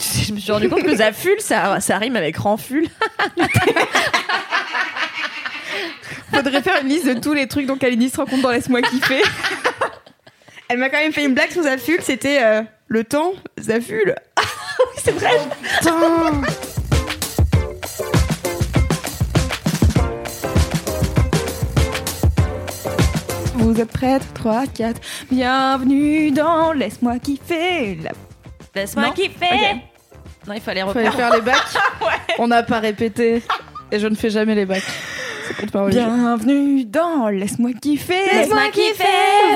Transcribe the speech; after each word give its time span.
Je 0.00 0.32
me 0.32 0.40
suis 0.40 0.50
rendu 0.50 0.70
compte 0.70 0.82
que 0.82 0.96
Zaful, 0.96 1.36
ça, 1.40 1.78
ça 1.80 1.98
rime 1.98 2.16
avec 2.16 2.38
Ranful. 2.38 2.86
Faudrait 6.32 6.62
faire 6.62 6.80
une 6.80 6.88
liste 6.88 7.06
de 7.06 7.12
tous 7.20 7.34
les 7.34 7.46
trucs 7.46 7.66
dont 7.66 7.76
Kalini 7.76 8.08
se 8.08 8.16
rend 8.16 8.24
compte 8.24 8.40
dans 8.40 8.50
Laisse-moi 8.50 8.80
kiffer. 8.80 9.22
Elle 10.68 10.78
m'a 10.78 10.88
quand 10.88 10.96
même 10.98 11.12
fait 11.12 11.24
une 11.24 11.34
blague 11.34 11.50
sur 11.50 11.64
Zaful, 11.64 11.98
c'était 12.00 12.42
euh, 12.42 12.62
le 12.86 13.04
temps, 13.04 13.34
Zaful. 13.58 14.14
oui, 14.38 14.44
c'est 14.96 15.10
vrai. 15.10 15.32
Putain. 15.78 16.30
Vous 23.54 23.78
êtes 23.78 23.92
prêtes? 23.92 24.22
3, 24.34 24.66
4. 24.68 25.00
Bienvenue 25.30 26.30
dans 26.30 26.72
Laisse-moi 26.72 27.18
kiffer. 27.18 27.96
La... 27.96 28.12
Laisse-moi 28.74 29.10
kiffer. 29.10 29.82
Non, 30.46 30.54
il 30.54 30.60
fallait 30.60 30.80
Fallait 30.80 31.08
refaire. 31.08 31.14
faire 31.14 31.34
les 31.34 31.40
bacs. 31.42 31.76
On 32.38 32.48
n'a 32.48 32.62
pas 32.62 32.80
répété. 32.80 33.42
Et 33.92 33.98
je 33.98 34.06
ne 34.06 34.14
fais 34.14 34.30
jamais 34.30 34.54
les 34.54 34.66
bacs. 34.66 34.82
Bienvenue 35.88 36.84
dans 36.84 37.28
Laisse-moi 37.28 37.72
kiffer. 37.72 38.14
Laisse-moi 38.32 38.68
kiffer. 38.72 39.04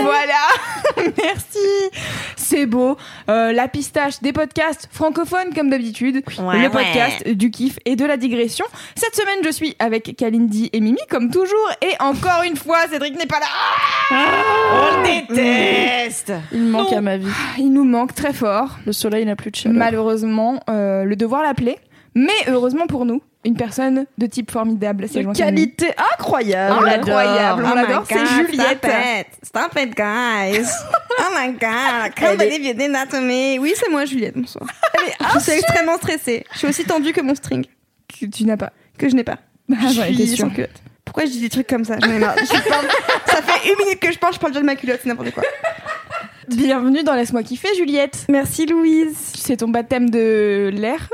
Voilà. 0.02 1.12
Merci. 1.22 1.58
C'est 2.36 2.66
beau. 2.66 2.96
Euh, 3.28 3.52
la 3.52 3.68
pistache 3.68 4.20
des 4.20 4.32
podcasts 4.32 4.88
francophones 4.90 5.54
comme 5.54 5.70
d'habitude. 5.70 6.22
Ouais, 6.38 6.58
le 6.58 6.62
ouais. 6.62 6.70
podcast 6.70 7.28
du 7.28 7.50
kiff 7.50 7.78
et 7.84 7.94
de 7.94 8.04
la 8.04 8.16
digression. 8.16 8.64
Cette 8.96 9.14
semaine, 9.14 9.38
je 9.44 9.50
suis 9.50 9.76
avec 9.78 10.16
Kalindi 10.16 10.68
et 10.72 10.80
Mimi 10.80 10.98
comme 11.08 11.30
toujours. 11.30 11.70
Et 11.80 11.94
encore 12.00 12.42
une 12.44 12.56
fois, 12.56 12.88
Cédric 12.90 13.16
n'est 13.16 13.26
pas 13.26 13.40
là. 13.40 13.46
On 14.72 15.02
le 15.02 15.26
déteste. 15.28 16.32
Il 16.52 16.62
manque 16.62 16.92
à 16.92 17.00
ma 17.00 17.18
vie. 17.18 17.28
Il 17.58 17.72
nous 17.72 17.84
manque 17.84 18.14
très 18.14 18.32
fort. 18.32 18.78
Le 18.84 18.92
soleil 18.92 19.24
n'a 19.26 19.36
plus 19.36 19.52
de 19.52 19.56
chaleur. 19.56 19.78
Malheureusement, 19.78 20.60
euh, 20.68 21.04
le 21.04 21.14
devoir 21.14 21.42
l'appeler. 21.42 21.78
Mais 22.16 22.32
heureusement 22.48 22.86
pour 22.86 23.06
nous, 23.06 23.22
une 23.44 23.56
personne 23.56 24.06
de 24.18 24.26
type 24.26 24.50
formidable. 24.50 25.06
C'est 25.10 25.24
qualité 25.32 25.92
incroyable. 26.12 26.88
Incroyable, 26.88 27.64
on 27.64 27.74
l'adore, 27.74 28.04
c'est 28.08 28.26
Juliette. 28.26 28.86
Stop 29.42 29.78
it, 29.78 29.94
guys. 29.96 30.66
Oh 31.16 31.30
my 31.32 31.52
god, 31.52 32.12
can't 32.16 32.36
believe 32.36 32.60
you 32.64 32.74
did 32.74 32.92
that 32.92 33.06
to 33.06 33.20
me. 33.20 33.56
Oui, 33.60 33.72
c'est 33.76 33.88
moi, 33.88 34.04
Juliette, 34.04 34.36
bonsoir. 34.36 34.66
je 35.34 35.38
suis 35.38 35.52
extrêmement 35.52 35.96
stressée. 35.96 36.44
Je 36.52 36.58
suis 36.58 36.66
aussi 36.66 36.84
tendue 36.84 37.12
que 37.12 37.20
mon 37.20 37.36
string, 37.36 37.64
Que 38.08 38.26
tu 38.26 38.44
n'as 38.44 38.56
pas. 38.56 38.72
que 38.98 39.08
je 39.08 39.14
n'ai 39.14 39.22
pas. 39.24 39.38
Ah, 39.72 39.86
je 39.92 40.00
suis 40.12 40.26
sûre. 40.26 40.46
sans 40.46 40.50
culotte. 40.50 40.70
Pourquoi 41.04 41.24
je 41.26 41.30
dis 41.30 41.40
des 41.40 41.48
trucs 41.50 41.68
comme 41.68 41.84
ça? 41.84 41.96
J'en 42.02 42.10
ai 42.10 42.18
marre. 42.18 42.34
Je 42.36 42.68
parle- 42.68 42.88
Ça 43.26 43.42
fait 43.42 43.70
une 43.70 43.78
minute 43.84 44.00
que 44.00 44.10
je 44.12 44.18
parle, 44.18 44.34
je 44.34 44.38
parle 44.40 44.52
déjà 44.52 44.60
de 44.60 44.66
ma 44.66 44.74
culotte, 44.74 44.98
c'est 45.02 45.08
n'importe 45.08 45.30
quoi. 45.30 45.44
Bienvenue 46.48 47.02
dans 47.04 47.14
Laisse-moi 47.14 47.42
kiffer, 47.44 47.68
Juliette. 47.76 48.26
Merci, 48.28 48.66
Louise. 48.66 49.16
C'est 49.34 49.58
ton 49.58 49.68
baptême 49.68 50.10
de 50.10 50.70
l'air. 50.74 51.08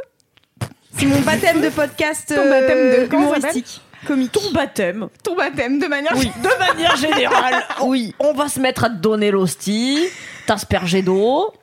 C'est 1.01 1.07
mon 1.07 1.21
baptême 1.21 1.63
de 1.63 1.71
podcast 1.71 2.29
Ton 2.29 2.51
baptême 2.51 2.79
de- 2.79 2.95
euh, 2.95 3.09
humoristique. 3.11 3.81
Comique. 4.07 4.33
Ton 4.33 4.51
baptême. 4.53 5.09
Ton 5.25 5.35
baptême 5.35 5.79
de 5.79 5.87
manière. 5.87 6.13
Oui, 6.17 6.31
de 6.43 6.59
manière 6.59 6.95
générale. 6.97 7.63
Oui, 7.83 8.15
on 8.19 8.35
va 8.35 8.49
se 8.49 8.61
mettre 8.61 8.85
à 8.85 8.91
te 8.91 8.97
donner 8.97 9.31
l'hostie, 9.31 9.99
t'asperger 10.47 11.01
d'eau. 11.01 11.55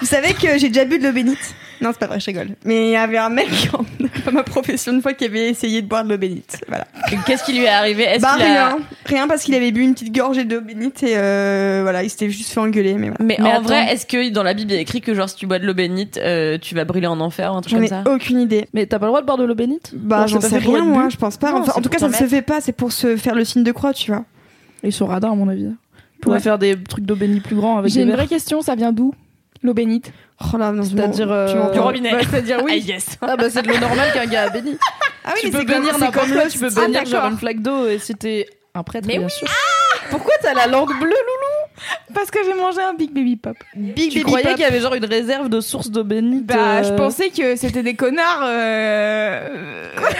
Vous 0.00 0.06
savez 0.06 0.34
que 0.34 0.58
j'ai 0.58 0.68
déjà 0.68 0.84
bu 0.84 0.98
de 0.98 1.06
l'eau 1.06 1.12
bénite 1.14 1.38
Non, 1.80 1.90
c'est 1.92 1.98
pas 2.00 2.06
vrai, 2.06 2.18
je 2.20 2.26
rigole. 2.26 2.48
Mais 2.64 2.88
il 2.88 2.92
y 2.92 2.96
avait 2.96 3.18
un 3.18 3.28
mec 3.28 3.48
en 3.72 3.84
pas 4.24 4.30
ma 4.32 4.42
profession 4.42 4.92
une 4.92 5.00
fois 5.02 5.12
qui 5.14 5.24
avait 5.24 5.48
essayé 5.48 5.80
de 5.82 5.86
boire 5.86 6.04
de 6.04 6.10
l'eau 6.10 6.18
bénite. 6.18 6.60
Voilà. 6.68 6.86
Qu'est-ce 7.26 7.44
qui 7.44 7.52
lui 7.52 7.64
est 7.64 7.68
arrivé? 7.68 8.02
Est-ce 8.02 8.20
Bah 8.22 8.32
a- 8.32 8.36
rien, 8.36 8.78
rien 9.06 9.28
parce 9.28 9.42
qu'il 9.44 9.54
avait 9.54 9.70
bu 9.70 9.82
une 9.82 9.94
petite 9.94 10.14
gorgée 10.14 10.44
d'eau 10.44 10.60
bénite 10.60 11.02
et 11.02 11.16
euh, 11.16 11.80
voilà, 11.82 12.02
il 12.02 12.10
s'était 12.10 12.28
juste 12.30 12.50
fait 12.50 12.60
engueuler. 12.60 12.94
Mais 12.94 13.08
voilà. 13.08 13.24
Mais, 13.24 13.36
Mais 13.38 13.44
en 13.44 13.50
attends. 13.52 13.62
vrai, 13.62 13.92
est-ce 13.92 14.06
que 14.06 14.30
dans 14.30 14.42
la 14.42 14.54
Bible 14.54 14.72
il 14.72 14.74
y 14.74 14.78
a 14.78 14.80
écrit 14.80 15.00
que 15.00 15.14
genre 15.14 15.28
si 15.28 15.36
tu 15.36 15.46
bois 15.46 15.58
de 15.58 15.66
l'eau 15.66 15.74
bénite, 15.74 16.18
euh, 16.22 16.58
tu 16.58 16.74
vas 16.74 16.84
brûler 16.84 17.06
en 17.06 17.20
enfer 17.20 17.52
ou 17.52 17.56
un 17.56 17.60
truc 17.60 17.70
J'en 17.72 17.76
comme 17.78 17.84
ai 17.84 17.88
ça? 17.88 18.02
aucune 18.06 18.40
idée. 18.40 18.66
Mais 18.74 18.86
t'as 18.86 18.98
pas 18.98 19.06
le 19.06 19.10
droit 19.10 19.20
de 19.20 19.26
boire 19.26 19.38
de 19.38 19.44
l'eau 19.44 19.54
bénite? 19.54 19.92
Bah 19.94 20.26
j'en 20.26 20.40
sais 20.40 20.58
rien 20.58 20.84
moi, 20.84 21.08
je 21.10 21.16
pense 21.16 21.36
pas. 21.36 21.50
Non, 21.52 21.58
Enfin, 21.58 21.72
c'est 21.72 21.78
en 21.78 21.82
tout 21.82 21.88
cas, 21.88 21.98
ça 21.98 22.08
ne 22.08 22.12
se 22.14 22.24
fait 22.26 22.42
pas. 22.42 22.60
C'est 22.60 22.72
pour 22.72 22.92
se 22.92 23.16
faire 23.16 23.34
le 23.34 23.44
signe 23.44 23.62
de 23.64 23.72
croix, 23.72 23.92
tu 23.92 24.10
vois. 24.10 24.24
Ils 24.82 24.92
sont 24.92 25.06
radins 25.06 25.32
à 25.32 25.34
mon 25.34 25.48
avis. 25.48 25.62
Ils 25.64 26.20
pourraient 26.20 26.36
Ouais. 26.36 26.40
faire 26.42 26.58
des 26.58 26.76
trucs 26.82 27.04
d'eau 27.04 27.14
bénite 27.16 27.42
plus 27.44 27.56
grands 27.56 27.78
avec 27.78 27.92
J'ai 27.92 28.02
une 28.02 28.10
vraie 28.12 28.26
question, 28.26 28.60
ça 28.62 28.74
vient 28.74 28.92
d'où 28.92 29.12
L'eau 29.62 29.74
bénite? 29.74 30.12
Oh 30.40 30.56
là, 30.56 30.70
non, 30.70 30.82
C'est-à-dire, 30.84 31.30
euh, 31.32 31.70
Du 31.72 31.80
robinet. 31.80 32.12
Bah, 32.12 32.18
C'est-à-dire 32.30 32.60
oui. 32.62 32.72
Ah, 32.84 32.92
yes. 32.92 33.06
Ah 33.20 33.36
bah 33.36 33.50
c'est 33.50 33.62
de 33.62 33.68
l'eau 33.68 33.78
normale 33.78 34.12
qu'un 34.12 34.26
gars 34.26 34.44
a 34.44 34.48
béni. 34.50 34.76
Ah 35.24 35.32
oui, 35.34 35.40
tu 35.42 35.46
mais 35.50 35.58
peux 35.58 35.64
bénir 35.64 35.98
n'importe 35.98 36.14
comme 36.14 36.32
quoi, 36.32 36.44
le- 36.44 36.50
tu 36.50 36.58
peux 36.58 36.68
Ah, 36.76 36.80
bénir 36.80 37.04
genre 37.06 37.24
une 37.26 37.36
flaque 37.38 37.60
d'eau 37.60 37.86
et 37.88 37.98
c'était 37.98 38.46
un 38.74 38.82
prêtre 38.84 39.06
Mais 39.08 39.18
bien 39.18 39.26
oui. 39.26 39.32
sûr. 39.32 39.48
Pourquoi 40.10 40.34
t'as 40.40 40.54
la 40.54 40.66
langue 40.68 40.88
bleue 40.98 41.08
Loulou? 41.10 41.84
Parce 42.14 42.30
que 42.30 42.38
j'ai 42.44 42.54
mangé 42.54 42.80
un 42.80 42.94
Big 42.94 43.12
Baby 43.12 43.36
Pop. 43.36 43.56
Big 43.76 44.10
Tu 44.10 44.18
Baby 44.18 44.22
croyais 44.22 44.46
Pop. 44.46 44.54
qu'il 44.54 44.62
y 44.62 44.66
avait 44.66 44.80
genre 44.80 44.94
une 44.94 45.04
réserve 45.04 45.48
de 45.48 45.60
sources 45.60 45.90
d'eau 45.90 46.02
bénite 46.04 46.46
Bah, 46.46 46.54
euh, 46.56 46.82
je 46.84 46.92
pensais 46.94 47.30
que 47.30 47.56
c'était 47.56 47.82
des 47.82 47.94
connards. 47.94 48.42
euh, 48.44 49.48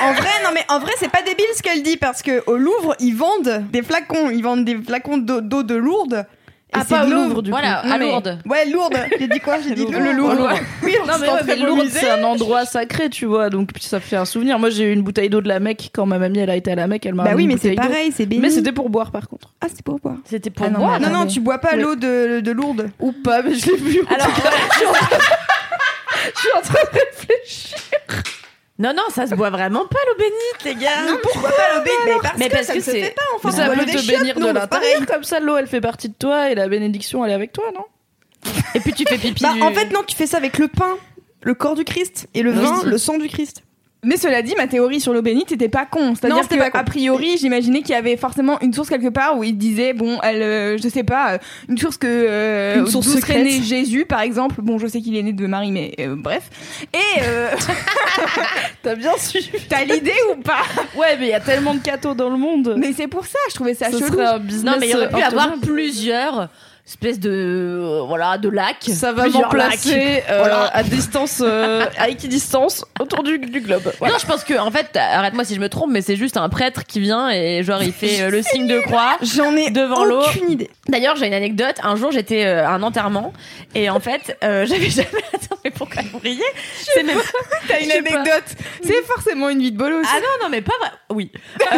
En 0.03 0.13
vrai, 0.13 0.29
non 0.45 0.51
mais 0.55 0.65
en 0.69 0.79
vrai, 0.81 0.93
c'est 0.99 1.11
pas 1.11 1.23
débile 1.23 1.47
ce 1.57 1.63
qu'elle 1.63 1.83
dit 1.83 1.97
parce 1.97 2.23
que 2.23 2.43
au 2.47 2.57
Louvre, 2.57 2.95
ils 3.01 3.15
vendent 3.15 3.65
des 3.73 3.83
flacons, 3.83 4.31
ils 4.31 4.43
vendent 4.43 4.65
des 4.65 4.77
flacons 4.77 5.19
d'eau 5.19 5.41
d'eau 5.41 5.63
de 5.63 5.75
Lourdes. 5.75 6.27
Et 6.71 6.77
Ah, 6.81 6.85
pas. 6.85 7.05
Louvre 7.07 7.41
du 7.41 7.51
Voilà, 7.51 7.77
coup. 7.83 7.87
à 7.87 7.91
Non, 7.93 7.99
mais- 7.99 8.11
Lourdes. 8.11 8.39
Ouais, 8.45 8.67
Lourdes. 8.67 8.99
J'ai 9.19 9.27
dit 9.27 9.41
quoi 9.41 9.57
J'ai 9.67 9.75
dit 9.75 9.87
Louvre. 9.87 10.01
le 10.01 10.13
Louvre. 10.13 10.51
Oui, 10.83 10.95
on 11.03 11.07
Non 11.07 11.15
mais, 11.19 11.27
ouais, 11.29 11.41
mais 11.47 11.57
de 11.57 11.65
Lourdes 11.67 11.89
c'est 11.91 12.11
un 12.11 12.23
endroit 12.25 12.67
sacré 12.67 13.09
tu 13.09 13.25
vois 13.25 13.49
donc 13.49 13.73
puis 13.73 13.83
ça 13.83 14.01
fait 14.01 14.17
un 14.17 14.27
souvenir. 14.27 14.59
Moi 14.59 14.69
j'ai 14.69 14.85
eu 14.85 14.93
une 14.93 15.01
bouteille 15.03 15.31
d'eau 15.31 15.41
de 15.41 15.49
la 15.49 15.61
Mecque 15.61 15.89
quand 15.95 16.05
ma 16.05 16.19
mamie 16.19 16.41
elle 16.41 16.51
a 16.51 16.57
été 16.57 16.71
à 16.71 16.75
la 16.75 16.87
Mecque 16.87 17.07
elle 17.07 17.15
m'a 17.15 17.25
Bah 17.25 17.31
oui, 17.35 17.47
mais 17.47 17.57
c'est 17.57 17.73
pareil, 17.75 18.13
c'est 18.15 18.27
béni. 18.27 18.43
Mais 18.43 18.51
c'était 18.51 18.73
pour 18.73 18.91
boire 18.91 19.11
par 19.11 19.29
contre. 19.29 19.49
Ah, 19.63 19.67
c'est 19.75 19.83
pour 19.83 19.99
boire. 19.99 20.17
C'était 20.27 20.51
pour 20.51 20.67
Ah 20.67 20.71
non, 20.71 20.87
mais 21.01 21.07
Non, 21.09 21.21
non, 21.21 21.27
tu 21.27 21.41
bois 21.41 21.57
pas 21.59 21.71
Oui. 21.75 21.81
l'eau 21.81 21.95
de, 21.97 22.41
de 22.41 22.51
Lourdes. 22.51 22.91
Ou 23.01 23.13
pas 23.13 23.41
mais 23.43 23.55
je 23.55 23.67
l'ai 23.71 23.77
bu. 23.79 24.01
Alors, 24.15 24.29
je 26.35 26.39
suis 26.41 26.53
en 26.55 26.61
train 26.61 26.81
de 26.93 26.99
réfléchir. 26.99 27.79
non, 28.79 28.93
non, 28.95 29.03
ça 29.15 29.27
se 29.27 29.35
boit 29.35 29.51
vraiment 29.51 29.85
pas 29.87 29.99
l'eau 30.07 30.15
bénite, 30.19 30.65
les 30.65 30.75
gars. 30.85 31.03
Non, 31.09 31.17
pourquoi 31.23 31.51
pas 31.51 31.75
l'eau 31.77 31.83
bénite? 31.85 31.99
Mais 32.07 32.19
parce 32.23 32.39
Mais 32.39 32.49
que 32.49 32.53
parce 32.55 32.67
ça 32.67 32.73
que 32.75 32.79
ne 32.79 32.83
se 32.85 32.91
c'est- 32.91 33.03
fait 33.03 33.15
pas, 33.15 33.23
enfin. 33.37 33.51
Ça 33.51 33.69
peut 33.69 33.85
te 33.85 34.07
bénir 34.07 34.35
de 34.37 34.41
l'intérieur 34.47 34.69
pareil. 34.69 35.07
comme 35.07 35.25
ça 35.25 35.41
l'eau 35.41 35.57
elle 35.57 35.67
fait 35.67 35.81
partie 35.81 36.09
de 36.09 36.15
toi 36.15 36.51
et 36.51 36.55
la 36.55 36.69
bénédiction 36.69 37.25
elle 37.25 37.33
est 37.33 37.35
avec 37.35 37.53
toi 37.53 37.65
non? 37.75 37.85
Et 38.75 38.81
puis 38.81 38.93
tu 38.93 39.05
fais 39.05 39.19
pipi. 39.19 39.43
Bah, 39.43 39.53
du- 39.53 39.63
en 39.63 39.73
fait, 39.73 39.91
non, 39.91 40.03
tu 40.07 40.15
fais 40.15 40.27
ça 40.27 40.37
avec 40.37 40.59
le 40.59 40.69
pain, 40.69 40.97
le 41.43 41.55
corps 41.55 41.75
du 41.75 41.85
Christ, 41.85 42.29
et 42.35 42.43
le 42.43 42.53
vin, 42.53 42.85
le 42.85 42.97
sang 42.99 43.19
du 43.19 43.29
Christ. 43.29 43.63
Mais 44.05 44.17
cela 44.17 44.43
dit, 44.43 44.55
ma 44.57 44.69
théorie 44.69 45.01
sur 45.01 45.13
l'eau 45.13 45.23
bénite 45.23 45.51
était 45.51 45.69
pas 45.69 45.85
con. 45.85 46.15
C'est-à-dire 46.15 46.47
que, 46.49 46.55
pas 46.55 46.71
con. 46.71 46.79
a 46.79 46.85
priori, 46.85 47.37
j'imaginais 47.37 47.81
qu'il 47.83 47.91
y 47.91 47.95
avait 47.95 48.17
forcément 48.17 48.61
une 48.61 48.73
source 48.73 48.89
quelque 48.89 49.09
part 49.09 49.37
où 49.37 49.43
il 49.43 49.59
disait, 49.59 49.93
bon, 49.93 50.21
elle, 50.23 50.41
euh, 50.43 50.79
je 50.79 50.89
sais 50.89 51.03
pas, 51.03 51.33
euh, 51.33 51.39
une 51.69 51.79
source 51.79 51.97
que 51.97 52.07
euh, 52.07 52.79
Une 52.79 52.87
source 52.87 53.07
d'où 53.07 53.13
serait 53.19 53.21
secrète. 53.23 53.45
né 53.45 53.61
Jésus, 53.61 54.05
par 54.07 54.21
exemple. 54.21 54.63
Bon, 54.63 54.79
je 54.79 54.87
sais 54.87 55.01
qu'il 55.01 55.17
est 55.17 55.23
né 55.25 55.33
de 55.33 55.47
Marie, 55.49 55.73
mais 55.73 55.95
euh, 55.99 56.15
bref. 56.17 56.49
Et 56.95 57.23
euh, 57.23 57.51
T'as 58.85 58.95
bien 58.95 59.17
suivi. 59.19 59.51
t'as 59.69 59.85
l'idée 59.85 60.13
ou 60.33 60.41
pas? 60.43 60.63
Ouais 60.97 61.17
mais 61.19 61.27
il 61.27 61.31
y 61.31 61.35
a 61.35 61.41
tellement 61.41 61.75
de 61.75 61.81
cathos 61.81 62.15
dans 62.15 62.31
le 62.31 62.37
monde. 62.37 62.77
Mais 62.79 62.93
c'est 62.93 63.09
pour 63.09 63.27
ça, 63.27 63.39
je 63.51 63.55
trouvais 63.57 63.75
ça, 63.75 63.87
ça 63.91 63.99
chelou. 63.99 64.13
serait 64.13 64.27
un 64.27 64.39
business. 64.39 64.65
Non, 64.65 64.79
mais 64.81 64.87
il 64.87 64.93
y 64.93 64.95
aurait 64.95 65.09
pu 65.11 65.21
avoir 65.23 65.55
plusieurs 65.61 66.49
espèces 66.89 67.21
de 67.21 67.31
euh, 67.31 68.03
voilà 68.07 68.39
de 68.39 68.49
lacs. 68.49 68.85
Ça 68.91 69.13
va 69.13 69.23
Plusieurs 69.25 69.43
m'emplacer 69.43 70.23
euh, 70.31 70.39
Voilà. 70.39 70.71
à 70.75 70.83
distance, 70.83 71.43
euh, 71.45 71.85
à 71.99 72.09
équidistance 72.09 72.85
autour 72.99 73.23
du, 73.23 73.39
du 73.39 73.61
globe. 73.61 73.93
Voilà. 73.99 74.15
Non, 74.15 74.19
je 74.21 74.27
pense 74.27 74.43
que 74.43 74.59
en 74.59 74.71
fait, 74.71 74.97
arrête-moi 74.97 75.45
si 75.45 75.55
je 75.55 75.61
me 75.61 75.69
trompe, 75.69 75.91
mais 75.91 76.01
c'est 76.03 76.17
juste 76.17 76.37
un 76.37 76.49
prêtre 76.49 76.85
qui 76.85 77.01
vient 77.01 77.29
et 77.31 77.63
genre 77.63 77.83
il 77.83 77.93
fait 77.93 78.31
le 78.31 78.43
signe 78.43 78.67
de 78.67 78.81
croix. 78.81 79.17
J'en 79.23 79.55
ai 79.57 79.71
Devant 79.71 80.05
l'eau. 80.05 80.23
aucune 80.23 80.51
idée. 80.51 80.71
D'ailleurs, 80.89 81.17
j'ai 81.17 81.27
une 81.27 81.35
anecdote. 81.35 81.77
Un 81.83 81.95
jour, 81.97 82.11
j'étais 82.11 82.45
à 82.47 82.71
un 82.71 82.83
enterrement 82.83 83.33
et 83.75 83.91
en 83.91 84.01
fait, 84.01 84.37
j'avais 84.43 84.91
jamais. 84.91 85.09
Attends, 85.35 85.59
mais 85.65 85.71
pourquoi 85.71 86.03
vous 86.11 86.19
riez? 86.19 86.43
C'est 86.83 87.03
même. 87.03 87.19
T'as 87.69 87.81
une 87.81 87.93
anecdote. 87.93 88.45
C'est 88.83 89.03
forcément 89.05 89.51
une 89.51 89.61
vie 89.61 89.73
de 89.73 89.77
bolo 89.79 90.01
aussi. 90.01 90.11
Ah 90.13 90.21
non, 90.21 90.45
non, 90.45 90.49
mais 90.51 90.63
pas 90.63 90.73
vrai. 90.81 90.91
Oui. 91.11 91.31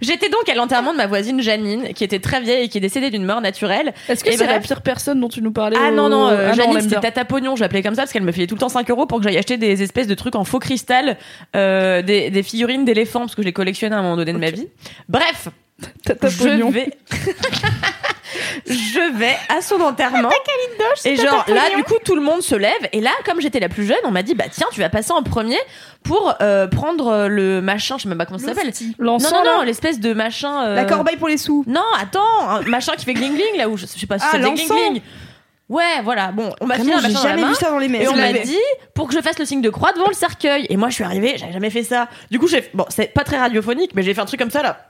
J'étais 0.00 0.28
donc 0.28 0.48
à 0.48 0.54
l'enterrement 0.54 0.92
de 0.92 0.96
ma 0.96 1.06
voisine 1.06 1.40
Janine, 1.42 1.92
qui 1.94 2.04
était 2.04 2.18
très 2.20 2.40
vieille 2.40 2.64
et 2.64 2.68
qui 2.68 2.78
est 2.78 2.80
décédée 2.80 3.10
d'une 3.10 3.24
mort 3.24 3.40
naturelle. 3.40 3.92
Est-ce 4.08 4.24
que 4.24 4.32
c'est 4.32 4.46
la 4.46 4.60
pire 4.60 4.82
personne 4.82 5.20
dont 5.20 5.28
tu 5.28 5.42
nous 5.42 5.52
parlais 5.52 5.76
Ah 5.80 5.90
non, 5.90 6.08
non, 6.08 6.28
euh, 6.28 6.48
Ah 6.50 6.54
Janine, 6.54 6.80
c'était. 6.80 7.00
Tata 7.00 7.24
Pognon, 7.24 7.56
je 7.56 7.60
l'appelais 7.60 7.82
comme 7.82 7.94
ça 7.94 8.02
parce 8.02 8.12
qu'elle 8.12 8.22
me 8.22 8.32
payait 8.32 8.46
tout 8.46 8.54
le 8.54 8.60
temps 8.60 8.68
5 8.68 8.88
euros 8.90 9.06
pour 9.06 9.18
que 9.18 9.24
j'aille 9.24 9.38
acheter 9.38 9.56
des 9.58 9.82
espèces 9.82 10.06
de 10.06 10.14
trucs 10.14 10.34
en 10.36 10.44
faux 10.44 10.58
cristal, 10.58 11.18
euh, 11.56 12.02
des, 12.02 12.30
des 12.30 12.42
figurines 12.42 12.84
d'éléphants, 12.84 13.20
parce 13.20 13.34
que 13.34 13.42
je 13.42 13.46
les 13.46 13.52
collectionnais 13.52 13.94
à 13.94 13.98
un 13.98 14.02
moment 14.02 14.16
donné 14.16 14.32
de 14.32 14.38
ma 14.38 14.50
vie. 14.50 14.68
Bref, 15.08 15.48
Tata 16.04 16.28
je 16.28 16.38
Pognon. 16.38 16.70
vais. 16.70 16.90
je 18.66 19.16
vais 19.18 19.36
à 19.48 19.60
son 19.62 19.80
enterrement. 19.80 20.30
et 21.04 21.16
genre 21.16 21.44
là, 21.48 21.62
du 21.76 21.82
coup, 21.84 21.94
tout 22.04 22.14
le 22.14 22.20
monde 22.22 22.42
se 22.42 22.54
lève. 22.54 22.88
Et 22.92 23.00
là, 23.00 23.10
comme 23.24 23.40
j'étais 23.40 23.60
la 23.60 23.68
plus 23.68 23.86
jeune, 23.86 23.96
on 24.04 24.10
m'a 24.10 24.22
dit 24.22 24.34
bah 24.34 24.44
tiens, 24.50 24.66
tu 24.72 24.80
vas 24.80 24.88
passer 24.88 25.12
en 25.12 25.22
premier 25.22 25.58
pour 26.02 26.34
euh, 26.40 26.66
prendre 26.66 27.08
euh, 27.08 27.28
le 27.28 27.60
machin, 27.60 27.96
je 27.98 28.04
sais 28.04 28.08
même 28.08 28.18
pas 28.18 28.26
comment 28.26 28.38
ça 28.38 28.46
s'appelle. 28.54 28.72
Non, 28.98 29.18
non, 29.18 29.44
non, 29.44 29.62
l'espèce 29.62 30.00
de 30.00 30.12
machin. 30.12 30.64
euh, 30.66 30.74
La 30.74 30.84
corbeille 30.84 31.16
pour 31.16 31.28
les 31.28 31.36
sous. 31.38 31.64
Non, 31.66 31.82
attends, 32.00 32.20
un 32.48 32.62
machin 32.62 32.92
qui 32.96 33.04
fait 33.04 33.14
gling 33.14 33.34
gling 33.34 33.56
là 33.56 33.68
où 33.68 33.76
je, 33.76 33.86
je 33.86 33.98
sais 34.00 34.06
pas 34.06 34.18
si 34.18 34.24
Ah, 34.26 34.30
c'est 34.32 34.38
gling 34.40 34.50
l'encens. 34.56 34.68
gling. 34.90 35.02
Ouais, 35.68 36.00
voilà. 36.02 36.32
Bon, 36.32 36.52
on 36.60 36.66
m'a 36.66 36.74
filé 36.76 36.92
un 36.94 37.00
machin 37.00 37.12
dans 37.14 37.28
la 37.28 37.36
main. 37.36 37.48
vu 37.50 37.54
ça 37.54 37.70
dans 37.70 37.78
les 37.78 37.86
Et 37.86 37.88
messes. 37.90 38.08
on 38.08 38.16
m'a 38.16 38.32
dit 38.32 38.58
pour 38.94 39.06
que 39.06 39.14
je 39.14 39.20
fasse 39.20 39.38
le 39.38 39.44
signe 39.44 39.60
de 39.62 39.70
croix 39.70 39.92
devant 39.92 40.08
le 40.08 40.14
cercueil. 40.14 40.66
Et 40.68 40.76
moi, 40.76 40.88
je 40.88 40.94
suis 40.94 41.04
arrivée, 41.04 41.34
j'avais 41.38 41.52
jamais 41.52 41.70
fait 41.70 41.84
ça. 41.84 42.08
Du 42.30 42.40
coup, 42.40 42.48
j'ai 42.48 42.68
bon, 42.74 42.84
c'est 42.88 43.12
pas 43.12 43.22
très 43.22 43.38
radiophonique, 43.38 43.92
mais 43.94 44.02
j'ai 44.02 44.12
fait 44.12 44.20
un 44.20 44.24
truc 44.26 44.40
comme 44.40 44.50
ça 44.50 44.62
là. 44.62 44.86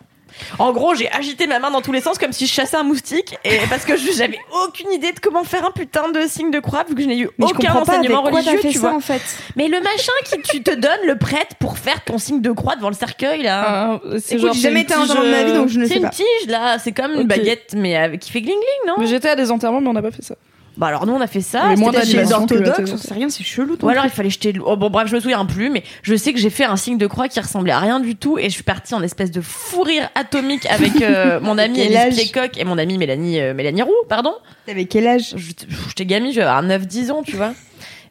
En 0.58 0.72
gros, 0.72 0.94
j'ai 0.94 1.10
agité 1.10 1.46
ma 1.46 1.58
main 1.58 1.70
dans 1.70 1.80
tous 1.82 1.92
les 1.92 2.00
sens 2.00 2.18
comme 2.18 2.32
si 2.32 2.46
je 2.46 2.52
chassais 2.52 2.76
un 2.76 2.82
moustique 2.82 3.36
et 3.44 3.58
parce 3.68 3.84
que 3.84 3.96
j'avais 3.96 4.38
aucune 4.66 4.90
idée 4.92 5.12
de 5.12 5.20
comment 5.20 5.44
faire 5.44 5.64
un 5.66 5.70
putain 5.70 6.10
de 6.10 6.26
signe 6.26 6.50
de 6.50 6.58
croix 6.60 6.84
vu 6.88 6.94
que 6.94 7.02
je 7.02 7.06
n'ai 7.06 7.18
eu 7.18 7.28
Mais 7.38 7.46
aucun 7.46 7.74
enseignement 7.74 8.22
religieux, 8.22 8.58
tu 8.62 8.72
ça 8.72 8.78
vois. 8.80 8.94
en 8.94 9.00
fait. 9.00 9.20
Mais 9.56 9.68
le 9.68 9.80
machin 9.80 10.12
qui 10.24 10.40
tu 10.42 10.62
te 10.62 10.74
donnes 10.74 11.06
le 11.06 11.16
prêtre 11.16 11.56
pour 11.58 11.78
faire 11.78 12.02
ton 12.04 12.18
signe 12.18 12.40
de 12.40 12.50
croix 12.52 12.76
devant 12.76 12.88
le 12.90 12.94
cercueil 12.94 13.42
là. 13.42 13.64
Ah, 13.66 14.00
c'est 14.18 14.36
Écoute, 14.36 14.52
j'ai 14.54 14.60
jamais 14.60 14.80
une 14.80 14.84
été 14.86 14.94
à 14.94 14.98
un 14.98 15.02
tige, 15.02 15.10
enterrement 15.10 15.26
de 15.28 15.34
ma 15.34 15.44
vie 15.44 15.50
euh, 15.50 15.56
donc 15.56 15.68
je 15.68 15.78
ne 15.78 15.84
C'est 15.84 15.90
sais 15.94 15.96
une 15.98 16.04
pas. 16.04 16.10
tige 16.10 16.46
là, 16.48 16.78
c'est 16.78 16.92
comme 16.92 17.12
une 17.14 17.26
baguette 17.26 17.74
mais 17.76 17.96
avec- 17.96 18.20
qui 18.20 18.30
fait 18.30 18.40
gling 18.40 18.54
gling, 18.54 18.88
non? 18.88 18.94
Mais 18.98 19.06
j'étais 19.06 19.28
à 19.30 19.36
des 19.36 19.50
enterrements, 19.50 19.80
mais 19.80 19.88
on 19.88 19.92
n'a 19.92 20.02
pas 20.02 20.10
fait 20.10 20.22
ça. 20.22 20.34
Bah 20.76 20.86
alors 20.86 21.04
nous 21.04 21.12
on 21.12 21.20
a 21.20 21.26
fait 21.26 21.40
ça. 21.40 21.64
C'était 21.76 22.06
Chez 22.06 22.16
les 22.18 22.32
orthodoxes, 22.32 22.90
on 22.92 22.96
sait 22.96 23.14
rien, 23.14 23.28
c'est 23.28 23.44
chelou. 23.44 23.76
Ou 23.82 23.88
alors 23.88 24.04
il 24.04 24.10
fallait 24.10 24.30
jeter. 24.30 24.54
Oh, 24.64 24.76
bon 24.76 24.88
bref, 24.88 25.08
je 25.08 25.14
me 25.16 25.20
souviens 25.20 25.44
plus, 25.44 25.68
mais 25.68 25.82
je 26.02 26.14
sais 26.14 26.32
que 26.32 26.38
j'ai 26.38 26.48
fait 26.48 26.64
un 26.64 26.76
signe 26.76 26.96
de 26.96 27.06
croix 27.06 27.28
qui 27.28 27.38
ressemblait 27.40 27.72
à 27.72 27.80
rien 27.80 28.00
du 28.00 28.16
tout 28.16 28.38
et 28.38 28.44
je 28.44 28.50
suis 28.50 28.62
partie 28.62 28.94
en 28.94 29.02
espèce 29.02 29.30
de 29.30 29.40
fou 29.40 29.82
rire 29.82 30.08
atomique 30.14 30.66
avec 30.66 31.02
euh, 31.02 31.38
mon 31.42 31.58
amie 31.58 31.80
Elise 31.80 32.16
Plécoq 32.30 32.56
et 32.56 32.64
mon 32.64 32.78
amie 32.78 32.96
Mélanie 32.98 33.40
euh, 33.40 33.52
Mélanie 33.52 33.82
Roux, 33.82 33.92
pardon. 34.08 34.32
T'avais 34.66 34.84
quel 34.86 35.06
âge? 35.06 35.34
Je- 35.36 35.52
J'étais 35.88 36.06
gamine, 36.06 36.32
j'avais 36.32 36.46
avoir 36.46 36.64
9-10 36.64 37.10
ans, 37.10 37.22
tu 37.22 37.36
vois. 37.36 37.52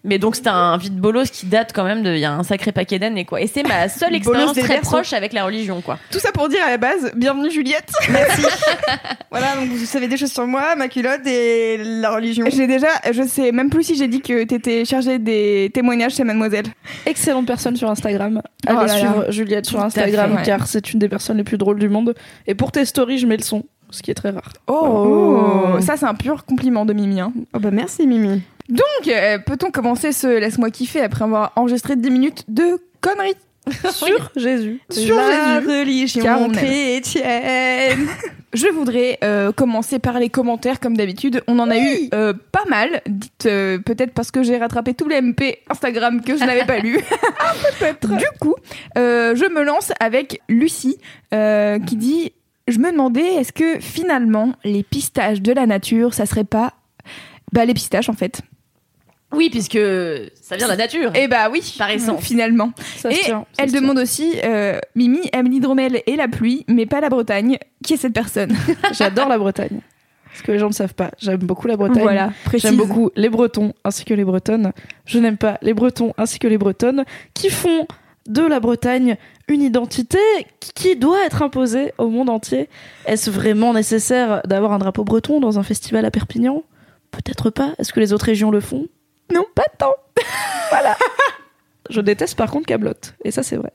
Mais 0.06 0.18
donc 0.18 0.36
c'était 0.38 0.50
un 0.50 0.78
vide 0.78 0.96
bolos 0.98 1.30
qui 1.30 1.46
date 1.46 1.72
quand 1.76 1.84
même 1.84 2.04
de 2.04 2.12
il 2.14 2.20
y 2.20 2.26
a 2.26 2.32
un 2.32 2.44
sacré 2.44 2.72
paquet 2.72 3.00
d'années 3.00 3.26
quoi. 3.26 3.42
Et 3.42 3.48
c'est 3.48 3.64
ma 3.64 3.90
seule 3.90 4.16
expérience 4.16 4.54
très 4.58 4.80
proche 4.80 5.12
avec 5.12 5.34
la 5.34 5.44
religion 5.44 5.82
quoi. 5.82 6.00
Tout 6.10 6.20
ça 6.20 6.32
pour 6.32 6.48
dire 6.48 6.62
à 6.66 6.70
la 6.70 6.78
base, 6.78 7.12
bienvenue 7.16 7.52
Juliette. 7.52 7.92
Merci. 8.10 8.44
voilà, 9.32 9.56
donc 9.58 9.68
vous 9.70 9.86
savez 9.86 10.08
des 10.08 10.16
choses 10.16 10.32
sur 10.32 10.48
moi, 10.48 10.76
ma 10.78 10.88
culotte 10.88 11.28
et 11.28 11.78
la 11.84 12.12
religion. 12.12 12.46
J'ai 12.50 12.66
déjà, 12.68 12.88
je 13.12 13.24
sais 13.24 13.52
même 13.52 13.70
plus 13.70 13.84
si 13.84 13.96
j'ai 13.96 14.08
dit 14.08 14.22
que 14.22 14.44
t'étais 14.46 14.86
chargée 14.86 15.20
des 15.20 15.70
témoignages 15.74 16.14
chez 16.16 16.24
Mademoiselle. 16.24 16.68
Excellente 17.06 17.46
personne 17.48 17.76
sur 17.76 17.90
Instagram. 17.90 18.42
Oh 18.68 18.72
Allez 18.72 18.88
là. 18.88 18.98
suivre 18.98 19.26
Juliette 19.32 19.66
sur 19.66 19.80
Tout 19.80 19.86
Instagram 19.86 20.32
fait, 20.32 20.38
ouais. 20.38 20.44
car 20.46 20.68
c'est 20.68 20.94
une 20.94 21.00
des 21.00 21.10
personnes 21.10 21.38
les 21.38 21.44
plus 21.44 21.58
drôles 21.58 21.80
du 21.80 21.90
monde. 21.90 22.16
Et 22.48 22.56
pour 22.56 22.72
tes 22.72 22.86
stories, 22.86 23.18
je 23.18 23.28
mets 23.28 23.38
le 23.38 23.44
son, 23.44 23.66
ce 23.90 24.02
qui 24.02 24.12
est 24.12 24.16
très 24.16 24.30
rare. 24.30 24.54
Oh, 24.68 25.78
ça 25.82 25.98
c'est 25.98 26.06
un 26.06 26.16
pur 26.16 26.46
compliment 26.46 26.86
de 26.86 26.94
Mimi. 26.94 27.20
hein. 27.20 27.34
Oh 27.54 27.60
bah 27.60 27.72
merci 27.72 28.08
Mimi. 28.08 28.42
Donc, 28.70 29.08
euh, 29.08 29.40
peut-on 29.40 29.72
commencer 29.72 30.12
ce 30.12 30.28
laisse-moi 30.28 30.70
kiffer 30.70 31.02
après 31.02 31.24
avoir 31.24 31.54
enregistré 31.56 31.96
10 31.96 32.10
minutes 32.12 32.46
de 32.48 32.80
conneries 33.02 33.36
Sur 33.92 34.32
Jésus? 34.36 34.80
sur 34.90 35.16
la 35.16 35.60
Jésus 35.60 35.68
religion 35.70 36.50
chrétienne. 36.50 38.08
Je 38.54 38.68
voudrais 38.68 39.20
euh, 39.24 39.52
commencer 39.52 40.00
par 40.00 40.20
les 40.20 40.30
commentaires 40.30 40.80
comme 40.80 40.98
d'habitude. 40.98 41.44
On 41.48 41.60
en 41.60 41.70
a 41.70 41.78
eu 41.78 42.10
euh, 42.14 42.34
pas 42.52 42.66
mal. 42.68 43.02
Dites 43.08 43.46
euh, 43.46 43.78
peut-être 43.78 44.12
parce 44.12 44.32
que 44.32 44.42
j'ai 44.42 44.58
rattrapé 44.58 44.96
tous 44.96 45.08
les 45.08 45.22
MP 45.22 45.60
Instagram 45.70 46.22
que 46.22 46.36
je 46.36 46.44
n'avais 46.44 46.66
pas 46.66 46.80
lus. 46.80 47.00
peut-être. 47.80 48.08
Du 48.08 48.26
coup, 48.40 48.56
je 48.96 49.54
me 49.54 49.64
lance 49.64 49.92
avec 50.00 50.42
Lucie 50.50 50.98
qui 51.32 51.96
dit 51.96 52.32
je 52.68 52.78
me 52.80 52.92
demandais 52.92 53.36
est-ce 53.36 53.52
que 53.52 53.80
finalement 53.80 54.54
les 54.64 54.84
pistaches 54.84 55.42
de 55.42 55.52
la 55.52 55.66
nature 55.66 56.14
ça 56.14 56.28
serait 56.28 56.44
pas 56.44 56.74
bah 57.52 57.66
les 57.66 57.74
pistaches 57.74 58.10
en 58.10 58.14
fait. 58.14 58.42
Oui, 59.32 59.50
puisque 59.52 59.78
ça 60.42 60.56
vient 60.56 60.66
de 60.66 60.72
la 60.72 60.78
nature. 60.78 61.12
Et 61.16 61.28
bah 61.28 61.50
oui, 61.52 61.62
Par 61.78 61.90
essence. 61.92 62.22
finalement. 62.24 62.72
Ça 62.98 63.12
Et 63.12 63.16
tient, 63.16 63.46
elle 63.58 63.70
tient. 63.70 63.82
demande 63.82 64.00
aussi 64.00 64.34
euh, 64.44 64.80
Mimi 64.96 65.20
aime 65.34 65.50
l'hydromel 65.50 66.02
et 66.08 66.16
la 66.16 66.28
pluie, 66.28 66.66
mais 66.68 66.86
pas 66.88 67.00
la 67.00 67.10
Bretagne. 67.10 67.58
Qui 67.84 67.94
est 67.94 67.98
cette 67.98 68.14
personne 68.14 68.56
J'adore 68.94 69.30
la 69.30 69.38
Bretagne. 69.38 69.82
Ce 70.36 70.44
que 70.44 70.52
les 70.52 70.60
gens 70.60 70.68
ne 70.68 70.74
savent 70.74 70.94
pas, 70.94 71.12
j'aime 71.20 71.38
beaucoup 71.38 71.68
la 71.68 71.76
Bretagne. 71.78 72.02
Voilà, 72.02 72.32
précise. 72.46 72.70
J'aime 72.70 72.78
beaucoup 72.78 73.10
les 73.16 73.30
Bretons 73.30 73.74
ainsi 73.84 74.06
que 74.06 74.14
les 74.14 74.24
Bretonnes. 74.24 74.72
Je 75.06 75.20
n'aime 75.20 75.38
pas 75.38 75.58
les 75.62 75.74
Bretons 75.74 76.14
ainsi 76.18 76.40
que 76.40 76.48
les 76.48 76.58
Bretonnes 76.58 77.04
qui 77.34 77.50
font 77.50 77.88
de 78.28 78.42
la 78.44 78.60
Bretagne 78.60 79.18
une 79.48 79.64
identité 79.64 80.20
qui 80.60 80.96
doit 80.96 81.26
être 81.26 81.42
imposée 81.42 81.94
au 81.98 82.10
monde 82.10 82.30
entier. 82.30 82.70
Est-ce 83.06 83.30
vraiment 83.32 83.74
nécessaire 83.74 84.42
d'avoir 84.46 84.72
un 84.72 84.78
drapeau 84.78 85.04
breton 85.04 85.40
dans 85.40 85.58
un 85.58 85.64
festival 85.64 86.06
à 86.06 86.12
Perpignan? 86.12 86.64
Peut-être 87.12 87.50
pas. 87.50 87.74
Est-ce 87.80 87.92
que 87.92 88.00
les 88.00 88.14
autres 88.14 88.26
régions 88.26 88.52
le 88.52 88.60
font? 88.60 88.88
Non, 89.34 89.46
pas 89.56 89.66
tant. 89.78 89.96
voilà. 90.70 90.96
Je 91.90 92.02
déteste 92.02 92.36
par 92.38 92.52
contre 92.52 92.68
Cablot. 92.68 92.94
Et 93.24 93.32
ça, 93.32 93.44
c'est 93.44 93.56
vrai. 93.56 93.72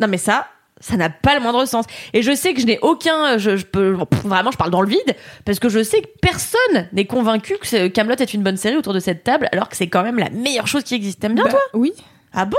Non 0.00 0.08
mais 0.08 0.18
ça, 0.18 0.46
ça 0.80 0.96
n'a 0.96 1.10
pas 1.10 1.34
le 1.34 1.40
moindre 1.40 1.64
sens. 1.66 1.84
Et 2.14 2.22
je 2.22 2.34
sais 2.34 2.54
que 2.54 2.60
je 2.60 2.66
n'ai 2.66 2.78
aucun, 2.80 3.36
je, 3.38 3.56
je 3.56 3.66
peux 3.66 3.96
pff, 4.10 4.24
vraiment, 4.24 4.50
je 4.50 4.56
parle 4.56 4.70
dans 4.70 4.80
le 4.80 4.88
vide 4.88 5.14
parce 5.44 5.58
que 5.58 5.68
je 5.68 5.82
sais 5.82 6.00
que 6.00 6.08
personne 6.22 6.88
n'est 6.92 7.04
convaincu 7.04 7.56
que 7.58 7.88
Camelot 7.88 8.16
est 8.16 8.32
une 8.34 8.42
bonne 8.42 8.56
série 8.56 8.76
autour 8.76 8.94
de 8.94 9.00
cette 9.00 9.22
table, 9.24 9.48
alors 9.52 9.68
que 9.68 9.76
c'est 9.76 9.88
quand 9.88 10.02
même 10.02 10.18
la 10.18 10.30
meilleure 10.30 10.66
chose 10.66 10.82
qui 10.84 10.94
existe. 10.94 11.20
T'aimes 11.20 11.34
bien 11.34 11.44
Bah, 11.44 11.50
toi? 11.50 11.60
Oui. 11.74 11.92
Ah 12.32 12.46
bon? 12.46 12.56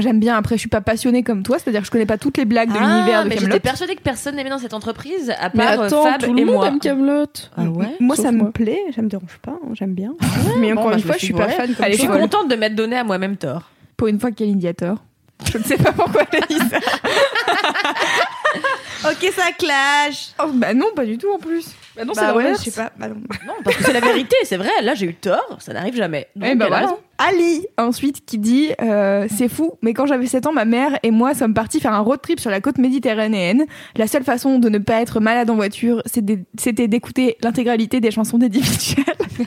J'aime 0.00 0.20
bien. 0.20 0.36
Après, 0.36 0.56
je 0.56 0.60
suis 0.60 0.68
pas 0.68 0.80
passionnée 0.80 1.22
comme 1.22 1.42
toi, 1.42 1.58
c'est-à-dire 1.58 1.80
que 1.80 1.86
je 1.86 1.90
connais 1.90 2.06
pas 2.06 2.18
toutes 2.18 2.36
les 2.38 2.44
blagues 2.44 2.70
de 2.72 2.76
Ah, 2.78 2.86
l'univers 2.86 3.24
de 3.24 3.28
mais 3.28 3.34
Camelot. 3.36 3.52
j'étais 3.52 3.60
persuadée 3.60 3.96
que 3.96 4.02
personne 4.02 4.36
n'aimait 4.36 4.50
dans 4.50 4.58
cette 4.58 4.74
entreprise 4.74 5.30
à 5.38 5.50
Mais 5.54 5.64
part 5.64 5.80
euh, 5.80 5.86
attends, 5.86 6.04
Fab 6.04 6.22
tout 6.22 6.32
le 6.32 6.40
et 6.40 6.44
monde 6.44 6.54
moi. 6.56 6.68
aime 6.68 6.78
Camelot. 6.80 7.26
Ah 7.56 7.62
ouais. 7.64 7.96
Moi 8.00 8.16
ça 8.16 8.32
moi. 8.32 8.46
me 8.46 8.50
plaît, 8.52 8.80
ça 8.94 9.02
me 9.02 9.08
dérange 9.08 9.38
pas, 9.42 9.52
hein, 9.52 9.68
j'aime 9.74 9.94
bien. 9.94 10.14
Mais 10.58 10.72
Bon, 10.72 10.80
encore 10.80 10.90
bah, 10.90 10.96
une 10.96 11.02
je 11.02 11.06
fois, 11.06 11.14
je 11.14 11.18
suis 11.18 11.26
suis 11.28 11.34
pas 11.34 11.48
fan 11.48 11.74
comme 11.74 11.84
Allez, 11.84 11.94
Je 11.94 11.98
suis 12.00 12.08
contente 12.08 12.48
de 12.48 12.56
m'être 12.56 12.74
donné 12.74 12.96
à 12.96 13.04
moi-même 13.04 13.36
tort. 13.36 13.70
Pour 13.96 14.08
une 14.08 14.20
fois 14.20 14.30
a 14.30 14.74
tort. 14.74 14.98
Je 15.52 15.58
ne 15.58 15.64
sais 15.64 15.76
pas 15.76 15.92
pourquoi 15.92 16.22
elle 16.32 16.42
a 16.42 16.46
dit 16.46 16.58
ça. 16.70 16.78
Ok, 19.10 19.30
ça 19.36 19.52
clash. 19.56 20.30
Oh, 20.42 20.50
bah 20.54 20.72
non, 20.74 20.86
pas 20.96 21.04
du 21.04 21.16
tout 21.18 21.28
en 21.32 21.38
plus. 21.38 21.68
Bah 21.96 22.04
non, 22.04 22.12
Bah 22.14 22.22
c'est 22.28 22.36
ouais, 22.36 22.54
je 22.54 22.70
sais 22.70 22.70
pas. 22.70 22.92
Bah 22.98 23.08
non. 23.08 23.16
Non, 23.46 23.54
parce 23.64 23.76
que 23.76 23.84
c'est 23.84 23.92
la 23.92 24.00
vérité, 24.00 24.36
c'est 24.44 24.56
vrai. 24.56 24.70
Là, 24.82 24.94
j'ai 24.94 25.06
eu 25.06 25.14
tort, 25.14 25.56
ça 25.60 25.72
n'arrive 25.72 25.94
jamais. 25.96 26.28
Donc, 26.36 26.48
Eh 26.52 26.54
ben 26.54 26.66
voilà. 26.68 26.94
Ali, 27.18 27.66
ensuite, 27.78 28.26
qui 28.26 28.38
dit 28.38 28.72
euh, 28.82 29.26
C'est 29.34 29.48
fou, 29.48 29.72
mais 29.82 29.94
quand 29.94 30.04
j'avais 30.06 30.26
7 30.26 30.46
ans, 30.46 30.52
ma 30.52 30.64
mère 30.66 30.98
et 31.02 31.10
moi 31.10 31.34
sommes 31.34 31.54
partis 31.54 31.80
faire 31.80 31.94
un 31.94 32.00
road 32.00 32.20
trip 32.20 32.38
sur 32.40 32.50
la 32.50 32.60
côte 32.60 32.78
méditerranéenne. 32.78 33.64
La 33.96 34.06
seule 34.06 34.24
façon 34.24 34.58
de 34.58 34.68
ne 34.68 34.78
pas 34.78 35.00
être 35.00 35.20
malade 35.20 35.48
en 35.48 35.54
voiture, 35.54 36.02
c'était 36.06 36.88
d'écouter 36.88 37.36
l'intégralité 37.42 38.00
des 38.00 38.10
chansons 38.10 38.38
d'Eddie 38.38 38.60
Mitchell. 38.60 39.04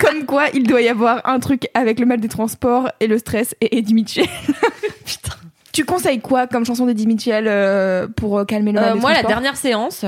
Comme 0.00 0.24
quoi, 0.24 0.46
il 0.54 0.62
doit 0.64 0.80
y 0.82 0.88
avoir 0.88 1.26
un 1.28 1.38
truc 1.40 1.68
avec 1.74 1.98
le 2.00 2.06
mal 2.06 2.20
des 2.20 2.28
transports 2.28 2.90
et 3.00 3.06
le 3.06 3.18
stress 3.18 3.54
et 3.60 3.78
Eddie 3.78 3.94
Mitchell. 3.94 4.26
Putain. 5.04 5.34
Tu 5.72 5.84
conseilles 5.84 6.20
quoi 6.20 6.46
comme 6.46 6.64
chanson 6.64 6.86
d'Eddie 6.86 7.06
Mitchell 7.06 7.44
euh, 7.46 8.06
pour 8.08 8.38
euh, 8.38 8.44
calmer 8.46 8.72
le 8.72 8.80
mal 8.80 8.90
Euh, 8.90 8.94
des 8.94 9.00
moi, 9.00 9.12
la 9.12 9.22
dernière 9.22 9.56
séance, 9.56 10.06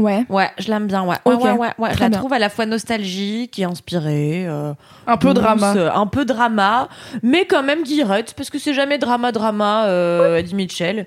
Ouais. 0.00 0.24
ouais, 0.28 0.50
je 0.58 0.68
l'aime 0.68 0.86
bien. 0.86 1.02
Ouais, 1.04 1.16
ouais, 1.26 1.34
ouais, 1.34 1.50
ouais, 1.52 1.68
ouais. 1.78 1.90
Je 1.94 2.00
la 2.00 2.08
bien. 2.08 2.18
trouve 2.18 2.32
à 2.32 2.38
la 2.38 2.48
fois 2.48 2.66
nostalgique 2.66 3.58
et 3.58 3.64
inspirée. 3.64 4.46
euh, 4.48 4.72
Un 5.06 5.16
peu 5.16 5.28
douce, 5.34 5.42
drama. 5.42 5.74
euh, 5.76 5.90
un 5.92 6.06
peu 6.06 6.24
drama, 6.24 6.88
mais 7.22 7.44
quand 7.44 7.62
même 7.62 7.82
guillerette, 7.82 8.34
parce 8.36 8.50
que 8.50 8.58
c'est 8.58 8.74
jamais 8.74 8.98
drama, 8.98 9.32
drama, 9.32 9.84
euh, 9.86 10.36
Eddie 10.38 10.54
Mitchell. 10.54 11.06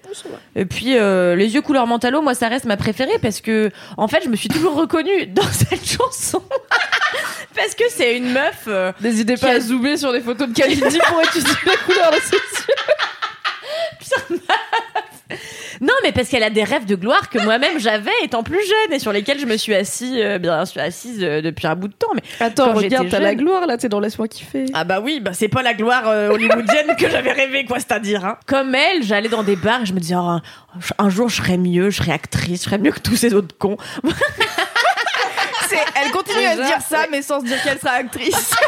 Et 0.55 0.65
puis, 0.65 0.97
euh, 0.97 1.35
Les 1.35 1.55
yeux 1.55 1.61
couleur 1.61 1.87
mentalo, 1.87 2.21
moi, 2.21 2.33
ça 2.35 2.47
reste 2.47 2.65
ma 2.65 2.77
préférée, 2.77 3.17
parce 3.21 3.41
que, 3.41 3.69
en 3.97 4.07
fait, 4.07 4.21
je 4.23 4.29
me 4.29 4.35
suis 4.35 4.49
toujours 4.49 4.75
reconnue 4.75 5.25
dans 5.27 5.41
cette 5.43 5.85
chanson. 5.85 6.41
parce 7.55 7.75
que 7.75 7.83
c'est 7.89 8.17
une 8.17 8.31
meuf. 8.31 8.67
N'hésitez 9.01 9.35
pas 9.37 9.49
a- 9.51 9.55
à 9.55 9.59
zoomer 9.59 9.97
sur 9.97 10.11
des 10.11 10.21
photos 10.21 10.49
de 10.49 10.53
Kalindi 10.53 10.99
pour 11.07 11.21
étudier 11.21 11.53
la 11.65 11.75
couleur 11.85 12.11
de 12.11 12.17
ses 12.17 12.35
yeux. 12.35 12.75
Non, 15.81 15.93
mais 16.03 16.11
parce 16.11 16.29
qu'elle 16.29 16.43
a 16.43 16.49
des 16.49 16.63
rêves 16.63 16.85
de 16.85 16.95
gloire 16.95 17.29
que 17.29 17.39
moi-même 17.39 17.79
j'avais 17.79 18.11
étant 18.23 18.43
plus 18.43 18.61
jeune 18.61 18.93
et 18.93 18.99
sur 18.99 19.11
lesquels 19.11 19.39
je 19.39 19.45
me 19.45 19.57
suis 19.57 19.73
assis, 19.73 20.21
euh, 20.21 20.37
bien 20.37 20.65
sûr, 20.65 20.81
assise 20.81 21.23
euh, 21.23 21.41
depuis 21.41 21.65
un 21.67 21.75
bout 21.75 21.87
de 21.87 21.93
temps. 21.93 22.09
Mais 22.15 22.21
Attends, 22.39 22.65
Quand 22.67 22.73
regarde, 22.73 23.09
t'as 23.09 23.19
la 23.19 23.35
gloire 23.35 23.65
là, 23.65 23.77
t'es 23.77 23.89
dans 23.89 23.99
Laisse-moi 23.99 24.27
kiffer. 24.27 24.65
Ah 24.73 24.83
bah 24.83 24.99
oui, 25.01 25.19
bah 25.19 25.31
c'est 25.33 25.47
pas 25.47 25.61
la 25.63 25.73
gloire 25.73 26.03
euh, 26.07 26.29
hollywoodienne 26.29 26.95
que 26.97 27.09
j'avais 27.09 27.31
rêvé, 27.31 27.65
quoi, 27.65 27.79
c'est-à-dire. 27.79 28.23
Hein. 28.25 28.37
Comme 28.45 28.75
elle, 28.75 29.03
j'allais 29.03 29.29
dans 29.29 29.43
des 29.43 29.55
bars 29.55 29.81
et 29.81 29.85
je 29.85 29.93
me 29.93 29.99
disais, 29.99 30.15
oh, 30.15 30.19
un, 30.19 30.41
un 30.99 31.09
jour 31.09 31.29
je 31.29 31.37
serai 31.37 31.57
mieux, 31.57 31.89
je 31.89 31.97
serai 31.97 32.11
actrice, 32.11 32.59
je 32.59 32.65
serai 32.65 32.77
mieux 32.77 32.91
que 32.91 32.99
tous 32.99 33.15
ces 33.15 33.33
autres 33.33 33.55
cons. 33.57 33.77
C'est- 35.69 35.77
Elle 36.03 36.11
continue 36.11 36.45
à 36.45 36.55
dire 36.55 36.81
ça, 36.87 37.05
mais 37.09 37.21
sans 37.21 37.39
se 37.39 37.45
dire 37.45 37.61
qu'elle 37.63 37.79
sera 37.79 37.93
actrice. 37.93 38.51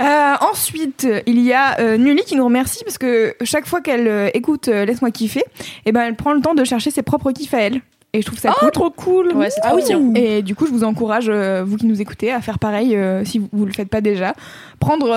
Euh, 0.00 0.34
ensuite, 0.40 1.06
il 1.26 1.40
y 1.40 1.52
a 1.52 1.78
euh, 1.80 1.96
Nully 1.96 2.22
qui 2.22 2.36
nous 2.36 2.44
remercie 2.44 2.84
parce 2.84 2.98
que 2.98 3.34
chaque 3.42 3.66
fois 3.66 3.80
qu'elle 3.80 4.06
euh, 4.06 4.30
écoute 4.34 4.68
euh, 4.68 4.84
Laisse-moi 4.84 5.10
kiffer, 5.10 5.44
eh 5.86 5.92
ben, 5.92 6.02
elle 6.02 6.16
prend 6.16 6.32
le 6.32 6.40
temps 6.40 6.54
de 6.54 6.64
chercher 6.64 6.90
ses 6.90 7.02
propres 7.02 7.32
kiffs 7.32 7.54
à 7.54 7.60
elle. 7.60 7.80
Et 8.14 8.22
je 8.22 8.26
trouve 8.26 8.38
ça 8.38 8.52
cool. 8.58 8.70
trop 8.70 8.90
cool. 8.90 9.32
Ouais, 9.36 9.50
c'est 9.50 9.60
ah 9.62 9.68
trop 9.68 9.76
oui. 9.78 9.84
bien. 9.86 10.14
Et 10.14 10.40
du 10.42 10.54
coup, 10.54 10.66
je 10.66 10.70
vous 10.72 10.82
encourage, 10.82 11.26
euh, 11.28 11.62
vous 11.66 11.76
qui 11.76 11.84
nous 11.84 12.00
écoutez, 12.00 12.32
à 12.32 12.40
faire 12.40 12.58
pareil 12.58 12.96
euh, 12.96 13.22
si 13.24 13.38
vous, 13.38 13.48
vous 13.52 13.66
le 13.66 13.72
faites 13.72 13.90
pas 13.90 14.00
déjà. 14.00 14.32
Prendre 14.80 15.08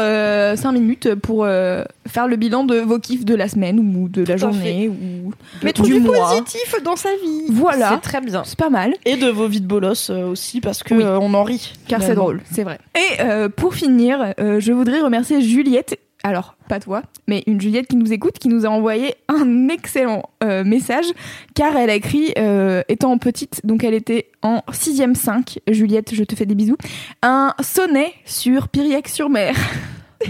5 0.58 0.72
minutes 0.74 1.16
pour 1.16 1.46
euh, 1.46 1.84
faire 2.08 2.28
le 2.28 2.36
bilan 2.36 2.66
de 2.66 2.80
vos 2.80 3.00
kiffs 3.00 3.24
de 3.24 3.34
la 3.36 3.48
semaine 3.48 3.80
ou 3.80 4.10
de 4.10 4.24
la 4.26 4.36
journée 4.36 4.90
ou 4.90 5.32
Mettons 5.64 5.84
du 5.84 6.02
positif 6.02 6.76
dans 6.84 6.96
sa 6.98 7.10
vie. 7.16 7.46
Voilà, 7.50 7.92
C'est 7.96 8.02
très 8.10 8.20
bien. 8.22 8.44
c'est 8.44 8.58
pas 8.60 8.70
mal. 8.70 8.94
Et 9.06 9.16
de 9.16 9.30
vos 9.30 9.48
vies 9.48 9.62
de 9.62 9.68
bolos 9.68 10.10
euh, 10.10 10.28
aussi 10.30 10.60
parce 10.60 10.84
que 10.84 10.94
Oui. 10.94 11.04
euh, 11.04 11.18
on 11.22 11.34
en 11.34 11.44
rit. 11.44 11.74
car 11.88 12.02
c'est 12.02 12.16
drôle, 12.16 12.42
c'est 12.52 12.64
vrai. 12.64 12.80
Et 12.96 13.22
euh, 13.22 13.48
pour 13.50 13.74
finir, 13.74 14.34
euh, 14.40 14.60
je 14.60 14.74
voudrais 14.74 15.00
remercier 15.00 15.42
Juliette. 15.42 15.98
Alors, 16.24 16.56
pas 16.68 16.80
toi, 16.80 17.02
mais 17.28 17.44
une 17.48 17.60
Juliette 17.60 17.88
qui 17.88 17.96
nous 17.96 18.14
écoute, 18.14 18.38
qui 18.38 18.48
nous 18.48 18.66
a 18.66 18.70
envoyé 18.70 19.16
un 19.28 19.70
excellent 19.70 20.30
euh, 20.44 20.64
message, 20.64 21.06
car 21.56 21.76
elle 21.76 21.90
a 21.90 21.96
écrit, 21.96 22.32
euh, 22.38 22.84
étant 22.90 23.18
petite, 23.18 23.66
donc 23.66 23.84
elle 23.84 23.96
était 23.96 24.28
en 24.44 24.62
6ème 24.72 25.16
5, 25.16 25.60
Juliette, 25.68 26.14
je 26.14 26.24
te 26.24 26.36
fais 26.36 26.46
des 26.46 26.54
bisous, 26.54 26.78
un 27.24 27.56
sonnet 27.62 28.14
sur 28.26 28.68
Piriac-sur-Mer. 28.70 29.56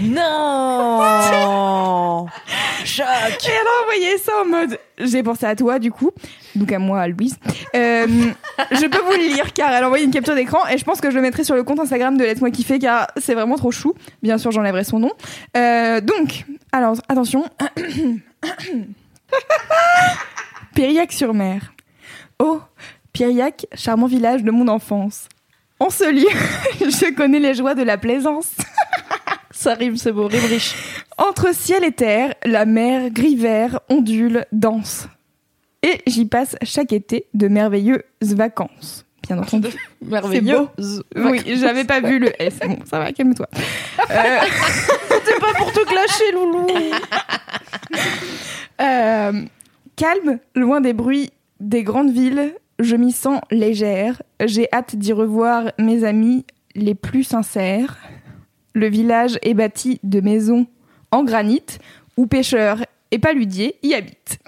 Non 0.00 1.02
Choc. 2.84 3.06
Et 3.06 3.50
elle 3.50 3.66
a 3.66 3.82
envoyé 3.82 4.16
ça 4.16 4.32
en 4.40 4.46
mode 4.46 4.78
j'ai 4.98 5.22
pensé 5.22 5.44
à 5.44 5.54
toi 5.54 5.78
du 5.78 5.92
coup 5.92 6.12
donc 6.54 6.72
à 6.72 6.78
moi 6.78 7.00
à 7.00 7.08
Louise. 7.08 7.36
Euh, 7.74 8.06
je 8.70 8.86
peux 8.86 9.00
vous 9.00 9.12
le 9.12 9.34
lire 9.34 9.52
car 9.52 9.72
elle 9.72 9.84
a 9.84 9.86
envoyé 9.86 10.04
une 10.04 10.10
capture 10.10 10.34
d'écran 10.34 10.58
et 10.68 10.78
je 10.78 10.84
pense 10.84 11.00
que 11.00 11.10
je 11.10 11.16
le 11.16 11.22
mettrai 11.22 11.44
sur 11.44 11.54
le 11.54 11.62
compte 11.62 11.80
Instagram 11.80 12.16
de 12.16 12.24
Laisse-moi 12.24 12.50
kiffer 12.50 12.78
car 12.78 13.08
c'est 13.16 13.34
vraiment 13.34 13.56
trop 13.56 13.70
chou. 13.70 13.94
Bien 14.22 14.38
sûr 14.38 14.50
j'enlèverai 14.50 14.84
son 14.84 14.98
nom. 14.98 15.12
Euh, 15.56 16.00
donc 16.00 16.44
alors 16.72 16.96
attention. 17.08 17.44
Piriac-sur-Mer 20.74 21.72
oh 22.38 22.60
Piriac 23.12 23.66
charmant 23.74 24.06
village 24.06 24.42
de 24.42 24.50
mon 24.50 24.68
enfance. 24.68 25.28
En 25.78 25.90
ce 25.90 26.10
lieu 26.10 26.28
je 26.80 27.14
connais 27.14 27.40
les 27.40 27.54
joies 27.54 27.74
de 27.74 27.82
la 27.82 27.98
plaisance. 27.98 28.50
Ça 29.50 29.74
rime, 29.74 29.96
c'est 29.96 30.12
beau, 30.12 30.26
rime 30.26 30.46
riche. 30.46 30.74
Entre 31.18 31.54
ciel 31.54 31.84
et 31.84 31.92
terre, 31.92 32.34
la 32.44 32.64
mer 32.64 33.10
gris 33.10 33.36
vert 33.36 33.80
ondule, 33.90 34.46
danse. 34.50 35.08
Et 35.82 36.00
j'y 36.06 36.26
passe 36.26 36.56
chaque 36.62 36.92
été 36.92 37.26
de 37.34 37.48
merveilleuses 37.48 38.02
vacances. 38.22 39.04
Bien 39.26 39.38
entendu. 39.38 39.68
Merveilleux. 40.02 40.68
Oui, 41.16 41.42
j'avais 41.56 41.84
pas 41.84 42.00
vu 42.00 42.18
le 42.18 42.30
S. 42.42 42.58
Bon, 42.66 42.78
ça 42.84 42.98
va, 42.98 43.12
calme-toi. 43.12 43.48
Euh, 44.10 44.38
C'est 45.24 45.40
pas 45.40 45.54
pour 45.56 45.72
te 45.72 45.80
clasher, 45.86 46.32
loulou. 46.32 46.66
euh, 48.80 49.42
calme, 49.96 50.38
loin 50.54 50.80
des 50.80 50.92
bruits 50.92 51.30
des 51.60 51.82
grandes 51.82 52.10
villes, 52.10 52.52
je 52.78 52.96
m'y 52.96 53.12
sens 53.12 53.40
légère. 53.50 54.22
J'ai 54.44 54.68
hâte 54.72 54.96
d'y 54.96 55.12
revoir 55.12 55.72
mes 55.78 56.04
amis 56.04 56.44
les 56.74 56.94
plus 56.94 57.24
sincères. 57.24 57.98
Le 58.74 58.88
village 58.88 59.38
est 59.42 59.54
bâti 59.54 60.00
de 60.02 60.20
maisons 60.20 60.66
en 61.10 61.22
granit 61.22 61.64
où 62.16 62.26
pêcheurs 62.26 62.84
et 63.12 63.18
paludiers 63.18 63.76
y 63.82 63.94
habitent. 63.94 64.38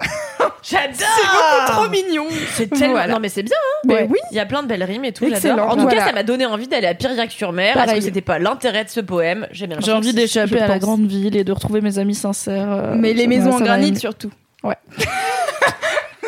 J'adore 0.67 1.65
Trop 1.67 1.89
mignon. 1.89 2.25
C'est 2.55 2.67
tellement... 2.69 2.93
Voilà. 2.93 3.13
Non 3.13 3.19
mais 3.19 3.29
c'est 3.29 3.43
bien, 3.43 3.55
hein. 3.55 3.81
Mais 3.85 3.93
Ouais. 3.93 4.07
oui, 4.09 4.17
il 4.31 4.37
y 4.37 4.39
a 4.39 4.45
plein 4.45 4.63
de 4.63 4.67
belles 4.67 4.83
rimes 4.83 5.05
et 5.05 5.11
tout, 5.11 5.25
j'adore. 5.29 5.69
En 5.69 5.75
tout 5.75 5.81
Voilà. 5.81 5.99
cas, 6.01 6.07
ça 6.07 6.13
m'a 6.13 6.23
donné 6.23 6.45
envie 6.45 6.67
d'aller 6.67 6.87
à 6.87 6.95
Piriac-sur-Mer. 6.95 7.73
Pareil. 7.75 7.99
que 7.99 8.03
c'était 8.05 8.21
pas 8.21 8.39
l'intérêt 8.39 8.83
de 8.83 8.89
ce 8.89 8.99
poème 8.99 9.47
J'ai 9.51 9.67
bien 9.67 9.77
J'ai 9.79 9.91
envie 9.91 10.13
d'échapper 10.13 10.59
à 10.59 10.67
la 10.67 10.79
grande 10.79 11.05
ville 11.05 11.35
et 11.35 11.43
de 11.43 11.51
retrouver 11.51 11.81
mes 11.81 11.99
amis 11.99 12.15
sincères. 12.15 12.71
euh, 12.71 12.95
mais 12.97 13.13
les 13.13 13.27
maisons 13.27 13.51
m'a- 13.51 13.55
en 13.57 13.59
granit 13.61 13.95
surtout. 13.99 14.31
Ouais. 14.63 14.75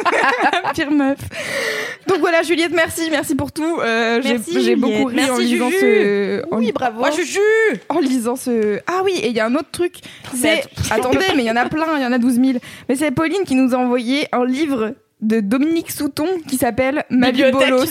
Pire 0.73 0.91
meuf. 0.91 1.17
Donc 2.07 2.19
voilà, 2.19 2.43
Juliette, 2.43 2.71
merci, 2.73 3.09
merci 3.11 3.35
pour 3.35 3.51
tout. 3.51 3.79
Euh, 3.81 4.21
j'ai- 4.21 4.33
Merci, 4.33 4.61
j'ai 4.63 4.75
beaucoup 4.75 5.05
ri 5.05 5.15
Merci, 5.15 5.31
en 5.31 5.37
lisant 5.37 5.69
Juju. 5.69 5.79
ce. 5.81 6.43
En, 6.51 6.57
Oui, 6.59 6.71
bravo. 6.71 6.99
Moi, 6.99 7.11
Juju 7.11 7.39
en 7.89 7.99
lisant 7.99 8.35
ce. 8.35 8.79
Ah 8.87 9.01
oui, 9.03 9.13
et 9.21 9.27
il 9.29 9.33
y 9.35 9.39
a 9.39 9.45
un 9.45 9.55
autre 9.55 9.71
truc. 9.71 9.95
C'est. 10.35 10.63
Attendez, 10.91 11.19
mais 11.35 11.43
il 11.43 11.47
y 11.47 11.51
en 11.51 11.55
a 11.55 11.65
plein, 11.69 11.97
il 11.97 12.03
y 12.03 12.05
en 12.05 12.11
a 12.13 12.17
12 12.17 12.35
000. 12.35 12.59
Mais 12.89 12.95
c'est 12.95 13.11
Pauline 13.11 13.43
qui 13.45 13.55
nous 13.55 13.73
a 13.73 13.77
envoyé 13.77 14.27
un 14.31 14.45
livre 14.45 14.93
de 15.21 15.39
Dominique 15.39 15.91
Souton 15.91 16.27
qui 16.47 16.57
s'appelle 16.57 17.03
Ma 17.09 17.31
vie 17.31 17.49
bolos. 17.51 17.85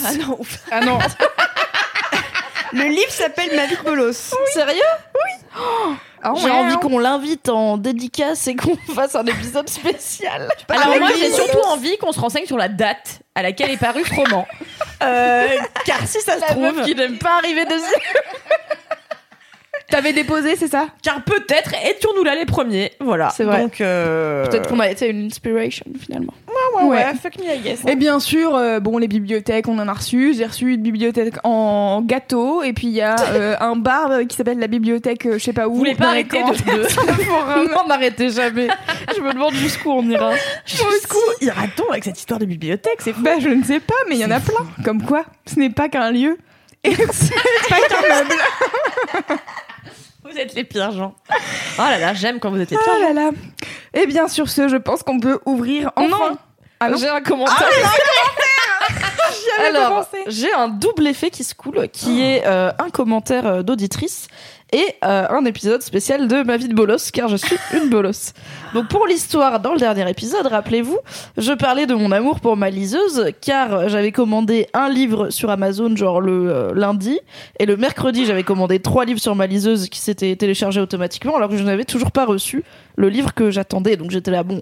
Ah 0.71 0.79
non. 0.85 0.97
Ah. 1.01 1.07
Le 2.73 2.83
livre 2.83 3.09
s'appelle 3.11 3.49
Ma 3.55 3.65
vie 3.65 3.77
bolos. 3.85 4.33
Sérieux? 4.53 4.81
Ah 6.23 6.33
J'ai 6.35 6.49
envie 6.49 6.73
hein. 6.73 6.79
qu'on 6.81 6.99
l'invite 6.99 7.49
en 7.49 7.77
dédicace 7.77 8.47
et 8.47 8.55
qu'on 8.55 8.75
fasse 8.93 9.15
un 9.15 9.25
épisode 9.25 9.69
spécial. 9.69 10.49
Alors 10.69 10.99
moi, 10.99 11.09
j'ai 11.17 11.31
surtout 11.31 11.65
envie 11.67 11.97
qu'on 11.97 12.11
se 12.11 12.19
renseigne 12.19 12.45
sur 12.45 12.57
la 12.57 12.69
date 12.69 13.21
à 13.35 13.43
laquelle 13.43 13.71
est 13.71 13.77
paru 13.77 14.03
ce 14.03 14.13
roman. 14.13 14.45
Euh, 15.03 15.47
car 15.85 16.07
si 16.07 16.19
ça 16.21 16.37
se 16.37 16.41
La 16.41 16.47
trouve, 16.47 16.81
qui 16.81 16.95
n'aime 16.95 17.19
pas 17.19 17.37
arriver 17.37 17.65
deuxième. 17.65 17.91
T'avais 19.89 20.11
déposé, 20.11 20.57
c'est 20.57 20.67
ça? 20.67 20.87
Car 21.01 21.23
peut-être 21.23 21.71
étions-nous 21.89 22.23
là 22.25 22.35
les 22.35 22.45
premiers. 22.45 22.91
Voilà. 22.99 23.29
C'est 23.29 23.45
vrai. 23.45 23.61
Donc 23.61 23.79
euh... 23.79 24.45
Peut-être 24.45 24.67
qu'on 24.67 24.81
a 24.81 24.89
été 24.89 25.07
une 25.09 25.27
inspiration 25.27 25.85
finalement. 25.97 26.33
ouais, 26.75 26.83
ouais, 26.83 26.89
Ouais. 26.97 27.13
fuck 27.21 27.37
me 27.39 27.45
I 27.45 27.59
guess. 27.59 27.85
Et 27.87 27.95
bien 27.95 28.19
sûr, 28.19 28.53
euh, 28.55 28.81
bon, 28.81 28.97
les 28.97 29.07
bibliothèques, 29.07 29.67
on 29.69 29.79
en 29.79 29.87
a 29.87 29.93
reçu. 29.93 30.33
J'ai 30.35 30.45
reçu 30.45 30.73
une 30.73 30.81
bibliothèque 30.81 31.35
en 31.45 32.01
gâteau. 32.03 32.63
Et 32.63 32.73
puis 32.73 32.87
il 32.87 32.93
y 32.93 33.01
a 33.01 33.15
euh, 33.31 33.55
un 33.61 33.77
bar 33.77 34.09
qui 34.27 34.35
s'appelle 34.35 34.59
la 34.59 34.67
bibliothèque, 34.67 35.25
euh, 35.25 35.37
je 35.39 35.43
sais 35.43 35.53
pas 35.53 35.67
où. 35.69 35.71
Vous 35.71 35.77
voulez 35.77 35.95
pas 35.95 36.09
arrêter 36.09 36.43
de, 36.43 36.49
de... 36.51 37.71
Non, 37.73 37.87
n'arrêtez 37.87 38.29
jamais. 38.29 38.67
Je 39.15 39.21
me 39.21 39.31
demande 39.31 39.53
jusqu'où 39.53 39.91
on 39.91 40.03
ira. 40.09 40.31
Jusqu'où 40.65 41.17
ira-t-on 41.39 41.89
avec 41.91 42.03
cette 42.03 42.19
histoire 42.19 42.39
de 42.41 42.45
bibliothèque? 42.45 42.97
C'est 42.99 43.13
fou. 43.13 43.21
Bah, 43.21 43.39
je 43.39 43.47
ne 43.49 43.63
sais 43.63 43.79
pas, 43.79 43.93
mais 44.09 44.15
il 44.15 44.21
y 44.21 44.25
en 44.25 44.31
a 44.31 44.41
plein. 44.41 44.65
Comme 44.83 45.01
quoi, 45.01 45.23
ce 45.45 45.57
n'est 45.59 45.69
pas 45.69 45.87
qu'un 45.87 46.11
lieu. 46.11 46.37
Et 46.83 46.93
ce 46.93 46.99
n'est 46.99 47.69
pas 47.69 47.79
qu'un 47.87 48.01
meuble. 48.01 49.39
Vous 50.29 50.37
êtes 50.37 50.55
les 50.55 50.63
pires 50.63 50.91
gens. 50.91 51.15
Oh 51.29 51.81
là 51.81 51.99
là, 51.99 52.13
j'aime 52.13 52.39
quand 52.39 52.49
vous 52.49 52.59
êtes 52.59 52.71
les 52.71 52.77
pires 52.77 52.93
Oh 52.97 53.01
là 53.01 53.13
là. 53.13 53.29
Et 53.93 54.05
bien 54.07 54.27
sur 54.27 54.49
ce, 54.49 54.67
je 54.67 54.75
pense 54.75 55.03
qu'on 55.03 55.19
peut 55.19 55.39
ouvrir 55.45 55.91
enfin. 55.95 56.31
Non. 56.31 56.37
Ah 56.79 56.89
non 56.89 56.97
J'ai 56.97 57.07
un 57.07 57.21
commentaire. 57.21 57.69
J'avais 59.57 59.69
Alors, 59.69 60.09
j'ai 60.27 60.53
un 60.53 60.67
double 60.67 61.07
effet 61.07 61.29
qui 61.29 61.43
se 61.43 61.55
coule, 61.55 61.87
qui 61.89 62.21
est 62.21 62.45
euh, 62.45 62.71
un 62.77 62.89
commentaire 62.89 63.47
euh, 63.47 63.63
d'auditrice 63.63 64.27
et 64.71 64.95
euh, 65.03 65.27
un 65.29 65.45
épisode 65.45 65.81
spécial 65.81 66.27
de 66.27 66.43
ma 66.43 66.57
vie 66.57 66.67
de 66.67 66.73
bolos, 66.73 67.11
car 67.11 67.29
je 67.29 67.37
suis 67.37 67.57
une 67.73 67.89
bolos. 67.89 68.33
Donc 68.73 68.87
pour 68.89 69.07
l'histoire, 69.07 69.59
dans 69.59 69.73
le 69.73 69.79
dernier 69.79 70.09
épisode, 70.09 70.45
rappelez-vous, 70.47 70.97
je 71.37 71.53
parlais 71.53 71.85
de 71.85 71.93
mon 71.93 72.11
amour 72.11 72.39
pour 72.39 72.57
ma 72.57 72.69
liseuse, 72.69 73.31
car 73.41 73.87
j'avais 73.89 74.11
commandé 74.11 74.67
un 74.73 74.89
livre 74.89 75.29
sur 75.29 75.49
Amazon, 75.49 75.95
genre 75.95 76.19
le 76.19 76.51
euh, 76.51 76.73
lundi, 76.73 77.19
et 77.59 77.65
le 77.65 77.77
mercredi, 77.77 78.25
j'avais 78.25 78.43
commandé 78.43 78.79
trois 78.79 79.05
livres 79.05 79.19
sur 79.19 79.35
ma 79.35 79.47
liseuse 79.47 79.89
qui 79.89 79.99
s'étaient 79.99 80.35
téléchargés 80.35 80.81
automatiquement, 80.81 81.35
alors 81.35 81.49
que 81.49 81.57
je 81.57 81.63
n'avais 81.63 81.85
toujours 81.85 82.11
pas 82.11 82.25
reçu 82.25 82.63
le 82.97 83.09
livre 83.09 83.33
que 83.33 83.51
j'attendais. 83.51 83.95
Donc 83.95 84.11
j'étais 84.11 84.31
là, 84.31 84.43
bon, 84.43 84.61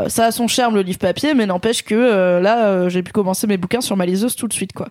euh, 0.00 0.08
ça 0.08 0.26
a 0.26 0.30
son 0.30 0.48
charme 0.48 0.74
le 0.74 0.82
livre 0.82 0.98
papier, 0.98 1.34
mais 1.34 1.46
n'empêche 1.46 1.82
que 1.82 1.94
euh, 1.94 2.40
là, 2.40 2.88
j'ai 2.88 3.02
pu 3.02 3.12
commencer 3.12 3.46
mes 3.46 3.56
bouquins 3.58 3.80
sur 3.80 3.96
ma 3.96 4.06
liseuse 4.06 4.34
tout 4.34 4.48
de 4.48 4.52
suite, 4.52 4.72
quoi. 4.72 4.88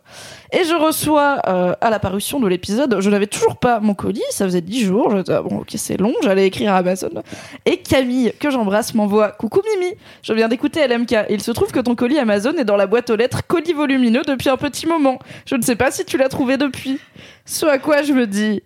Et 0.51 0.63
je 0.65 0.75
reçois 0.75 1.39
à 1.39 1.89
la 1.89 1.99
parution 1.99 2.39
de 2.39 2.47
l'épisode, 2.47 2.97
je 2.99 3.09
n'avais 3.09 3.27
toujours 3.27 3.57
pas 3.57 3.79
mon 3.79 3.93
colis, 3.93 4.21
ça 4.29 4.45
faisait 4.45 4.61
dix 4.61 4.83
jours. 4.83 5.15
J'étais 5.15 5.33
ah, 5.33 5.41
bon, 5.41 5.59
ok, 5.59 5.69
c'est 5.75 5.97
long, 5.97 6.13
j'allais 6.21 6.45
écrire 6.45 6.73
à 6.73 6.77
Amazon. 6.77 7.23
Et 7.65 7.77
Camille, 7.77 8.33
que 8.39 8.50
j'embrasse, 8.51 8.93
m'envoie 8.93 9.31
coucou 9.31 9.61
Mimi, 9.73 9.93
je 10.21 10.33
viens 10.33 10.47
d'écouter 10.47 10.87
LMK. 10.87 11.27
Il 11.29 11.41
se 11.41 11.51
trouve 11.51 11.71
que 11.71 11.79
ton 11.79 11.95
colis 11.95 12.19
Amazon 12.19 12.53
est 12.53 12.65
dans 12.65 12.77
la 12.77 12.87
boîte 12.87 13.09
aux 13.09 13.15
lettres 13.15 13.41
colis 13.47 13.73
volumineux 13.73 14.21
depuis 14.27 14.49
un 14.49 14.57
petit 14.57 14.85
moment. 14.85 15.19
Je 15.45 15.55
ne 15.55 15.61
sais 15.61 15.75
pas 15.75 15.91
si 15.91 16.05
tu 16.05 16.17
l'as 16.17 16.29
trouvé 16.29 16.57
depuis. 16.57 16.99
Ce 17.45 17.65
à 17.65 17.77
quoi 17.77 18.03
je 18.03 18.13
me 18.13 18.27
dis, 18.27 18.61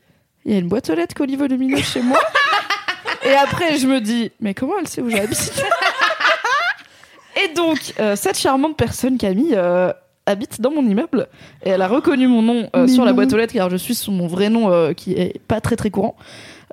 il 0.46 0.52
y 0.52 0.56
a 0.56 0.60
une 0.60 0.68
boîte 0.68 0.90
aux 0.90 0.96
lettres 0.96 1.16
colis 1.16 1.36
volumineux 1.36 1.78
chez 1.78 2.02
moi. 2.02 2.20
Et 3.26 3.34
après, 3.34 3.78
je 3.78 3.88
me 3.88 4.02
dis, 4.02 4.32
mais 4.40 4.54
comment 4.54 4.74
elle 4.80 4.88
sait 4.88 5.02
où 5.02 5.10
j'habite 5.10 5.64
Et 7.44 7.54
donc, 7.54 7.80
euh, 8.00 8.16
cette 8.16 8.38
charmante 8.38 8.78
personne, 8.78 9.18
Camille, 9.18 9.56
euh, 9.56 9.92
habite 10.26 10.62
dans 10.62 10.72
mon 10.72 10.86
immeuble 10.86 11.28
et 11.64 11.70
elle 11.70 11.82
a 11.82 11.88
reconnu 11.88 12.28
mon 12.28 12.42
nom 12.42 12.70
euh, 12.76 12.88
sur 12.88 13.06
la 13.06 13.14
boîte 13.14 13.32
aux 13.34 13.38
lettres 13.38 13.54
car 13.54 13.70
je 13.70 13.78
suis 13.78 13.94
sous 13.94 14.12
mon 14.12 14.26
vrai 14.26 14.50
nom 14.50 14.94
qui 14.96 15.14
est 15.14 15.40
pas 15.48 15.62
très 15.62 15.76
très 15.76 15.92
courant. 15.92 16.16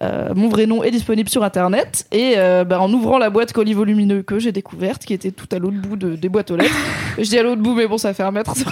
Euh, 0.00 0.30
mon 0.34 0.48
vrai 0.48 0.64
nom 0.66 0.82
est 0.82 0.90
disponible 0.90 1.28
sur 1.28 1.44
internet 1.44 2.06
et 2.12 2.34
euh, 2.38 2.64
bah, 2.64 2.80
en 2.80 2.90
ouvrant 2.92 3.18
la 3.18 3.28
boîte 3.28 3.52
colis 3.52 3.74
volumineux 3.74 4.22
que 4.22 4.38
j'ai 4.38 4.50
découverte 4.50 5.04
qui 5.04 5.12
était 5.12 5.32
tout 5.32 5.46
à 5.52 5.58
l'autre 5.58 5.76
bout 5.76 5.96
de- 5.96 6.16
des 6.16 6.30
boîtes 6.30 6.50
aux 6.50 6.56
lettres 6.56 6.74
je 7.18 7.22
dis 7.24 7.38
à 7.38 7.42
l'autre 7.42 7.60
bout 7.60 7.74
mais 7.74 7.86
bon 7.86 7.98
ça 7.98 8.14
fait 8.14 8.22
un 8.22 8.30
mètre. 8.30 8.54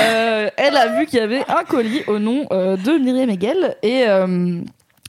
Euh, 0.00 0.48
elle 0.56 0.76
a 0.76 0.86
vu 0.98 1.04
qu'il 1.06 1.18
y 1.18 1.22
avait 1.22 1.42
un 1.48 1.64
colis 1.64 2.02
au 2.06 2.18
nom 2.18 2.46
euh, 2.52 2.76
de 2.78 2.92
Myriam 2.92 3.28
Hegel 3.28 3.76
et 3.82 4.04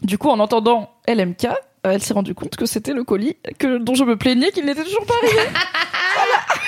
du 0.01 0.17
coup 0.17 0.29
en 0.29 0.39
entendant 0.39 0.89
LMK 1.07 1.47
elle 1.83 2.01
s'est 2.01 2.13
rendue 2.13 2.33
compte 2.33 2.55
que 2.57 2.65
c'était 2.65 2.91
le 2.93 3.03
colis 3.03 3.37
que, 3.57 3.77
dont 3.77 3.93
je 3.95 4.03
me 4.03 4.17
plaignais 4.17 4.51
qu'il 4.51 4.65
n'était 4.65 4.83
toujours 4.83 5.05
pas 5.05 5.13
arrivé 5.23 5.39
J'adore. 6.15 6.60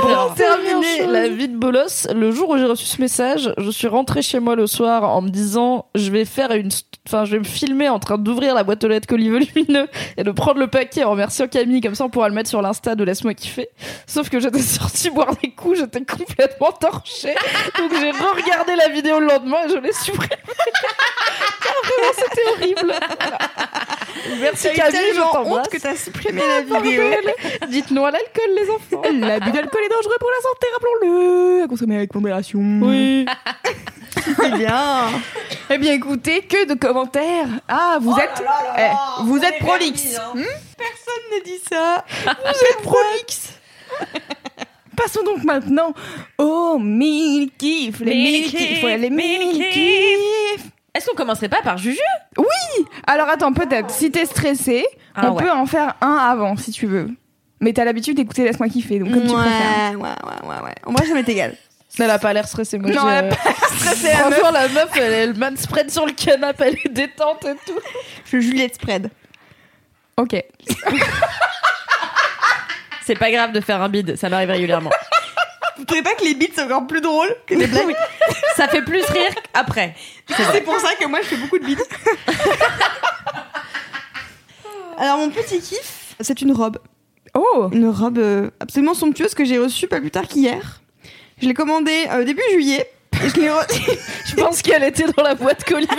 Pour 0.00 0.34
terminer 0.34 1.06
la 1.06 1.28
vie 1.28 1.48
de 1.48 1.56
bolos, 1.56 2.08
le 2.14 2.30
jour 2.30 2.50
où 2.50 2.58
j'ai 2.58 2.64
reçu 2.64 2.84
ce 2.86 3.00
message, 3.00 3.52
je 3.58 3.70
suis 3.70 3.86
rentrée 3.88 4.22
chez 4.22 4.40
moi 4.40 4.56
le 4.56 4.66
soir 4.66 5.04
en 5.04 5.22
me 5.22 5.28
disant 5.28 5.86
je 5.94 6.10
vais 6.10 6.24
faire 6.24 6.52
une 6.52 6.70
enfin 7.06 7.24
je 7.24 7.32
vais 7.32 7.38
me 7.38 7.44
filmer 7.44 7.88
en 7.88 7.98
train 7.98 8.16
d'ouvrir 8.16 8.54
la 8.54 8.62
boîte 8.62 8.84
aux 8.84 8.88
lettres 8.88 9.08
colis 9.08 9.28
volumineux 9.28 9.88
et 10.16 10.22
de 10.22 10.30
prendre 10.30 10.60
le 10.60 10.68
paquet 10.68 11.02
en 11.04 11.10
remerciant 11.10 11.48
Camille 11.48 11.80
comme 11.80 11.94
ça 11.94 12.04
on 12.04 12.10
pourra 12.10 12.28
le 12.28 12.34
mettre 12.34 12.48
sur 12.48 12.62
l'insta 12.62 12.94
de 12.94 13.04
laisse-moi 13.04 13.34
kiffer. 13.34 13.68
Sauf 14.06 14.28
que 14.28 14.40
j'étais 14.40 14.58
sortie 14.62 15.10
boire 15.10 15.34
des 15.42 15.50
coups, 15.50 15.78
j'étais 15.78 16.04
complètement 16.04 16.72
torchée. 16.72 17.34
Donc 17.78 17.92
j'ai 17.98 18.10
re-regardé 18.10 18.76
la 18.76 18.88
vidéo 18.88 19.20
le 19.20 19.26
lendemain 19.26 19.58
et 19.66 19.70
je 19.70 19.78
l'ai 19.78 19.92
supprimée. 19.92 20.28
Vraiment 21.82 22.12
c'était 22.14 22.48
horrible. 22.50 22.94
Voilà. 23.18 23.38
Merci 24.40 24.68
Camille, 24.74 25.14
je 25.14 25.38
honte 25.38 25.68
que 25.68 25.78
t'as 25.78 25.96
supprimé 25.96 26.40
la 26.40 26.80
vidéo. 26.80 27.02
Dites-nous 27.68 28.04
à 28.04 28.10
l'alcool 28.10 28.50
les 28.56 28.70
enfants. 28.70 29.02
L'abus 29.20 29.50
d'alcool 29.52 29.80
est 29.84 29.88
dangereux 29.94 30.16
pour 30.20 30.30
la 30.30 30.42
santé, 30.42 30.66
rappelons-le. 30.72 31.62
À 31.64 31.68
consommer 31.68 31.96
avec 31.96 32.14
modération. 32.14 32.60
Oui. 32.82 33.26
C'est 34.36 34.50
bien. 34.56 35.08
Eh 35.70 35.78
bien, 35.78 35.92
écoutez, 35.94 36.42
que 36.42 36.66
de 36.68 36.74
commentaires. 36.74 37.48
Ah, 37.68 37.98
vous 38.00 38.14
êtes, 38.18 38.42
eh, 38.78 39.22
vous 39.24 39.38
êtes 39.38 39.58
prolixe. 39.58 40.16
Hmm 40.34 40.42
Personne 40.76 41.38
ne 41.38 41.44
dit 41.44 41.60
ça. 41.68 42.04
Vous 42.24 42.64
êtes 42.70 42.82
prolixe. 42.82 43.58
Passons 44.96 45.22
donc 45.24 45.42
maintenant 45.44 45.94
aux 46.38 46.78
mille 46.78 47.50
kiffs. 47.56 48.00
Les 48.00 48.14
mille 48.14 48.50
kiffs. 48.50 48.82
les 48.82 49.10
mille 49.10 49.68
kiffs. 49.70 50.66
Est-ce 50.94 51.06
qu'on 51.06 51.16
commencerait 51.16 51.48
pas 51.48 51.62
par 51.62 51.78
Juju? 51.78 51.98
Alors 53.06 53.28
attends, 53.28 53.52
peut-être. 53.52 53.90
Si 53.90 54.10
t'es 54.10 54.26
stressé, 54.26 54.84
Ah 55.14 55.30
on 55.30 55.34
ouais. 55.36 55.44
peut 55.44 55.50
en 55.50 55.66
faire 55.66 55.94
un 56.00 56.14
avant, 56.16 56.56
si 56.56 56.70
tu 56.70 56.86
veux. 56.86 57.08
Mais 57.62 57.72
t'as 57.72 57.84
l'habitude 57.84 58.16
d'écouter 58.16 58.44
Laisse-moi 58.44 58.68
kiffer, 58.68 58.98
donc 58.98 59.12
comme 59.12 59.26
tu 59.26 59.32
préfères. 59.32 59.92
ouais, 59.92 60.00
ouais, 60.00 60.08
ouais, 60.08 60.48
ouais, 60.48 60.62
ouais. 60.64 60.74
En 60.84 60.92
vrai, 60.92 61.06
ça 61.06 61.14
m'est 61.14 61.28
égal. 61.28 61.56
Elle 61.98 62.10
a 62.10 62.18
pas 62.18 62.32
l'air 62.32 62.48
stressée, 62.48 62.78
moi. 62.78 62.90
Non, 62.90 63.08
elle 63.08 63.32
a 63.32 63.34
Stressé, 63.76 64.08
la 64.08 64.28
meuf. 64.28 64.38
Franchement, 64.38 64.50
la 64.50 64.68
meuf, 64.68 64.90
elle, 64.96 65.12
elle 65.12 65.34
manspread 65.38 65.90
sur 65.90 66.04
le 66.04 66.12
canapé, 66.12 66.64
elle 66.66 66.76
est 66.84 66.88
détente 66.88 67.44
et 67.44 67.54
tout. 67.66 67.78
Je 68.24 68.28
suis 68.28 68.42
Juliette 68.42 68.74
Spread. 68.74 69.10
Ok. 70.16 70.34
C'est 73.04 73.14
pas 73.18 73.30
grave 73.30 73.52
de 73.52 73.60
faire 73.60 73.80
un 73.80 73.88
bide, 73.88 74.16
ça 74.16 74.28
m'arrive 74.28 74.50
régulièrement. 74.50 74.90
Vous 75.76 75.84
trouvez 75.84 76.02
pas 76.02 76.14
que 76.14 76.24
les 76.24 76.34
beats 76.34 76.54
sont 76.54 76.62
encore 76.62 76.86
plus 76.86 77.00
drôles 77.00 77.34
que 77.46 77.54
les 77.54 77.66
blagues? 77.66 77.94
Ça 78.56 78.68
fait 78.68 78.82
plus 78.82 79.04
rire 79.04 79.32
qu'après. 79.52 79.94
C'est 80.28 80.62
pour 80.62 80.78
ça 80.80 80.94
que 80.94 81.06
moi, 81.06 81.20
je 81.22 81.26
fais 81.28 81.36
beaucoup 81.36 81.58
de 81.58 81.64
beats. 81.64 81.82
Alors, 84.98 85.18
mon 85.18 85.30
petit 85.30 85.60
kiff, 85.60 86.14
c'est 86.20 86.40
une 86.42 86.52
robe. 86.52 86.78
Oh 87.34 87.68
Une 87.72 87.88
robe 87.88 88.18
euh, 88.18 88.50
absolument 88.60 88.94
somptueuse 88.94 89.34
que 89.34 89.44
j'ai 89.44 89.58
reçue 89.58 89.88
pas 89.88 90.00
plus 90.00 90.10
tard 90.10 90.26
qu'hier. 90.28 90.80
Je 91.40 91.46
l'ai 91.48 91.54
commandée 91.54 92.04
euh, 92.12 92.24
début 92.24 92.42
juillet. 92.52 92.86
Et 93.24 93.28
je 93.28 93.40
l'ai 93.40 93.48
re- 93.48 93.98
Je 94.26 94.34
pense 94.34 94.62
qu'elle 94.62 94.84
était 94.84 95.04
dans 95.16 95.22
la 95.22 95.34
boîte 95.34 95.64
colis. 95.64 95.86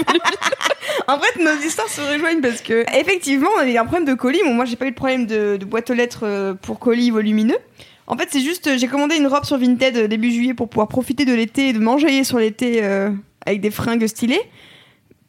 En 1.08 1.20
fait, 1.20 1.42
nos 1.42 1.56
histoires 1.66 1.88
se 1.90 2.02
rejoignent 2.02 2.42
parce 2.42 2.62
que, 2.62 2.86
effectivement, 2.98 3.50
on 3.56 3.60
avait 3.60 3.76
un 3.78 3.86
problème 3.86 4.06
de 4.06 4.14
colis. 4.14 4.42
Bon, 4.46 4.54
moi, 4.54 4.66
j'ai 4.66 4.76
pas 4.76 4.86
eu 4.86 4.92
de 4.92 4.96
problème 4.96 5.26
de, 5.26 5.58
de 5.58 5.66
boîte 5.66 5.90
aux 5.90 5.94
lettres 5.94 6.22
euh, 6.24 6.54
pour 6.54 6.78
colis 6.80 7.10
volumineux. 7.10 7.58
En 8.06 8.16
fait, 8.18 8.28
c'est 8.32 8.42
juste, 8.42 8.78
j'ai 8.78 8.88
commandé 8.88 9.16
une 9.16 9.28
robe 9.28 9.44
sur 9.46 9.58
Vinted 9.58 10.08
début 10.08 10.32
juillet 10.32 10.54
pour 10.54 10.70
pouvoir 10.70 10.88
profiter 10.90 11.26
de 11.26 11.34
l'été 11.34 11.70
et 11.70 11.74
de 11.74 11.80
m'enjailler 11.80 12.24
sur 12.24 12.38
l'été 12.38 12.84
euh, 12.84 13.10
avec 13.46 13.60
des 13.62 13.72
fringues 13.72 14.06
stylées. 14.08 14.42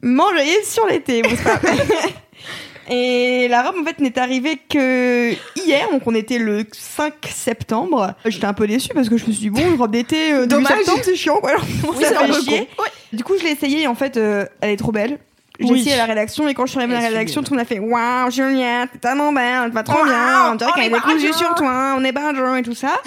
M'enjailler 0.02 0.62
sur 0.64 0.87
l'été, 0.87 1.23
bon, 1.23 1.30
c'est 1.37 1.44
pas- 1.44 1.61
Et 2.91 3.49
la 3.49 3.62
robe, 3.62 3.76
en 3.81 3.85
fait, 3.85 3.99
n'est 4.00 4.19
arrivée 4.19 4.59
que 4.69 5.33
hier, 5.57 5.88
donc 5.91 6.03
on 6.07 6.14
était 6.14 6.38
le 6.38 6.64
5 6.73 7.14
septembre. 7.33 8.14
J'étais 8.26 8.45
un 8.47 8.53
peu 8.53 8.67
déçue 8.67 8.88
parce 8.95 9.09
que 9.09 9.17
je 9.17 9.25
me 9.26 9.33
suis 9.33 9.41
dit, 9.43 9.50
bon, 9.50 9.62
une 9.71 9.76
robe 9.79 9.91
d'été, 9.93 10.33
euh, 10.33 10.41
début 10.47 10.62
Dommage. 10.62 10.76
septembre, 10.79 11.00
c'est 11.03 11.17
chiant, 11.17 11.37
quoi. 11.41 11.50
Alors, 11.50 11.62
Oui, 11.97 12.03
ça 12.05 12.09
c'est 12.11 12.17
un 12.17 12.21
fait 12.21 12.26
peu 12.33 12.41
chier. 12.41 12.69
Du 13.12 13.25
coup, 13.25 13.35
je 13.38 13.45
l'ai 13.45 13.53
essayée 13.53 13.83
et 13.83 13.87
en 13.87 13.95
fait, 13.95 14.17
euh, 14.17 14.45
elle 14.61 14.71
est 14.71 14.76
trop 14.76 14.93
belle. 14.93 15.19
J'ai 15.61 15.71
Oui. 15.71 15.81
essayé 15.81 15.95
à 15.95 15.99
la 15.99 16.07
rédaction 16.07 16.49
et 16.49 16.55
quand 16.55 16.67
je 16.67 16.73
suis 16.73 16.79
arrivée 16.81 16.97
à 16.97 17.00
la 17.00 17.07
Elle 17.07 17.12
est 17.14 17.19
rédaction, 17.19 17.43
tout 17.45 17.53
le 17.55 17.59
monde 17.59 17.64
a 17.64 17.69
fait 17.69 17.79
Waouh, 17.79 18.29
Juliette, 18.31 18.91
t'es 18.93 18.99
tellement 18.99 19.33
belle, 19.33 19.67
tu 19.67 19.71
vas 19.71 19.85
trop 19.85 19.99
Waouh, 19.99 20.05
bien, 20.07 20.50
on 20.50 20.55
dirait 20.57 20.71
on 20.71 20.75
qu'elle 20.75 21.25
est 21.25 21.33
sur 21.33 21.55
toi, 21.55 21.95
on 21.97 22.03
est 22.05 22.11
badger 22.11 22.59
et 22.59 22.62
tout 22.62 22.75
ça. 22.75 23.00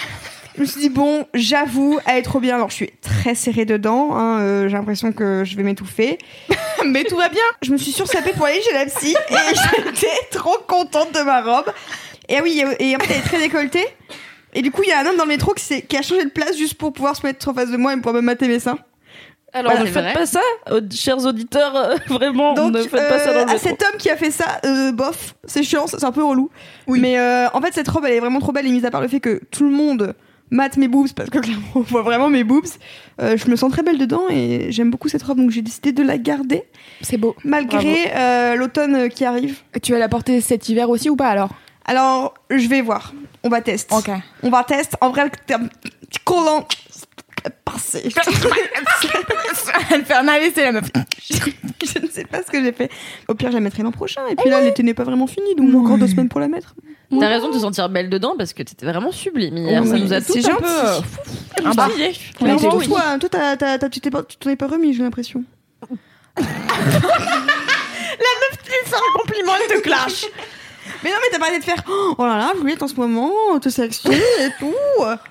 Je 0.57 0.61
me 0.61 0.65
suis 0.65 0.81
dit, 0.81 0.89
bon, 0.89 1.25
j'avoue, 1.35 1.99
elle 2.07 2.17
est 2.17 2.21
trop 2.23 2.39
bien. 2.39 2.55
Alors, 2.55 2.69
je 2.71 2.75
suis 2.75 2.91
très 3.01 3.35
serrée 3.35 3.65
dedans, 3.65 4.15
hein, 4.15 4.39
euh, 4.39 4.67
j'ai 4.67 4.75
l'impression 4.75 5.11
que 5.11 5.43
je 5.45 5.55
vais 5.55 5.61
m'étouffer. 5.63 6.17
Mais 6.85 7.03
tout 7.03 7.15
va 7.15 7.29
bien. 7.29 7.43
Je 7.61 7.71
me 7.71 7.77
suis 7.77 7.91
sursapée 7.91 8.31
pour 8.33 8.45
aller 8.47 8.61
chez 8.61 8.73
la 8.73 8.85
psy 8.87 9.15
et 9.29 9.35
j'étais 9.93 10.07
trop 10.31 10.57
contente 10.67 11.13
de 11.13 11.21
ma 11.21 11.41
robe. 11.41 11.71
Et 12.27 12.37
ah 12.37 12.41
oui, 12.43 12.63
et 12.79 12.95
en 12.95 12.99
fait, 12.99 13.13
elle 13.13 13.19
est 13.19 13.23
très 13.23 13.39
décolletée. 13.39 13.85
Et 14.53 14.61
du 14.63 14.71
coup, 14.71 14.81
il 14.83 14.89
y 14.89 14.91
a 14.93 14.99
un 14.99 15.05
homme 15.05 15.15
dans 15.17 15.23
le 15.25 15.29
métro 15.29 15.53
qui, 15.53 15.63
s'est- 15.63 15.81
qui 15.83 15.95
a 15.95 16.01
changé 16.01 16.25
de 16.25 16.29
place 16.31 16.57
juste 16.57 16.73
pour 16.73 16.91
pouvoir 16.91 17.15
se 17.15 17.25
mettre 17.25 17.47
en 17.47 17.53
face 17.53 17.69
de 17.69 17.77
moi 17.77 17.93
et 17.93 17.97
pouvoir 17.97 18.15
me 18.15 18.21
mater 18.21 18.47
mes 18.47 18.59
seins. 18.59 18.79
Alors, 19.53 19.73
Ouais, 19.73 19.79
ne 19.79 19.85
c'est 19.85 19.91
faites 19.93 20.03
vrai. 20.03 20.13
pas 20.13 20.25
ça, 20.25 20.41
euh, 20.71 20.81
chers 20.91 21.23
auditeurs, 21.25 21.75
euh, 21.75 21.95
vraiment, 22.07 22.53
Donc, 22.53 22.73
ne 22.73 22.81
faites 22.81 23.07
pas 23.09 23.19
ça 23.19 23.25
dans 23.27 23.39
euh, 23.41 23.45
le 23.45 23.49
à 23.51 23.53
métro. 23.53 23.59
cet 23.69 23.81
homme 23.83 23.97
qui 23.99 24.09
a 24.09 24.17
fait 24.17 24.31
ça, 24.31 24.59
euh, 24.65 24.91
bof, 24.91 25.35
c'est 25.45 25.63
chiant, 25.63 25.87
c'est 25.87 26.03
un 26.03 26.11
peu 26.11 26.23
relou. 26.23 26.49
Mais 26.87 27.17
euh, 27.19 27.47
en 27.53 27.61
fait, 27.61 27.73
cette 27.73 27.87
robe, 27.87 28.05
elle 28.05 28.13
est 28.13 28.19
vraiment 28.19 28.39
trop 28.39 28.51
belle, 28.51 28.67
et 28.67 28.71
mis 28.71 28.85
à 28.85 28.91
part 28.91 29.01
le 29.01 29.07
fait 29.07 29.19
que 29.19 29.39
tout 29.51 29.63
le 29.63 29.69
monde 29.75 30.15
mate 30.49 30.77
mes 30.77 30.87
boobs, 30.87 31.11
parce 31.13 31.29
que 31.29 31.39
clairement, 31.39 31.65
on 31.75 31.81
voit 31.81 32.01
vraiment 32.01 32.29
mes 32.29 32.43
boobs, 32.43 32.65
euh, 33.21 33.35
je 33.37 33.49
me 33.49 33.55
sens 33.55 33.71
très 33.71 33.83
belle 33.83 33.97
dedans, 33.97 34.23
et 34.29 34.67
j'aime 34.71 34.89
beaucoup 34.91 35.09
cette 35.09 35.23
robe, 35.23 35.37
donc 35.37 35.51
j'ai 35.51 35.61
décidé 35.61 35.91
de 35.91 36.03
la 36.03 36.17
garder, 36.17 36.63
C'est 37.01 37.17
beau. 37.17 37.35
malgré 37.43 38.11
euh, 38.15 38.55
l'automne 38.55 39.09
qui 39.09 39.25
arrive. 39.25 39.59
Tu 39.81 39.91
vas 39.91 39.99
la 39.99 40.09
porter 40.09 40.39
cet 40.41 40.69
hiver 40.69 40.89
aussi 40.89 41.09
ou 41.09 41.15
pas 41.15 41.27
alors? 41.27 41.49
Alors, 41.85 42.33
je 42.49 42.67
vais 42.67 42.81
voir, 42.81 43.13
on 43.43 43.49
va 43.49 43.61
tester. 43.61 43.95
Ok. 43.95 44.09
On 44.43 44.49
va 44.49 44.63
tester, 44.63 44.97
en 45.01 45.09
vrai, 45.09 45.31
t'es 45.45 45.53
un 45.53 45.67
petit 45.67 46.19
collant 46.23 46.65
passé. 47.49 48.03
Elle 49.91 50.05
fait 50.05 50.13
un 50.13 50.27
AVC 50.27 50.55
la 50.57 50.71
meuf. 50.73 50.85
je 51.29 51.99
ne 51.99 52.07
sais 52.07 52.25
pas 52.25 52.41
ce 52.43 52.51
que 52.51 52.63
j'ai 52.63 52.71
fait. 52.71 52.89
Au 53.27 53.35
pire, 53.35 53.49
je 53.49 53.55
la 53.55 53.59
mettrai 53.61 53.83
l'an 53.83 53.91
prochain, 53.91 54.21
et 54.29 54.35
puis 54.35 54.49
là, 54.49 54.61
l'été 54.61 54.83
n'est 54.83 54.93
pas 54.93 55.03
vraiment 55.03 55.27
fini, 55.27 55.55
donc 55.55 55.69
j'ai 55.71 55.77
encore 55.77 55.97
deux 55.97 56.07
semaines 56.07 56.29
pour 56.29 56.39
la 56.39 56.47
mettre. 56.47 56.75
T'as 57.19 57.29
raison 57.29 57.47
de 57.49 57.53
te 57.53 57.59
sentir 57.59 57.87
belle 57.89 58.09
dedans 58.09 58.33
parce 58.37 58.51
que 58.53 58.63
t'étais 58.63 58.85
vraiment 58.85 59.11
sublime 59.13 59.55
hier. 59.57 59.81
Oui, 59.81 59.87
ça 59.89 59.97
nous 59.97 60.13
a 60.13 60.19
c'est 60.21 60.33
tous 60.41 60.47
un 60.49 60.51
gentil. 60.51 60.63
peu 60.63 60.69
euh, 60.69 60.99
Ah 61.65 61.71
bah. 61.73 61.87
Mais 62.41 62.57
toi, 62.57 62.75
oui. 62.75 62.87
toi, 62.87 63.17
t'as- 63.29 63.55
t'as- 63.77 63.89
tu 63.89 64.01
tu 64.01 64.09
t'en 64.11 64.49
es 64.49 64.55
pas 64.57 64.67
remis, 64.67 64.93
j'ai 64.93 65.03
l'impression. 65.03 65.43
C'est 68.85 68.95
un 68.95 68.99
compliment, 69.19 69.51
elle 69.61 69.77
te 69.77 69.81
clash. 69.81 70.25
Mais 71.03 71.09
non, 71.09 71.15
mais 71.21 71.29
t'as 71.31 71.39
parlé 71.39 71.59
de 71.59 71.63
faire 71.63 71.83
Oh 71.87 72.25
là 72.25 72.37
là, 72.37 72.53
Juliette 72.59 72.81
en 72.83 72.87
ce 72.87 72.95
moment, 72.95 73.31
te 73.61 73.69
sexy 73.69 74.07
et 74.07 74.49
tout. 74.59 74.73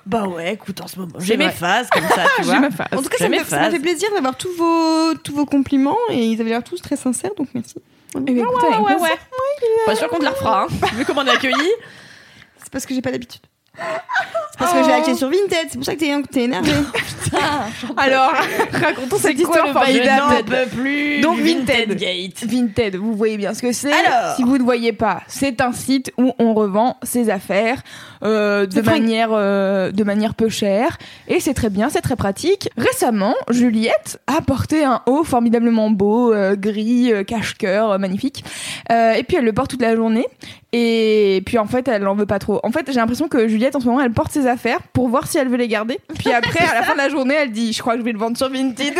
Bah 0.05 0.27
ouais, 0.27 0.53
écoute, 0.53 0.81
en 0.81 0.87
ce 0.87 0.99
moment, 0.99 1.13
j'ai 1.19 1.37
mes 1.37 1.49
phases 1.49 1.89
comme 1.89 2.07
ça, 2.07 2.25
tu 2.37 2.43
vois. 2.43 2.57
En 2.57 3.01
tout 3.01 3.09
cas, 3.09 3.17
ça 3.17 3.29
me, 3.29 3.37
fait, 3.39 3.71
ça 3.71 3.79
plaisir 3.79 4.09
d'avoir 4.13 4.35
tous 4.35 4.51
vos, 4.57 5.13
tous 5.15 5.33
vos 5.33 5.45
compliments 5.45 5.97
et 6.09 6.25
ils 6.25 6.39
avaient 6.41 6.51
l'air 6.51 6.63
tous 6.63 6.81
très 6.81 6.95
sincères, 6.95 7.31
donc 7.35 7.49
merci. 7.53 7.75
Eh 8.15 8.19
bien, 8.19 8.43
écoutez, 8.43 8.67
avec 8.67 8.79
Ouais, 8.79 8.95
plaisir. 8.95 9.03
ouais. 9.03 9.85
Pas 9.85 9.95
sûr 9.95 10.09
qu'on 10.09 10.19
te 10.19 10.23
la 10.23 10.31
refera, 10.31 10.63
hein. 10.63 10.67
Vu 10.95 11.05
comment 11.05 11.21
on 11.21 11.25
est 11.25 11.31
accueillis. 11.31 11.53
C'est 12.57 12.71
parce 12.71 12.85
que 12.85 12.93
j'ai 12.93 13.01
pas 13.01 13.11
d'habitude. 13.11 13.41
C'est 13.77 14.57
parce 14.57 14.73
que 14.73 14.83
j'ai 14.83 14.91
acheté 14.91 15.13
sur 15.15 15.29
Vinted, 15.29 15.67
c'est 15.69 15.77
pour 15.77 15.85
ça 15.85 15.95
que 15.95 16.27
t'es 16.27 16.43
énervé. 16.43 16.71
Alors, 17.97 18.31
racontons 18.71 19.17
cette 19.17 19.39
quoi 19.43 19.55
histoire 19.55 19.71
formidable. 19.71 20.45
peux 20.45 20.65
plus. 20.75 21.21
Donc, 21.21 21.39
Vinted. 21.39 21.95
Gate. 21.95 22.43
Vinted, 22.43 22.95
vous 22.95 23.13
voyez 23.15 23.37
bien 23.37 23.53
ce 23.53 23.61
que 23.61 23.71
c'est. 23.71 23.91
Alors 23.91 24.35
si 24.35 24.43
vous 24.43 24.57
ne 24.57 24.63
voyez 24.63 24.93
pas, 24.93 25.21
c'est 25.27 25.61
un 25.61 25.73
site 25.73 26.11
où 26.17 26.33
on 26.39 26.53
revend 26.53 26.97
ses 27.03 27.29
affaires 27.29 27.81
euh, 28.23 28.65
de 28.65 28.81
manière 28.81 29.29
euh, 29.31 29.91
de 29.91 30.03
manière 30.03 30.33
peu 30.33 30.49
chère 30.49 30.97
et 31.27 31.39
c'est 31.39 31.53
très 31.53 31.69
bien, 31.69 31.89
c'est 31.89 32.01
très 32.01 32.15
pratique. 32.15 32.69
Récemment, 32.77 33.35
Juliette 33.49 34.19
a 34.27 34.41
porté 34.41 34.83
un 34.83 35.01
haut 35.05 35.23
formidablement 35.23 35.89
beau, 35.89 36.33
euh, 36.33 36.55
gris, 36.55 37.11
cache-cœur, 37.25 37.99
magnifique. 37.99 38.43
Et 38.89 39.23
puis 39.27 39.37
elle 39.37 39.45
le 39.45 39.53
porte 39.53 39.71
toute 39.71 39.81
la 39.81 39.95
journée 39.95 40.25
et 40.73 41.41
puis 41.45 41.57
en 41.57 41.65
fait 41.65 41.87
elle 41.87 42.07
en 42.07 42.15
veut 42.15 42.25
pas 42.25 42.39
trop. 42.39 42.59
En 42.63 42.71
fait, 42.71 42.85
j'ai 42.87 42.99
l'impression 42.99 43.27
que 43.27 43.47
Juliette 43.47 43.75
en 43.75 43.79
ce 43.79 43.85
moment 43.85 44.01
elle 44.01 44.11
porte 44.11 44.31
ses 44.31 44.47
affaires 44.47 44.81
pour 44.93 45.07
voir 45.07 45.27
si 45.27 45.37
elle 45.37 45.47
veut 45.47 45.57
les 45.57 45.67
garder. 45.67 45.99
Puis 46.19 46.31
après, 46.31 46.65
à 46.65 46.73
la 46.73 46.83
fin 46.83 46.93
de 46.93 46.97
la 46.97 47.09
journée, 47.09 47.35
elle 47.35 47.51
dit, 47.51 47.73
je 47.73 47.81
crois 47.81 47.93
que 47.93 47.99
je 47.99 48.05
vais 48.05 48.11
le 48.11 48.19
vendre 48.19 48.37
sur 48.37 48.49
Vinted. 48.49 48.93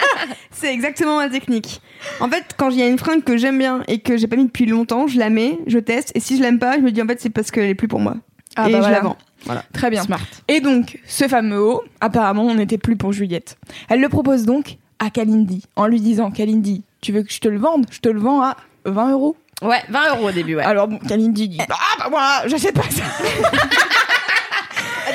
C'est 0.50 0.72
exactement 0.72 1.16
ma 1.16 1.28
technique. 1.28 1.80
En 2.20 2.28
fait, 2.28 2.44
quand 2.56 2.70
il 2.70 2.78
y 2.78 2.82
a 2.82 2.88
une 2.88 2.98
fringue 2.98 3.22
que 3.22 3.36
j'aime 3.36 3.58
bien 3.58 3.82
et 3.86 3.98
que 3.98 4.16
j'ai 4.16 4.26
pas 4.26 4.36
mis 4.36 4.46
depuis 4.46 4.66
longtemps, 4.66 5.06
je 5.06 5.18
la 5.18 5.30
mets, 5.30 5.58
je 5.66 5.78
teste, 5.78 6.12
et 6.14 6.20
si 6.20 6.36
je 6.36 6.42
l'aime 6.42 6.58
pas, 6.58 6.76
je 6.76 6.80
me 6.80 6.90
dis 6.90 7.02
en 7.02 7.06
fait 7.06 7.20
c'est 7.20 7.30
parce 7.30 7.50
qu'elle 7.50 7.68
est 7.68 7.74
plus 7.74 7.88
pour 7.88 8.00
moi. 8.00 8.16
Ah 8.56 8.68
et 8.68 8.72
bah 8.72 8.78
je 8.78 8.82
voilà. 8.82 8.96
la 8.96 9.00
vends. 9.02 9.16
Très 9.72 9.90
bien. 9.90 10.02
Smart. 10.02 10.20
Et 10.48 10.60
donc, 10.60 10.98
ce 11.06 11.26
fameux 11.28 11.60
haut, 11.60 11.82
apparemment, 12.00 12.42
on 12.44 12.54
n'était 12.54 12.78
plus 12.78 12.96
pour 12.96 13.12
Juliette. 13.12 13.56
Elle 13.88 14.00
le 14.00 14.08
propose 14.08 14.44
donc 14.44 14.76
à 14.98 15.08
Kalindi, 15.10 15.64
en 15.76 15.86
lui 15.86 16.00
disant 16.00 16.30
Kalindi, 16.30 16.82
tu 17.00 17.12
veux 17.12 17.22
que 17.22 17.32
je 17.32 17.40
te 17.40 17.48
le 17.48 17.58
vende? 17.58 17.86
Je 17.90 18.00
te 18.00 18.08
le 18.08 18.20
vends 18.20 18.42
à 18.42 18.56
20 18.84 19.12
euros. 19.12 19.36
Ouais, 19.62 19.82
20 19.88 20.16
euros 20.16 20.28
au 20.28 20.32
début, 20.32 20.56
ouais. 20.56 20.62
Alors, 20.62 20.88
bon, 20.88 20.98
Kalindi 20.98 21.48
dit 21.48 21.58
Ah, 21.60 21.66
bah 21.98 22.06
moi, 22.10 22.28
j'achète 22.46 22.74
pas 22.74 22.82
ça. 22.90 23.02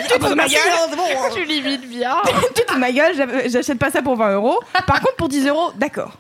tu 0.01 0.07
te 0.07 0.23
fous 0.23 0.29
de 0.29 0.35
ma 0.35 0.47
gueule 0.47 1.33
Tu 1.33 1.43
limites 1.45 1.87
bien. 1.89 2.15
Tu 2.25 2.63
te 2.63 2.71
fous 2.71 2.75
de 2.75 2.79
ma 2.79 2.91
gueule, 2.91 3.15
j'a- 3.15 3.47
j'achète 3.47 3.77
pas 3.79 3.91
ça 3.91 4.01
pour 4.01 4.15
20 4.15 4.33
euros. 4.35 4.59
Par 4.87 4.99
contre, 5.01 5.15
pour 5.17 5.29
10 5.29 5.47
euros, 5.47 5.71
d'accord. 5.77 6.13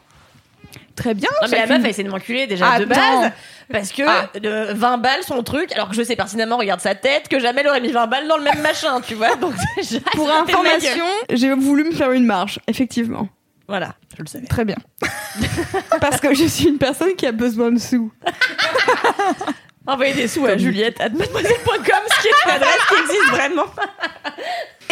Très 0.95 1.13
bien. 1.13 1.29
Non 1.41 1.47
mais 1.51 1.57
la 1.59 1.65
meuf 1.67 1.81
elle 1.83 1.89
essaie 1.89 2.03
de 2.03 2.09
m'enculer 2.09 2.47
déjà 2.47 2.79
de 2.79 2.83
Attends. 2.85 3.21
base. 3.21 3.31
Parce 3.71 3.91
que 3.91 4.03
Ah. 4.07 4.29
euh, 4.45 4.73
20 4.75 4.97
balles 4.99 5.23
son 5.23 5.41
truc, 5.43 5.71
alors 5.73 5.89
que 5.89 5.95
je 5.95 6.03
sais 6.03 6.15
pertinemment, 6.15 6.57
regarde 6.57 6.79
sa 6.81 6.93
tête, 6.95 7.27
que 7.27 7.39
jamais 7.39 7.61
elle 7.61 7.67
aurait 7.67 7.81
mis 7.81 7.91
20 7.91 8.07
balles 8.07 8.27
dans 8.27 8.37
le 8.37 8.43
même 8.43 8.61
machin, 8.61 9.01
tu 9.01 9.15
vois. 9.15 9.35
Donc 9.35 9.53
déjà, 9.77 9.99
Pour 10.13 10.27
de 10.27 10.31
information, 10.31 11.05
j'ai 11.31 11.51
voulu 11.53 11.83
me 11.83 11.91
faire 11.91 12.11
une 12.11 12.25
marge, 12.25 12.59
effectivement. 12.67 13.27
Voilà, 13.67 13.95
je 14.15 14.21
le 14.21 14.27
savais. 14.27 14.45
Très 14.45 14.63
bien. 14.65 14.75
Parce 15.99 16.21
que 16.21 16.35
je 16.35 16.45
suis 16.45 16.67
une 16.67 16.77
personne 16.77 17.15
qui 17.15 17.25
a 17.25 17.31
besoin 17.31 17.71
de 17.71 17.79
sous. 17.79 18.11
Envoyez 19.87 20.13
des 20.13 20.27
sous 20.27 20.45
à 20.45 20.57
Juliette 20.57 20.99
à 20.99 21.09
mademoiselle.com, 21.09 21.75
ce 22.15 22.21
qui 22.21 22.27
est 22.27 22.31
une 22.45 22.51
adresse 22.51 22.79
qui 22.87 22.95
existe 23.01 23.29
vraiment. 23.31 23.65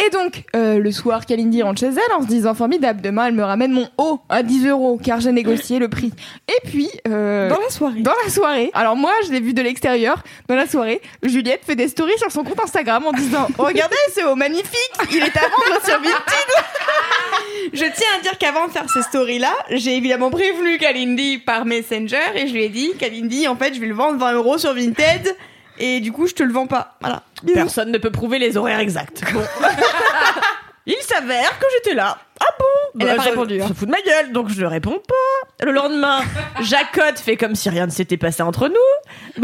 Et 0.04 0.10
donc, 0.10 0.42
euh, 0.56 0.78
le 0.80 0.90
soir, 0.92 1.24
Kalindi 1.24 1.62
rentre 1.62 1.78
chez 1.80 1.86
elle 1.86 2.12
en 2.16 2.20
se 2.22 2.26
disant 2.26 2.54
formidable, 2.54 3.00
demain 3.00 3.26
elle 3.28 3.34
me 3.34 3.44
ramène 3.44 3.70
mon 3.72 3.88
haut 3.96 4.20
à 4.28 4.42
10 4.42 4.66
euros 4.66 5.00
car 5.02 5.20
j'ai 5.20 5.30
négocié 5.32 5.78
le 5.78 5.88
prix. 5.88 6.12
Et 6.48 6.68
puis, 6.68 6.90
euh, 7.08 7.48
Dans 7.48 7.60
la 7.60 7.70
soirée. 7.70 8.00
dans 8.02 8.12
la 8.24 8.30
soirée, 8.30 8.70
alors 8.74 8.96
moi 8.96 9.12
je 9.24 9.30
l'ai 9.30 9.40
vu 9.40 9.54
de 9.54 9.62
l'extérieur, 9.62 10.22
dans 10.48 10.56
la 10.56 10.66
soirée, 10.66 11.00
Juliette 11.22 11.62
fait 11.64 11.76
des 11.76 11.88
stories 11.88 12.18
sur 12.18 12.30
son 12.32 12.42
compte 12.42 12.60
Instagram 12.60 13.06
en 13.06 13.12
disant 13.12 13.46
Regardez 13.58 13.96
ce 14.14 14.26
haut 14.26 14.34
magnifique, 14.34 14.90
il 15.12 15.18
est 15.22 15.36
à 15.36 15.42
vendre 15.42 15.80
sur 15.84 15.94
Vinted. 16.00 16.10
Je 17.72 17.84
tiens 17.84 18.06
à 18.18 18.20
dire 18.22 18.38
qu'avant 18.38 18.66
de 18.66 18.72
faire 18.72 18.88
ces 18.90 19.02
stories-là, 19.02 19.52
j'ai 19.70 19.96
évidemment 19.96 20.30
prévenu 20.30 20.78
Kalindi 20.78 21.38
par 21.38 21.64
Messenger 21.64 22.20
et 22.34 22.46
je 22.46 22.52
lui 22.52 22.64
ai 22.64 22.68
dit 22.68 22.92
Kalindi, 22.98 23.48
en 23.48 23.56
fait, 23.56 23.74
je 23.74 23.80
vais 23.80 23.86
le 23.86 23.94
vendre 23.94 24.18
20 24.18 24.32
euros 24.34 24.58
sur 24.58 24.74
Vinted 24.74 25.36
et 25.78 26.00
du 26.00 26.12
coup, 26.12 26.26
je 26.26 26.34
te 26.34 26.42
le 26.42 26.52
vends 26.52 26.66
pas. 26.66 26.96
Voilà. 27.00 27.22
Personne 27.52 27.90
ne 27.90 27.98
peut 27.98 28.10
prouver 28.10 28.38
les 28.38 28.56
horaires 28.56 28.78
exacts. 28.80 29.22
Bon. 29.32 29.40
Il 30.86 30.96
s'avère 31.00 31.58
que 31.58 31.64
j'étais 31.76 31.94
là. 31.94 32.18
Ah 32.40 32.44
bon? 32.58 33.00
Elle 33.00 33.08
a 33.10 33.14
pas 33.16 33.22
ça- 33.22 33.30
répondu, 33.30 33.60
hein. 33.62 33.68
Ça 33.68 33.74
fout 33.74 33.86
de 33.88 33.90
ma 33.92 34.02
gueule, 34.02 34.32
donc 34.32 34.50
je 34.50 34.60
ne 34.60 34.66
réponds 34.66 35.00
pas. 35.06 35.64
Le 35.64 35.72
lendemain, 35.72 36.20
Jacotte 36.60 37.18
fait 37.18 37.36
comme 37.38 37.54
si 37.54 37.70
rien 37.70 37.86
ne 37.86 37.90
s'était 37.90 38.18
passé 38.18 38.42
entre 38.42 38.68
nous. 38.68 39.42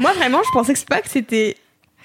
Moi, 0.00 0.12
vraiment, 0.14 0.42
je 0.44 0.50
pensais 0.50 0.72
que 0.72 0.78
c'est 0.80 0.88
pas 0.88 1.00
que 1.02 1.08
c'était 1.08 1.56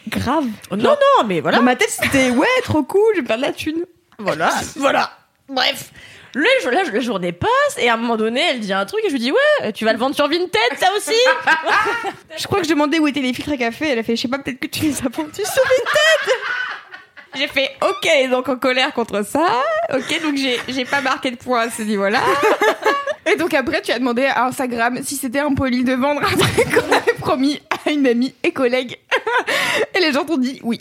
grave. 0.08 0.46
Non, 0.72 0.78
non, 0.78 1.26
mais 1.28 1.40
voilà. 1.42 1.58
Dans 1.58 1.64
ma 1.64 1.76
tête, 1.76 1.90
c'était 1.90 2.30
ouais, 2.30 2.48
trop 2.64 2.84
cool, 2.84 3.02
je 3.16 3.22
vais 3.22 3.28
faire 3.28 3.38
de 3.38 3.42
la 3.42 3.52
thune. 3.52 3.84
Voilà, 4.20 4.52
voilà. 4.76 5.12
Bref. 5.48 5.92
Le, 6.36 6.46
jour- 6.62 6.72
la, 6.72 6.84
la 6.84 7.00
journée 7.00 7.32
passe 7.32 7.50
et 7.80 7.90
à 7.90 7.96
un 7.96 7.98
moment 7.98 8.16
donné, 8.16 8.40
elle 8.52 8.60
dit 8.60 8.72
un 8.72 8.86
truc 8.86 9.02
et 9.04 9.08
je 9.08 9.14
lui 9.14 9.20
dis 9.20 9.32
ouais, 9.32 9.74
tu 9.74 9.84
vas 9.84 9.94
le 9.94 9.98
vendre 10.00 10.14
sur 10.16 10.28
Vinted, 10.28 10.78
ça 10.80 10.88
aussi. 10.96 11.16
Je 12.38 12.44
crois 12.46 12.60
que 12.60 12.66
je 12.66 12.70
demandais 12.70 13.00
où 13.00 13.08
étaient 13.08 13.20
les 13.20 13.34
filtres 13.34 13.52
à 13.54 13.58
café. 13.58 13.90
Elle 13.90 14.00
a 14.00 14.04
fait, 14.04 14.16
je 14.16 14.22
sais 14.22 14.28
pas, 14.28 14.38
peut-être 14.38 14.60
que 14.60 14.68
tu 14.68 14.82
les 14.82 14.98
as 15.00 15.10
vendus 15.10 15.34
sur 15.34 15.64
Vinted. 15.64 16.36
J'ai 17.36 17.48
fait, 17.48 17.72
ok, 17.82 18.30
donc 18.30 18.48
en 18.48 18.58
colère 18.58 18.94
contre 18.94 19.26
ça. 19.26 19.46
Ok, 19.94 20.22
donc 20.22 20.36
j'ai, 20.38 20.60
j'ai 20.68 20.86
pas 20.86 21.02
marqué 21.02 21.32
de 21.32 21.36
point 21.36 21.62
à 21.62 21.70
ce 21.72 21.82
niveau-là. 21.82 22.22
Et 23.26 23.36
donc 23.36 23.54
après, 23.56 23.82
tu 23.82 23.92
as 23.92 24.00
demandé 24.00 24.26
à 24.26 24.46
Instagram 24.46 25.00
si 25.04 25.16
c'était 25.16 25.40
impoli 25.40 25.84
de 25.84 25.94
vendre 25.94 26.22
un 26.24 26.38
truc 26.38 26.74
qu'on 26.76 26.96
avait 26.96 27.14
promis 27.20 27.60
à 27.86 27.90
une 27.92 28.08
amie 28.08 28.34
et 28.44 28.52
collègue. 28.52 28.98
Et 29.96 30.00
les 30.00 30.12
gens 30.14 30.26
t'ont 30.26 30.38
dit 30.38 30.60
oui. 30.64 30.80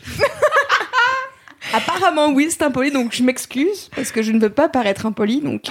Apparemment, 1.74 2.28
oui, 2.31 2.48
c'est 2.50 2.62
impoli, 2.62 2.90
donc 2.90 3.12
je 3.14 3.22
m'excuse 3.22 3.90
parce 3.94 4.11
que 4.12 4.22
je 4.22 4.33
ne 4.33 4.40
veux 4.40 4.50
pas 4.50 4.68
paraître 4.68 5.07
impoli. 5.07 5.40
Donc, 5.40 5.64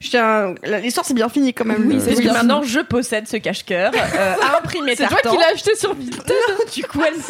je 0.00 0.10
tiens. 0.10 0.54
la- 0.62 0.80
L'histoire, 0.80 1.06
c'est 1.06 1.14
bien 1.14 1.28
fini 1.28 1.52
quand 1.54 1.64
même. 1.64 1.86
Oui, 1.86 2.00
c'est 2.04 2.14
que 2.14 2.20
bien 2.20 2.32
maintenant 2.32 2.62
je 2.62 2.80
possède 2.80 3.28
ce 3.28 3.36
cache-cœur 3.36 3.92
euh, 3.94 4.34
à 4.42 4.58
imprimer 4.62 4.96
C'est 4.96 5.06
toi 5.06 5.18
qui 5.20 5.36
l'as 5.36 5.52
acheté 5.54 5.74
sur 5.76 5.94
Vinted 5.94 6.32
Du 6.74 6.82
coup, 6.84 7.02
elle 7.06 7.14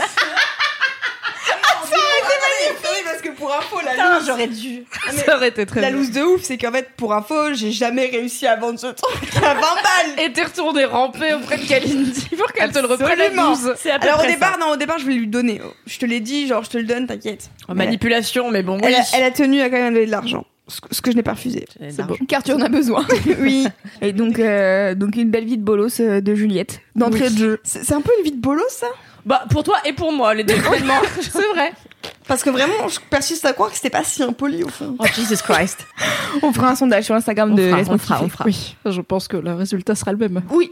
parce 3.04 3.20
que 3.22 3.30
pour 3.30 3.52
info, 3.54 3.76
la 3.84 3.90
Putain, 3.92 4.14
loose, 4.18 4.26
j'aurais 4.26 4.46
dû. 4.48 4.84
Ça 5.26 5.36
aurait 5.36 5.48
été 5.48 5.66
très 5.66 5.80
la 5.80 5.88
bien. 5.90 5.96
loose 5.98 6.10
de 6.10 6.22
ouf, 6.22 6.42
c'est 6.42 6.58
qu'en 6.58 6.72
fait, 6.72 6.88
pour 6.96 7.12
info, 7.14 7.52
j'ai 7.54 7.70
jamais 7.72 8.06
réussi 8.06 8.46
à 8.46 8.56
vendre 8.56 8.78
ce 8.78 8.86
truc 8.88 9.36
à 9.36 9.54
20 9.54 9.60
balles. 9.60 10.24
Et 10.24 10.32
t'es 10.32 10.44
retourné 10.44 10.84
ramper 10.84 11.34
auprès 11.34 11.58
de 11.58 11.66
Kalindi 11.66 12.28
pour 12.36 12.52
qu'elle 12.52 12.72
te 12.72 12.78
le 12.78 12.86
reprenne 12.86 13.20
à 13.20 13.24
Absolument. 13.24 13.50
12. 13.52 13.74
C'est 13.76 13.90
à 13.90 13.98
peu 13.98 14.06
Alors 14.06 14.18
au 14.20 14.22
près 14.22 14.32
départ, 14.32 14.52
ça. 14.52 14.58
non, 14.58 14.72
au 14.72 14.76
départ, 14.76 14.98
je 14.98 15.04
voulais 15.04 15.16
lui 15.16 15.28
donner. 15.28 15.60
Je 15.86 15.98
te 15.98 16.06
l'ai 16.06 16.20
dit, 16.20 16.46
genre, 16.46 16.62
je 16.64 16.70
te 16.70 16.78
le 16.78 16.84
donne, 16.84 17.06
t'inquiète. 17.06 17.50
En 17.68 17.74
manipulation, 17.74 18.50
mais 18.50 18.62
bon, 18.62 18.76
oui. 18.76 18.82
Elle, 18.86 18.94
a, 18.94 19.02
elle 19.14 19.24
a 19.24 19.30
tenu 19.30 19.60
à 19.60 19.68
quand 19.70 19.76
même 19.76 19.94
donner 19.94 20.06
de 20.06 20.10
l'argent. 20.10 20.44
Ce 20.68 20.80
que, 20.80 20.94
ce 20.94 21.02
que 21.02 21.10
je 21.10 21.16
n'ai 21.16 21.24
pas 21.24 21.32
refusé. 21.32 21.66
C'est 21.90 22.06
beau. 22.06 22.16
Car 22.28 22.42
tu 22.42 22.52
en 22.52 22.60
as 22.60 22.68
besoin. 22.68 23.04
oui. 23.40 23.66
Et 24.00 24.12
donc, 24.12 24.38
euh, 24.38 24.94
donc 24.94 25.16
une 25.16 25.28
belle 25.28 25.44
vie 25.44 25.58
de 25.58 25.62
bolos 25.64 26.00
euh, 26.00 26.20
de 26.20 26.34
Juliette. 26.34 26.80
D'entrée 26.94 27.30
de 27.30 27.36
jeu. 27.36 27.60
C'est 27.64 27.84
c'est 27.84 27.94
un 27.94 28.00
peu 28.00 28.12
une 28.18 28.24
vie 28.24 28.30
de 28.32 28.40
bolos, 28.40 28.62
ça? 28.68 28.86
Bah, 29.26 29.44
pour 29.50 29.64
toi 29.64 29.76
et 29.84 29.92
pour 29.92 30.12
moi, 30.12 30.34
les 30.34 30.44
deux. 30.44 30.54
C'est 31.20 31.46
vrai. 31.54 31.72
Parce 32.28 32.42
que 32.42 32.50
vraiment, 32.50 32.88
je 32.88 32.98
persiste 33.10 33.44
à 33.44 33.52
croire 33.52 33.70
que 33.70 33.76
c'était 33.76 33.90
pas 33.90 34.04
si 34.04 34.22
impoli 34.22 34.62
au 34.64 34.68
fond. 34.68 34.96
Oh, 34.98 35.04
Jesus 35.14 35.42
Christ. 35.42 35.86
On 36.42 36.52
fera 36.52 36.70
un 36.70 36.74
sondage 36.74 37.04
sur 37.04 37.14
Instagram 37.14 37.52
On 37.52 37.54
de 37.54 37.68
fera, 37.68 37.80
on 37.80 37.98
fera, 37.98 38.22
on 38.22 38.28
fera. 38.28 38.44
Oui, 38.44 38.76
je 38.84 39.00
pense 39.00 39.28
que 39.28 39.36
le 39.36 39.54
résultat 39.54 39.94
sera 39.94 40.12
le 40.12 40.18
même. 40.18 40.42
Oui. 40.50 40.70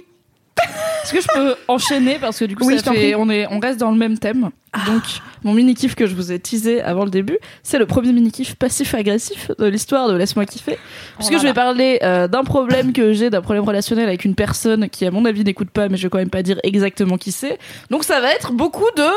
Est-ce 1.02 1.12
que 1.12 1.20
je 1.20 1.28
peux 1.32 1.56
enchaîner 1.68 2.18
parce 2.20 2.38
que 2.38 2.44
du 2.44 2.56
coup 2.56 2.66
Oui, 2.66 2.78
ça 2.78 2.92
fait, 2.92 3.14
on 3.14 3.30
est 3.30 3.46
on 3.50 3.58
reste 3.58 3.78
dans 3.78 3.90
le 3.90 3.96
même 3.96 4.18
thème. 4.18 4.50
Donc 4.86 5.02
mon 5.42 5.52
mini 5.52 5.74
kiff 5.74 5.94
que 5.94 6.06
je 6.06 6.14
vous 6.14 6.30
ai 6.30 6.38
teasé 6.38 6.80
avant 6.80 7.04
le 7.04 7.10
début, 7.10 7.38
c'est 7.62 7.78
le 7.78 7.86
premier 7.86 8.12
mini 8.12 8.30
kiff 8.30 8.54
passif 8.54 8.94
agressif 8.94 9.50
de 9.58 9.66
l'histoire 9.66 10.08
de 10.08 10.14
laisse-moi 10.14 10.46
kiffer. 10.46 10.78
Puisque 11.16 11.32
là 11.32 11.38
je 11.38 11.42
vais 11.42 11.54
parler 11.54 11.98
euh, 12.02 12.28
d'un 12.28 12.44
problème 12.44 12.92
que 12.92 13.12
j'ai, 13.12 13.30
d'un 13.30 13.40
problème 13.40 13.64
relationnel 13.64 14.06
avec 14.06 14.24
une 14.24 14.34
personne 14.34 14.88
qui 14.88 15.06
à 15.06 15.10
mon 15.10 15.24
avis 15.24 15.42
n'écoute 15.42 15.70
pas, 15.70 15.88
mais 15.88 15.96
je 15.96 16.04
vais 16.04 16.10
quand 16.10 16.18
même 16.18 16.30
pas 16.30 16.42
dire 16.42 16.60
exactement 16.62 17.16
qui 17.16 17.32
c'est. 17.32 17.58
Donc 17.90 18.04
ça 18.04 18.20
va 18.20 18.32
être 18.32 18.52
beaucoup 18.52 18.88
de 18.96 19.08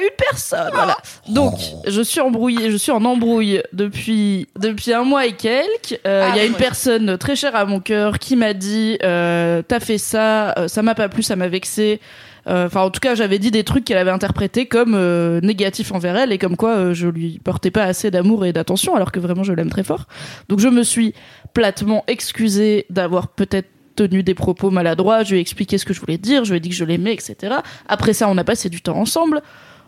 une 0.00 0.08
personne, 0.16 0.70
voilà. 0.72 0.96
Donc, 1.28 1.54
je 1.86 2.00
suis 2.02 2.20
embrouillée, 2.20 2.70
je 2.70 2.76
suis 2.76 2.92
en 2.92 3.04
embrouille 3.04 3.62
depuis 3.72 4.46
depuis 4.58 4.92
un 4.92 5.04
mois 5.04 5.26
et 5.26 5.32
quelques. 5.32 5.98
Euh, 6.06 6.26
Il 6.28 6.32
Ah, 6.32 6.36
y 6.36 6.40
a 6.40 6.44
une 6.44 6.54
personne 6.54 7.18
très 7.18 7.36
chère 7.36 7.54
à 7.56 7.64
mon 7.64 7.80
cœur 7.80 8.18
qui 8.18 8.36
m'a 8.36 8.54
dit 8.54 8.98
euh, 9.02 9.62
t'as 9.66 9.80
fait 9.80 9.98
ça, 9.98 10.52
euh, 10.58 10.68
ça 10.68 10.82
m'a 10.82 10.94
pas 10.94 11.08
plu, 11.08 11.22
ça 11.22 11.36
m'a 11.36 11.48
vexé. 11.48 12.00
Euh, 12.46 12.66
Enfin, 12.66 12.80
en 12.80 12.90
tout 12.90 13.00
cas, 13.00 13.14
j'avais 13.14 13.38
dit 13.38 13.50
des 13.50 13.62
trucs 13.62 13.84
qu'elle 13.84 13.98
avait 13.98 14.10
interprétés 14.10 14.64
comme 14.66 14.94
euh, 14.94 15.38
négatifs 15.42 15.92
envers 15.92 16.16
elle 16.16 16.32
et 16.32 16.38
comme 16.38 16.56
quoi 16.56 16.76
euh, 16.76 16.94
je 16.94 17.06
lui 17.06 17.40
portais 17.44 17.70
pas 17.70 17.82
assez 17.84 18.10
d'amour 18.10 18.46
et 18.46 18.52
d'attention, 18.54 18.94
alors 18.96 19.12
que 19.12 19.20
vraiment 19.20 19.42
je 19.42 19.52
l'aime 19.52 19.68
très 19.68 19.84
fort. 19.84 20.06
Donc, 20.48 20.58
je 20.60 20.68
me 20.68 20.82
suis 20.82 21.12
platement 21.52 22.04
excusée 22.06 22.86
d'avoir 22.88 23.28
peut-être 23.28 23.68
tenu 23.98 24.22
des 24.22 24.34
propos 24.34 24.70
maladroits. 24.70 25.24
Je 25.24 25.32
lui 25.32 25.38
ai 25.38 25.40
expliqué 25.40 25.76
ce 25.76 25.84
que 25.84 25.92
je 25.92 26.00
voulais 26.00 26.18
dire, 26.18 26.44
je 26.44 26.52
lui 26.52 26.58
ai 26.58 26.60
dit 26.60 26.68
que 26.68 26.74
je 26.74 26.84
l'aimais, 26.84 27.14
etc. 27.14 27.56
Après 27.88 28.12
ça, 28.12 28.28
on 28.28 28.38
a 28.38 28.44
passé 28.44 28.68
du 28.68 28.80
temps 28.80 28.96
ensemble. 28.96 29.42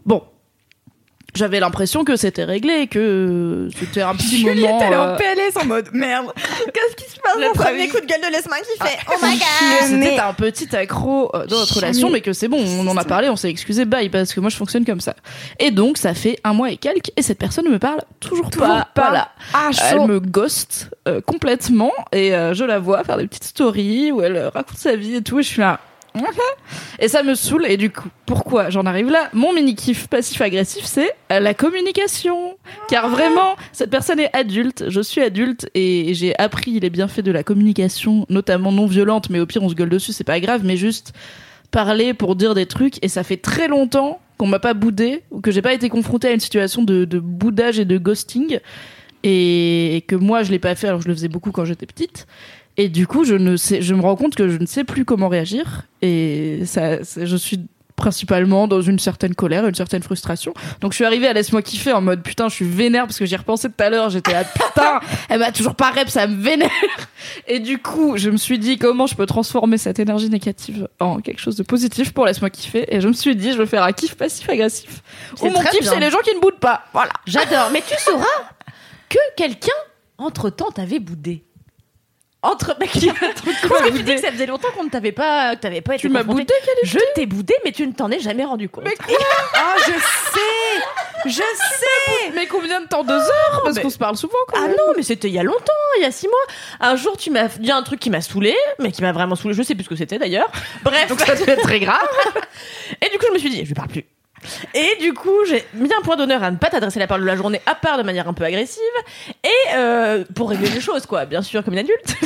Bon. 0.04 0.22
J'avais 1.34 1.60
l'impression 1.60 2.04
que 2.04 2.16
c'était 2.16 2.44
réglé, 2.44 2.86
que 2.86 3.68
c'était 3.78 4.02
un 4.02 4.14
petit 4.14 4.38
Juliette, 4.38 4.70
moment. 4.70 4.80
elle 4.82 4.92
est 4.92 4.96
en 4.96 5.08
euh, 5.08 5.16
PLS 5.16 5.56
en 5.62 5.64
mode 5.66 5.88
merde. 5.92 6.26
Qu'est-ce 6.34 6.96
qui 6.96 7.10
se 7.10 7.18
passe 7.20 7.36
Le 7.38 7.46
Mon 7.48 7.52
premier 7.52 7.88
coup 7.88 8.00
de 8.00 8.06
gueule 8.06 8.20
de 8.20 8.32
Laisse-moi 8.32 8.56
kiffer. 8.58 8.98
Oh 9.08 9.14
my 9.22 9.38
que 9.38 9.90
god. 9.92 10.02
c'était 10.02 10.18
un 10.20 10.32
petit 10.32 10.74
accro 10.76 11.30
euh, 11.34 11.46
dans 11.46 11.58
notre 11.58 11.74
relation, 11.76 12.10
mais 12.10 12.20
que 12.20 12.32
c'est 12.32 12.48
bon, 12.48 12.62
on 12.78 12.86
en 12.86 12.96
a 12.96 13.04
parlé, 13.04 13.28
on 13.28 13.36
s'est 13.36 13.50
excusé, 13.50 13.84
bye, 13.84 14.08
parce 14.08 14.32
que 14.34 14.40
moi 14.40 14.50
je 14.50 14.56
fonctionne 14.56 14.84
comme 14.84 15.00
ça. 15.00 15.14
Et 15.58 15.70
donc 15.70 15.98
ça 15.98 16.14
fait 16.14 16.38
un 16.44 16.52
mois 16.52 16.70
et 16.70 16.76
quelques, 16.76 17.10
et 17.16 17.22
cette 17.22 17.38
personne 17.38 17.64
ne 17.66 17.70
me 17.70 17.78
parle 17.78 18.00
toujours, 18.20 18.50
Toujours 18.50 18.66
pas. 18.66 18.88
pas. 18.94 19.02
Voilà. 19.08 19.28
Ah, 19.54 19.70
Elle 19.90 20.06
me 20.06 20.20
ghost 20.20 20.90
euh, 21.08 21.20
complètement, 21.20 21.92
et 22.12 22.34
euh, 22.34 22.54
je 22.54 22.64
la 22.64 22.78
vois 22.78 23.04
faire 23.04 23.16
des 23.18 23.26
petites 23.26 23.44
stories 23.44 24.12
où 24.12 24.20
elle 24.22 24.38
raconte 24.52 24.76
sa 24.78 24.96
vie 24.96 25.16
et 25.16 25.22
tout, 25.22 25.38
et 25.38 25.42
je 25.42 25.48
suis 25.48 25.60
là. 25.60 25.80
Et 26.98 27.08
ça 27.08 27.22
me 27.22 27.34
saoule, 27.34 27.66
et 27.66 27.76
du 27.76 27.90
coup, 27.90 28.08
pourquoi 28.26 28.70
j'en 28.70 28.84
arrive 28.84 29.10
là? 29.10 29.30
Mon 29.32 29.52
mini 29.52 29.74
kiff 29.74 30.08
passif-agressif, 30.08 30.84
c'est 30.84 31.14
la 31.30 31.54
communication. 31.54 32.56
Car 32.88 33.08
vraiment, 33.08 33.56
cette 33.72 33.90
personne 33.90 34.20
est 34.20 34.34
adulte, 34.34 34.84
je 34.88 35.00
suis 35.00 35.22
adulte, 35.22 35.70
et 35.74 36.12
j'ai 36.14 36.38
appris 36.38 36.78
les 36.80 36.90
bienfaits 36.90 37.20
de 37.20 37.32
la 37.32 37.42
communication, 37.42 38.26
notamment 38.28 38.72
non 38.72 38.86
violente, 38.86 39.30
mais 39.30 39.40
au 39.40 39.46
pire 39.46 39.62
on 39.62 39.68
se 39.68 39.74
gueule 39.74 39.88
dessus, 39.88 40.12
c'est 40.12 40.24
pas 40.24 40.40
grave, 40.40 40.62
mais 40.64 40.76
juste 40.76 41.12
parler 41.70 42.14
pour 42.14 42.36
dire 42.36 42.54
des 42.54 42.66
trucs, 42.66 43.02
et 43.02 43.08
ça 43.08 43.22
fait 43.22 43.36
très 43.36 43.68
longtemps 43.68 44.20
qu'on 44.36 44.46
m'a 44.46 44.58
pas 44.58 44.74
boudé, 44.74 45.22
ou 45.30 45.40
que 45.40 45.50
j'ai 45.50 45.62
pas 45.62 45.72
été 45.72 45.88
confrontée 45.88 46.28
à 46.28 46.32
une 46.32 46.40
situation 46.40 46.82
de, 46.82 47.04
boudage 47.18 47.78
et 47.78 47.84
de 47.84 47.98
ghosting, 47.98 48.58
et 49.22 50.04
que 50.08 50.16
moi 50.16 50.42
je 50.42 50.50
l'ai 50.50 50.58
pas 50.58 50.74
fait, 50.74 50.88
alors 50.88 51.02
je 51.02 51.08
le 51.08 51.14
faisais 51.14 51.28
beaucoup 51.28 51.52
quand 51.52 51.64
j'étais 51.64 51.86
petite. 51.86 52.26
Et 52.76 52.88
du 52.88 53.06
coup, 53.06 53.24
je 53.24 53.34
ne 53.34 53.56
sais, 53.56 53.82
je 53.82 53.94
me 53.94 54.00
rends 54.00 54.16
compte 54.16 54.34
que 54.34 54.48
je 54.48 54.56
ne 54.56 54.66
sais 54.66 54.84
plus 54.84 55.04
comment 55.04 55.28
réagir. 55.28 55.82
Et 56.02 56.62
ça, 56.64 57.02
je 57.02 57.36
suis 57.36 57.60
principalement 58.00 58.66
dans 58.66 58.80
une 58.80 58.98
certaine 58.98 59.34
colère, 59.34 59.66
une 59.66 59.74
certaine 59.74 60.02
frustration. 60.02 60.54
Donc 60.80 60.92
je 60.92 60.96
suis 60.96 61.04
arrivée 61.04 61.28
à 61.28 61.32
laisse-moi 61.34 61.62
kiffer 61.62 61.92
en 61.92 62.00
mode 62.00 62.22
putain, 62.22 62.48
je 62.48 62.54
suis 62.54 62.64
vénère 62.68 63.04
parce 63.04 63.18
que 63.18 63.26
j'y 63.26 63.36
repensé 63.36 63.68
tout 63.68 63.84
à 63.84 63.90
l'heure. 63.90 64.10
J'étais 64.10 64.32
là 64.32 64.42
putain, 64.42 65.00
elle 65.28 65.38
m'a 65.40 65.52
toujours 65.52 65.74
pas 65.74 65.90
rep, 65.90 66.08
ça 66.08 66.26
me 66.26 66.42
vénère. 66.42 66.70
Et 67.46 67.60
du 67.60 67.78
coup, 67.78 68.16
je 68.16 68.30
me 68.30 68.38
suis 68.38 68.58
dit 68.58 68.78
comment 68.78 69.06
je 69.06 69.14
peux 69.14 69.26
transformer 69.26 69.76
cette 69.76 69.98
énergie 69.98 70.30
négative 70.30 70.88
en 70.98 71.20
quelque 71.20 71.40
chose 71.40 71.56
de 71.56 71.62
positif 71.62 72.12
pour 72.12 72.24
laisse-moi 72.24 72.50
kiffer? 72.50 72.86
Et 72.88 73.00
je 73.00 73.08
me 73.08 73.12
suis 73.12 73.36
dit, 73.36 73.52
je 73.52 73.58
vais 73.58 73.66
faire 73.66 73.84
un 73.84 73.92
kiff 73.92 74.14
passif-agressif. 74.14 75.02
C'est 75.36 75.46
Où 75.46 75.50
mon 75.50 75.60
kiff, 75.60 75.82
c'est 75.82 76.00
les 76.00 76.10
gens 76.10 76.20
qui 76.24 76.34
ne 76.34 76.40
boudent 76.40 76.58
pas. 76.58 76.84
Voilà. 76.94 77.12
J'adore. 77.26 77.68
Mais 77.72 77.82
tu 77.86 77.94
sauras 78.02 78.24
que 79.10 79.18
quelqu'un, 79.36 79.68
entre-temps, 80.16 80.70
t'avait 80.70 81.00
boudé. 81.00 81.44
Entre 82.42 82.74
qui 82.90 83.08
parce 83.10 83.40
que 83.42 83.96
tu 83.96 84.02
dis 84.02 84.14
que 84.14 84.20
ça 84.20 84.32
faisait 84.32 84.46
longtemps 84.46 84.68
qu'on 84.74 84.84
ne 84.84 84.88
t'avait 84.88 85.12
pas 85.12 85.56
que 85.56 85.60
t'avais 85.60 85.82
pas 85.82 85.94
été 85.94 86.00
Tu 86.00 86.08
m'as 86.08 86.22
boudé, 86.22 86.54
Je 86.84 86.98
t'ai 87.14 87.26
boudé, 87.26 87.54
mais 87.64 87.72
tu 87.72 87.86
ne 87.86 87.92
t'en 87.92 88.10
es 88.10 88.18
jamais 88.18 88.44
rendu 88.46 88.68
compte. 88.70 88.84
Ah, 89.54 89.74
je 89.78 89.92
sais 89.92 91.26
Je 91.26 91.32
sais 91.32 92.30
Mais 92.34 92.46
combien 92.46 92.80
de 92.80 92.86
temps 92.86 93.04
Deux 93.04 93.12
heures 93.12 93.60
Parce 93.62 93.76
mais- 93.76 93.82
qu'on 93.82 93.90
se 93.90 93.98
parle 93.98 94.16
souvent, 94.16 94.38
quoi. 94.48 94.58
Ah 94.64 94.68
non, 94.68 94.94
mais 94.96 95.02
c'était 95.02 95.28
il 95.28 95.34
y 95.34 95.38
a 95.38 95.42
longtemps, 95.42 95.72
il 95.98 96.02
y 96.02 96.06
a 96.06 96.10
six 96.12 96.28
mois. 96.28 96.46
Un 96.88 96.96
jour, 96.96 97.16
tu 97.18 97.30
m'as 97.30 97.48
dit 97.48 97.70
un 97.70 97.82
truc 97.82 98.00
qui 98.00 98.08
m'a 98.08 98.22
saoulé, 98.22 98.56
mais 98.78 98.90
qui 98.90 99.02
m'a 99.02 99.12
vraiment 99.12 99.34
saoulé. 99.36 99.52
Je 99.54 99.62
sais 99.62 99.74
plus 99.74 99.84
ce 99.84 99.90
que 99.90 99.96
c'était 99.96 100.18
d'ailleurs. 100.18 100.50
Bref, 100.82 101.08
donc 101.08 101.20
ça 101.20 101.34
devait 101.34 101.52
être 101.52 101.62
très 101.62 101.80
grave. 101.80 102.08
Et 103.02 103.10
du 103.10 103.18
coup, 103.18 103.26
je 103.28 103.32
me 103.34 103.38
suis 103.38 103.50
dit, 103.50 103.60
je 103.62 103.66
lui 103.68 103.74
parle 103.74 103.88
plus. 103.88 104.06
Et 104.74 104.96
du 105.00 105.12
coup, 105.12 105.44
j'ai 105.46 105.64
mis 105.74 105.92
un 105.92 106.00
point 106.02 106.16
d'honneur 106.16 106.42
à 106.42 106.50
ne 106.50 106.56
pas 106.56 106.68
t'adresser 106.70 106.98
la 106.98 107.06
parole 107.06 107.22
de 107.22 107.26
la 107.26 107.36
journée, 107.36 107.60
à 107.66 107.74
part 107.74 107.98
de 107.98 108.02
manière 108.02 108.28
un 108.28 108.32
peu 108.32 108.44
agressive, 108.44 108.80
et 109.44 109.74
euh, 109.74 110.24
pour 110.34 110.50
régler 110.50 110.68
les 110.70 110.80
choses, 110.80 111.06
quoi, 111.06 111.24
bien 111.26 111.42
sûr, 111.42 111.62
comme 111.64 111.74
une 111.74 111.80
adulte. 111.80 112.14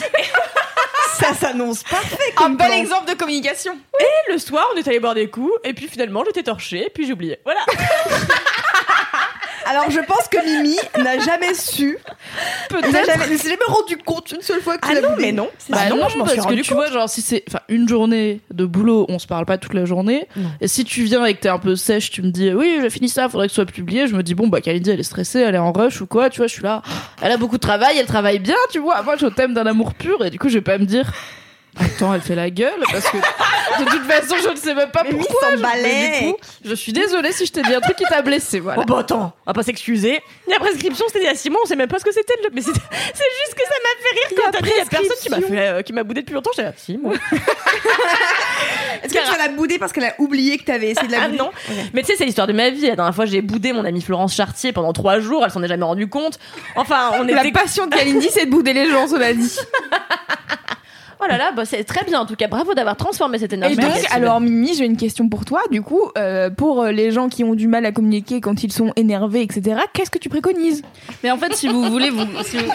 Ça 1.19 1.33
s'annonce 1.33 1.85
parfait 1.85 2.35
Un 2.39 2.51
bel 2.51 2.67
plan. 2.69 2.77
exemple 2.77 3.09
de 3.11 3.15
communication. 3.17 3.77
Et 4.01 4.33
le 4.33 4.39
soir, 4.39 4.69
on 4.75 4.77
est 4.79 4.87
allé 4.89 4.99
boire 4.99 5.15
des 5.15 5.29
coups, 5.31 5.53
et 5.63 5.73
puis 5.73 5.87
finalement, 5.89 6.25
j'étais 6.27 6.43
torchée, 6.43 6.87
et 6.87 6.91
puis 6.91 7.07
j'ai 7.07 7.13
oublié. 7.13 7.39
Voilà. 7.45 7.61
Alors 9.67 9.91
je 9.91 10.01
pense 10.01 10.29
que 10.31 10.45
Mimi 10.45 10.77
n'a 10.99 11.19
jamais 11.19 11.55
su, 11.55 11.99
n'a 12.71 13.05
jamais, 13.05 13.29
ne 13.31 13.37
s'est 13.37 13.49
jamais 13.49 13.61
rendu 13.67 13.97
compte 13.97 14.33
une 14.33 14.43
seule 14.43 14.61
fois 14.61 14.79
que 14.79 14.89
Ah 14.91 15.01
non, 15.01 15.15
mais 15.19 15.33
non. 15.33 15.49
Bah 15.71 15.89
non, 15.89 15.97
non, 15.97 16.09
je 16.09 16.19
m'en 16.19 16.27
suis 16.27 16.37
parce 16.37 16.47
que 16.47 16.53
rendu 16.53 16.63
tu 16.63 16.75
vois, 16.75 16.91
genre, 16.91 17.09
si 17.09 17.23
c'est 17.23 17.45
enfin, 17.49 17.61
une 17.69 17.89
journée 17.89 18.41
de 18.53 18.65
boulot, 18.65 19.07
on 19.09 19.19
se 19.19 19.27
parle 19.27 19.47
pas 19.47 19.59
toute 19.59 19.75
la 19.75 19.85
journée. 19.85 20.27
Non. 20.37 20.51
Et 20.61 20.69
si 20.69 20.85
tu 20.85 21.05
viens 21.05 21.25
et 21.25 21.35
que 21.35 21.41
t'es 21.41 21.49
un 21.49 21.59
peu 21.59 21.77
sèche, 21.77 22.11
tu 22.11 22.23
me 22.23 22.31
dis, 22.31 22.53
oui, 22.53 22.79
j'ai 22.81 22.91
fini 22.91 23.09
ça, 23.09 23.29
faudrait 23.29 23.47
que 23.47 23.53
ce 23.53 23.57
soit 23.57 23.67
publié. 23.67 24.07
Je 24.07 24.15
me 24.15 24.23
dis, 24.23 24.35
bon, 24.35 24.49
bah, 24.49 24.61
Kalindi, 24.61 24.91
elle 24.91 25.01
est 25.01 25.05
stressée, 25.05 25.41
elle 25.41 25.55
est 25.55 25.59
en 25.59 25.73
rush 25.73 26.01
ou 26.01 26.07
quoi, 26.07 26.31
tu 26.31 26.39
vois, 26.39 26.47
je 26.47 26.53
suis 26.53 26.63
là. 26.63 26.83
Elle 27.23 27.33
a 27.33 27.37
beaucoup 27.37 27.57
de 27.57 27.63
travail, 27.63 27.97
elle 27.99 28.07
travaille 28.07 28.39
bien, 28.39 28.57
tu 28.71 28.79
vois. 28.79 29.03
Moi, 29.03 29.17
je 29.19 29.27
t'aime 29.27 29.55
d'un 29.55 29.67
amour 29.67 29.95
pur 29.95 30.25
et 30.25 30.31
du 30.31 30.39
coup, 30.39 30.49
je 30.49 30.55
vais 30.55 30.61
pas 30.61 30.79
me 30.79 30.85
dire, 30.85 31.13
attends, 31.79 32.15
elle 32.15 32.21
fait 32.21 32.35
la 32.35 32.51
gueule 32.51 32.81
parce 32.91 33.09
que 33.11 33.17
de 33.17 33.91
toute 33.91 34.05
façon, 34.05 34.37
je 34.43 34.49
ne 34.51 34.57
sais 34.57 34.75
même 34.75 34.91
pas 34.91 35.03
Mais 35.05 35.11
pourquoi. 35.11 35.49
je- 35.57 35.63
mais 35.83 36.21
du 36.21 36.27
coup, 36.33 36.37
je 36.65 36.75
suis 36.75 36.93
désolée 36.93 37.33
si 37.33 37.47
je 37.47 37.53
t'ai 37.53 37.63
dit 37.63 37.75
un 37.75 37.81
truc 37.81 37.97
qui 37.97 38.05
t'a 38.05 38.23
blessé, 38.23 38.61
voilà. 38.61 38.81
Oh 38.83 38.85
bah 38.87 38.99
attends, 39.01 39.33
on 39.47 39.51
va 39.51 39.55
pas 39.55 39.63
s'excuser. 39.63 40.21
La 40.49 40.59
prescription, 40.59 41.05
c'était 41.09 41.21
il 41.21 41.27
y 41.27 41.29
a 41.29 41.35
six 41.35 41.51
mois, 41.51 41.61
on 41.65 41.67
sait 41.67 41.77
même 41.77 41.89
pas 41.89 41.99
ce 41.99 42.05
que 42.05 42.13
c'était. 42.13 42.35
le- 42.43 42.51
Mais 42.53 42.61
c'est 42.63 42.73
juste 42.73 43.55
que 43.55 43.63
ça 43.63 43.75
m'a 43.83 44.03
fait 44.03 44.15
rire 44.15 44.43
quand 44.45 44.51
t'as 44.53 44.61
dit, 44.61 44.71
il 44.75 44.79
y 44.79 44.81
a 44.81 44.85
personne 44.87 45.17
qui 45.23 45.29
m'a 45.31 45.41
fait, 45.41 45.69
euh, 45.69 45.83
qui 45.83 45.93
m'a 45.93 46.03
boudé 46.05 46.21
depuis 46.23 46.35
longtemps. 46.35 46.51
J'étais 46.55 46.69
là, 46.69 46.75
si, 46.77 46.97
moi. 46.97 47.15
Est-ce 49.03 49.13
que 49.13 49.31
tu 49.33 49.39
l'as 49.39 49.49
boudé 49.49 49.79
parce 49.79 49.93
qu'elle 49.93 50.05
a 50.05 50.15
oublié 50.19 50.57
que 50.59 50.65
t'avais 50.65 50.91
essayé 50.91 51.07
de 51.09 51.13
la 51.13 51.23
Ah 51.23 51.27
bouder? 51.29 51.39
non. 51.39 51.51
Mais 51.93 52.01
tu 52.03 52.09
sais, 52.09 52.17
c'est 52.17 52.25
l'histoire 52.25 52.47
de 52.47 52.53
ma 52.53 52.71
vie. 52.71 52.87
La 52.87 52.97
dernière 52.97 53.15
fois, 53.15 53.27
j'ai 53.27 53.43
boudé 53.43 53.73
mon 53.73 53.85
amie 53.85 54.01
Florence 54.01 54.35
Chartier 54.35 54.73
pendant 54.73 54.93
trois 54.93 55.21
jours. 55.21 55.45
Elle 55.45 55.51
s'en 55.51 55.63
est 55.63 55.69
jamais 55.69 55.85
rendue 55.85 56.09
compte. 56.09 56.39
Enfin, 56.77 57.11
on 57.15 57.25
La 57.25 57.41
était. 57.43 57.53
passion 57.53 57.87
de 57.87 57.95
Kalindi, 57.95 58.29
c'est 58.31 58.47
de 58.47 58.51
bouder 58.51 58.73
les 58.73 58.89
gens, 58.89 59.07
cela 59.09 59.35
dit. 59.35 59.59
Oh 61.25 61.29
là 61.31 61.39
là, 61.39 61.53
bah, 61.53 61.65
c'est 61.65 61.85
très 61.85 62.05
bien 62.05 62.21
en 62.21 62.27
tout 62.27 62.37
cas. 62.37 62.49
Bravo 62.49 62.75
d'avoir 62.75 62.97
transformé 62.97 63.39
cette 63.39 63.53
énergie. 63.55 63.75
Et 63.75 63.81
donc, 63.81 63.93
alors 64.11 64.41
Mimi, 64.41 64.75
j'ai 64.75 64.85
une 64.85 64.97
question 64.97 65.29
pour 65.29 65.45
toi. 65.45 65.61
Du 65.71 65.81
coup, 65.81 66.03
euh, 66.19 66.51
pour 66.51 66.83
euh, 66.83 66.91
les 66.93 67.11
gens 67.13 67.29
qui 67.29 67.45
ont 67.45 67.55
du 67.55 67.67
mal 67.69 67.87
à 67.87 67.93
communiquer 67.93 68.41
quand 68.41 68.63
ils 68.63 68.73
sont 68.73 68.93
énervés, 68.97 69.43
etc., 69.43 69.81
qu'est-ce 69.93 70.11
que 70.11 70.19
tu 70.19 70.29
préconises? 70.29 70.83
Mais 71.23 71.31
en 71.31 71.39
fait, 71.39 71.55
si 71.55 71.69
vous 71.69 71.85
voulez, 71.91 72.11
vous. 72.11 72.27
si 72.45 72.59
vous- 72.59 72.73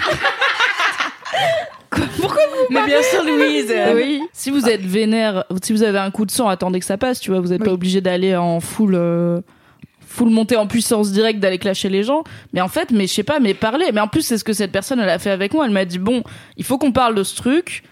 Mais 2.70 2.86
bien 2.86 3.02
sûr, 3.02 3.24
Louise. 3.24 3.72
Euh, 3.76 3.94
oui. 3.96 4.22
Si 4.34 4.52
vous 4.52 4.68
êtes 4.70 4.82
vénère, 4.82 5.44
si 5.64 5.74
vous 5.74 5.84
avez 5.84 5.98
un 6.00 6.12
coup 6.12 6.26
de 6.26 6.32
sang, 6.32 6.48
attendez 6.48 6.80
que 6.80 6.86
ça 6.86 6.98
passe, 6.98 7.20
tu 7.20 7.32
vois. 7.32 7.40
Vous 7.40 7.48
n'êtes 7.50 7.64
pas 7.64 7.72
obligé 7.74 8.00
d'aller 8.02 8.36
en 8.36 8.60
full, 8.60 8.94
euh, 8.96 9.42
full 10.06 10.30
montée 10.30 10.56
en 10.56 10.68
puissance 10.68 11.12
directe, 11.12 11.40
d'aller 11.40 11.58
clasher 11.58 11.90
les 11.90 12.04
gens. 12.04 12.24
Mais 12.54 12.62
en 12.62 12.68
fait, 12.68 12.92
mais 12.92 13.08
je 13.08 13.14
sais 13.14 13.24
pas, 13.24 13.40
mais 13.40 13.54
parler. 13.54 13.88
Mais 13.94 14.02
en 14.02 14.08
plus, 14.08 14.22
c'est 14.22 14.38
ce 14.38 14.44
que 14.44 14.54
cette 14.54 14.72
personne, 14.72 15.00
elle 15.00 15.10
a 15.10 15.20
fait 15.20 15.32
avec 15.32 15.54
moi. 15.54 15.66
Elle 15.66 15.72
m'a 15.72 15.86
dit, 15.86 16.00
bon, 16.00 16.24
il 16.58 16.64
faut 16.64 16.78
qu'on 16.78 16.92
parle 16.92 17.16
de 17.16 17.24
ce 17.24 17.36
truc. 17.36 17.84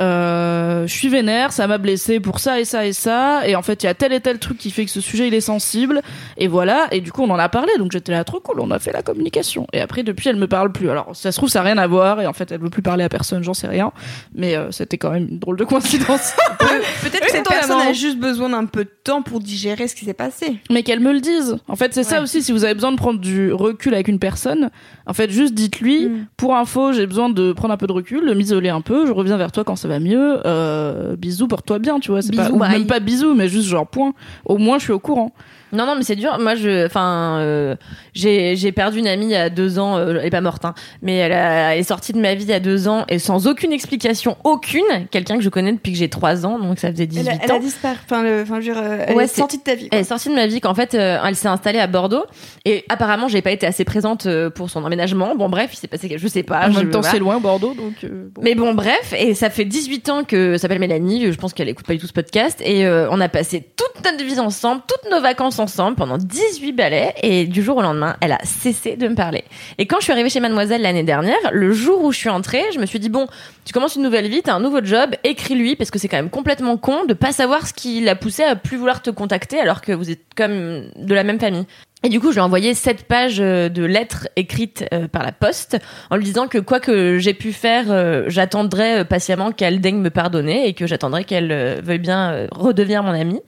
Euh, 0.00 0.86
je 0.86 0.92
suis 0.92 1.08
vénère, 1.08 1.52
ça 1.52 1.66
m'a 1.66 1.78
blessé 1.78 2.18
pour 2.18 2.38
ça 2.40 2.58
et 2.60 2.64
ça 2.64 2.86
et 2.86 2.92
ça. 2.92 3.46
Et 3.46 3.54
en 3.56 3.62
fait, 3.62 3.82
il 3.82 3.86
y 3.86 3.88
a 3.88 3.94
tel 3.94 4.12
et 4.12 4.20
tel 4.20 4.38
truc 4.38 4.58
qui 4.58 4.70
fait 4.70 4.84
que 4.84 4.90
ce 4.90 5.00
sujet, 5.00 5.28
il 5.28 5.34
est 5.34 5.40
sensible. 5.42 6.00
Et 6.38 6.48
voilà. 6.48 6.88
Et 6.92 7.00
du 7.00 7.12
coup, 7.12 7.22
on 7.22 7.30
en 7.30 7.38
a 7.38 7.48
parlé. 7.48 7.72
Donc 7.78 7.92
j'étais 7.92 8.12
là, 8.12 8.24
trop 8.24 8.40
cool. 8.40 8.60
On 8.60 8.70
a 8.70 8.78
fait 8.78 8.92
la 8.92 9.02
communication. 9.02 9.66
Et 9.72 9.80
après, 9.80 10.02
depuis, 10.02 10.28
elle 10.28 10.36
me 10.36 10.48
parle 10.48 10.72
plus. 10.72 10.90
Alors, 10.90 11.14
ça 11.14 11.30
se 11.30 11.36
trouve, 11.38 11.48
ça 11.50 11.60
n'a 11.60 11.66
rien 11.66 11.78
à 11.78 11.86
voir. 11.86 12.20
Et 12.20 12.26
en 12.26 12.32
fait, 12.32 12.50
elle 12.52 12.60
veut 12.60 12.70
plus 12.70 12.82
parler 12.82 13.04
à 13.04 13.08
personne. 13.08 13.42
J'en 13.44 13.54
sais 13.54 13.68
rien. 13.68 13.92
Mais 14.34 14.56
euh, 14.56 14.70
c'était 14.70 14.98
quand 14.98 15.10
même 15.10 15.28
une 15.30 15.38
drôle 15.38 15.56
de 15.56 15.64
coïncidence. 15.64 16.34
Peut-être 16.58 17.20
que 17.26 17.30
cette 17.30 17.48
personne 17.48 17.80
a 17.80 17.92
juste 17.92 18.18
besoin 18.18 18.48
d'un 18.48 18.64
peu 18.64 18.84
de 18.84 18.90
temps 19.04 19.22
pour 19.22 19.40
digérer 19.40 19.88
ce 19.88 19.94
qui 19.94 20.04
s'est 20.04 20.14
passé. 20.14 20.56
mais 20.70 20.82
qu'elle 20.82 21.00
me 21.00 21.12
le 21.12 21.20
dise. 21.20 21.56
En 21.68 21.76
fait, 21.76 21.92
c'est 21.92 22.04
ça 22.04 22.22
aussi. 22.22 22.42
Si 22.42 22.52
vous 22.52 22.64
avez 22.64 22.74
besoin 22.74 22.92
de 22.92 22.96
prendre 22.96 23.20
du 23.20 23.52
recul 23.52 23.94
avec 23.94 24.08
une 24.08 24.18
personne, 24.18 24.70
en 25.06 25.12
fait, 25.12 25.30
juste 25.30 25.54
dites-lui, 25.54 26.08
Mm. 26.08 26.26
pour 26.36 26.56
info, 26.56 26.92
j'ai 26.92 27.06
besoin 27.06 27.28
de 27.30 27.52
prendre 27.52 27.74
un 27.74 27.76
peu 27.76 27.86
de 27.86 27.92
recul, 27.92 28.26
de 28.26 28.34
m'isoler 28.34 28.70
un 28.70 28.80
peu, 28.80 29.06
je 29.06 29.12
reviens 29.12 29.36
vers 29.36 29.52
toi 29.52 29.64
quand 29.64 29.76
ça 29.82 29.88
va 29.88 29.98
mieux. 29.98 30.40
Euh, 30.46 31.16
bisous, 31.16 31.48
porte-toi 31.48 31.80
bien, 31.80 31.98
tu 31.98 32.12
vois. 32.12 32.22
C'est 32.22 32.34
pas, 32.34 32.50
ou 32.50 32.58
bye. 32.58 32.70
même 32.70 32.86
pas 32.86 33.00
bisous, 33.00 33.34
mais 33.34 33.48
juste 33.48 33.66
genre 33.66 33.86
point. 33.86 34.14
Au 34.44 34.56
moins, 34.56 34.78
je 34.78 34.84
suis 34.84 34.92
au 34.92 35.00
courant. 35.00 35.32
Non, 35.72 35.86
non, 35.86 35.94
mais 35.96 36.02
c'est 36.02 36.16
dur. 36.16 36.38
Moi, 36.38 36.54
je, 36.54 36.86
enfin, 36.86 37.38
euh, 37.40 37.76
j'ai, 38.14 38.56
j'ai 38.56 38.72
perdu 38.72 38.98
une 38.98 39.08
amie 39.08 39.26
il 39.26 39.30
y 39.30 39.36
a 39.36 39.48
deux 39.50 39.78
ans. 39.78 39.96
euh, 39.96 40.16
elle 40.20 40.26
est 40.26 40.30
pas 40.30 40.40
morte, 40.40 40.64
hein, 40.64 40.74
mais 41.00 41.16
elle, 41.16 41.32
a- 41.32 41.72
elle 41.74 41.80
est 41.80 41.84
sortie 41.84 42.12
de 42.12 42.20
ma 42.20 42.34
vie 42.34 42.44
il 42.44 42.50
y 42.50 42.52
a 42.52 42.60
deux 42.60 42.88
ans 42.88 43.04
et 43.08 43.18
sans 43.18 43.46
aucune 43.46 43.72
explication, 43.72 44.36
aucune. 44.44 44.82
Quelqu'un 45.10 45.36
que 45.36 45.42
je 45.42 45.48
connais 45.48 45.72
depuis 45.72 45.92
que 45.92 45.98
j'ai 45.98 46.08
trois 46.10 46.44
ans, 46.46 46.58
donc 46.58 46.78
ça 46.78 46.90
faisait 46.92 47.06
18 47.06 47.20
Elle 47.22 47.28
a, 47.28 47.38
elle 47.44 47.52
ans. 47.52 47.56
a 47.56 47.58
disparu. 47.58 47.96
Enfin, 48.04 48.22
le, 48.22 48.42
enfin, 48.42 48.60
je 48.60 48.68
veux 48.68 48.74
dire, 48.74 48.82
euh, 48.82 49.04
elle 49.08 49.16
Ouais, 49.16 49.24
est 49.24 49.26
sortie 49.28 49.58
de 49.58 49.62
ta 49.62 49.74
vie. 49.74 49.88
quoi. 49.88 49.96
Elle 49.96 50.00
est 50.02 50.08
sortie 50.08 50.28
de 50.28 50.34
ma 50.34 50.46
vie 50.46 50.60
qu'en 50.60 50.74
fait, 50.74 50.94
euh, 50.94 51.18
elle 51.24 51.36
s'est 51.36 51.48
installée 51.48 51.78
à 51.78 51.86
Bordeaux 51.86 52.24
et 52.64 52.84
apparemment, 52.88 53.28
j'ai 53.28 53.40
pas 53.42 53.50
été 53.52 53.66
assez 53.66 53.84
présente 53.84 54.28
pour 54.54 54.68
son 54.70 54.84
emménagement. 54.84 55.34
Bon, 55.36 55.48
bref, 55.48 55.70
il 55.72 55.76
s'est 55.76 55.86
passé 55.88 56.08
quelque, 56.08 56.20
je 56.20 56.28
sais 56.28 56.42
pas. 56.42 56.68
en 56.68 56.72
je- 56.72 56.78
même 56.80 56.90
temps, 56.90 57.00
voilà. 57.00 57.12
c'est 57.14 57.18
loin, 57.20 57.40
Bordeaux, 57.40 57.74
donc. 57.74 57.94
euh, 58.04 58.28
bon. 58.34 58.42
Mais 58.44 58.54
bon, 58.54 58.74
bref, 58.74 59.14
et 59.18 59.34
ça 59.34 59.48
fait 59.50 59.64
18 59.64 60.08
ans 60.10 60.24
que 60.24 60.56
ça 60.56 60.62
s'appelle 60.62 60.78
Mélanie, 60.80 61.32
je 61.32 61.38
pense 61.38 61.54
qu'elle 61.54 61.68
écoute 61.70 61.86
pas 61.86 61.94
du 61.94 61.98
tout 61.98 62.06
ce 62.06 62.12
podcast, 62.12 62.60
et 62.64 62.84
euh, 62.86 63.08
on 63.10 63.20
a 63.20 63.28
passé 63.28 63.64
toute 63.76 64.04
notre 64.04 64.22
vie 64.24 64.38
ensemble, 64.38 64.82
toutes 64.86 65.10
nos 65.10 65.20
vacances 65.20 65.54
ensemble 65.54 65.61
pendant 65.96 66.18
18 66.18 66.72
balais, 66.72 67.14
et 67.22 67.46
du 67.46 67.62
jour 67.62 67.76
au 67.76 67.82
lendemain, 67.82 68.16
elle 68.20 68.32
a 68.32 68.38
cessé 68.44 68.96
de 68.96 69.08
me 69.08 69.14
parler. 69.14 69.44
Et 69.78 69.86
quand 69.86 69.98
je 69.98 70.04
suis 70.04 70.12
arrivée 70.12 70.28
chez 70.28 70.40
Mademoiselle 70.40 70.82
l'année 70.82 71.02
dernière, 71.02 71.38
le 71.52 71.72
jour 71.72 72.02
où 72.02 72.12
je 72.12 72.18
suis 72.18 72.28
entrée, 72.28 72.62
je 72.74 72.78
me 72.78 72.86
suis 72.86 72.98
dit, 72.98 73.08
bon, 73.08 73.26
tu 73.64 73.72
commences 73.72 73.96
une 73.96 74.02
nouvelle 74.02 74.28
vie, 74.28 74.42
t'as 74.42 74.54
un 74.54 74.60
nouveau 74.60 74.82
job, 74.82 75.10
écris-lui, 75.24 75.76
parce 75.76 75.90
que 75.90 75.98
c'est 75.98 76.08
quand 76.08 76.16
même 76.16 76.30
complètement 76.30 76.76
con 76.76 77.04
de 77.04 77.14
pas 77.14 77.32
savoir 77.32 77.66
ce 77.66 77.72
qui 77.72 78.00
l'a 78.00 78.16
poussé 78.16 78.42
à 78.42 78.56
plus 78.56 78.76
vouloir 78.76 79.02
te 79.02 79.10
contacter 79.10 79.60
alors 79.60 79.80
que 79.80 79.92
vous 79.92 80.10
êtes 80.10 80.34
comme 80.36 80.84
de 80.96 81.14
la 81.14 81.24
même 81.24 81.38
famille. 81.38 81.66
Et 82.04 82.08
du 82.08 82.18
coup, 82.18 82.28
je 82.28 82.34
lui 82.34 82.38
ai 82.40 82.42
envoyé 82.42 82.74
sept 82.74 83.04
pages 83.04 83.40
euh, 83.40 83.68
de 83.68 83.84
lettres 83.84 84.28
écrites 84.34 84.84
euh, 84.92 85.06
par 85.06 85.22
la 85.22 85.30
poste 85.30 85.78
en 86.10 86.16
lui 86.16 86.24
disant 86.24 86.48
que 86.48 86.58
quoi 86.58 86.80
que 86.80 87.18
j'ai 87.18 87.34
pu 87.34 87.52
faire, 87.52 87.84
euh, 87.90 88.24
j'attendrai 88.26 89.04
patiemment 89.04 89.52
qu'elle 89.52 89.80
daigne 89.80 89.98
me 89.98 90.10
pardonner 90.10 90.66
et 90.66 90.74
que 90.74 90.88
j'attendrai 90.88 91.24
qu'elle 91.24 91.80
veuille 91.82 92.00
bien 92.00 92.48
redevenir 92.50 93.04
mon 93.04 93.12
amie. 93.12 93.40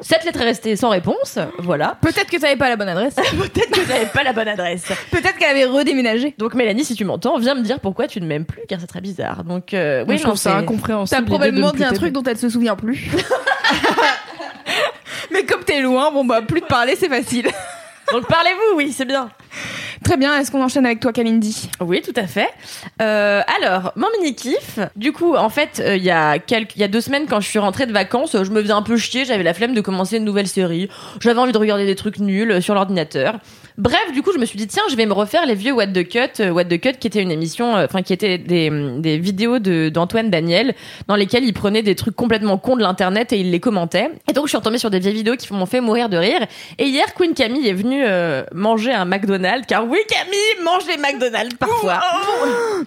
Cette 0.00 0.24
lettre 0.24 0.40
est 0.40 0.44
restée 0.44 0.74
sans 0.76 0.90
réponse, 0.90 1.38
voilà. 1.58 1.96
Peut-être 2.00 2.28
que 2.28 2.36
t'avais 2.36 2.56
pas 2.56 2.68
la 2.68 2.76
bonne 2.76 2.88
adresse. 2.88 3.14
Peut-être 3.38 3.70
que 3.70 3.84
j'avais 3.86 4.06
pas 4.06 4.24
la 4.24 4.32
bonne 4.32 4.48
adresse. 4.48 4.84
Peut-être 5.10 5.36
qu'elle 5.36 5.50
avait 5.50 5.64
redéménagé. 5.66 6.34
Donc 6.36 6.54
Mélanie, 6.54 6.84
si 6.84 6.94
tu 6.96 7.04
m'entends, 7.04 7.38
viens 7.38 7.54
me 7.54 7.62
dire 7.62 7.78
pourquoi 7.80 8.08
tu 8.08 8.20
ne 8.20 8.26
m'aimes 8.26 8.44
plus, 8.44 8.62
car 8.68 8.80
c'est 8.80 8.88
très 8.88 9.00
bizarre. 9.00 9.44
Donc 9.44 9.72
euh, 9.72 10.04
oui, 10.08 10.18
je 10.18 10.22
trouve 10.24 10.36
ça 10.36 10.50
c'est- 10.50 10.56
incompréhensible. 10.56 11.20
T'as 11.20 11.26
probablement 11.26 11.70
dit 11.70 11.84
un 11.84 11.92
truc 11.92 12.12
dont 12.12 12.24
elle 12.24 12.38
se 12.38 12.48
souvient 12.48 12.74
plus. 12.76 13.08
Mais 15.30 15.44
comme 15.44 15.62
t'es 15.64 15.80
loin, 15.80 16.10
bon 16.10 16.24
bah 16.24 16.42
plus 16.42 16.60
de 16.60 16.66
parler, 16.66 16.96
c'est 16.96 17.08
facile. 17.08 17.48
Donc 18.12 18.26
parlez-vous, 18.26 18.76
oui, 18.76 18.92
c'est 18.92 19.04
bien. 19.06 19.30
Très 20.04 20.18
bien, 20.18 20.38
est-ce 20.38 20.50
qu'on 20.50 20.62
enchaîne 20.62 20.84
avec 20.84 21.00
toi, 21.00 21.14
Kalindi 21.14 21.70
Oui, 21.80 22.02
tout 22.02 22.12
à 22.14 22.26
fait. 22.26 22.50
Euh, 23.00 23.40
alors, 23.58 23.92
mon 23.96 24.06
mini 24.18 24.34
kiff. 24.34 24.78
Du 24.96 25.12
coup, 25.12 25.34
en 25.34 25.48
fait, 25.48 25.80
euh, 25.80 25.96
il 25.96 26.04
y 26.04 26.10
a 26.10 26.36
y 26.36 26.82
a 26.82 26.88
deux 26.88 27.00
semaines, 27.00 27.24
quand 27.26 27.40
je 27.40 27.48
suis 27.48 27.58
rentrée 27.58 27.86
de 27.86 27.92
vacances, 27.92 28.32
je 28.32 28.50
me 28.50 28.60
faisais 28.60 28.74
un 28.74 28.82
peu 28.82 28.98
chier. 28.98 29.24
J'avais 29.24 29.42
la 29.42 29.54
flemme 29.54 29.72
de 29.74 29.80
commencer 29.80 30.18
une 30.18 30.24
nouvelle 30.24 30.46
série. 30.46 30.90
J'avais 31.20 31.40
envie 31.40 31.52
de 31.52 31.58
regarder 31.58 31.86
des 31.86 31.94
trucs 31.94 32.18
nuls 32.18 32.50
euh, 32.50 32.60
sur 32.60 32.74
l'ordinateur. 32.74 33.38
Bref, 33.76 34.12
du 34.12 34.22
coup, 34.22 34.30
je 34.32 34.38
me 34.38 34.44
suis 34.44 34.56
dit 34.56 34.68
tiens, 34.68 34.84
je 34.88 34.94
vais 34.94 35.04
me 35.04 35.12
refaire 35.12 35.46
les 35.46 35.56
vieux 35.56 35.72
What 35.72 35.88
the 35.88 36.08
Cut. 36.08 36.40
Euh, 36.40 36.50
What 36.52 36.66
the 36.66 36.80
Cut, 36.80 36.92
qui 37.00 37.08
était 37.08 37.20
une 37.20 37.32
émission, 37.32 37.76
euh, 37.76 37.86
enfin, 37.86 38.02
qui 38.02 38.12
était 38.12 38.38
des, 38.38 38.70
des 38.98 39.18
vidéos 39.18 39.58
de 39.58 39.88
d'Antoine 39.88 40.30
Daniel 40.30 40.74
dans 41.08 41.16
lesquelles 41.16 41.42
il 41.44 41.52
prenait 41.52 41.82
des 41.82 41.96
trucs 41.96 42.14
complètement 42.14 42.56
cons 42.56 42.76
de 42.76 42.82
l'internet 42.82 43.32
et 43.32 43.38
il 43.40 43.50
les 43.50 43.58
commentait. 43.58 44.10
Et 44.30 44.32
donc, 44.32 44.44
je 44.44 44.50
suis 44.50 44.56
retombée 44.58 44.78
sur 44.78 44.90
des 44.90 45.00
vieilles 45.00 45.14
vidéos 45.14 45.34
qui 45.34 45.52
m'ont 45.52 45.66
fait 45.66 45.80
mourir 45.80 46.08
de 46.08 46.16
rire. 46.16 46.46
Et 46.78 46.84
hier, 46.86 47.14
Queen 47.14 47.34
Camille 47.34 47.66
est 47.68 47.72
venue 47.72 48.04
euh, 48.06 48.44
manger 48.52 48.92
un 48.92 49.06
McDonald's, 49.06 49.66
car 49.66 49.84
oui, 49.88 49.98
Camille 50.08 50.64
mange 50.64 50.86
les 50.86 50.96
McDonald's 50.96 51.56
parfois. 51.56 52.00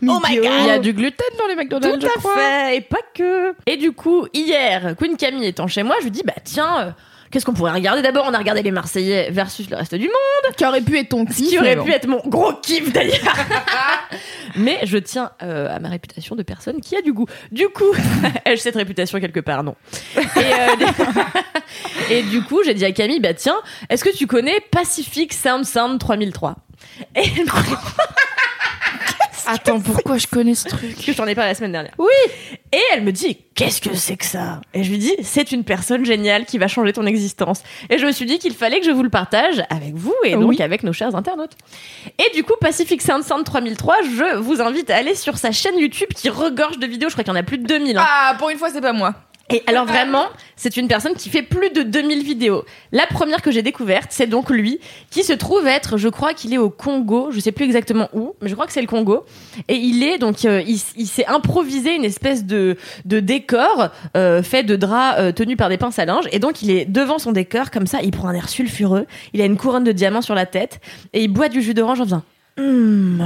Oh 0.07 0.19
my 0.25 0.35
god 0.37 0.51
Il 0.61 0.67
y 0.67 0.69
a 0.69 0.79
du 0.79 0.93
gluten 0.93 1.25
dans 1.37 1.47
les 1.47 1.55
McDonald's, 1.55 1.99
tout 1.99 2.07
je 2.13 2.17
à 2.17 2.19
crois. 2.19 2.33
fait, 2.35 2.77
et 2.77 2.81
pas 2.81 2.97
que. 3.13 3.53
Et 3.65 3.75
du 3.75 3.91
coup, 3.91 4.25
hier, 4.33 4.95
Queen 4.97 5.17
Camille 5.17 5.47
étant 5.47 5.67
chez 5.67 5.83
moi, 5.83 5.95
je 5.99 6.05
lui 6.05 6.11
dis 6.11 6.23
bah 6.23 6.33
tiens, 6.45 6.79
euh, 6.79 6.89
qu'est-ce 7.31 7.45
qu'on 7.45 7.53
pourrait 7.53 7.71
regarder 7.73 8.01
D'abord, 8.01 8.25
on 8.29 8.33
a 8.33 8.37
regardé 8.37 8.61
les 8.63 8.71
Marseillais 8.71 9.29
versus 9.31 9.69
le 9.69 9.77
reste 9.77 9.95
du 9.95 10.05
monde, 10.07 10.55
Qui 10.55 10.65
aurait 10.65 10.81
pu 10.81 10.97
être 10.97 11.09
ton 11.09 11.25
kiff. 11.25 11.49
qui 11.49 11.59
aurait 11.59 11.77
pu 11.81 11.91
être 11.91 12.07
mon 12.07 12.21
gros 12.25 12.53
kiff 12.53 12.91
d'ailleurs. 12.91 13.35
Mais 14.55 14.79
je 14.83 14.97
tiens 14.97 15.31
euh, 15.43 15.73
à 15.75 15.79
ma 15.79 15.89
réputation 15.89 16.35
de 16.35 16.43
personne 16.43 16.81
qui 16.81 16.95
a 16.95 17.01
du 17.01 17.13
goût. 17.13 17.27
Du 17.51 17.67
coup, 17.69 17.93
ai-je 18.45 18.61
cette 18.61 18.75
réputation 18.75 19.19
quelque 19.19 19.39
part 19.39 19.63
Non. 19.63 19.75
Et, 20.17 20.19
euh, 20.39 20.85
et 22.09 22.23
du 22.23 22.41
coup, 22.43 22.61
j'ai 22.63 22.73
dit 22.73 22.85
à 22.85 22.91
Camille 22.91 23.19
bah 23.19 23.33
tiens, 23.33 23.57
est-ce 23.89 24.03
que 24.03 24.15
tu 24.15 24.25
connais 24.27 24.59
Pacific 24.71 25.33
Sound 25.33 25.65
Sound 25.65 25.99
3003 25.99 26.55
Et 27.15 27.19
elle 27.37 27.45
me 27.45 27.51
répond- 27.51 27.75
Attends, 29.47 29.79
pourquoi 29.79 30.17
je 30.17 30.27
connais 30.27 30.55
ce 30.55 30.67
truc 30.67 30.93
Parce 30.93 31.05
que 31.05 31.11
je 31.11 31.17
t'en 31.17 31.25
ai 31.27 31.35
parlé 31.35 31.51
la 31.51 31.55
semaine 31.55 31.71
dernière. 31.71 31.93
Oui. 31.97 32.07
Et 32.73 32.79
elle 32.93 33.03
me 33.03 33.11
dit, 33.11 33.37
qu'est-ce 33.55 33.79
que 33.81 33.95
c'est 33.95 34.17
que 34.17 34.25
ça? 34.25 34.61
Et 34.73 34.83
je 34.83 34.89
lui 34.91 34.97
dis, 34.97 35.13
c'est 35.23 35.51
une 35.51 35.63
personne 35.63 36.05
géniale 36.05 36.45
qui 36.45 36.57
va 36.57 36.67
changer 36.67 36.91
ton 36.93 37.05
existence. 37.05 37.63
Et 37.89 37.97
je 37.97 38.05
me 38.05 38.11
suis 38.11 38.25
dit 38.25 38.39
qu'il 38.39 38.53
fallait 38.53 38.79
que 38.79 38.85
je 38.85 38.91
vous 38.91 39.03
le 39.03 39.09
partage 39.09 39.63
avec 39.69 39.93
vous 39.95 40.13
et 40.25 40.33
donc 40.33 40.49
Oui. 40.49 40.61
avec 40.61 40.83
nos 40.83 40.93
chers 40.93 41.15
internautes. 41.15 41.53
Et 42.19 42.35
du 42.35 42.43
coup, 42.43 42.53
Pacific 42.59 43.01
Sound 43.01 43.23
Sound 43.23 43.45
3003, 43.45 43.95
je 44.03 44.35
vous 44.37 44.61
invite 44.61 44.89
à 44.89 44.97
aller 44.97 45.15
sur 45.15 45.37
sa 45.37 45.51
chaîne 45.51 45.77
YouTube 45.79 46.09
qui 46.15 46.29
regorge 46.29 46.77
de 46.79 46.85
vidéos. 46.87 47.09
Je 47.09 47.15
crois 47.15 47.23
qu'il 47.23 47.33
y 47.33 47.35
en 47.37 47.39
a 47.39 47.43
plus 47.43 47.57
de 47.57 47.65
2000. 47.67 47.97
hein. 47.97 48.05
Ah, 48.05 48.35
pour 48.37 48.49
une 48.49 48.57
fois, 48.57 48.69
c'est 48.69 48.81
pas 48.81 48.93
moi. 48.93 49.13
Et 49.49 49.63
alors 49.65 49.85
vraiment, 49.85 50.25
c'est 50.57 50.75
une 50.75 50.89
personne 50.89 51.13
qui 51.13 51.29
fait 51.29 51.41
plus 51.41 51.69
de 51.69 51.81
2000 51.81 52.21
vidéos. 52.21 52.65
La 52.91 53.07
première 53.07 53.41
que 53.41 53.49
j'ai 53.49 53.61
découverte, 53.61 54.07
c'est 54.09 54.27
donc 54.27 54.49
lui, 54.49 54.79
qui 55.09 55.23
se 55.23 55.31
trouve 55.31 55.65
être, 55.67 55.97
je 55.97 56.09
crois 56.09 56.33
qu'il 56.33 56.53
est 56.53 56.57
au 56.57 56.69
Congo, 56.69 57.31
je 57.31 57.39
sais 57.39 57.53
plus 57.53 57.63
exactement 57.63 58.09
où, 58.13 58.35
mais 58.41 58.49
je 58.49 58.55
crois 58.55 58.67
que 58.67 58.73
c'est 58.73 58.81
le 58.81 58.87
Congo. 58.87 59.25
Et 59.69 59.75
il 59.75 60.03
est 60.03 60.17
donc, 60.17 60.43
euh, 60.43 60.61
il, 60.67 60.77
s'est 60.77 61.25
improvisé 61.27 61.95
une 61.95 62.03
espèce 62.03 62.45
de, 62.45 62.75
de 63.05 63.21
décor 63.21 63.89
euh, 64.17 64.43
fait 64.43 64.63
de 64.63 64.75
draps 64.75 65.17
euh, 65.19 65.31
tenus 65.31 65.55
par 65.55 65.69
des 65.69 65.77
pinces 65.77 65.97
à 65.97 66.03
linge. 66.03 66.25
Et 66.33 66.39
donc 66.39 66.61
il 66.61 66.69
est 66.69 66.83
devant 66.83 67.17
son 67.17 67.31
décor 67.31 67.71
comme 67.71 67.87
ça, 67.87 67.99
il 68.03 68.11
prend 68.11 68.27
un 68.27 68.33
air 68.33 68.49
sulfureux, 68.49 69.05
il 69.31 69.41
a 69.41 69.45
une 69.45 69.55
couronne 69.55 69.85
de 69.85 69.93
diamants 69.93 70.21
sur 70.21 70.35
la 70.35 70.45
tête 70.45 70.81
et 71.13 71.23
il 71.23 71.29
boit 71.29 71.47
du 71.47 71.61
jus 71.61 71.73
d'orange 71.73 72.01
en 72.01 72.03
faisant. 72.03 72.23
Hum, 72.57 73.23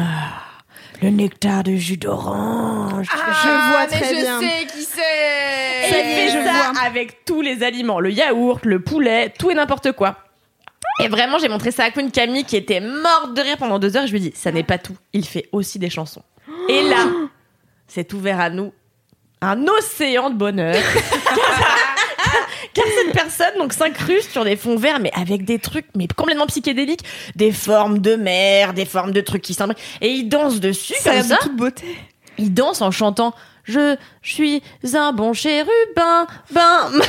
le 1.02 1.10
nectar 1.10 1.64
de 1.64 1.76
jus 1.76 1.98
d'orange. 1.98 3.08
je 3.12 3.72
vois 3.72 3.88
très 3.88 4.14
bien. 4.14 4.40
qui 4.40 4.84
c'est. 4.84 5.90
Et 5.90 6.28
il 6.28 6.32
fait 6.32 6.44
ça 6.44 6.72
avec 6.86 7.26
tous 7.26 7.42
les 7.42 7.64
aliments, 7.64 8.00
le 8.00 8.12
yaourt, 8.12 8.64
le 8.66 8.80
poulet, 8.80 9.34
tout 9.38 9.50
et 9.50 9.56
n'importe 9.56 9.92
quoi. 9.94 10.18
Et 11.04 11.08
vraiment, 11.08 11.40
j'ai 11.40 11.50
montré 11.50 11.72
ça 11.72 11.86
à 11.86 11.92
Queen 11.92 12.12
Camille 12.12 12.44
qui 12.44 12.56
était 12.56 12.80
morte 12.80 13.34
de 13.34 13.42
rire 13.42 13.58
pendant 13.58 13.80
deux 13.80 13.98
heures. 13.98 14.06
Je 14.06 14.12
lui 14.12 14.20
dis, 14.20 14.32
ça 14.36 14.52
n'est 14.52 14.64
pas 14.64 14.78
tout. 14.78 14.96
Il 15.14 15.26
fait 15.26 15.50
aussi 15.52 15.80
des 15.80 15.90
chansons. 15.90 16.24
Et 16.70 16.84
là, 16.84 17.08
c'est 17.88 18.14
ouvert 18.14 18.40
à 18.40 18.50
nous 18.50 18.72
un 19.42 19.66
océan 19.68 20.30
de 20.30 20.36
bonheur. 20.36 20.76
Car 23.14 23.26
cette 23.30 23.38
personne 23.38 23.60
donc 23.60 23.74
s'incruste 23.74 24.32
sur 24.32 24.44
des 24.44 24.56
fonds 24.56 24.76
verts, 24.78 25.00
mais 25.00 25.12
avec 25.14 25.46
des 25.46 25.60
trucs 25.60 25.86
mais 25.96 26.08
complètement 26.08 26.48
psychédéliques, 26.48 27.04
des 27.36 27.52
formes 27.52 28.00
de 28.00 28.16
mer, 28.16 28.74
des 28.74 28.86
formes 28.86 29.12
de 29.12 29.22
trucs 29.22 29.42
qui 29.42 29.54
s'imbriquent, 29.54 29.82
et 30.02 30.10
il 30.10 30.30
danse 30.30 30.60
dessus 30.60 30.94
Ça 31.00 31.12
comme 31.12 31.14
l'air 31.14 31.26
ça. 31.26 31.36
de 31.36 31.42
toute 31.42 31.56
beauté. 31.56 31.86
Il 32.38 32.54
danse 32.54 32.82
en 32.82 32.92
chantant 32.92 33.34
Je 33.64 33.96
suis 34.22 34.62
un 34.94 35.14
bon 35.14 35.34
chérubin, 35.34 36.28
ben. 36.52 36.92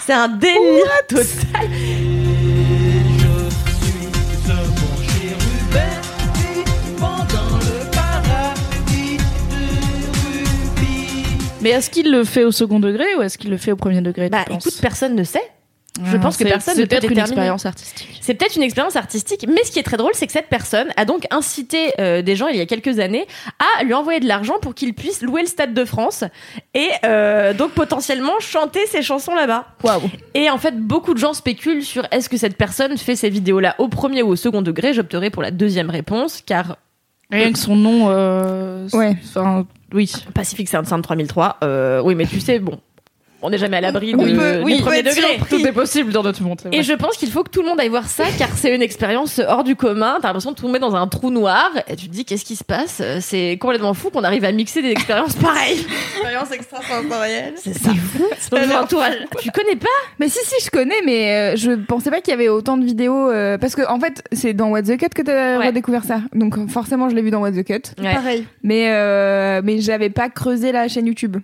C'est 0.00 0.12
un 0.12 0.28
délire 0.28 0.84
total. 1.08 1.68
Mais 11.64 11.70
est-ce 11.70 11.90
qu'il 11.90 12.10
le 12.12 12.24
fait 12.24 12.44
au 12.44 12.52
second 12.52 12.78
degré 12.78 13.06
ou 13.18 13.22
est-ce 13.22 13.38
qu'il 13.38 13.50
le 13.50 13.56
fait 13.56 13.72
au 13.72 13.76
premier 13.76 14.00
degré 14.02 14.28
Bah 14.28 14.44
écoute, 14.50 14.78
personne 14.80 15.14
ne 15.16 15.24
sait. 15.24 15.42
Je 16.04 16.16
Ah, 16.16 16.18
pense 16.18 16.36
que 16.36 16.42
personne 16.42 16.74
ne 16.74 16.80
C'est 16.80 16.86
peut 16.88 16.96
peut-être 16.96 17.10
une 17.12 17.18
expérience 17.20 17.66
artistique. 17.66 18.18
C'est 18.20 18.34
peut-être 18.34 18.56
une 18.56 18.64
expérience 18.64 18.96
artistique, 18.96 19.46
mais 19.48 19.62
ce 19.64 19.70
qui 19.70 19.78
est 19.78 19.84
très 19.84 19.96
drôle, 19.96 20.10
c'est 20.14 20.26
que 20.26 20.32
cette 20.32 20.48
personne 20.48 20.88
a 20.96 21.04
donc 21.04 21.24
incité 21.30 21.92
euh, 22.00 22.20
des 22.20 22.34
gens 22.34 22.48
il 22.48 22.56
y 22.56 22.60
a 22.60 22.66
quelques 22.66 22.98
années 22.98 23.26
à 23.78 23.84
lui 23.84 23.94
envoyer 23.94 24.18
de 24.18 24.26
l'argent 24.26 24.54
pour 24.60 24.74
qu'il 24.74 24.92
puisse 24.92 25.22
louer 25.22 25.42
le 25.42 25.46
Stade 25.46 25.72
de 25.72 25.84
France 25.84 26.24
et 26.74 26.88
euh, 27.04 27.54
donc 27.54 27.70
potentiellement 27.72 28.32
chanter 28.40 28.84
ses 28.86 29.02
chansons 29.02 29.36
là-bas. 29.36 29.68
Waouh. 29.84 30.02
Et 30.34 30.50
en 30.50 30.58
fait, 30.58 30.76
beaucoup 30.76 31.14
de 31.14 31.18
gens 31.18 31.32
spéculent 31.32 31.84
sur 31.84 32.04
est-ce 32.10 32.28
que 32.28 32.36
cette 32.36 32.56
personne 32.56 32.98
fait 32.98 33.14
ces 33.14 33.30
vidéos-là 33.30 33.76
au 33.78 33.86
premier 33.88 34.22
ou 34.22 34.28
au 34.30 34.36
second 34.36 34.62
degré. 34.62 34.94
J'opterai 34.94 35.30
pour 35.30 35.42
la 35.42 35.52
deuxième 35.52 35.90
réponse, 35.90 36.42
car 36.44 36.76
Rien 37.34 37.52
que 37.52 37.58
son 37.58 37.76
nom. 37.76 38.06
euh, 38.10 38.88
Ouais. 38.92 39.16
Enfin, 39.24 39.66
oui. 39.92 40.10
Pacific 40.34 40.68
Sound 40.68 40.86
Sound 40.86 41.02
3003, 41.02 41.58
euh, 41.62 42.00
oui, 42.02 42.14
mais 42.14 42.26
tu 42.26 42.40
sais, 42.40 42.58
bon, 42.58 42.78
on 43.44 43.50
n'est 43.50 43.58
jamais 43.58 43.76
à 43.76 43.80
l'abri 43.80 44.12
de, 44.12 44.16
On 44.18 44.22
peut- 44.24 44.58
du 44.58 44.64
oui, 44.64 44.80
premier 44.80 45.02
degré. 45.02 45.38
Tout 45.48 45.64
est 45.64 45.72
possible 45.72 46.12
dans 46.12 46.22
notre 46.22 46.42
monde. 46.42 46.60
Et 46.72 46.82
je 46.82 46.92
pense 46.94 47.16
qu'il 47.16 47.30
faut 47.30 47.44
que 47.44 47.50
tout 47.50 47.62
le 47.62 47.68
monde 47.68 47.78
aille 47.78 47.88
voir 47.88 48.08
ça 48.08 48.24
car 48.38 48.48
c'est 48.56 48.74
une 48.74 48.82
expérience 48.82 49.40
hors 49.46 49.62
du 49.64 49.76
commun. 49.76 50.18
T'as 50.20 50.28
l'impression 50.28 50.50
de 50.52 50.56
tomber 50.56 50.78
dans 50.78 50.94
un 50.96 51.06
trou 51.06 51.30
noir 51.30 51.70
et 51.88 51.94
tu 51.96 52.08
te 52.08 52.12
dis 52.12 52.24
qu'est-ce 52.24 52.44
qui 52.44 52.56
se 52.56 52.64
passe? 52.64 53.02
C'est 53.20 53.56
complètement 53.60 53.94
fou 53.94 54.10
qu'on 54.10 54.24
arrive 54.24 54.44
à 54.44 54.52
mixer 54.52 54.82
des 54.82 54.90
expériences 54.90 55.34
pareilles. 55.36 55.84
Expérience 56.16 56.50
extrasensorielle. 56.52 57.54
C'est 57.56 57.74
ça. 57.78 57.90
Donc, 58.50 58.66
mon 58.66 58.76
entourage, 58.76 59.14
tu 59.40 59.50
connais 59.50 59.76
pas? 59.76 59.86
Mais 60.18 60.28
si, 60.28 60.38
si, 60.44 60.64
je 60.64 60.70
connais, 60.70 61.02
mais 61.04 61.52
euh, 61.54 61.56
je 61.56 61.72
pensais 61.72 62.10
pas 62.10 62.20
qu'il 62.20 62.30
y 62.30 62.34
avait 62.34 62.48
autant 62.48 62.76
de 62.76 62.84
vidéos. 62.84 63.30
euh, 63.30 63.58
parce 63.58 63.74
que, 63.74 63.82
en 63.88 64.00
fait, 64.00 64.22
c'est 64.32 64.54
dans 64.54 64.68
What 64.70 64.82
the 64.82 64.96
Cut 64.96 65.08
que 65.14 65.22
t'as 65.22 65.58
Ouais. 65.58 65.66
redécouvert 65.68 66.04
ça. 66.04 66.20
Donc, 66.34 66.54
forcément, 66.70 67.08
je 67.08 67.14
l'ai 67.14 67.22
vu 67.22 67.30
dans 67.30 67.40
What 67.40 67.52
the 67.52 67.64
Cut. 67.64 67.82
Ouais. 68.02 68.14
Pareil. 68.14 68.46
Mais, 68.62 68.88
euh, 68.90 69.60
mais 69.64 69.80
j'avais 69.80 70.10
pas 70.10 70.28
creusé 70.28 70.72
la 70.72 70.88
chaîne 70.88 71.06
YouTube. 71.06 71.36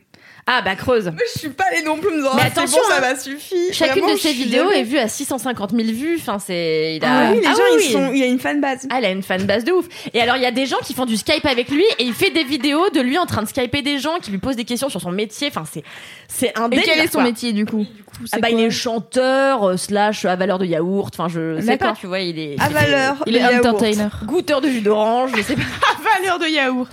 Ah 0.46 0.62
bah 0.62 0.74
creuse. 0.74 1.12
Je 1.34 1.38
suis 1.38 1.48
pas 1.50 1.64
allée 1.70 1.82
non 1.84 1.96
plus 1.98 2.10
me 2.14 2.22
dire, 2.22 2.30
Mais 2.34 2.42
ah, 2.44 2.46
attention, 2.46 2.78
bon, 2.82 2.88
ça 2.88 2.96
hein. 2.96 3.00
m'a 3.12 3.16
suffi. 3.18 3.72
Chacune 3.72 4.02
Vraiment, 4.02 4.14
de 4.14 4.18
suis 4.20 4.32
vidéos 4.32 4.64
jamais- 4.64 4.80
est 4.80 4.84
vue 4.84 4.98
à 4.98 5.06
650 5.08 5.70
000 5.72 5.82
vues. 5.92 6.16
Enfin 6.20 6.38
c'est. 6.38 6.96
Il 6.96 7.04
a... 7.04 7.08
Ah 7.28 7.30
oui, 7.32 7.40
les 7.40 7.46
Ah 7.46 7.50
gens, 7.52 7.56
oui, 7.58 7.82
ils 7.82 7.86
oui. 7.86 7.92
sont. 7.92 8.10
Il 8.12 8.18
y 8.18 8.22
a 8.22 8.26
une 8.26 8.38
fanbase. 8.40 8.86
Ah, 8.90 8.96
elle 8.98 9.04
a 9.04 9.10
une 9.10 9.22
fanbase 9.22 9.64
de 9.64 9.72
ouf. 9.72 9.86
Et 10.14 10.20
alors, 10.20 10.36
il 10.36 10.42
y 10.42 10.46
a 10.46 10.50
des 10.50 10.66
gens 10.66 10.78
qui 10.82 10.94
font 10.94 11.06
du 11.06 11.16
Skype 11.16 11.46
avec 11.46 11.68
lui 11.70 11.84
et 11.98 12.04
il 12.04 12.14
fait 12.14 12.30
des 12.30 12.44
vidéos 12.44 12.88
de 12.90 13.00
lui 13.00 13.18
en 13.18 13.26
train 13.26 13.42
de 13.42 13.48
Skyper 13.48 13.82
des 13.82 13.98
gens 13.98 14.18
qui 14.20 14.30
lui 14.30 14.38
posent 14.38 14.56
des 14.56 14.64
questions 14.64 14.88
sur 14.88 15.00
son 15.00 15.12
métier. 15.12 15.48
Enfin, 15.48 15.64
c'est, 15.70 15.84
c'est 16.28 16.58
un 16.58 16.66
Et 16.66 16.70
délire. 16.76 16.84
quel 16.86 16.98
est 17.04 17.06
son 17.06 17.12
quoi. 17.14 17.22
métier, 17.24 17.52
du 17.52 17.66
coup 17.66 17.86
Ah 18.32 18.38
bah, 18.40 18.48
il 18.50 18.58
est 18.60 18.70
chanteur, 18.70 19.62
euh, 19.68 19.76
slash 19.76 20.24
à 20.24 20.36
valeur 20.36 20.58
de 20.58 20.64
yaourt. 20.66 21.12
Enfin, 21.16 21.28
je 21.28 21.60
sais 21.60 21.66
D'accord. 21.66 21.92
pas, 21.92 21.96
tu 22.00 22.06
vois, 22.06 22.20
il 22.20 22.38
est. 22.38 22.56
À 22.60 22.68
valeur. 22.68 23.16
Il 23.26 23.34
de 23.34 23.38
est 23.38 23.42
yaourt. 23.42 23.66
entertainer. 23.66 24.08
Goûteur 24.24 24.60
de 24.60 24.68
jus 24.68 24.80
d'orange, 24.80 25.30
je 25.36 25.42
sais 25.42 25.54
pas. 25.54 25.62
Valeur 26.20 26.38
de 26.38 26.46
yaourt. 26.46 26.90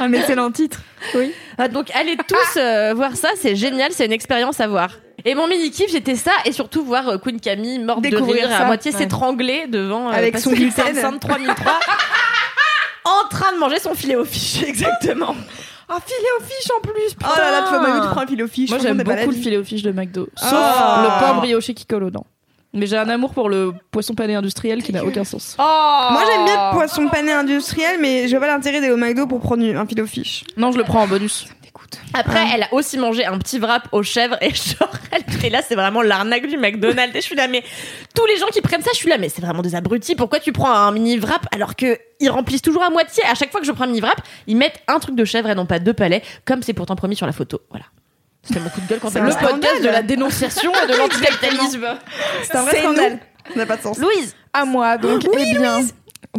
Un 0.00 0.12
excellent 0.12 0.50
titre. 0.50 0.80
Oui. 1.14 1.32
Ah, 1.58 1.68
donc, 1.68 1.90
allez 1.94 2.16
tous 2.16 2.58
euh, 2.58 2.92
voir 2.94 3.16
ça, 3.16 3.28
c'est 3.36 3.56
génial, 3.56 3.92
c'est 3.92 4.06
une 4.06 4.12
expérience 4.12 4.60
à 4.60 4.66
voir. 4.68 4.90
Et 5.24 5.34
mon 5.34 5.46
mini 5.48 5.70
kiff, 5.70 5.90
c'était 5.90 6.14
ça, 6.16 6.32
et 6.44 6.52
surtout 6.52 6.84
voir 6.84 7.08
euh, 7.08 7.18
Queen 7.18 7.40
Camille 7.40 7.78
morte 7.78 8.02
de 8.02 8.10
Découvrir 8.10 8.48
rire, 8.48 8.60
à 8.60 8.64
moitié 8.66 8.92
Ouais. 8.92 8.98
s'étrangler 8.98 9.66
devant 9.66 10.08
euh, 10.08 10.12
Avec 10.12 10.38
son 10.38 10.50
gluten. 10.52 10.94
Sound 10.94 11.20
3003 11.20 11.72
en 13.04 13.28
train 13.28 13.52
de 13.52 13.58
manger 13.58 13.78
son 13.78 13.94
filet 13.94 14.16
au 14.16 14.24
fish, 14.24 14.62
exactement. 14.62 15.34
Ah, 15.88 15.98
filet 16.04 16.28
aux 16.40 16.42
fiches 16.42 16.70
en 16.76 16.80
plus. 16.80 17.14
Putain. 17.14 17.28
Oh 17.32 17.38
là 17.38 17.50
là, 17.52 17.62
tu 17.68 17.70
vas 17.72 17.78
Mario, 17.78 18.02
tu 18.02 18.08
prends 18.08 18.22
un 18.22 18.26
filet 18.26 18.42
aux 18.42 18.48
fiches. 18.48 18.70
Moi, 18.70 18.80
j'aime 18.80 18.96
beaucoup 19.04 19.30
le 19.30 19.36
filet 19.36 19.56
aux 19.56 19.62
fiches 19.62 19.84
de 19.84 19.92
McDo. 19.92 20.26
Sauf 20.34 20.50
Ah. 20.52 21.02
le 21.04 21.24
pain 21.24 21.34
brioché 21.34 21.74
qui 21.74 21.86
colle 21.86 22.02
aux 22.02 22.10
dents. 22.10 22.26
Mais 22.76 22.86
j'ai 22.86 22.96
un 22.98 23.08
amour 23.08 23.32
pour 23.32 23.48
le 23.48 23.72
poisson 23.90 24.14
pané 24.14 24.34
industriel 24.34 24.82
qui 24.82 24.92
n'a 24.92 25.04
aucun 25.04 25.24
sens. 25.24 25.56
Moi, 25.58 26.22
j'aime 26.30 26.44
bien 26.44 26.70
le 26.70 26.76
poisson 26.76 27.08
pané 27.08 27.32
industriel, 27.32 27.96
mais 28.00 28.28
je 28.28 28.36
vois 28.36 28.46
pas 28.46 28.52
l'intérêt 28.52 28.80
d'aller 28.80 28.92
au 28.92 28.98
McDo 28.98 29.26
pour 29.26 29.40
prendre 29.40 29.64
un 29.64 29.86
filet 29.86 30.02
aux 30.02 30.06
fiches. 30.06 30.44
Non, 30.56 30.72
je 30.72 30.78
le 30.78 30.84
prends 30.84 31.02
en 31.02 31.08
bonus. 31.08 31.46
Après, 32.14 32.44
elle 32.54 32.64
a 32.64 32.74
aussi 32.74 32.98
mangé 32.98 33.24
un 33.24 33.38
petit 33.38 33.58
wrap 33.58 33.88
aux 33.92 34.02
chèvres 34.02 34.36
et 34.40 34.50
genre, 34.54 34.90
elle 35.10 35.24
fait 35.24 35.50
là, 35.50 35.62
c'est 35.66 35.74
vraiment 35.74 36.02
l'arnaque 36.02 36.46
du 36.46 36.56
McDonald's. 36.56 37.14
Et 37.14 37.20
je 37.20 37.26
suis 37.26 37.36
là, 37.36 37.48
mais 37.48 37.62
tous 38.14 38.26
les 38.26 38.36
gens 38.36 38.46
qui 38.46 38.60
prennent 38.60 38.82
ça, 38.82 38.90
je 38.92 38.98
suis 38.98 39.08
là, 39.08 39.18
mais 39.18 39.28
c'est 39.28 39.40
vraiment 39.42 39.62
des 39.62 39.74
abrutis. 39.74 40.14
Pourquoi 40.14 40.40
tu 40.40 40.52
prends 40.52 40.72
un 40.72 40.92
mini 40.92 41.18
wrap 41.18 41.46
alors 41.52 41.76
que 41.76 41.98
ils 42.20 42.30
remplissent 42.30 42.62
toujours 42.62 42.82
à 42.82 42.90
moitié? 42.90 43.22
À 43.24 43.34
chaque 43.34 43.50
fois 43.50 43.60
que 43.60 43.66
je 43.66 43.72
prends 43.72 43.84
un 43.84 43.88
mini 43.88 44.00
wrap, 44.00 44.20
ils 44.46 44.56
mettent 44.56 44.80
un 44.88 44.98
truc 44.98 45.14
de 45.14 45.24
chèvre 45.24 45.48
et 45.50 45.54
non 45.54 45.66
pas 45.66 45.78
deux 45.78 45.94
palais, 45.94 46.22
comme 46.44 46.62
c'est 46.62 46.74
pourtant 46.74 46.96
promis 46.96 47.16
sur 47.16 47.26
la 47.26 47.32
photo. 47.32 47.60
Voilà. 47.70 47.86
C'était 48.46 48.60
mon 48.60 48.68
coup 48.68 48.80
de 48.80 48.86
gueule 48.86 48.98
quand 49.00 49.10
C'est 49.10 49.20
le 49.20 49.30
scandale. 49.30 49.52
podcast 49.60 49.82
de 49.82 49.88
la 49.88 50.02
dénonciation 50.02 50.72
et 50.84 50.92
de 50.92 50.96
l'anticapitalisme. 50.98 51.84
C'est 52.44 52.56
un 52.56 52.62
vrai 52.62 52.78
scandale. 52.78 53.18
Ça 53.50 53.56
n'a 53.56 53.66
pas 53.66 53.76
de 53.76 53.82
sens. 53.82 53.98
Louise, 53.98 54.34
À 54.52 54.64
moi, 54.64 54.96
donc, 54.98 55.24
eh 55.32 55.54
bien. 55.58 55.80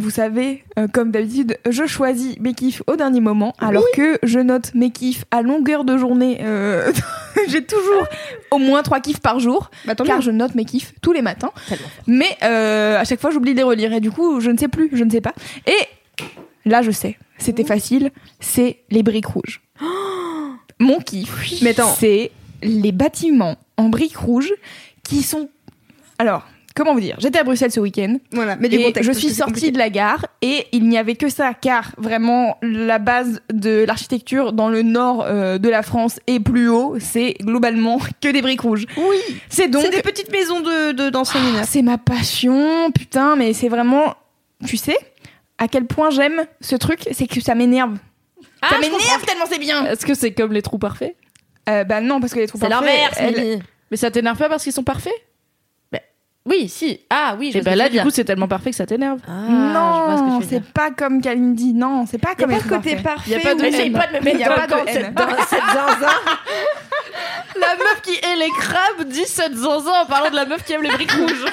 Vous 0.00 0.10
savez, 0.10 0.62
euh, 0.78 0.86
comme 0.86 1.10
d'habitude, 1.10 1.58
je 1.68 1.84
choisis 1.86 2.38
mes 2.38 2.54
kiffs 2.54 2.82
au 2.86 2.94
dernier 2.94 3.20
moment, 3.20 3.52
alors 3.58 3.82
que 3.94 4.16
je 4.22 4.38
note 4.38 4.72
mes 4.74 4.90
kiffs 4.90 5.24
à 5.32 5.42
longueur 5.42 5.82
de 5.84 5.96
journée. 5.98 6.38
euh, 6.42 6.92
J'ai 7.48 7.64
toujours 7.64 8.04
au 8.52 8.58
moins 8.58 8.82
trois 8.84 9.00
kiffs 9.00 9.18
par 9.20 9.40
jour, 9.40 9.70
Bah, 9.86 9.96
tant 9.96 10.04
car 10.04 10.20
je 10.20 10.30
note 10.30 10.54
mes 10.54 10.64
kiffs 10.64 10.92
tous 11.02 11.12
les 11.12 11.22
matins. 11.22 11.50
Mais 12.06 12.28
euh, 12.44 12.96
à 12.98 13.04
chaque 13.04 13.20
fois, 13.20 13.30
j'oublie 13.30 13.52
de 13.52 13.56
les 13.56 13.62
relire, 13.64 13.92
et 13.92 14.00
du 14.00 14.12
coup, 14.12 14.40
je 14.40 14.50
ne 14.50 14.58
sais 14.58 14.68
plus, 14.68 14.88
je 14.92 15.02
ne 15.02 15.10
sais 15.10 15.20
pas. 15.20 15.32
Et 15.66 16.28
là, 16.64 16.82
je 16.82 16.92
sais, 16.92 17.18
c'était 17.38 17.64
facile, 17.64 18.12
c'est 18.38 18.78
les 18.90 19.02
briques 19.02 19.26
rouges. 19.26 19.62
Mon 20.80 21.00
kiff, 21.00 21.30
c'est 21.98 22.30
les 22.62 22.92
bâtiments 22.92 23.56
en 23.76 23.88
briques 23.88 24.16
rouges 24.16 24.52
qui 25.02 25.22
sont... 25.22 25.48
Alors, 26.18 26.46
comment 26.74 26.94
vous 26.94 27.00
dire 27.00 27.16
J'étais 27.18 27.38
à 27.38 27.44
Bruxelles 27.44 27.72
ce 27.72 27.80
week-end. 27.80 28.18
Voilà, 28.32 28.56
mais 28.56 28.68
du 28.68 28.76
Et 28.76 28.84
contexte. 28.84 29.12
je 29.12 29.18
suis 29.18 29.30
sortie 29.30 29.72
de 29.72 29.78
la 29.78 29.90
gare 29.90 30.26
et 30.42 30.66
il 30.72 30.88
n'y 30.88 30.96
avait 30.98 31.16
que 31.16 31.28
ça, 31.28 31.54
car 31.54 31.92
vraiment 31.98 32.56
la 32.62 32.98
base 32.98 33.40
de 33.52 33.84
l'architecture 33.84 34.52
dans 34.52 34.68
le 34.68 34.82
nord 34.82 35.24
euh, 35.26 35.58
de 35.58 35.68
la 35.68 35.82
France 35.82 36.20
et 36.26 36.40
plus 36.40 36.68
haut, 36.68 36.96
c'est 37.00 37.34
globalement 37.40 37.98
que 38.20 38.28
des 38.28 38.42
briques 38.42 38.60
rouges. 38.62 38.86
Oui. 38.96 39.16
C'est 39.48 39.68
donc 39.68 39.82
C'est 39.82 39.90
des 39.90 40.02
petites 40.02 40.30
maisons 40.30 40.60
de 40.60 41.10
Ah, 41.14 41.64
c'est 41.64 41.82
ma 41.82 41.98
passion, 41.98 42.90
putain, 42.92 43.36
mais 43.36 43.52
c'est 43.52 43.68
vraiment, 43.68 44.14
tu 44.66 44.76
sais, 44.76 44.96
à 45.58 45.66
quel 45.68 45.86
point 45.86 46.10
j'aime 46.10 46.44
ce 46.60 46.76
truc, 46.76 47.08
c'est 47.12 47.26
que 47.26 47.40
ça 47.40 47.54
m'énerve. 47.54 47.96
Ah, 48.62 48.68
ça 48.70 48.78
m'énerve 48.78 49.24
tellement 49.26 49.46
c'est 49.50 49.58
bien. 49.58 49.86
Est-ce 49.86 50.04
que 50.06 50.14
c'est 50.14 50.32
comme 50.32 50.52
les 50.52 50.62
trous 50.62 50.78
parfaits? 50.78 51.16
Euh, 51.68 51.84
bah 51.84 52.00
non, 52.00 52.20
parce 52.20 52.32
que 52.32 52.38
les 52.40 52.46
trous 52.46 52.58
c'est 52.60 52.68
parfaits, 52.68 52.88
l'inverse, 52.88 53.16
elles-. 53.18 53.60
Mais 53.90 53.96
ça 53.96 54.10
t'énerve 54.10 54.38
pas 54.38 54.48
parce 54.48 54.62
qu'ils 54.62 54.72
sont 54.72 54.84
parfaits? 54.84 55.12
Oui, 56.48 56.68
si. 56.70 57.00
Ah 57.10 57.36
oui, 57.38 57.50
je 57.52 57.58
Et 57.58 57.60
bah 57.60 57.76
là, 57.76 57.90
du 57.90 58.00
coup, 58.00 58.08
c'est 58.08 58.24
tellement 58.24 58.48
parfait 58.48 58.70
que 58.70 58.76
ça 58.76 58.86
t'énerve. 58.86 59.20
Ah, 59.28 59.32
non, 59.50 60.40
c'est 60.48 60.64
pas 60.64 60.90
comme 60.90 61.20
Kalindi. 61.20 61.74
Non, 61.74 62.06
c'est 62.06 62.16
pas 62.16 62.30
Il 62.38 62.40
y 62.40 62.44
a 62.44 62.46
comme 62.46 62.56
pas 62.56 62.62
de 62.62 62.68
côté 62.68 62.96
parfait. 62.96 63.02
parfait. 63.02 63.30
Y 63.30 63.34
a 63.34 63.40
pas 63.40 63.54
de 63.54 63.60
me 63.60 64.20
Mais 64.24 64.32
mettre 64.32 64.38
y 64.38 64.44
a 64.44 64.50
pas 64.50 64.66
de 64.66 64.88
haine. 64.88 64.94
cette, 64.94 65.14
dans 65.14 65.28
cette 65.46 65.60
zinzin. 65.60 66.08
La 67.60 67.76
meuf 67.76 68.00
qui 68.02 68.14
hait 68.14 68.36
les 68.36 68.48
crabes 68.50 69.06
dit 69.08 69.26
cette 69.26 69.56
zinzin 69.56 69.92
en 70.02 70.06
parlant 70.06 70.30
de 70.30 70.36
la 70.36 70.46
meuf 70.46 70.64
qui 70.64 70.72
aime 70.72 70.82
les 70.82 70.90
briques 70.90 71.12
rouges. 71.12 71.44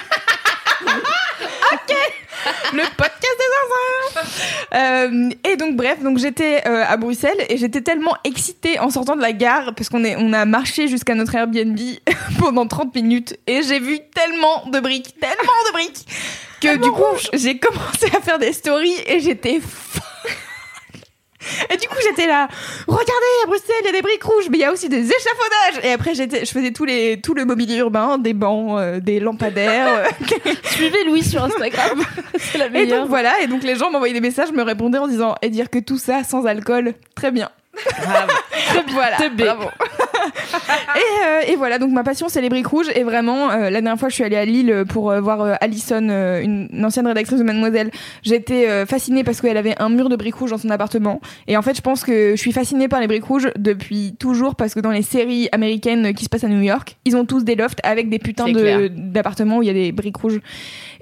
le 2.74 2.84
podcast. 2.96 3.35
Euh, 4.74 5.30
et 5.50 5.56
donc 5.56 5.76
bref, 5.76 6.02
donc 6.02 6.18
j'étais 6.18 6.68
euh, 6.68 6.84
à 6.86 6.98
Bruxelles 6.98 7.38
et 7.50 7.58
j'étais 7.58 7.82
tellement 7.82 8.16
excitée 8.24 8.78
en 8.80 8.90
sortant 8.90 9.16
de 9.16 9.22
la 9.22 9.32
gare 9.32 9.74
parce 9.76 9.90
qu'on 9.90 10.04
est 10.04 10.16
on 10.18 10.34
a 10.34 10.44
marché 10.46 10.88
jusqu'à 10.88 11.16
notre 11.16 11.34
Airbnb 11.36 11.80
pendant 12.40 12.68
30 12.68 12.94
minutes 12.94 13.38
et 13.48 13.62
j'ai 13.62 13.80
vu 13.80 14.00
tellement 14.14 14.66
de 14.66 14.80
briques, 14.80 15.16
tellement 15.20 15.60
de 15.68 15.72
briques 15.74 16.06
que 16.62 16.76
du 16.78 16.92
coup 16.92 17.04
j'ai 17.34 17.58
commencé 17.58 18.08
à 18.18 18.22
faire 18.22 18.40
des 18.40 18.52
stories 18.54 18.98
et 19.08 19.20
j'étais 19.22 19.60
folle. 19.62 20.15
Et 21.74 21.78
du 21.78 21.88
coup, 21.88 21.96
j'étais 22.04 22.28
là, 22.28 22.48
regardez, 22.88 23.12
à 23.44 23.48
Bruxelles, 23.48 23.76
il 23.82 23.86
y 23.86 23.90
a 23.90 23.92
des 23.92 24.02
briques 24.02 24.24
rouges, 24.24 24.46
mais 24.50 24.58
il 24.58 24.62
y 24.62 24.66
a 24.66 24.72
aussi 24.72 24.90
des 24.90 25.06
échafaudages. 25.06 25.84
Et 25.84 25.92
après, 25.92 26.14
j'étais, 26.14 26.46
je 26.46 26.52
faisais 26.52 26.72
tous 26.72 26.86
les, 26.86 27.20
tout 27.22 27.34
le 27.34 27.46
mobilier 27.46 27.78
urbain, 27.78 28.18
des 28.18 28.34
bancs, 28.34 28.80
euh, 28.80 29.00
des 29.00 29.20
lampadaires. 29.20 30.06
euh, 30.06 30.52
Suivez 30.64 31.04
Louis 31.06 31.24
sur 31.24 31.44
Instagram. 31.44 32.04
c'est 32.38 32.58
la 32.58 32.68
et 32.68 32.70
meilleure. 32.70 33.02
donc 33.02 33.10
voilà, 33.10 33.42
et 33.42 33.48
donc 33.48 33.64
les 33.64 33.76
gens 33.76 33.92
m'envoyaient 33.92 34.14
des 34.14 34.22
messages, 34.22 34.52
me 34.52 34.64
répondaient 34.64 34.98
en 34.98 35.08
disant 35.08 35.36
et 35.42 35.50
dire 35.50 35.70
que 35.70 35.80
tout 35.80 35.98
ça 35.98 36.24
sans 36.24 36.46
alcool, 36.46 36.94
très 37.16 37.32
bien. 37.32 37.50
voilà, 38.90 39.18
bravo. 39.36 39.70
et, 40.96 41.26
euh, 41.26 41.54
et 41.54 41.56
voilà, 41.56 41.80
donc 41.80 41.92
ma 41.92 42.04
passion 42.04 42.30
c'est 42.30 42.42
les 42.42 42.50
briques 42.50 42.68
rouges 42.68 42.90
et 42.96 43.04
vraiment 43.04 43.52
euh, 43.52 43.70
la 43.70 43.82
dernière 43.82 44.00
fois 44.00 44.10
je 44.10 44.16
suis 44.16 44.24
allée 44.24 44.36
à 44.36 44.46
Lille 44.46 44.86
pour 44.90 45.12
euh, 45.12 45.22
voir 45.22 45.58
Alison, 45.62 46.02
une, 46.02 46.70
une 46.72 46.86
ancienne 46.86 47.08
rédactrice 47.08 47.40
de 47.40 47.44
Mademoiselle. 47.44 47.92
J'étais 48.24 48.86
fascinée 48.86 49.24
parce 49.24 49.42
qu'elle 49.42 49.58
avait 49.58 49.76
un 49.80 49.90
mur 49.90 50.10
de 50.10 50.16
briques 50.16 50.36
rouges 50.36 50.52
dans 50.52 50.58
son 50.58 50.70
appartement 50.70 51.22
et 51.48 51.58
en 51.58 51.62
fait 51.62 51.76
je 51.76 51.82
pense 51.82 52.04
que 52.04 52.32
je 52.36 52.42
suis 52.42 52.52
fascinée 52.52 52.88
par 52.88 53.00
les 53.00 53.08
briques 53.08 53.26
rouges 53.26 53.50
depuis 53.58 54.16
toujours 54.20 54.56
parce 54.56 54.74
que 54.74 54.80
dans 54.80 54.92
les 54.92 55.02
séries 55.02 55.50
américaines 55.52 56.14
qui 56.14 56.24
se 56.24 56.30
passent 56.30 56.44
à 56.44 56.50
New 56.50 56.62
York, 56.62 56.98
ils 57.06 57.16
ont 57.16 57.26
tous 57.26 57.44
des 57.44 57.56
lofts 57.56 57.80
avec 57.84 58.10
des 58.10 58.20
putains 58.20 58.52
de 58.52 58.88
d'appartements 58.88 59.58
où 59.58 59.64
il 59.64 59.68
y 59.68 59.72
a 59.72 59.74
des 59.74 59.92
briques 59.92 60.18
rouges. 60.18 60.40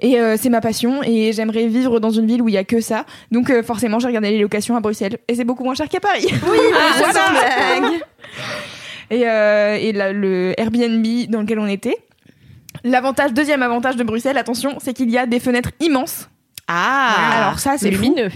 Et 0.00 0.18
c'est 0.36 0.50
ma 0.50 0.60
passion 0.60 1.02
et 1.02 1.32
j'aimerais 1.32 1.66
vivre 1.66 2.00
dans 2.00 2.10
une 2.10 2.26
ville 2.26 2.42
où 2.42 2.48
il 2.48 2.54
y 2.54 2.58
a 2.58 2.64
que 2.64 2.80
ça. 2.80 3.04
Donc 3.30 3.52
forcément, 3.62 3.98
j'ai 3.98 4.08
regardé 4.08 4.30
les 4.30 4.40
locations 4.40 4.76
à 4.76 4.80
Bruxelles 4.80 5.18
et 5.28 5.34
c'est 5.34 5.44
beaucoup 5.44 5.64
moins 5.64 5.74
cher 5.74 5.88
qu'à 5.88 6.00
Paris. 6.00 6.26
Oui, 6.50 6.58
Ah, 6.72 7.80
Et, 9.10 9.28
euh, 9.28 9.76
et 9.80 9.92
la- 9.92 10.12
le 10.12 10.54
Airbnb 10.58 11.06
dans 11.28 11.40
lequel 11.42 11.58
on 11.58 11.66
était. 11.66 11.96
L'avantage, 12.82 13.32
deuxième 13.32 13.62
avantage 13.62 13.96
de 13.96 14.02
Bruxelles, 14.04 14.38
attention, 14.38 14.78
c'est 14.82 14.92
qu'il 14.94 15.10
y 15.10 15.18
a 15.18 15.26
des 15.26 15.40
fenêtres 15.40 15.70
immenses. 15.80 16.28
Ah, 16.66 17.42
Alors 17.46 17.58
ça, 17.58 17.76
c'est 17.78 17.90
fou. 17.92 18.02
lumineux. 18.02 18.30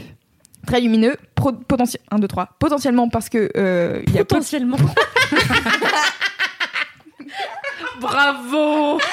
Très 0.67 0.81
lumineux, 0.81 1.17
pro- 1.35 1.53
potentiel, 1.53 2.03
1, 2.11 2.19
2, 2.19 2.29
3. 2.29 2.49
Potentiellement 2.59 3.09
parce 3.09 3.29
que 3.31 3.51
euh, 3.57 4.03
il 4.07 4.13
y 4.15 4.19
a 4.19 4.21
peu- 4.21 4.37
Potentiellement. 4.37 4.77
Bravo. 8.01 8.99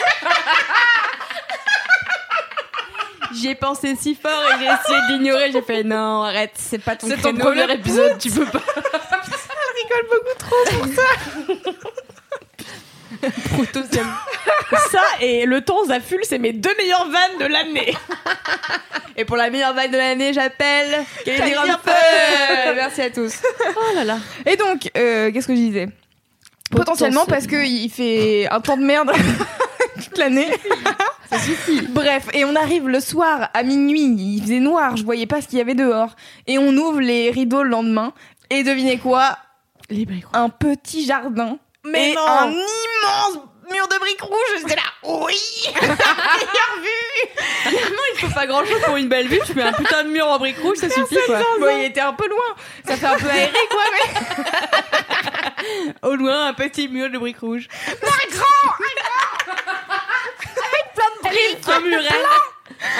J'y 3.35 3.49
ai 3.49 3.55
pensé 3.55 3.95
si 3.99 4.15
fort 4.15 4.31
et 4.31 4.59
j'ai 4.59 4.65
essayé 4.65 4.97
de 5.09 5.13
l'ignorer. 5.13 5.51
J'ai 5.51 5.61
fait 5.61 5.83
non, 5.83 6.23
arrête, 6.23 6.53
c'est 6.55 6.79
pas 6.79 6.95
ton 6.95 7.07
C'est 7.07 7.17
ton 7.17 7.33
premier 7.33 7.71
épisode, 7.71 8.17
tu 8.17 8.31
peux 8.31 8.45
pas. 8.45 8.61
potentiel. 13.57 14.05
Ça 14.91 15.01
et 15.19 15.45
le 15.45 15.61
ton 15.61 15.85
Zaful, 15.85 16.19
c'est 16.23 16.37
mes 16.37 16.53
deux 16.53 16.75
meilleures 16.77 17.07
vannes 17.09 17.39
de 17.39 17.45
l'année. 17.45 17.95
Et 19.17 19.25
pour 19.25 19.37
la 19.37 19.49
meilleure 19.49 19.73
vague 19.73 19.91
de 19.91 19.97
l'année, 19.97 20.33
j'appelle 20.33 21.05
Kelly. 21.23 21.53
Merci 22.75 23.01
à 23.01 23.09
tous. 23.09 23.41
Oh 23.75 23.95
là 23.95 24.03
là. 24.03 24.17
Et 24.45 24.57
donc, 24.57 24.89
euh, 24.97 25.31
qu'est-ce 25.31 25.47
que 25.47 25.55
je 25.55 25.59
disais? 25.59 25.87
Potentiellement 26.71 27.25
parce 27.25 27.47
qu'il 27.47 27.89
fait 27.91 28.47
un 28.49 28.59
temps 28.59 28.77
de 28.77 28.83
merde 28.83 29.11
toute 30.15 30.23
l'année. 30.23 30.47
Ça 31.29 31.39
suffit. 31.39 31.81
Bref, 31.89 32.27
et 32.33 32.45
on 32.45 32.55
arrive 32.55 32.87
le 32.87 32.99
soir 32.99 33.49
à 33.53 33.63
minuit, 33.63 34.15
il 34.17 34.41
faisait 34.41 34.59
noir, 34.59 34.95
je 34.95 35.03
voyais 35.03 35.25
pas 35.25 35.41
ce 35.41 35.47
qu'il 35.47 35.57
y 35.57 35.61
avait 35.61 35.73
dehors. 35.75 36.15
Et 36.47 36.57
on 36.57 36.69
ouvre 36.69 37.01
les 37.01 37.31
rideaux 37.31 37.63
le 37.63 37.69
lendemain. 37.69 38.13
Et 38.49 38.63
devinez 38.63 38.97
quoi? 38.97 39.37
Les 39.89 40.05
briques 40.05 40.25
Un 40.33 40.49
petit 40.49 41.05
jardin. 41.05 41.57
Mais 41.83 42.11
et 42.11 42.15
non. 42.15 42.27
un 42.27 42.51
immense 42.51 43.39
mur 43.71 43.87
de 43.87 43.99
briques 43.99 44.21
rouges. 44.21 44.59
J'étais 44.59 44.75
là, 44.75 44.81
oui 45.03 45.35
Meilleure 45.81 46.77
vue 46.81 47.77
Il 48.13 48.19
faut 48.19 48.33
pas 48.33 48.47
grand 48.47 48.65
chose 48.65 48.81
pour 48.85 48.97
une 48.97 49.09
belle 49.09 49.27
vue. 49.27 49.39
Tu 49.45 49.53
mets 49.53 49.63
un 49.63 49.73
putain 49.73 50.03
de 50.03 50.09
mur 50.09 50.27
en 50.27 50.37
briques 50.37 50.59
rouges, 50.61 50.77
ça 50.77 50.89
suffit 50.89 51.17
quoi. 51.25 51.39
Bon, 51.59 51.67
il 51.79 51.85
était 51.85 52.01
un 52.01 52.13
peu 52.13 52.27
loin. 52.27 52.55
Ça 52.87 52.97
fait 52.97 53.05
un 53.05 53.17
peu 53.17 53.29
aéré, 53.29 53.51
quoi, 53.69 53.83
mais... 53.93 54.21
Au 56.03 56.15
loin, 56.15 56.47
un 56.47 56.53
petit 56.53 56.87
mur 56.87 57.09
de 57.09 57.17
briques 57.17 57.39
rouges. 57.39 57.67
Un 61.67 61.79
muret. 61.81 62.09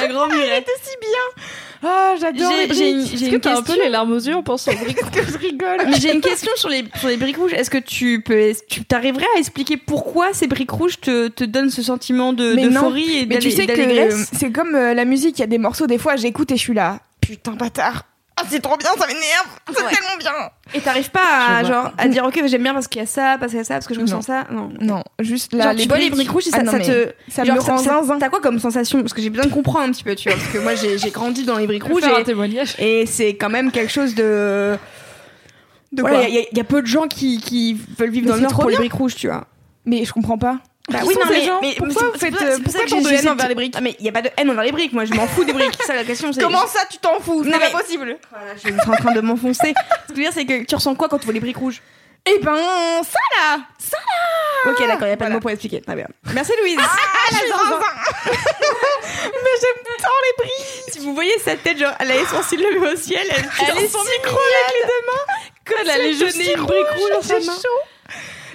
Un 0.03 0.07
grand 0.07 0.27
muret. 0.27 0.57
C'était 0.67 0.71
si 0.83 0.95
bien 1.01 1.43
Ah, 1.83 2.15
j'adore 2.19 2.51
les 2.51 2.67
J'ai- 2.67 2.73
j'ai 2.73 2.89
une- 2.89 2.97
briques 3.01 3.09
j'ai 3.09 3.15
Est-ce 3.25 3.29
que 3.31 3.35
une 3.35 3.41
t'as 3.41 3.51
un 3.51 3.55
peu 3.57 3.63
question. 3.67 3.83
les 3.83 3.89
larmes 3.89 4.11
aux 4.13 4.19
yeux 4.19 4.35
en 4.35 4.43
pensant 4.43 4.71
aux 4.71 4.75
briques 4.75 4.97
que 5.11 5.23
je 5.31 5.37
rigole 5.37 5.77
Mais 5.87 5.97
j'ai 5.99 6.13
une 6.13 6.21
question 6.21 6.51
sur 6.55 6.69
les, 6.69 6.83
sur 6.99 7.07
les 7.09 7.17
briques 7.17 7.37
rouges. 7.37 7.53
Est-ce 7.53 7.69
que 7.69 7.77
tu 7.77 8.21
peux, 8.21 8.51
tu 8.69 8.85
t'arriverais 8.85 9.25
à 9.35 9.39
expliquer 9.39 9.77
pourquoi 9.77 10.33
ces 10.33 10.47
briques 10.47 10.71
rouges 10.71 10.99
te, 10.99 11.27
te 11.27 11.43
donnent 11.43 11.69
ce 11.69 11.81
sentiment 11.83 12.33
de, 12.33 12.55
d'euphorie 12.55 13.19
et 13.19 13.25
Mais 13.25 13.39
tu 13.39 13.51
sais 13.51 13.67
que 13.67 14.11
c'est 14.33 14.51
comme 14.51 14.75
euh, 14.75 14.93
la 14.93 15.05
musique, 15.05 15.37
il 15.37 15.41
y 15.41 15.43
a 15.43 15.47
des 15.47 15.57
morceaux, 15.59 15.87
des 15.87 15.97
fois 15.97 16.15
j'écoute 16.15 16.51
et 16.51 16.55
je 16.57 16.61
suis 16.61 16.73
là, 16.73 16.99
putain 17.21 17.51
bâtard. 17.53 18.03
Ah 18.37 18.43
c'est 18.49 18.59
trop 18.59 18.75
bien, 18.75 18.89
ça 18.97 19.07
m'énerve, 19.07 19.47
c'est 19.73 19.81
Ouais. 19.81 19.89
tellement 19.91 20.17
bien. 20.19 20.33
Et 20.73 20.81
t'arrives 20.81 21.09
pas 21.09 21.21
à, 21.57 21.63
genre, 21.63 21.93
à 21.97 22.07
dire, 22.09 22.25
ok, 22.25 22.41
j'aime 22.47 22.63
bien 22.63 22.73
parce 22.73 22.89
qu'il 22.89 22.99
y 22.99 23.03
a 23.03 23.07
ça, 23.07 23.37
parce 23.39 23.51
qu'il 23.51 23.59
y 23.59 23.61
a 23.61 23.63
ça, 23.63 23.75
parce 23.75 23.87
que 23.87 23.93
je 23.93 23.99
Non. 24.01 24.05
ressens 24.05 24.21
ça. 24.23 24.45
Non. 24.51 24.69
Non, 24.81 25.03
juste 25.19 25.53
là, 25.53 25.65
Genre, 25.65 25.73
les 25.73 25.83
tu 25.83 25.87
vois 25.87 25.97
les 25.99 26.09
briques 26.09 26.29
rouges, 26.29 26.47
et 26.47 26.51
ça, 26.51 26.57
Ah 26.59 26.63
non, 26.63 26.71
ça 26.73 26.77
mais 26.79 26.85
te, 26.85 27.13
ça 27.31 27.45
genre, 27.45 27.55
me 27.55 27.61
rend 27.61 27.77
zinzin. 27.77 28.19
T'as 28.19 28.27
quoi 28.29 28.41
comme 28.41 28.59
sensation? 28.59 28.99
Parce 29.01 29.13
que 29.13 29.21
j'ai 29.21 29.29
besoin 29.29 29.45
de 29.45 29.53
comprendre 29.53 29.85
un 29.87 29.91
petit 29.91 30.03
peu, 30.03 30.15
tu 30.15 30.27
vois. 30.27 30.37
Parce 30.37 30.49
que 30.51 30.57
moi, 30.57 30.75
j'ai, 30.75 30.97
j'ai 30.97 31.11
grandi 31.11 31.45
dans 31.45 31.57
les 31.57 31.65
briques 31.65 31.85
rouges 31.85 32.03
et, 32.77 33.05
c'est 33.05 33.35
quand 33.37 33.49
même 33.49 33.71
quelque 33.71 33.91
chose 33.91 34.15
de. 34.15 34.77
De 35.93 36.01
Voilà, 36.01 36.19
quoi? 36.19 36.27
il 36.27 36.35
y, 36.35 36.39
a- 36.39 36.45
il 36.51 36.57
y 36.57 36.61
a 36.61 36.63
peu 36.65 36.81
de 36.81 36.87
gens 36.87 37.07
qui, 37.07 37.39
qui 37.39 37.79
veulent 37.97 38.09
vivre 38.09 38.25
Mais 38.25 38.31
dans 38.31 38.35
le 38.35 38.41
Nord 38.41 38.51
pour 38.53 38.69
les 38.69 38.75
briques 38.75 38.91
rouges, 38.93 39.15
tu 39.15 39.27
vois. 39.27 39.45
Mais 39.85 40.03
je 40.03 40.11
comprends 40.11 40.37
pas. 40.37 40.57
Bah 40.87 40.99
oui, 41.03 41.15
non, 41.19 41.25
mais, 41.29 41.41
gens 41.43 41.59
mais 41.61 41.73
Pourquoi 41.77 42.09
vous 42.11 42.19
faites 42.19 42.39
euh, 42.41 42.59
pourquoi 42.63 42.85
tant 42.85 43.01
de 43.01 43.09
haine 43.09 43.27
envers 43.29 43.47
les 43.47 43.55
briques 43.55 43.73
Ah, 43.75 43.81
mais 43.81 43.95
il 43.99 44.05
y 44.05 44.09
a 44.09 44.11
pas 44.11 44.21
de 44.21 44.29
haine 44.37 44.51
envers 44.51 44.63
les 44.63 44.71
briques. 44.71 44.93
Moi, 44.93 45.05
je 45.05 45.13
m'en 45.13 45.25
fous 45.27 45.43
des 45.43 45.51
briques. 45.53 45.81
Ça, 45.83 45.95
la 45.95 46.03
question, 46.03 46.31
c'est. 46.31 46.41
Comment 46.41 46.67
ça 46.67 46.81
tu 46.89 46.97
t'en 46.99 47.19
fous? 47.19 47.43
C'est 47.43 47.49
pas 47.51 47.57
mais- 47.57 47.71
possible. 47.71 48.17
Voilà, 48.29 48.53
je 48.55 48.59
suis 48.59 48.73
en 48.73 48.95
train 48.95 49.13
de 49.13 49.21
m'enfoncer. 49.21 49.73
Ce 49.73 49.73
que 49.73 49.75
je 50.09 50.13
veux 50.13 50.21
dire, 50.21 50.31
c'est 50.33 50.45
que 50.45 50.63
tu 50.63 50.75
ressens 50.75 50.93
quoi 50.95 51.09
quand 51.09 51.17
tu 51.17 51.25
vois 51.25 51.33
les 51.33 51.39
briques 51.39 51.57
rouges? 51.57 51.81
Eh 52.27 52.39
ben 52.39 52.55
ça 53.03 53.19
là, 53.37 53.59
ça 53.77 53.97
là. 53.97 54.71
Ok, 54.71 54.79
d'accord, 54.87 55.07
il 55.07 55.11
y 55.11 55.13
a 55.13 55.17
pas 55.17 55.25
Voilà. 55.25 55.29
de 55.29 55.33
mots 55.35 55.39
pour 55.41 55.49
expliquer. 55.51 55.81
Très 55.81 55.95
bien. 55.95 56.07
Merci 56.33 56.53
Louise. 56.61 56.77
Ah, 56.79 57.31
zinzin. 57.31 57.79
Mais 58.25 59.51
j'aime 59.61 59.95
tant 59.99 60.09
les 60.23 60.43
briques. 60.45 60.91
si 60.91 60.99
vous 60.99 61.13
voyez 61.13 61.37
sa 61.39 61.55
tête, 61.55 61.77
genre, 61.77 61.93
elle 61.99 62.11
a 62.11 62.15
les 62.15 62.25
sourcils 62.25 62.57
levés 62.57 62.93
au 62.93 62.95
ciel, 62.95 63.25
elle, 63.29 63.45
Elle 63.69 63.83
est 63.83 63.87
son 63.87 63.99
micro 64.03 64.37
avec 64.39 64.73
les 64.73 64.87
deux 64.87 65.05
mains, 65.05 65.33
comme 65.65 65.77
Elle 65.81 65.89
a 65.89 65.97
les 65.97 66.03
elle 66.05 66.21
yeux 66.21 66.31
tenait 66.31 66.43
si 66.45 66.51
une 66.53 66.63
brique 66.63 66.87
rouge 66.97 67.09
dans 67.13 67.21
sa 67.21 67.35
main. 67.39 67.41
chaud. 67.41 67.79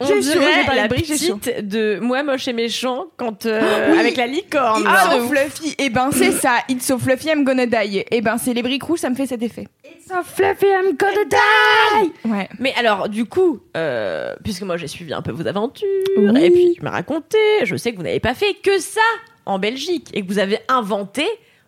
On 0.03 0.19
dirait 0.19 0.65
la 0.75 0.89
petite 0.89 1.67
de 1.69 1.99
moi 2.01 2.23
moche 2.23 2.49
et 2.49 2.53
méchant 2.53 3.07
quand 3.17 3.45
euh, 3.47 3.93
Oui. 3.93 3.99
avec 3.99 4.17
la 4.17 4.27
licorne. 4.27 4.81
It's 4.83 4.91
là. 4.91 5.11
so 5.13 5.29
fluffy. 5.29 5.75
Et 5.79 5.91
ben 5.91 6.11
c'est 6.13 6.33
ça. 6.33 6.55
It's 6.69 6.87
so 6.87 6.99
fluffy, 6.99 7.29
I'm 7.29 7.45
gonna 7.45 7.67
die. 7.67 8.05
Et 8.11 8.21
ben 8.23 8.39
c'est 8.39 8.55
les 8.55 8.63
briques 8.63 8.83
rouges, 8.85 9.01
ça 9.01 9.11
me 9.11 9.15
fait 9.15 9.27
cet 9.27 9.43
effet. 9.43 9.69
So 10.09 10.15
fluffy, 10.25 10.67
I'm 10.67 10.97
gonna 10.97 11.25
die. 11.29 12.13
Ouais. 12.25 12.49
Mais 12.59 12.73
alors, 12.77 13.09
du 13.09 13.27
coup, 13.27 13.61
euh, 13.77 14.35
puisque 14.43 14.63
moi 14.63 14.77
j'ai 14.79 14.89
suivi 14.89 15.13
un 15.13 15.23
peu 15.23 15.33
vos 15.33 15.47
aventures, 15.47 15.87
Oui. 16.17 16.45
et 16.45 16.51
puis 16.51 16.73
tu 16.77 16.83
m'as 16.83 16.91
raconté, 16.91 17.39
je 17.65 17.77
sais 17.77 17.93
que 17.93 17.97
vous 17.99 18.03
n'avez 18.03 18.21
pas 18.21 18.35
fait 18.35 18.55
que 18.55 18.79
ça 18.79 19.01
en 19.47 19.59
Belgique, 19.59 20.09
et 20.15 20.23
que 20.23 20.27
vous 20.29 20.39
avez 20.39 20.61
inventé 20.69 21.27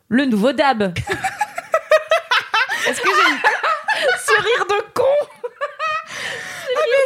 le 0.09 0.25
nouveau 0.25 0.53
DAB. 0.53 0.93
Est-ce 2.89 3.01
que 3.01 3.09
j'ai 3.09 3.37
ce 4.27 4.33
rire 4.43 4.67
de 4.69 4.85
con 4.95 5.22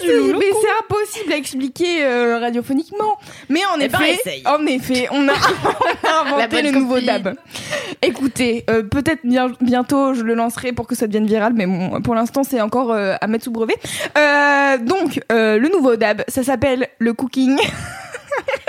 Mais 0.03 0.09
c'est- 0.09 0.33
mais 0.35 0.47
c'est 0.61 0.85
impossible 0.85 1.33
à 1.33 1.37
expliquer 1.37 2.05
euh, 2.05 2.39
radiophoniquement. 2.39 3.19
Mais 3.49 3.61
en 3.67 3.79
Eh 3.81 3.89
ben, 3.89 3.99
effet, 4.01 4.15
essaye. 4.15 4.43
en 4.47 4.65
effet, 4.67 5.09
on 5.11 5.29
a, 5.29 5.33
on 5.33 6.07
a 6.09 6.21
inventé 6.37 6.63
le 6.63 6.71
nouveau. 6.73 7.01
DAB. 7.01 7.35
Écoutez, 8.03 8.65
euh, 8.71 8.83
peut-être 8.83 9.21
bien, 9.25 9.51
bientôt 9.61 10.15
je 10.15 10.23
le 10.23 10.35
lancerai 10.35 10.73
pour 10.73 10.87
que 10.87 10.95
ça 10.95 11.07
devienne 11.07 11.27
viral, 11.27 11.53
mais 11.55 11.67
bon, 11.67 12.01
pour 12.03 12.15
l'instant 12.15 12.43
c'est 12.43 12.61
encore 12.61 12.93
euh, 12.93 13.15
à 13.21 13.27
mettre 13.27 13.45
sous 13.45 13.51
brevet. 13.53 13.75
Donc 14.85 15.21
le 15.31 15.69
nouveau 15.69 15.97
DAB, 15.97 16.23
ça 16.29 16.43
s'appelle 16.43 16.89
le 16.99 17.13
cooking. 17.13 17.57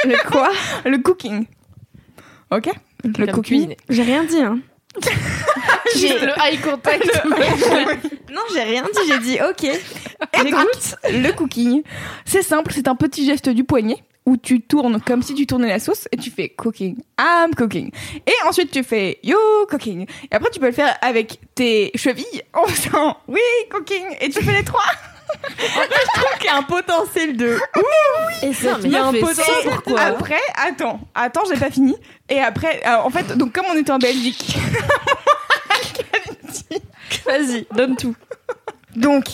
le 0.06 0.30
quoi? 0.32 0.50
Le 0.86 0.98
cooking. 1.00 1.46
Ok? 2.52 2.70
Le 3.04 3.28
cooking. 3.32 3.76
J'ai 3.90 4.04
rien 4.04 4.24
dit, 4.24 4.40
hein. 4.42 4.60
J'ai 5.96 6.20
le 6.20 6.32
eye 6.44 6.58
contact. 6.58 7.06
Non, 8.30 8.42
j'ai 8.54 8.62
rien 8.62 8.84
dit, 8.84 9.00
j'ai 9.08 9.20
dit 9.20 9.38
ok. 9.42 9.72
Donc, 10.44 10.54
le 11.10 11.32
cooking, 11.32 11.82
c'est 12.26 12.44
simple, 12.44 12.72
c'est 12.76 12.88
un 12.88 12.96
petit 12.96 13.26
geste 13.26 13.50
du 13.50 13.64
poignet 13.64 14.04
où 14.28 14.36
tu 14.36 14.60
tournes 14.60 15.00
comme 15.00 15.24
si 15.24 15.34
tu 15.34 15.48
tournais 15.48 15.70
la 15.70 15.80
sauce 15.80 16.10
et 16.12 16.18
tu 16.18 16.30
fais 16.30 16.50
cooking, 16.50 16.98
I'm 17.18 17.56
cooking. 17.56 17.90
Et 18.28 18.34
ensuite 18.46 18.72
tu 18.72 18.84
fais 18.84 19.20
you 19.24 19.38
cooking. 19.70 20.06
Et 20.30 20.36
après 20.36 20.50
tu 20.52 20.60
peux 20.60 20.66
le 20.68 20.74
faire 20.74 20.98
avec 21.02 21.40
tes 21.56 21.92
chevilles 21.96 22.44
en 22.54 22.68
faisant 22.68 23.18
oui 23.30 23.40
cooking 23.72 24.04
et 24.20 24.30
tu 24.30 24.44
fais 24.44 24.52
les 24.52 24.66
trois. 24.66 24.84
Je 25.60 26.20
trouve 26.20 26.38
qu'il 26.40 26.46
y 26.46 26.50
a 26.50 26.58
un 26.58 26.64
potentiel 26.64 27.38
de 27.38 27.58
Et 28.44 28.54
ça, 28.54 28.78
il 28.84 28.92
y 28.92 28.96
a 28.96 29.06
un 29.06 29.14
potentiel. 29.14 29.46
Après, 29.98 30.42
attends, 30.56 31.00
attends, 31.16 31.44
j'ai 31.52 31.60
pas 31.60 31.72
fini. 31.72 31.96
Et 32.30 32.40
après, 32.40 32.82
euh, 32.86 32.98
en 32.98 33.10
fait, 33.10 33.38
donc 33.38 33.54
comme 33.54 33.66
on 33.72 33.78
était 33.78 33.92
en 33.92 34.00
Belgique, 34.00 34.58
Vas-y, 37.26 37.66
donne 37.74 37.96
tout. 37.96 38.16
donc 38.96 39.26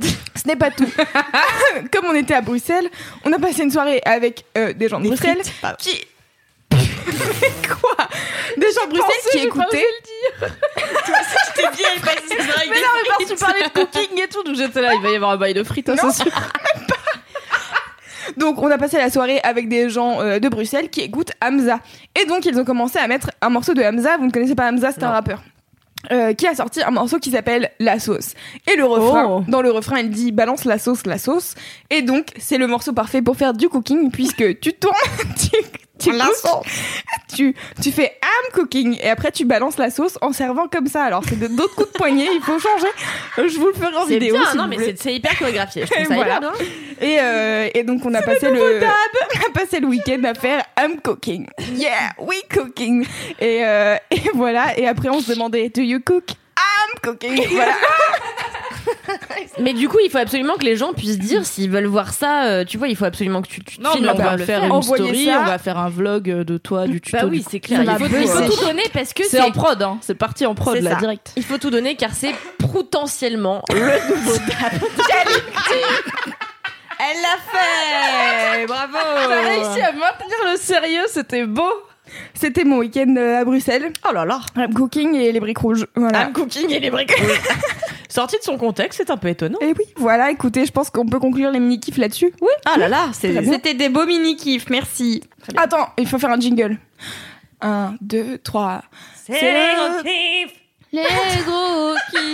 ce 0.00 0.48
n'est 0.48 0.56
pas 0.56 0.70
tout. 0.70 0.88
comme 1.92 2.06
on 2.06 2.14
était 2.14 2.34
à 2.34 2.40
Bruxelles, 2.40 2.88
on 3.24 3.32
a 3.32 3.38
passé 3.38 3.62
une 3.62 3.70
soirée 3.70 4.00
avec 4.04 4.44
euh, 4.56 4.72
des 4.72 4.88
gens 4.88 5.00
de 5.00 5.08
Bruxelles 5.08 5.42
qui 5.78 6.04
quoi 7.80 8.06
Des 8.56 8.66
gens 8.72 8.86
de 8.86 8.90
Bruxelles 8.98 9.30
qui 9.32 9.38
écoutaient. 9.38 9.86
J'étais 10.40 11.68
bien, 11.76 11.86
elle 11.94 12.00
passe 12.00 12.22
ses 12.28 12.36
oreilles 12.36 12.70
Mais 12.70 12.80
non, 12.80 12.88
mais 12.94 13.08
parce 13.08 13.24
que 13.24 13.32
tu 13.32 13.36
parlais 13.38 13.62
de 13.62 13.68
cooking 13.70 14.22
et 14.22 14.28
tout, 14.28 14.42
donc 14.42 14.56
j'étais 14.56 14.80
là, 14.80 14.94
il 14.94 15.02
va 15.02 15.10
y 15.10 15.16
avoir 15.16 15.32
un 15.32 15.36
bail 15.36 15.54
de 15.54 15.62
frites, 15.62 15.88
hein, 15.88 15.96
c'est 15.98 16.22
sûr. 16.24 16.32
Donc 18.36 18.62
on 18.62 18.70
a 18.70 18.78
passé 18.78 18.96
la 18.98 19.10
soirée 19.10 19.40
avec 19.42 19.68
des 19.68 19.90
gens 19.90 20.20
euh, 20.20 20.38
de 20.38 20.48
Bruxelles 20.48 20.88
qui 20.90 21.00
écoutent 21.00 21.32
Hamza. 21.44 21.80
Et 22.20 22.24
donc 22.24 22.44
ils 22.46 22.56
ont 22.58 22.64
commencé 22.64 22.98
à 22.98 23.06
mettre 23.08 23.30
un 23.40 23.50
morceau 23.50 23.74
de 23.74 23.82
Hamza. 23.82 24.16
Vous 24.16 24.26
ne 24.26 24.30
connaissez 24.30 24.54
pas 24.54 24.70
Hamza, 24.70 24.92
c'est 24.92 25.02
un 25.02 25.10
rappeur. 25.10 25.42
euh, 26.12 26.32
qui 26.32 26.46
a 26.46 26.54
sorti 26.54 26.82
un 26.82 26.90
morceau 26.92 27.18
qui 27.18 27.30
s'appelle 27.30 27.72
La 27.80 27.98
sauce. 27.98 28.34
Et 28.72 28.76
le 28.76 28.84
refrain, 28.84 29.26
Oh. 29.28 29.44
dans 29.48 29.60
le 29.60 29.70
refrain, 29.70 29.98
il 29.98 30.10
dit 30.10 30.32
balance 30.32 30.64
la 30.64 30.78
sauce, 30.78 31.04
la 31.04 31.18
sauce. 31.18 31.54
Et 31.90 32.02
donc, 32.02 32.28
c'est 32.38 32.58
le 32.58 32.66
morceau 32.68 32.92
parfait 32.92 33.22
pour 33.22 33.36
faire 33.36 33.52
du 33.54 33.68
cooking 33.68 34.10
puisque 34.10 34.60
tu 34.60 34.72
tournes, 34.72 34.94
tu, 35.36 35.56
tu, 36.02 36.10
cook, 36.12 36.64
tu, 37.34 37.54
tu 37.82 37.92
fais 37.92 38.18
I'm 38.22 38.52
cooking 38.52 38.98
et 39.00 39.08
après 39.10 39.30
tu 39.32 39.44
balances 39.44 39.78
la 39.78 39.90
sauce 39.90 40.18
en 40.20 40.32
servant 40.32 40.68
comme 40.68 40.86
ça. 40.86 41.04
Alors, 41.04 41.22
c'est 41.28 41.38
d'autres 41.38 41.74
coups 41.74 41.92
de 41.92 41.98
poignet, 41.98 42.28
il 42.34 42.40
faut 42.42 42.58
changer. 42.58 42.88
Je 43.48 43.58
vous 43.58 43.68
le 43.68 43.72
ferai 43.74 43.94
en 43.96 44.04
vidéo. 44.04 44.34
bien, 44.36 44.50
si 44.50 44.56
non, 44.56 44.64
vous 44.64 44.70
mais 44.70 44.94
c'est- 44.96 45.14
hyper 45.14 45.38
chorégraphié. 45.38 45.84
Je 45.86 45.92
trouve 45.92 46.06
ça 46.06 46.14
Voilà. 46.14 46.36
hyper 46.38 46.52
bien. 46.52 46.66
Et, 47.00 47.18
euh, 47.20 47.68
et 47.74 47.82
donc 47.84 48.04
on 48.04 48.14
a 48.14 48.22
passé 48.22 48.50
le, 48.50 48.60
on 48.82 49.46
a 49.48 49.52
passé 49.52 49.80
le 49.80 49.86
week-end 49.88 50.22
à 50.24 50.34
faire 50.34 50.62
I'm 50.78 51.00
cooking. 51.00 51.46
Yeah, 51.74 52.12
we 52.18 52.42
cooking. 52.52 53.04
Et, 53.40 53.64
euh, 53.64 53.96
et 54.10 54.22
voilà. 54.34 54.78
Et 54.78 54.86
après 54.86 55.08
on 55.08 55.20
se 55.20 55.32
demandait 55.32 55.68
Do 55.68 55.82
you 55.82 56.00
cook? 56.04 56.30
I'm 56.56 56.98
cooking? 57.02 57.42
Voilà. 57.50 57.72
Mais 59.60 59.72
du 59.74 59.88
coup, 59.88 59.98
il 60.04 60.10
faut 60.10 60.18
absolument 60.18 60.54
que 60.56 60.64
les 60.64 60.76
gens 60.76 60.92
puissent 60.92 61.18
dire 61.18 61.44
s'ils 61.46 61.70
veulent 61.70 61.86
voir 61.86 62.12
ça. 62.12 62.44
euh, 62.46 62.64
tu 62.64 62.78
vois, 62.78 62.88
il 62.88 62.96
faut 62.96 63.04
absolument 63.04 63.42
que 63.42 63.48
tu, 63.48 63.62
tu 63.64 63.78
te 63.78 63.82
Non, 63.82 63.90
filmes 63.92 64.04
mais 64.06 64.10
on 64.12 64.14
va 64.16 64.32
le 64.36 64.44
faire 64.44 64.60
faire. 64.60 64.64
une 64.64 64.72
Envoyez 64.72 65.04
story, 65.04 65.24
ça. 65.26 65.40
on 65.40 65.44
va 65.44 65.58
faire 65.58 65.78
un 65.78 65.88
vlog 65.88 66.24
de 66.24 66.58
toi, 66.58 66.86
du 66.86 67.00
tuto. 67.00 67.18
Bah 67.18 67.24
oui, 67.30 67.38
du- 67.40 67.46
c'est 67.50 67.60
clair. 67.60 67.82
Il 67.82 67.90
faut, 67.90 68.04
il 68.16 68.26
faut 68.28 68.38
bosser. 68.40 68.56
tout 68.58 68.64
donner 68.66 68.82
parce 68.92 69.12
que 69.12 69.22
C'est 69.24 69.30
c'est 69.38 69.40
en 69.42 69.50
prod, 69.50 69.82
hein. 69.82 69.98
C'est 70.00 70.14
parti 70.14 70.46
en 70.46 70.54
prod, 70.54 70.74
C'est 70.76 70.82
là, 70.82 70.90
ça. 70.92 70.96
direct. 70.96 71.32
Il 71.36 71.44
faut 71.44 71.58
tout 71.58 71.70
donner 71.70 71.96
car 71.96 72.10
c'est 72.14 72.34
potentiellement 72.58 73.62
le 73.70 74.14
nouveau 74.14 74.36
tap. 74.38 74.72
Elle 77.04 77.20
l'a 77.20 77.36
fait. 77.50 78.66
Bravo. 78.66 78.96
T'as 79.28 79.40
réussi 79.42 79.80
à 79.80 79.92
maintenir 79.92 80.36
le 80.52 80.56
sérieux, 80.56 81.02
c'était 81.08 81.44
beau. 81.46 81.68
C'était 82.34 82.64
mon 82.64 82.78
week-end 82.78 83.14
euh, 83.16 83.40
à 83.40 83.44
Bruxelles. 83.44 83.92
Oh 84.08 84.12
là 84.12 84.24
là. 84.24 84.40
I'm 84.56 84.72
cooking 84.74 85.14
et 85.14 85.32
les 85.32 85.40
briques 85.40 85.58
rouges. 85.58 85.86
Voilà. 85.94 86.24
I'm 86.24 86.32
cooking 86.32 86.70
et 86.70 86.80
les 86.80 86.90
briques 86.90 87.12
rouges. 87.12 87.40
Sorti 88.08 88.36
de 88.36 88.42
son 88.42 88.58
contexte, 88.58 88.98
c'est 88.98 89.10
un 89.10 89.16
peu 89.16 89.28
étonnant. 89.28 89.58
Et 89.60 89.68
oui, 89.68 89.84
voilà. 89.96 90.30
Écoutez, 90.30 90.66
je 90.66 90.72
pense 90.72 90.90
qu'on 90.90 91.06
peut 91.06 91.18
conclure 91.18 91.50
les 91.50 91.60
mini 91.60 91.80
kifs 91.80 91.96
là-dessus. 91.96 92.32
Oui. 92.40 92.50
Ah 92.66 92.76
là 92.78 92.88
là. 92.88 93.10
C'était 93.12 93.74
des 93.74 93.88
beaux 93.88 94.04
mini-kifs, 94.04 94.68
merci. 94.68 95.22
Attends, 95.56 95.88
il 95.96 96.06
faut 96.06 96.18
faire 96.18 96.30
un 96.30 96.38
jingle. 96.40 96.78
Un, 97.60 97.94
deux, 98.00 98.38
trois. 98.38 98.82
c'est 99.24 99.32
les 99.32 99.74
gros 99.76 100.02
kiffs. 100.02 100.52
Les 100.92 101.02
gros 101.46 101.94
kiffs. 102.10 102.32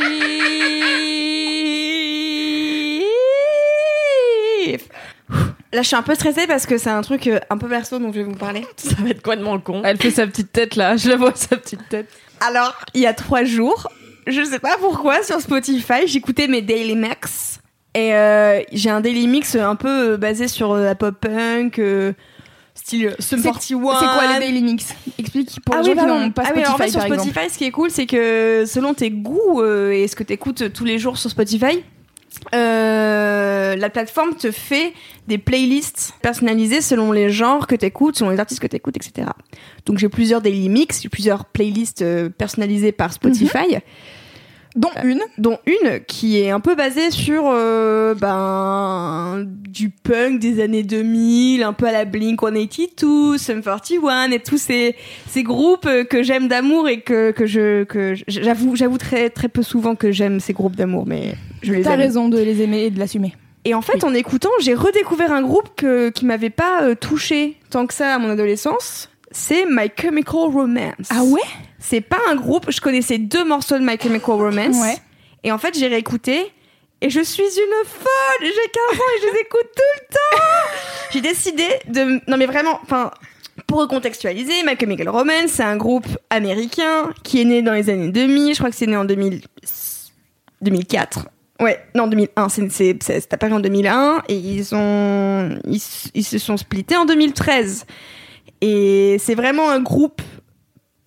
Là, 5.73 5.83
je 5.83 5.87
suis 5.89 5.97
un 5.97 6.03
peu 6.03 6.15
stressée 6.15 6.47
parce 6.47 6.65
que 6.67 6.79
c'est 6.79 6.91
un 6.91 7.03
truc 7.03 7.27
euh, 7.27 7.39
un 7.51 7.59
peu 7.59 7.69
perso 7.69 7.99
dont 7.99 8.11
je 8.13 8.19
vais 8.19 8.25
vous 8.25 8.35
parler. 8.37 8.67
Ça 8.77 8.97
va 9.03 9.11
être 9.11 9.23
complètement 9.23 9.55
le 9.55 9.61
con. 9.61 9.83
Elle 9.85 9.99
fait 9.99 10.11
sa 10.11 10.27
petite 10.27 10.51
tête 10.53 10.77
là, 10.77 10.97
je 10.97 11.09
la 11.11 11.17
vois 11.17 11.35
sa 11.35 11.57
petite 11.57 11.87
tête. 11.89 12.09
Alors, 12.41 12.75
il 12.95 13.03
y 13.03 13.07
a 13.07 13.13
trois 13.15 13.45
jours, 13.45 13.89
je 14.27 14.43
sais 14.45 14.59
pas 14.61 14.77
pourquoi, 14.81 15.23
sur 15.23 15.41
Spotify, 15.41 16.07
j'écoutais 16.07 16.47
mes 16.49 16.63
Daily 16.63 16.97
Mix. 16.97 17.61
Et 17.95 18.15
euh, 18.15 18.61
j'ai 18.73 18.91
un 18.91 19.01
Daily 19.01 19.27
Mix 19.27 19.57
un 19.57 19.75
peu 19.75 20.13
euh, 20.13 20.17
basé 20.17 20.47
sur 20.49 20.73
euh, 20.73 20.85
la 20.85 20.95
pop 20.95 21.17
punk, 21.21 21.79
euh, 21.79 22.13
style 22.75 23.15
Sum 23.19 23.41
C'est 23.41 23.49
41. 23.49 23.99
c'est 23.99 24.05
quoi 24.07 24.33
les 24.35 24.39
daily 24.39 24.63
mix? 24.63 24.95
Explique 25.19 25.59
pour 25.65 25.75
ah 25.75 25.83
les 25.83 25.89
oui, 25.91 25.95
gens 25.97 26.03
qui 26.03 26.07
pardon. 26.07 26.21
n'ont 26.21 26.31
pas 26.31 26.43
Ah 26.47 26.53
oui, 26.55 26.63
Spotify 26.63 26.73
en 26.73 26.77
fait, 26.77 26.89
sur 26.91 26.99
par 27.01 27.07
exemple. 27.07 27.31
Spotify, 27.31 27.53
ce 27.53 27.59
qui 27.59 27.65
est 27.65 27.71
cool, 27.73 27.91
c'est 27.91 28.07
que 28.07 28.65
selon 28.67 28.95
tes 28.95 29.11
goûts 29.11 29.61
euh, 29.61 29.91
et 29.91 30.07
ce 30.07 30.15
que 30.15 30.23
tu 30.23 30.33
écoutes 30.33 30.73
tous 30.73 30.85
les 30.85 30.99
jours 30.99 31.19
sur 31.19 31.29
Spotify, 31.29 31.83
euh, 32.55 33.77
la 33.77 33.91
plateforme 33.91 34.35
te 34.35 34.51
fait 34.51 34.93
des 35.27 35.39
playlists 35.39 36.15
personnalisées 36.23 36.81
selon 36.81 37.13
les 37.13 37.31
genres 37.31 37.67
que 37.67 37.75
tu 37.75 37.85
écoutes, 37.85 38.17
selon 38.17 38.31
les 38.31 38.41
artistes 38.41 38.61
que 38.61 38.67
tu 38.67 38.77
écoutes, 38.77 38.97
etc. 38.97 39.29
Donc 39.87 39.99
j'ai 39.99 40.09
plusieurs 40.09 40.41
daily 40.41 40.69
mix, 40.69 41.03
j'ai 41.03 41.09
plusieurs 41.09 41.45
playlists 41.45 42.03
euh, 42.03 42.29
personnalisées 42.29 42.93
par 42.93 43.13
Spotify. 43.13 43.79
Dont 44.79 44.91
une. 45.03 45.21
dont 45.39 45.59
une 45.67 46.01
qui 46.07 46.41
est 46.41 46.51
un 46.51 46.61
peu 46.61 46.75
basée 46.75 47.11
sur 47.11 47.45
euh, 47.47 48.15
ben 48.15 49.45
du 49.45 49.91
punk 49.91 50.39
des 50.39 50.63
années 50.63 50.85
2000, 50.85 51.63
un 51.63 51.73
peu 51.73 51.87
à 51.87 51.93
la 51.93 52.05
Blink 52.05 52.41
182, 52.41 53.39
Sum 53.39 53.63
41 53.63 54.31
et 54.31 54.39
tous 54.39 54.59
ces 54.59 54.95
ces 55.29 55.43
groupes 55.43 55.87
euh, 55.87 56.05
que 56.05 56.23
j'aime 56.23 56.49
d'amour 56.49 56.89
et 56.89 57.01
que 57.01 57.33
que 57.33 57.47
je 57.47 57.85
que 57.85 58.15
j'avoue 58.29 58.77
j'avoue 58.77 58.99
très 58.99 59.31
très 59.31 59.49
peu 59.49 59.63
souvent 59.63 59.97
que 59.97 60.13
j'aime 60.13 60.39
ces 60.39 60.53
groupes 60.53 60.77
d'amour 60.77 61.05
mais 61.07 61.35
je 61.63 61.73
les 61.73 61.83
T'as 61.83 61.97
raison 61.97 62.29
de 62.29 62.39
les 62.39 62.63
aimer 62.63 62.85
et 62.85 62.91
de 62.91 62.99
l'assumer. 62.99 63.35
Et 63.65 63.75
en 63.75 63.83
fait, 63.83 64.05
en 64.05 64.15
écoutant, 64.15 64.51
j'ai 64.61 64.75
redécouvert 64.75 65.33
un 65.33 65.43
groupe 65.43 65.69
que, 65.77 66.11
qui 66.11 66.25
m'avait 66.25 66.49
pas 66.49 66.85
euh, 66.85 66.95
touché 66.95 67.57
tant 67.71 67.87
que 67.87 67.95
ça 67.95 68.15
à 68.15 68.19
mon 68.19 68.31
adolescence. 68.31 69.11
C'est 69.31 69.67
My 69.69 69.91
Chemical 69.95 70.49
Romance. 70.53 71.09
Ah 71.11 71.23
ouais? 71.25 71.43
C'est 71.79 72.01
pas 72.01 72.19
un 72.29 72.35
groupe. 72.35 72.71
Je 72.71 72.81
connaissais 72.81 73.19
deux 73.19 73.45
morceaux 73.45 73.79
de 73.79 73.85
My 73.85 73.99
Chemical 74.01 74.35
Romance. 74.35 74.77
Ouais. 74.77 74.97
Et 75.45 75.53
en 75.53 75.59
fait, 75.59 75.79
j'ai 75.79 75.87
réécouté. 75.87 76.53
Et 77.01 77.11
je 77.11 77.21
suis 77.21 77.45
une 77.45 77.87
folle. 77.87 78.41
J'ai 78.41 78.49
15 78.51 78.99
ans 78.99 79.05
et 79.17 79.21
je 79.21 79.27
les 79.33 79.41
écoute 79.41 79.69
tout 79.77 79.83
le 79.95 80.15
temps. 80.15 80.43
J'ai 81.13 81.21
décidé 81.21 81.65
de. 81.87 82.21
Non, 82.29 82.37
mais 82.37 82.47
vraiment. 82.47 82.81
Enfin. 82.83 83.11
Pour 83.67 83.81
recontextualiser, 83.81 84.63
My 84.65 84.77
Chemical 84.79 85.09
Romance, 85.09 85.51
c'est 85.51 85.65
un 85.65 85.77
groupe 85.77 86.07
américain 86.31 87.13
qui 87.25 87.41
est 87.41 87.45
né 87.45 87.61
dans 87.61 87.75
les 87.75 87.91
années 87.91 88.09
2000. 88.09 88.55
Je 88.55 88.59
crois 88.59 88.71
que 88.71 88.77
c'est 88.77 88.87
né 88.87 88.97
en 88.97 89.05
2000... 89.05 89.43
2004. 90.63 91.29
Ouais, 91.61 91.85
non, 91.95 92.07
2001. 92.07 92.49
C'est, 92.49 92.71
c'est, 92.71 92.97
c'est, 93.03 93.21
c'est 93.21 93.35
apparu 93.35 93.53
en 93.53 93.61
2001 93.61 94.23
et 94.29 94.37
ils 94.37 94.75
ont, 94.75 95.59
ils, 95.65 95.83
ils 96.15 96.25
se 96.25 96.39
sont 96.39 96.57
splittés 96.57 96.97
en 96.97 97.05
2013. 97.05 97.85
Et 98.61 99.17
c'est 99.19 99.35
vraiment 99.35 99.69
un 99.69 99.81
groupe 99.81 100.23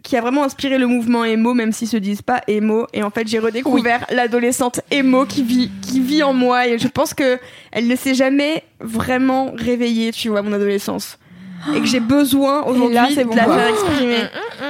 qui 0.04 0.18
a 0.18 0.22
vraiment 0.22 0.43
inspiré 0.43 0.78
le 0.78 0.88
mouvement 0.88 1.24
emo, 1.26 1.54
même 1.54 1.72
s'ils 1.72 1.88
se 1.88 1.97
disent 1.97 2.22
pas 2.24 2.41
emo. 2.47 2.88
Et 2.93 3.04
en 3.04 3.12
fait, 3.12 3.28
j'ai 3.28 3.39
redécouvert 3.39 4.06
l'adolescente 4.12 4.82
emo 4.89 5.26
qui 5.26 5.43
vit, 5.43 5.70
qui 5.82 5.99
vit 5.99 6.24
en 6.24 6.34
moi. 6.34 6.68
Et 6.68 6.80
je 6.80 6.88
pense 6.88 7.14
que 7.14 7.38
elle 7.72 7.88
ne 7.88 7.95
s'est 7.95 8.16
jamais 8.16 8.64
vraiment 8.80 9.52
réveillée, 9.56 10.12
tu 10.12 10.30
vois, 10.30 10.41
mon 10.41 10.54
adolescence. 10.54 11.18
Et 11.76 11.80
que 11.80 11.86
j'ai 11.86 11.99
besoin 11.99 12.64
aujourd'hui 12.64 13.16
de 13.16 13.24
bon, 13.24 13.36
la 13.36 13.43
faire 13.43 13.68
exprimer. 13.68 14.18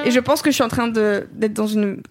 Et 0.06 0.12
je 0.12 0.20
pense 0.20 0.42
que 0.42 0.50
je 0.52 0.56
suis 0.56 0.64
en 0.64 0.68
train 0.68 0.90
d'être 0.90 1.54
dans 1.54 1.68
une 1.68 2.02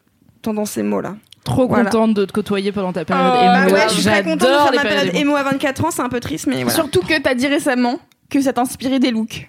tendance 0.41 0.79
emo 0.79 1.03
là. 1.03 1.17
Trop 1.45 1.67
Voilà. 1.69 1.85
contente 1.91 2.15
de 2.15 2.25
te 2.25 2.33
côtoyer 2.33 2.71
pendant 2.73 2.93
ta 2.93 3.05
période 3.05 3.27
Bah 3.33 3.67
émo. 3.67 3.75
ouais, 3.75 3.83
je 3.89 3.95
suis 3.95 4.03
très 4.05 4.23
contente 4.23 4.41
de 4.41 4.45
faire 4.47 4.73
ma 4.75 4.83
période 4.83 5.15
émo 5.15 5.37
à 5.37 5.43
24 5.43 5.85
ans, 5.85 5.91
c'est 5.91 6.03
un 6.03 6.09
peu 6.09 6.21
triste, 6.21 6.47
mais 6.47 6.63
voilà. 6.63 6.71
Surtout 6.71 7.01
que 7.01 7.19
t'as 7.21 7.35
dit 7.35 7.47
récemment 7.47 7.99
que 8.31 8.41
ça 8.41 8.53
t'inspirait 8.55 8.99
des 8.99 9.11
looks. 9.11 9.49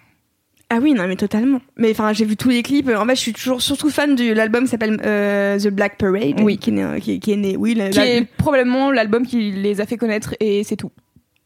Ah 0.74 0.78
oui, 0.82 0.94
non, 0.94 1.06
mais 1.06 1.18
totalement. 1.18 1.60
Mais 1.76 1.92
enfin, 1.92 2.14
j'ai 2.14 2.24
vu 2.24 2.38
tous 2.38 2.48
les 2.48 2.64
clips. 2.64 2.90
En 2.96 3.06
fait, 3.06 3.16
je 3.16 3.20
suis 3.20 3.34
toujours 3.34 3.62
surtout 3.62 3.90
fan 3.90 4.16
de 4.16 4.32
l'album 4.32 4.64
qui 4.64 4.70
s'appelle 4.70 4.98
euh, 5.06 5.60
The 5.60 5.68
Black 5.68 5.98
Parade. 5.98 6.40
Oui. 6.42 6.58
Qui 6.58 6.70
est 6.70 6.74
né, 6.74 7.02
qui, 7.02 7.20
qui 7.20 7.34
est 7.34 7.36
né 7.36 7.58
oui. 7.58 7.74
la- 7.76 7.90
Qui 7.90 7.98
la- 7.98 8.06
est 8.08 8.26
probablement 8.38 8.90
l'album 8.90 9.26
qui 9.28 9.52
les 9.52 9.82
a 9.82 9.86
fait 9.86 9.98
connaître 9.98 10.34
et 10.40 10.64
c'est 10.64 10.78
tout. 10.78 10.92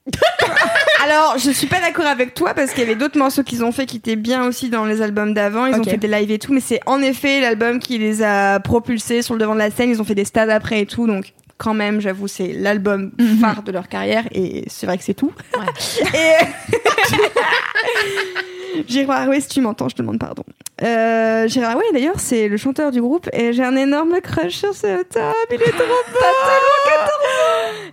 Alors, 1.03 1.38
je 1.39 1.49
suis 1.49 1.65
pas 1.65 1.80
d'accord 1.80 2.05
avec 2.05 2.36
toi 2.36 2.53
parce 2.53 2.69
qu'il 2.71 2.82
y 2.82 2.86
avait 2.86 2.95
d'autres 2.95 3.17
morceaux 3.17 3.41
qu'ils 3.43 3.63
ont 3.63 3.71
fait 3.71 3.88
qui 3.88 3.97
étaient 3.97 4.15
bien 4.15 4.45
aussi 4.45 4.69
dans 4.69 4.86
les 4.86 5.01
albums 5.01 5.34
d'avant. 5.34 5.65
Ils 5.65 5.76
ont 5.80 5.84
fait 5.84 5.97
des 5.97 6.07
lives 6.07 6.30
et 6.32 6.38
tout, 6.39 6.53
mais 6.53 6.59
c'est 6.59 6.80
en 6.86 7.01
effet 7.01 7.41
l'album 7.41 7.80
qui 7.80 7.97
les 7.97 8.21
a 8.21 8.59
propulsés 8.59 9.23
sur 9.23 9.34
le 9.34 9.39
devant 9.39 9.53
de 9.55 9.59
la 9.59 9.71
scène. 9.71 9.89
Ils 9.89 9.99
ont 10.01 10.05
fait 10.05 10.13
des 10.15 10.26
stades 10.26 10.51
après 10.51 10.82
et 10.82 10.86
tout, 10.86 11.07
donc 11.07 11.34
quand 11.57 11.73
même, 11.73 11.99
j'avoue, 12.01 12.28
c'est 12.28 12.53
l'album 12.53 13.11
Mhm. 13.19 13.38
phare 13.39 13.63
de 13.63 13.71
leur 13.71 13.88
carrière 13.88 14.26
et 14.32 14.65
c'est 14.67 14.86
vrai 14.86 14.97
que 14.99 15.03
c'est 15.03 15.13
tout. 15.15 15.32
et 16.13 16.34
Gérard, 18.88 19.28
oui, 19.30 19.41
si 19.41 19.47
tu 19.47 19.61
m'entends, 19.61 19.89
je 19.89 19.95
te 19.95 20.01
demande 20.01 20.19
pardon. 20.19 20.43
Euh, 20.84 21.47
Gérard, 21.47 21.78
oui, 21.78 21.86
d'ailleurs, 21.93 22.19
c'est 22.19 22.47
le 22.47 22.57
chanteur 22.57 22.91
du 22.91 23.01
groupe 23.01 23.30
et 23.34 23.53
j'ai 23.53 23.63
un 23.63 23.76
énorme 23.76 24.19
crush 24.21 24.53
sur 24.53 24.73
ce 24.73 25.03
top. 25.03 25.34
Il 25.51 25.61
est 25.61 25.65
trop 25.71 25.78
beau. 25.78 26.19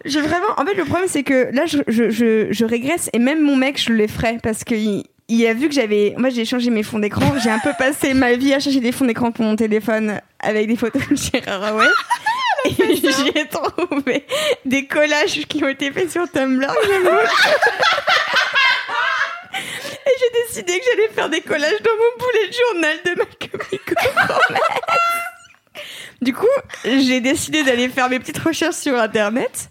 J'ai 0.04 0.20
vraiment. 0.20 0.46
En 0.56 0.64
fait, 0.66 0.74
le 0.74 0.84
problème, 0.84 1.08
c'est 1.08 1.22
que 1.22 1.48
là, 1.54 1.66
je, 1.66 1.78
je, 1.86 2.10
je, 2.10 2.48
je 2.50 2.64
régresse 2.64 3.08
et 3.12 3.18
même 3.18 3.40
mon 3.40 3.56
mec, 3.56 3.80
je 3.80 3.92
le 3.92 4.06
ferais 4.08 4.38
parce 4.42 4.64
qu'il 4.64 5.04
il 5.28 5.46
a 5.46 5.54
vu 5.54 5.68
que 5.68 5.74
j'avais. 5.74 6.14
Moi, 6.18 6.30
j'ai 6.30 6.44
changé 6.44 6.70
mes 6.70 6.82
fonds 6.82 6.98
d'écran. 6.98 7.24
J'ai 7.42 7.50
un 7.50 7.60
peu 7.60 7.72
passé 7.78 8.14
ma 8.14 8.34
vie 8.34 8.52
à 8.52 8.60
chercher 8.60 8.80
des 8.80 8.92
fonds 8.92 9.04
d'écran 9.06 9.30
pour 9.30 9.44
mon 9.44 9.56
téléphone 9.56 10.20
avec 10.40 10.66
des 10.66 10.76
photos 10.76 11.02
de 11.08 11.16
Gérard 11.16 11.64
Haway. 11.64 11.86
Et 12.64 12.96
j'ai 12.96 13.48
trouvé 13.48 14.26
des 14.64 14.86
collages 14.86 15.46
qui 15.48 15.64
ont 15.64 15.68
été 15.68 15.90
faits 15.90 16.10
sur 16.10 16.30
Tumblr. 16.30 16.66
Et 20.06 20.10
j'ai 20.18 20.42
décidé 20.46 20.78
que 20.78 20.84
j'allais 20.84 21.08
faire 21.08 21.28
des 21.28 21.40
collages 21.40 21.82
dans 21.82 21.90
mon 21.92 22.26
bullet 22.26 22.52
journal 22.52 22.96
de 23.04 23.10
ma 23.18 23.24
comico 23.24 23.94
Du 26.20 26.32
coup, 26.32 26.46
j'ai 26.84 27.20
décidé 27.20 27.62
d'aller 27.62 27.88
faire 27.88 28.08
mes 28.08 28.18
petites 28.18 28.38
recherches 28.38 28.76
sur 28.76 28.98
Internet. 28.98 29.70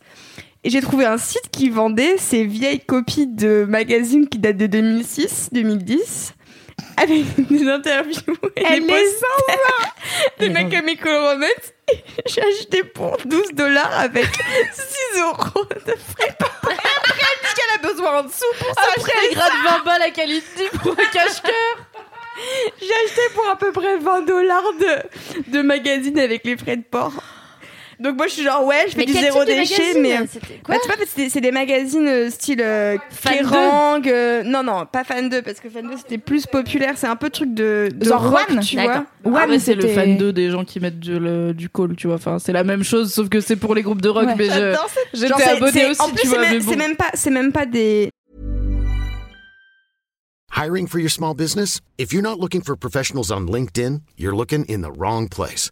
Et 0.63 0.69
j'ai 0.69 0.82
trouvé 0.82 1.05
un 1.05 1.17
site 1.17 1.49
qui 1.51 1.69
vendait 1.69 2.17
ces 2.17 2.45
vieilles 2.45 2.82
copies 2.82 3.27
de 3.27 3.65
magazines 3.67 4.29
qui 4.29 4.38
datent 4.38 4.57
de 4.57 4.67
2006-2010 4.67 6.34
avec 6.97 7.23
des 7.49 7.67
interviews 7.67 8.38
et 8.55 8.63
Elle 8.63 8.86
des 8.86 8.88
les 8.88 8.93
posters 8.93 9.95
de 10.39 10.47
ma 10.49 10.69
Chemical 10.69 11.15
Romance. 11.15 11.73
Et 11.91 12.03
J'ai 12.27 12.41
acheté 12.41 12.84
pour 12.84 13.17
12 13.25 13.53
dollars 13.53 13.99
avec 13.99 14.25
6 14.25 15.19
euros 15.21 15.65
de 15.86 15.91
frais. 15.91 16.36
Après, 16.39 16.73
elle 16.73 17.47
dit 17.47 17.53
qu'elle 17.55 17.86
a 17.86 17.91
besoin 17.91 18.19
en 18.19 18.23
dessous 18.23 18.45
pour 18.59 18.69
Après, 18.69 19.11
elle 19.29 19.36
gratte 19.36 19.53
20 19.79 19.84
balles 19.84 20.01
à 20.03 20.09
qualité 20.11 20.69
pour 20.82 20.91
un 20.93 21.05
cache-cœur. 21.11 21.86
J'ai 22.79 22.93
acheté 23.05 23.21
pour 23.34 23.47
à 23.49 23.55
peu 23.57 23.71
près 23.71 23.97
20 23.97 24.21
dollars 24.21 24.73
de, 24.79 25.51
de 25.51 25.61
magazines 25.61 26.19
avec 26.19 26.43
les 26.45 26.57
frais 26.57 26.77
de 26.77 26.84
port. 26.84 27.13
Donc 28.02 28.18
moi 28.18 28.28
je 28.28 28.34
suis 28.34 28.43
genre 28.43 28.66
ouais 28.66 28.86
je 28.89 28.95
fais 28.95 29.06
du 29.06 29.14
zéro 29.14 29.45
déchet 29.45 29.99
mais 29.99 30.18
euh, 30.18 30.26
bah, 30.68 30.76
tu 30.82 30.88
vois 30.88 30.95
c'est 31.08 31.22
des, 31.24 31.30
c'est 31.30 31.41
des 31.41 31.52
magazines 31.52 32.08
euh, 32.08 32.30
style 32.32 32.60
euh, 32.62 32.97
Fan 33.12 33.34
Kerrang 33.38 34.02
euh, 34.08 34.41
non 34.43 34.64
non 34.64 34.86
pas 34.91 35.04
Fan 35.04 35.30
2 35.30 35.41
parce 35.43 35.60
que 35.60 35.70
Fan 35.70 35.88
2 35.88 35.97
c'était 35.97 36.18
plus 36.18 36.47
populaire 36.47 36.93
c'est 36.97 37.06
un 37.08 37.16
peu 37.16 37.30
truc 37.30 37.54
de, 37.54 37.89
de 37.93 38.06
Genre 38.06 38.30
rock 38.32 38.47
One, 38.49 38.60
tu 38.62 38.76
d'accord. 38.76 39.04
vois 39.24 39.32
Ouais, 39.34 39.39
Ah, 39.43 39.45
mais 39.47 39.54
mais 39.54 39.60
c'est 39.60 39.76
le 39.76 39.82
c'était- 39.82 39.93
fan 39.93 40.18
2 40.18 40.34
des 40.34 40.49
gens 40.49 40.66
qui 40.66 40.80
mettent 40.80 40.99
du, 40.99 41.20
le- 41.20 41.54
du 41.54 41.70
call, 41.70 41.95
tu 41.95 42.08
vois. 42.08 42.16
Enfin, 42.16 42.39
c'est 42.39 42.52
la 42.54 42.64
même 42.64 42.84
chose, 42.84 43.14
sauf 43.14 43.30
que 43.30 43.39
c'est 43.39 43.56
pour 43.56 43.76
les 43.76 43.84
groupes 43.84 44.02
de 44.02 44.10
rock. 44.10 44.26
Ouais. 44.26 44.36
Mais 44.36 44.45
je- 44.45 44.49
J'adore 44.49 44.80
genre, 44.80 44.89
j'étais 45.14 45.43
c'est- 45.43 45.49
abonnée 45.52 45.72
c'est- 45.72 45.89
aussi, 45.91 46.02
en 46.02 46.10
plus 46.10 46.22
tu 46.22 46.28
vois. 46.28 46.38
c'est 46.38 46.41
mais 46.41 46.54
même, 46.54 46.64
bon. 46.64 46.72
c'est 46.72 46.78
même 46.78 46.95
pas 46.95 47.10
c'est 47.14 47.30
même 47.30 47.52
pas 47.52 47.66
des 47.68 48.10
Hiring 50.56 50.88
for 50.88 50.99
your 50.99 51.10
small 51.12 51.34
business? 51.36 51.80
If 51.97 52.12
you're 52.14 52.24
not 52.24 52.38
looking 52.39 52.62
for 52.62 52.76
professionals 52.76 53.32
on 53.32 53.45
LinkedIn, 53.45 53.99
you're 54.18 54.36
looking 54.36 54.66
in 54.70 54.82
the 54.82 54.91
wrong 54.97 55.30
place. 55.30 55.72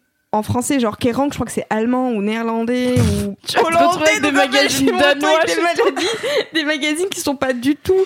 en 0.33 0.43
français 0.43 0.79
genre 0.79 0.97
Kerrang 0.97 1.27
je 1.29 1.35
crois 1.35 1.45
que 1.45 1.51
c'est 1.51 1.67
allemand 1.69 2.11
ou 2.11 2.21
néerlandais 2.21 2.95
ou 2.99 3.35
avec 3.57 4.21
des 4.21 4.27
fait, 4.27 4.31
magazines 4.31 4.87
danois, 4.97 5.39
des, 5.45 5.53
je 5.53 5.61
maladies, 5.61 6.07
des 6.53 6.63
magazines 6.63 7.09
qui 7.09 7.19
sont 7.19 7.35
pas 7.35 7.53
du 7.53 7.75
tout 7.75 8.05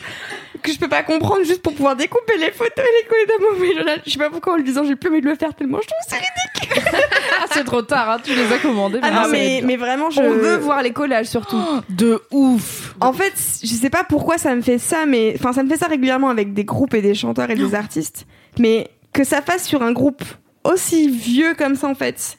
que 0.63 0.71
je 0.71 0.79
peux 0.79 0.89
pas 0.89 1.03
comprendre 1.03 1.43
juste 1.43 1.61
pour 1.61 1.73
pouvoir 1.73 1.95
découper 1.95 2.37
les 2.37 2.51
photos 2.51 2.79
et 2.79 3.03
les 3.03 3.07
coller 3.07 3.51
mon 3.51 3.59
bullet 3.59 3.75
journal 3.75 4.01
je 4.05 4.11
sais 4.11 4.17
pas 4.17 4.31
pourquoi 4.31 4.53
en 4.53 4.57
le 4.57 4.63
disant 4.63 4.83
j'ai 4.83 4.95
plus 4.95 5.09
envie 5.11 5.21
de 5.21 5.27
le 5.29 5.35
faire 5.35 5.53
tellement 5.53 5.79
je 5.81 5.87
trouve 5.87 5.99
c'est 6.07 6.15
ridicule 6.15 6.99
Ah, 7.41 7.45
c'est 7.51 7.63
trop 7.63 7.81
tard, 7.81 8.09
hein, 8.09 8.17
tu 8.23 8.33
les 8.33 8.51
as 8.51 8.57
commandés. 8.57 8.99
ah 9.03 9.11
non 9.11 9.27
mais, 9.29 9.61
mais 9.63 9.75
vraiment 9.77 10.09
je 10.09 10.21
On 10.21 10.31
veut 10.31 10.55
voir 10.57 10.81
les 10.81 10.91
collages 10.91 11.27
surtout. 11.27 11.61
De 11.89 12.21
ouf. 12.31 12.95
en 13.01 13.13
fait 13.13 13.33
je 13.61 13.67
sais 13.73 13.89
pas 13.89 14.03
pourquoi 14.03 14.37
ça 14.37 14.55
me 14.55 14.61
fait 14.61 14.77
ça 14.79 15.05
mais 15.05 15.35
enfin 15.37 15.53
ça 15.53 15.61
me 15.61 15.69
fait 15.69 15.77
ça 15.77 15.87
régulièrement 15.87 16.29
avec 16.29 16.53
des 16.53 16.63
groupes 16.63 16.93
et 16.95 17.01
des 17.01 17.13
chanteurs 17.13 17.49
et 17.51 17.55
des 17.55 17.75
artistes 17.75 18.25
mais 18.57 18.89
que 19.13 19.23
ça 19.23 19.41
fasse 19.41 19.65
sur 19.67 19.83
un 19.83 19.91
groupe 19.91 20.23
aussi 20.65 21.09
vieux 21.09 21.53
comme 21.57 21.75
ça 21.75 21.87
en 21.87 21.95
fait. 21.95 22.37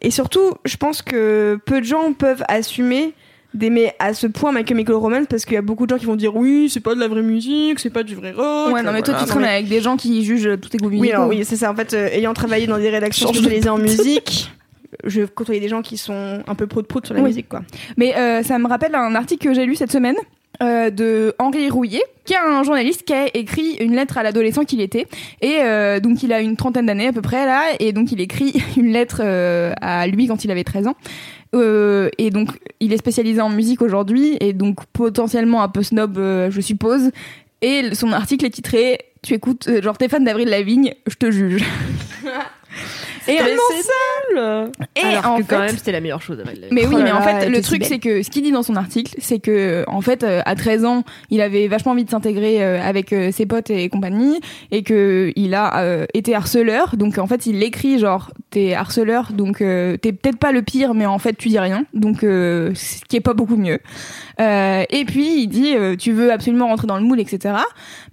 Et 0.00 0.10
surtout 0.10 0.54
je 0.64 0.76
pense 0.76 1.02
que 1.02 1.58
peu 1.66 1.80
de 1.80 1.86
gens 1.86 2.12
peuvent 2.12 2.44
assumer 2.48 3.12
d'aimer 3.54 3.92
à 3.98 4.12
ce 4.12 4.26
point 4.26 4.52
My 4.52 4.64
Chemical 4.66 4.94
Romance 4.96 5.26
parce 5.28 5.44
qu'il 5.44 5.54
y 5.54 5.58
a 5.58 5.62
beaucoup 5.62 5.86
de 5.86 5.90
gens 5.90 5.98
qui 5.98 6.04
vont 6.04 6.16
dire 6.16 6.36
oui 6.36 6.68
c'est 6.70 6.80
pas 6.80 6.94
de 6.94 7.00
la 7.00 7.08
vraie 7.08 7.22
musique 7.22 7.78
c'est 7.80 7.90
pas 7.90 8.02
du 8.02 8.14
vrai 8.14 8.32
rock. 8.32 8.74
Ouais, 8.74 8.82
non, 8.82 8.92
mais 8.92 9.00
toi, 9.02 9.14
Voilà. 9.14 9.24
tu 9.24 9.26
traînes 9.30 9.44
avec 9.44 9.68
des 9.68 9.80
gens 9.80 9.96
qui 9.96 10.22
jugent 10.24 10.50
tous 10.60 10.68
tes 10.68 10.78
goûts 10.78 10.88
oui 10.90 11.10
alors, 11.12 11.28
oui 11.28 11.44
c'est 11.44 11.56
ça. 11.56 11.70
En 11.72 11.74
fait 11.74 11.94
euh, 11.94 12.08
ayant 12.12 12.34
travaillé 12.34 12.66
dans 12.66 12.78
des 12.78 12.90
rédactions 12.90 13.30
de 13.30 13.36
spécialisées 13.36 13.68
en 13.70 13.78
musique 13.78 14.50
je 15.04 15.22
côtoyais 15.22 15.60
des 15.60 15.68
gens 15.68 15.82
qui 15.82 15.96
sont 15.96 16.42
un 16.46 16.54
peu 16.54 16.66
prout-prout 16.66 17.04
sur 17.06 17.14
la 17.14 17.20
Oui. 17.20 17.28
musique 17.28 17.48
quoi. 17.48 17.60
Mais 17.96 18.16
euh, 18.16 18.42
ça 18.42 18.58
me 18.58 18.66
rappelle 18.68 18.94
un 18.94 19.14
article 19.14 19.48
que 19.48 19.54
j'ai 19.54 19.66
lu 19.66 19.74
cette 19.76 19.92
semaine 19.92 20.16
euh, 20.60 20.90
de 20.90 21.34
Henri 21.38 21.70
Rouillet, 21.70 22.02
qui 22.24 22.32
est 22.32 22.36
un 22.36 22.64
journaliste 22.64 23.04
qui 23.04 23.12
a 23.12 23.26
écrit 23.36 23.76
une 23.78 23.94
lettre 23.94 24.18
à 24.18 24.24
l'adolescent 24.24 24.64
qu'il 24.64 24.80
était. 24.80 25.06
Et 25.40 25.58
euh, 25.60 26.00
donc 26.00 26.24
il 26.24 26.32
a 26.32 26.40
une 26.40 26.56
trentaine 26.56 26.86
d'années 26.86 27.06
à 27.06 27.12
peu 27.12 27.22
près 27.22 27.46
là, 27.46 27.62
et 27.78 27.92
donc 27.92 28.10
il 28.10 28.20
écrit 28.20 28.60
une 28.76 28.92
lettre 28.92 29.20
euh, 29.22 29.72
à 29.80 30.06
lui 30.08 30.26
quand 30.26 30.44
il 30.44 30.50
avait 30.50 30.64
13 30.64 30.88
ans. 30.88 30.96
Et 31.54 32.30
donc 32.30 32.50
il 32.80 32.92
est 32.92 32.96
spécialisé 32.98 33.40
en 33.40 33.50
musique 33.50 33.82
aujourd'hui, 33.82 34.36
et 34.40 34.52
donc 34.52 34.84
potentiellement 34.92 35.62
un 35.62 35.68
peu 35.68 35.82
snob, 35.82 36.16
je 36.16 36.60
suppose. 36.60 37.12
Et 37.62 37.94
son 37.94 38.12
article 38.12 38.44
est 38.44 38.50
titré 38.50 38.98
Tu 39.22 39.34
écoutes, 39.34 39.68
genre 39.80 39.96
t'es 39.96 40.08
fan 40.08 40.24
d'Avril 40.24 40.48
Lavigne, 40.48 40.94
je 41.06 41.14
te 41.14 41.30
juge. 41.30 41.64
et 43.28 43.36
tellement 43.36 43.62
seul. 43.70 44.70
et 44.96 45.00
Alors 45.00 45.32
en 45.32 45.36
que 45.38 45.42
fait, 45.44 45.54
quand 45.54 45.60
même, 45.60 45.76
c'était 45.76 45.92
la 45.92 46.00
meilleure 46.00 46.22
chose 46.22 46.40
avec 46.40 46.60
la 46.60 46.66
mais 46.70 46.86
oui, 46.86 46.96
Oh 46.98 47.02
mais 47.02 47.12
en 47.12 47.22
fait, 47.22 47.48
le 47.48 47.56
si 47.56 47.62
truc, 47.62 47.84
c'est 47.84 47.98
que 47.98 48.22
ce 48.22 48.30
qu'il 48.30 48.42
dit 48.42 48.52
dans 48.52 48.62
son 48.62 48.76
article, 48.76 49.14
c'est 49.18 49.38
que, 49.38 49.84
en 49.86 50.00
fait, 50.00 50.22
euh, 50.22 50.40
à 50.44 50.54
13 50.54 50.84
ans, 50.84 51.04
il 51.30 51.40
avait 51.40 51.68
vachement 51.68 51.92
envie 51.92 52.04
de 52.04 52.10
s'intégrer 52.10 52.62
euh, 52.62 52.80
avec 52.82 53.12
euh, 53.12 53.30
ses 53.32 53.46
potes 53.46 53.70
et 53.70 53.88
compagnie, 53.88 54.40
et 54.70 54.82
que 54.82 55.32
il 55.36 55.54
a 55.54 55.78
euh, 55.80 56.06
été 56.14 56.34
harceleur. 56.34 56.96
Donc, 56.96 57.18
en 57.18 57.26
fait, 57.26 57.46
il 57.46 57.62
écrit 57.62 57.98
genre, 57.98 58.30
t'es 58.50 58.74
harceleur, 58.74 59.32
donc 59.32 59.60
euh, 59.60 59.96
t'es 59.96 60.12
peut-être 60.12 60.38
pas 60.38 60.52
le 60.52 60.62
pire, 60.62 60.94
mais 60.94 61.06
en 61.06 61.18
fait, 61.18 61.34
tu 61.34 61.48
dis 61.48 61.58
rien. 61.58 61.84
Donc, 61.94 62.22
euh, 62.24 62.72
ce 62.74 63.00
qui 63.08 63.16
est 63.16 63.20
pas 63.20 63.34
beaucoup 63.34 63.56
mieux. 63.56 63.78
Euh, 64.40 64.84
et 64.90 65.04
puis, 65.04 65.42
il 65.42 65.48
dit, 65.48 65.74
euh, 65.74 65.96
tu 65.96 66.12
veux 66.12 66.32
absolument 66.32 66.68
rentrer 66.68 66.86
dans 66.86 66.96
le 66.96 67.04
moule, 67.04 67.20
etc. 67.20 67.56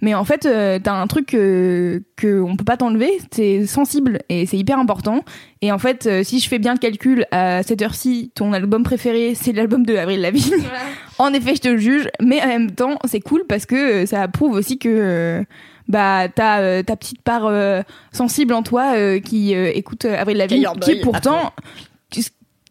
Mais 0.02 0.14
en 0.14 0.24
fait, 0.26 0.46
euh, 0.46 0.80
t'as 0.82 0.94
un 0.94 1.08
truc 1.08 1.28
que, 1.28 2.04
que 2.16 2.42
on 2.42 2.56
peut 2.56 2.64
pas 2.64 2.78
t'enlever, 2.78 3.12
c'est 3.32 3.66
sensible 3.66 4.20
et 4.30 4.46
c'est 4.46 4.58
hyper 4.58 4.80
important. 4.80 5.24
Et 5.62 5.72
en 5.72 5.80
fait, 5.80 6.24
si 6.24 6.40
je 6.40 6.48
fais 6.48 6.60
bien 6.60 6.74
le 6.74 6.80
calcul, 6.80 7.26
à 7.32 7.64
cette 7.64 7.82
heure-ci, 7.82 8.32
ton 8.36 8.54
album 8.54 8.84
préféré, 8.84 9.34
c'est 9.36 9.52
l'album 9.52 9.86
de 9.86 9.96
Avril 9.96 10.22
Lavigne. 10.22 10.64
en 11.20 11.34
effet, 11.34 11.56
je 11.56 11.62
te 11.62 11.78
juge, 11.78 12.10
mais 12.22 12.42
en 12.42 12.48
même 12.48 12.72
temps, 12.72 12.98
c'est 13.06 13.22
cool 13.22 13.46
parce 13.48 13.66
que 13.66 14.06
ça 14.06 14.28
prouve 14.28 14.54
aussi 14.54 14.78
que 14.78 15.44
bah 15.88 16.28
t'as 16.34 16.62
euh, 16.62 16.84
ta 16.84 16.96
petite 16.96 17.22
part 17.22 17.46
euh, 17.46 17.82
sensible 18.12 18.54
en 18.54 18.64
toi 18.64 18.96
euh, 18.96 19.20
qui 19.20 19.54
écoute 19.54 20.06
Avril 20.06 20.38
Lavigne, 20.38 20.68
qui 20.82 20.94
boy, 20.94 21.02
pourtant 21.02 21.54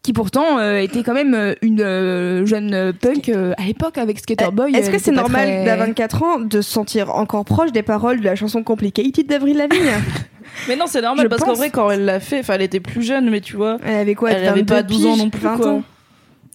qui, 0.05 0.13
pourtant 0.13 0.59
euh, 0.59 0.77
était 0.77 1.01
quand 1.01 1.15
même 1.15 1.33
euh, 1.33 1.53
une 1.63 1.81
euh, 1.81 2.45
jeune 2.45 2.93
punk 2.93 3.29
euh, 3.29 3.53
à 3.57 3.63
l'époque 3.63 3.97
avec 3.97 4.19
Skater 4.19 4.51
Boy. 4.53 4.75
Est-ce 4.75 4.91
que 4.91 4.99
c'est 4.99 5.11
normal 5.11 5.47
très- 5.47 5.65
d'à 5.65 5.75
24 5.77 6.23
ans 6.23 6.39
de 6.39 6.61
se 6.61 6.71
sentir 6.71 7.13
encore 7.15 7.43
proche 7.43 7.71
des 7.71 7.81
paroles 7.81 8.19
de 8.19 8.25
la 8.25 8.35
chanson 8.35 8.61
Complicated 8.61 9.25
d'Avril 9.25 9.57
Lavigne 9.57 9.81
Mais 10.67 10.75
non, 10.75 10.85
c'est 10.87 11.01
normal 11.01 11.25
Je 11.25 11.27
parce 11.29 11.41
qu'en 11.41 11.53
vrai, 11.53 11.71
quand 11.71 11.89
elle 11.89 12.05
l'a 12.05 12.19
fait, 12.19 12.39
enfin, 12.41 12.53
elle 12.53 12.61
était 12.61 12.79
plus 12.79 13.01
jeune, 13.01 13.31
mais 13.31 13.41
tu 13.41 13.55
vois. 13.55 13.77
Elle 13.83 13.95
avait 13.95 14.13
quoi 14.13 14.29
elle 14.31 14.47
avait 14.47 14.59
22 14.59 14.73
pas 14.75 14.83
12 14.83 15.05
ans 15.07 15.17
non 15.17 15.29
plus, 15.31 15.41
20 15.41 15.57
quoi. 15.57 15.67
ans 15.69 15.83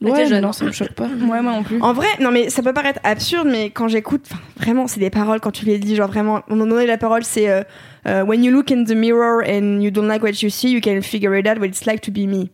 Elle 0.01 0.09
était 0.09 0.17
Ouais, 0.19 0.27
jeune. 0.27 0.43
non, 0.43 0.53
ça 0.53 0.65
me 0.65 0.71
choque 0.73 0.93
pas. 0.93 1.07
Ouais, 1.07 1.43
moi 1.43 1.53
non 1.53 1.65
plus. 1.65 1.83
En 1.83 1.93
vrai, 1.93 2.07
non 2.21 2.31
mais 2.31 2.51
ça 2.51 2.63
peut 2.63 2.73
paraître 2.73 3.01
absurde, 3.03 3.49
mais 3.51 3.71
quand 3.71 3.89
j'écoute, 3.89 4.23
enfin, 4.31 4.41
vraiment, 4.59 4.87
c'est 4.87 5.01
des 5.01 5.11
paroles 5.11 5.41
quand 5.41 5.51
tu 5.51 5.65
les 5.67 5.79
dis, 5.79 5.97
genre 5.97 6.09
vraiment, 6.09 6.37
un 6.37 6.43
moment 6.55 6.67
donné, 6.67 6.87
la 6.87 6.99
parole 6.99 7.25
c'est 7.25 7.51
euh, 7.51 8.25
When 8.25 8.45
you 8.45 8.53
look 8.53 8.71
in 8.71 8.85
the 8.85 8.95
mirror 8.95 9.43
and 9.45 9.81
you 9.81 9.91
don't 9.91 10.07
like 10.07 10.23
what 10.23 10.41
you 10.41 10.51
see, 10.51 10.71
you 10.71 10.81
can 10.81 11.03
figure 11.03 11.37
it 11.37 11.47
out 11.49 11.59
what 11.59 11.67
it's 11.67 11.85
like 11.85 12.01
to 12.03 12.13
be 12.13 12.27
me. 12.29 12.49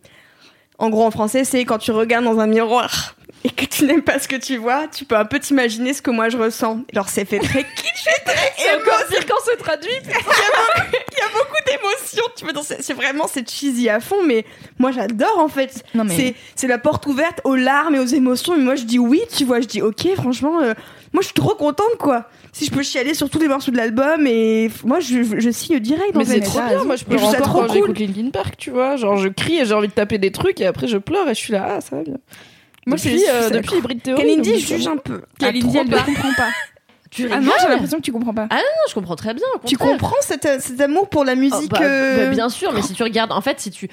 En 0.79 0.89
gros, 0.89 1.03
en 1.05 1.11
français, 1.11 1.43
c'est 1.43 1.65
quand 1.65 1.79
tu 1.79 1.91
regardes 1.91 2.25
dans 2.25 2.39
un 2.39 2.47
miroir 2.47 3.15
et 3.43 3.49
que 3.49 3.65
tu 3.65 3.85
n'aimes 3.85 4.01
pas 4.01 4.19
ce 4.19 4.27
que 4.27 4.35
tu 4.35 4.57
vois, 4.57 4.87
tu 4.87 5.05
peux 5.05 5.15
un 5.15 5.25
peu 5.25 5.39
t'imaginer 5.39 5.93
ce 5.93 6.01
que 6.01 6.11
moi 6.11 6.29
je 6.29 6.37
ressens. 6.37 6.79
Alors 6.91 7.09
c'est 7.09 7.25
fait 7.25 7.39
très 7.39 7.63
kitsch 7.63 8.07
et 8.07 8.23
très 8.25 8.53
C'est 8.57 8.75
encore 8.75 9.05
pire 9.09 9.25
quand 9.27 9.35
c'est 9.45 9.57
traduit. 9.57 9.89
il 10.03 10.09
y 10.09 10.13
a 10.13 11.29
beaucoup, 11.33 11.55
d'émotions. 11.65 12.23
Tu 12.35 12.45
vois, 12.45 12.53
c'est 12.79 12.93
vraiment 12.93 13.27
c'est 13.27 13.47
cheesy 13.49 13.89
à 13.89 13.99
fond, 13.99 14.23
mais 14.25 14.45
moi 14.79 14.91
j'adore 14.91 15.37
en 15.39 15.47
fait. 15.47 15.83
Mais- 15.93 16.35
C'est 16.55 16.67
la 16.67 16.77
porte 16.77 17.05
ouverte 17.05 17.41
aux 17.43 17.55
larmes 17.55 17.95
et 17.95 17.99
aux 17.99 18.05
émotions. 18.05 18.55
Et 18.55 18.59
moi 18.59 18.75
je 18.75 18.83
dis 18.83 18.99
oui, 18.99 19.21
tu 19.35 19.45
vois, 19.45 19.61
je 19.61 19.67
dis 19.67 19.81
ok, 19.81 20.07
franchement, 20.15 20.59
euh, 20.61 20.73
moi 21.17 21.21
je 21.23 21.27
suis 21.29 21.33
trop 21.33 21.55
contente 21.55 21.97
quoi. 21.97 22.25
Si 22.53 22.65
je 22.65 22.71
peux 22.71 22.83
chialer 22.83 23.15
sur 23.15 23.27
tous 23.27 23.39
les 23.39 23.47
morceaux 23.47 23.71
de 23.71 23.77
l'album 23.77 24.27
et 24.27 24.69
moi 24.85 24.99
je, 24.99 25.23
je, 25.23 25.39
je 25.39 25.49
signe 25.49 25.79
direct. 25.79 26.13
Mais 26.15 26.25
c'est 26.25 26.41
trop 26.41 26.59
bien, 26.61 26.83
moi 26.83 26.95
je 26.95 27.05
pleure 27.05 27.17
je 27.19 27.23
trouve 27.23 27.35
ça 27.35 27.39
encore 27.41 27.49
trop 27.49 27.61
quand 27.61 27.67
cool. 27.67 27.95
j'écoute 27.95 27.99
Linkin 28.17 28.29
Park, 28.31 28.53
tu 28.57 28.69
vois. 28.69 28.97
Genre 28.97 29.17
je 29.17 29.27
crie 29.29 29.57
et 29.57 29.65
j'ai 29.65 29.73
envie 29.73 29.87
de 29.87 29.93
taper 29.93 30.19
des 30.19 30.31
trucs 30.31 30.61
et 30.61 30.67
après 30.67 30.87
je 30.87 30.97
pleure 30.97 31.27
et 31.27 31.33
je 31.33 31.39
suis 31.39 31.53
là, 31.53 31.77
ah 31.77 31.81
ça 31.81 31.95
va 31.95 32.03
bien. 32.03 32.17
Moi, 32.85 32.97
depuis, 32.97 33.17
je- 33.19 33.31
euh, 33.31 33.49
depuis 33.49 33.77
Hybrid 33.77 34.01
Theory. 34.03 34.21
Kalindi 34.21 34.51
donc, 34.51 34.59
juge 34.59 34.87
un 34.87 34.97
peu. 34.97 35.21
Kalindi, 35.39 35.77
Ah, 35.77 35.81
elle 35.83 35.89
ne 35.89 35.97
comprend 35.97 36.33
pas. 36.37 36.49
Tu 37.09 37.25
Ah 37.31 37.39
non, 37.39 37.51
j'ai 37.61 37.69
l'impression 37.69 37.97
que 37.97 38.03
tu 38.03 38.11
comprends 38.11 38.33
pas. 38.33 38.47
Non, 38.51 38.57
je 38.89 38.93
comprends 38.93 39.15
très 39.15 39.33
bien. 39.33 39.45
tu 39.65 39.77
comprends 39.77 40.15
cet, 40.21 40.45
cet 40.61 40.79
amour 40.81 41.07
pour 41.09 41.23
la 41.23 41.33
Oh, 41.33 41.37
musique 41.37 41.71
bah, 41.71 41.79
euh, 41.81 42.25
bah, 42.25 42.31
bien 42.31 42.49
sûr, 42.49 42.73
mais 42.73 42.81
si 42.81 42.93
tu 42.93 43.01
regardes, 43.01 43.31
en 43.31 43.39
fait, 43.39 43.61
si 43.61 43.71
tu, 43.71 43.89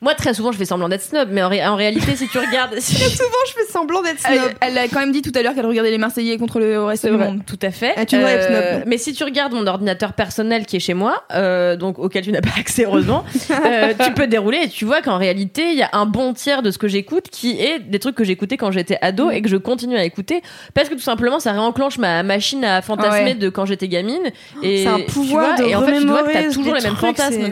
moi 0.00 0.14
très 0.14 0.34
souvent 0.34 0.52
je 0.52 0.58
fais 0.58 0.64
semblant 0.64 0.88
d'être 0.88 1.02
snob, 1.02 1.28
mais 1.32 1.42
en, 1.42 1.48
ré- 1.48 1.66
en 1.66 1.76
réalité, 1.76 2.16
si 2.16 2.28
tu 2.28 2.38
regardes, 2.38 2.74
si- 2.78 2.94
Souvent, 2.96 3.30
je 3.48 3.52
fais 3.52 3.72
semblant 3.72 4.02
d'être 4.02 4.18
Elle, 4.28 4.38
snob. 4.38 4.52
elle 4.60 4.78
a 4.78 4.88
quand 4.88 5.00
même 5.00 5.12
dit 5.12 5.22
tout 5.22 5.32
à 5.34 5.42
l'heure 5.42 5.54
qu'elle 5.54 5.66
regardait 5.66 5.90
les 5.90 5.98
Marseillais 5.98 6.36
contre 6.38 6.58
le 6.60 6.82
reste 6.84 7.06
du 7.06 7.12
monde. 7.12 7.40
tout 7.46 7.58
à 7.62 7.70
fait. 7.70 7.92
Ah, 7.96 8.04
tu 8.06 8.16
être 8.16 8.48
snob. 8.48 8.82
mais 8.86 8.98
si 8.98 9.12
tu 9.12 9.24
regardes 9.24 9.52
mon 9.52 9.66
ordinateur 9.66 10.12
personnel 10.12 10.66
qui 10.66 10.76
est 10.76 10.80
chez 10.80 10.94
moi, 10.94 11.24
euh, 11.34 11.76
donc 11.76 11.98
auquel 11.98 12.24
tu 12.24 12.32
n'as 12.32 12.40
pas 12.42 12.50
accès 12.58 12.84
heureusement, 12.84 13.24
euh, 13.50 13.94
tu 14.04 14.12
peux 14.12 14.26
dérouler 14.26 14.58
et 14.64 14.68
tu 14.68 14.84
vois 14.84 15.02
qu'en 15.02 15.18
réalité, 15.18 15.70
il 15.72 15.78
y 15.78 15.82
a 15.82 15.90
un 15.92 16.06
bon 16.06 16.32
tiers 16.34 16.62
de 16.62 16.70
ce 16.70 16.78
que 16.78 16.88
j'écoute 16.88 17.28
qui 17.30 17.60
est 17.60 17.78
des 17.78 17.98
trucs 17.98 18.14
que 18.16 18.24
j'écoutais 18.24 18.56
quand 18.56 18.70
j'étais 18.70 18.98
ado 19.00 19.30
et 19.30 19.40
que 19.42 19.48
je 19.48 19.56
continue 19.56 19.96
à 19.96 20.04
écouter 20.04 20.42
parce 20.74 20.88
que 20.88 20.94
tout 20.94 21.00
simplement 21.00 21.40
ça 21.40 21.52
réenclenche 21.52 21.98
ma 21.98 22.22
machine 22.22 22.64
à 22.64 22.82
fantasmer 22.82 23.30
ouais. 23.30 23.34
de 23.34 23.48
quand 23.48 23.64
j'étais 23.66 23.88
gamine. 23.88 24.22
Et 24.62 24.82
C'est 24.84 24.88
un 24.88 25.00
pouvoir 25.00 25.56
vois, 25.56 25.64
de 25.64 25.70
et 25.70 25.74
en 25.74 25.82
fait, 25.82 26.00
tu 26.00 26.06
vois 26.06 26.22
que 26.22 26.32
t'as 26.32 26.52
toujours 26.52 26.74
les 26.74 26.82
mêmes 26.82 26.94
trucs, 26.94 27.16
fantasmes. 27.16 27.50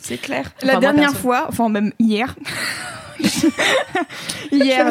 C'est- 0.00 0.18
clair. 0.18 0.50
La 0.62 0.72
Enfin, 0.72 0.80
dernière 0.80 1.16
fois, 1.16 1.46
enfin 1.48 1.68
même 1.68 1.92
hier. 1.98 2.34
hier, 4.52 4.90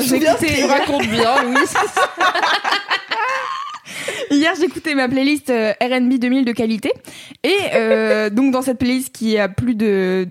raconte 0.66 1.08
bien, 1.08 1.44
Louise. 1.44 1.74
Hier, 4.32 4.54
j'écoutais 4.60 4.94
ma 4.96 5.10
playlist 5.10 5.50
euh, 5.50 5.74
R&B 5.82 6.14
2000 6.20 6.46
de 6.46 6.52
qualité. 6.52 6.92
Et 7.44 7.56
euh, 7.74 8.30
donc, 8.30 8.52
dans 8.52 8.62
cette 8.62 8.78
playlist 8.78 9.12
qui 9.14 9.38
a 9.40 9.50
plus 9.50 9.74
de 9.76 10.28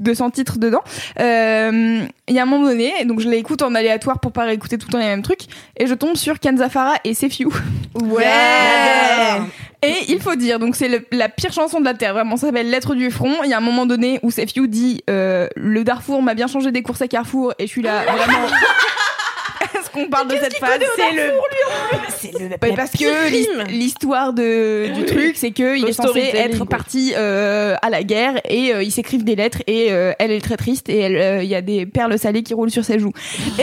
200 0.00 0.30
titres 0.30 0.58
dedans, 0.58 0.82
euh, 1.20 2.00
il 2.28 2.34
y 2.34 2.38
a 2.38 2.42
un 2.42 2.46
moment 2.46 2.66
donné, 2.66 3.04
donc 3.04 3.20
je 3.20 3.28
l'écoute 3.28 3.62
en 3.62 3.74
aléatoire 3.74 4.20
pour 4.20 4.32
pas 4.32 4.44
réécouter 4.44 4.78
tout 4.78 4.88
le 4.88 4.92
temps 4.92 4.98
les 4.98 5.06
mêmes 5.06 5.22
trucs, 5.22 5.46
et 5.76 5.86
je 5.86 5.94
tombe 5.94 6.16
sur 6.16 6.40
Kanzafara 6.40 6.94
et 7.04 7.14
C'est 7.14 7.28
Few. 7.28 7.52
Ouais. 7.94 8.24
Et 9.84 10.12
il 10.12 10.18
faut 10.18 10.34
dire, 10.34 10.58
donc 10.58 10.76
c'est 10.76 11.04
la 11.12 11.28
pire 11.28 11.52
chanson 11.52 11.78
de 11.78 11.84
la 11.84 11.92
Terre, 11.92 12.14
vraiment, 12.14 12.38
ça 12.38 12.46
s'appelle 12.46 12.70
Lettre 12.70 12.94
du 12.94 13.10
front. 13.10 13.42
Il 13.44 13.50
y 13.50 13.52
a 13.52 13.58
un 13.58 13.60
moment 13.60 13.84
donné 13.84 14.18
où 14.22 14.30
Few 14.30 14.66
dit 14.66 15.02
euh, 15.10 15.46
Le 15.56 15.84
Darfour 15.84 16.22
m'a 16.22 16.32
bien 16.32 16.46
changé 16.46 16.72
des 16.72 16.82
courses 16.82 17.02
à 17.02 17.08
Carrefour, 17.08 17.52
et 17.58 17.66
je 17.66 17.70
suis 17.70 17.82
là, 17.82 18.02
vraiment... 18.04 18.48
Qu'on 19.94 20.08
parle 20.08 20.28
de 20.28 20.36
cette 20.36 20.56
phase 20.56 20.80
C'est 20.96 21.12
le 21.14 21.32
C'est 22.18 22.32
le. 22.38 22.74
Parce 22.76 22.90
que 22.90 23.30
l'his- 23.30 23.48
l'histoire 23.68 24.32
de, 24.32 24.88
du 24.94 25.04
truc, 25.04 25.36
c'est 25.36 25.52
que 25.52 25.76
il 25.76 25.82
Le 25.84 25.88
est 25.90 25.92
censé 25.92 26.20
être 26.34 26.64
parti 26.64 27.12
euh, 27.16 27.76
à 27.80 27.88
la 27.90 28.02
guerre 28.02 28.40
et 28.48 28.74
euh, 28.74 28.82
ils 28.82 28.90
s'écrivent 28.90 29.24
des 29.24 29.36
lettres 29.36 29.62
et 29.66 29.92
euh, 29.92 30.12
elle 30.18 30.32
est 30.32 30.40
très 30.40 30.56
triste 30.56 30.88
et 30.88 30.98
elle, 30.98 31.16
euh, 31.16 31.42
il 31.44 31.48
y 31.48 31.54
a 31.54 31.60
des 31.62 31.86
perles 31.86 32.18
salées 32.18 32.42
qui 32.42 32.54
roulent 32.54 32.70
sur 32.70 32.84
ses 32.84 32.98
joues. 32.98 33.12
Et 33.58 33.62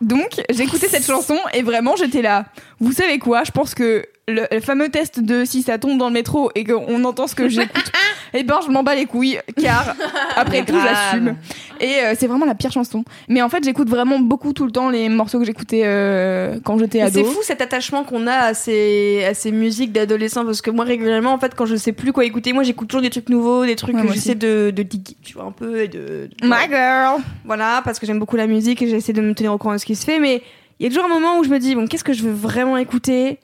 donc 0.00 0.40
écouté 0.58 0.88
cette 0.88 1.06
chanson 1.06 1.38
et 1.54 1.62
vraiment 1.62 1.96
j'étais 1.96 2.22
là. 2.22 2.46
Vous 2.80 2.92
savez 2.92 3.18
quoi? 3.18 3.44
Je 3.44 3.50
pense 3.52 3.74
que 3.74 4.04
le, 4.28 4.42
le 4.50 4.60
fameux 4.60 4.88
test 4.88 5.20
de 5.20 5.44
si 5.44 5.62
ça 5.62 5.78
tombe 5.78 5.98
dans 5.98 6.08
le 6.08 6.12
métro 6.12 6.50
et 6.56 6.64
qu'on 6.64 7.04
entend 7.04 7.26
ce 7.28 7.34
que 7.36 7.48
j'écoute, 7.48 7.92
eh 8.34 8.42
ben 8.42 8.58
je 8.66 8.70
m'en 8.72 8.82
bats 8.82 8.94
les 8.96 9.06
couilles 9.06 9.38
car 9.62 9.94
après 10.36 10.64
tout 10.64 10.74
j'assume. 10.80 11.36
Et 11.80 12.00
euh, 12.02 12.14
c'est 12.18 12.26
vraiment 12.26 12.44
la 12.46 12.54
pire 12.56 12.72
chanson. 12.72 13.04
Mais 13.28 13.40
en 13.42 13.48
fait 13.48 13.62
j'écoute 13.62 13.88
vraiment 13.88 14.18
beaucoup 14.18 14.52
tout 14.52 14.64
le 14.64 14.72
temps 14.72 14.90
les 14.90 15.08
morceaux 15.08 15.38
que 15.38 15.44
j'écoutais 15.44 15.82
euh, 15.84 16.58
quand 16.64 16.76
j'étais 16.78 16.98
Et 16.98 17.02
ado. 17.02 17.12
C'est 17.12 17.24
fou 17.24 17.38
cet 17.42 17.60
attachement 17.60 18.02
qu'on 18.02 18.26
a 18.26 18.32
à 18.34 18.54
ces, 18.54 19.24
à 19.28 19.34
ces 19.34 19.52
musiques 19.52 19.92
d'adolescents 19.92 20.44
parce 20.44 20.60
que 20.60 20.70
moi 20.70 20.84
régulièrement 20.84 21.32
en 21.32 21.38
fait 21.38 21.54
quand 21.54 21.66
je 21.66 21.76
sais 21.76 21.92
plus 21.92 22.12
quoi 22.12 22.24
écouter 22.24 22.52
moi 22.52 22.62
j'écoute 22.64 22.88
toujours 22.88 23.02
des 23.02 23.10
trucs 23.10 23.28
nouveaux 23.28 23.64
des 23.64 23.76
trucs 23.76 23.94
Ouais, 23.96 24.02
que 24.06 24.12
j'essaie 24.12 24.34
de, 24.34 24.72
de 24.74 24.82
diguer 24.82 25.16
tu 25.22 25.34
vois 25.34 25.44
un 25.44 25.52
peu 25.52 25.82
et 25.82 25.88
de, 25.88 26.28
de- 26.40 26.46
My 26.48 26.66
girl. 26.68 27.20
voilà 27.44 27.80
parce 27.84 28.00
que 28.00 28.06
j'aime 28.06 28.18
beaucoup 28.18 28.36
la 28.36 28.46
musique 28.48 28.82
et 28.82 28.88
j'essaie 28.88 29.12
de 29.12 29.20
me 29.20 29.34
tenir 29.34 29.52
au 29.52 29.58
courant 29.58 29.74
de 29.74 29.78
ce 29.78 29.86
qui 29.86 29.94
se 29.94 30.04
fait 30.04 30.18
mais 30.18 30.42
il 30.80 30.84
y 30.84 30.86
a 30.86 30.90
toujours 30.90 31.04
un 31.08 31.14
moment 31.14 31.38
où 31.38 31.44
je 31.44 31.48
me 31.48 31.58
dis 31.60 31.74
bon 31.76 31.86
qu'est-ce 31.86 32.02
que 32.04 32.12
je 32.12 32.22
veux 32.24 32.32
vraiment 32.32 32.76
écouter? 32.76 33.38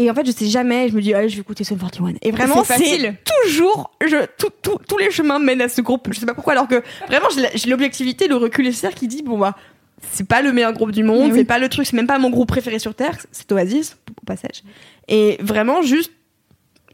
Et 0.00 0.10
en 0.10 0.14
fait 0.14 0.24
je 0.26 0.30
sais 0.32 0.46
jamais 0.46 0.88
je 0.88 0.94
me 0.94 1.00
dis 1.02 1.12
allez 1.14 1.28
je 1.28 1.34
vais 1.36 1.40
écouter 1.40 1.64
Sun 1.64 1.76
41 1.78 2.14
et 2.22 2.30
vraiment 2.30 2.62
C'est 2.64 2.74
facile. 2.74 3.16
toujours 3.44 3.90
je 4.06 4.24
tout, 4.38 4.50
tout- 4.62 4.78
tous 4.88 4.98
les 4.98 5.10
chemins 5.10 5.38
mènent 5.38 5.60
à 5.62 5.68
ce 5.68 5.80
groupe 5.80 6.08
je 6.12 6.18
sais 6.20 6.26
pas 6.26 6.34
pourquoi 6.34 6.52
alors 6.54 6.68
que 6.68 6.82
vraiment 7.08 7.28
j'ai 7.54 7.68
l'objectivité 7.70 8.28
le 8.28 8.36
recul 8.36 8.64
nécessaire 8.64 8.94
qui 8.94 9.08
dit 9.08 9.22
bon 9.22 9.38
bah 9.38 9.54
c'est 10.12 10.28
pas 10.28 10.42
le 10.42 10.52
meilleur 10.52 10.72
groupe 10.74 10.92
du 10.92 11.02
monde, 11.02 11.32
oui. 11.32 11.38
c'est 11.40 11.44
pas 11.44 11.58
le 11.58 11.68
truc, 11.68 11.84
c'est 11.84 11.96
même 11.96 12.06
pas 12.06 12.20
mon 12.20 12.30
groupe 12.30 12.46
préféré 12.48 12.78
sur 12.78 12.94
Terre, 12.94 13.18
c'est 13.32 13.50
Oasis, 13.50 13.96
au 14.10 14.24
passage. 14.24 14.62
Et 15.08 15.36
vraiment, 15.40 15.82
juste, 15.82 16.12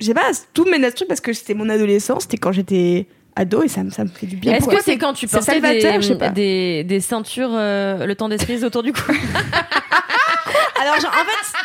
je 0.00 0.07
sais 0.07 0.14
pas, 0.14 0.30
tout 0.55 0.64
mène 0.64 0.82
à 0.86 0.90
ce 0.90 0.94
truc 0.96 1.09
parce 1.09 1.20
que 1.20 1.34
c'était 1.34 1.52
mon 1.52 1.68
adolescence, 1.68 2.22
c'était 2.22 2.38
quand 2.38 2.52
j'étais 2.52 3.07
ado 3.36 3.62
et 3.62 3.68
ça, 3.68 3.84
me- 3.84 3.90
ça 3.90 4.05
me 4.05 4.09
fait 4.09 4.24
du 4.24 4.36
bien. 4.36 4.55
Est-ce 4.55 4.66
que 4.66 4.82
c'est 4.82 4.96
quand 4.96 5.12
tu 5.12 5.28
portais 5.28 5.44
salvateur, 5.61 5.96
je 6.00 6.07
sais 6.07 6.12
des, 6.14 6.18
pas. 6.18 6.30
des, 6.30 6.82
des 6.84 7.00
ceintures 7.00 7.50
euh, 7.52 8.07
le 8.07 8.14
temps 8.14 8.30
des 8.30 8.38
cerises 8.38 8.64
autour 8.64 8.82
du 8.82 8.94
cou 8.94 9.00
Alors, 10.80 10.98
genre, 10.98 11.12
en 11.12 11.24
fait. 11.24 11.59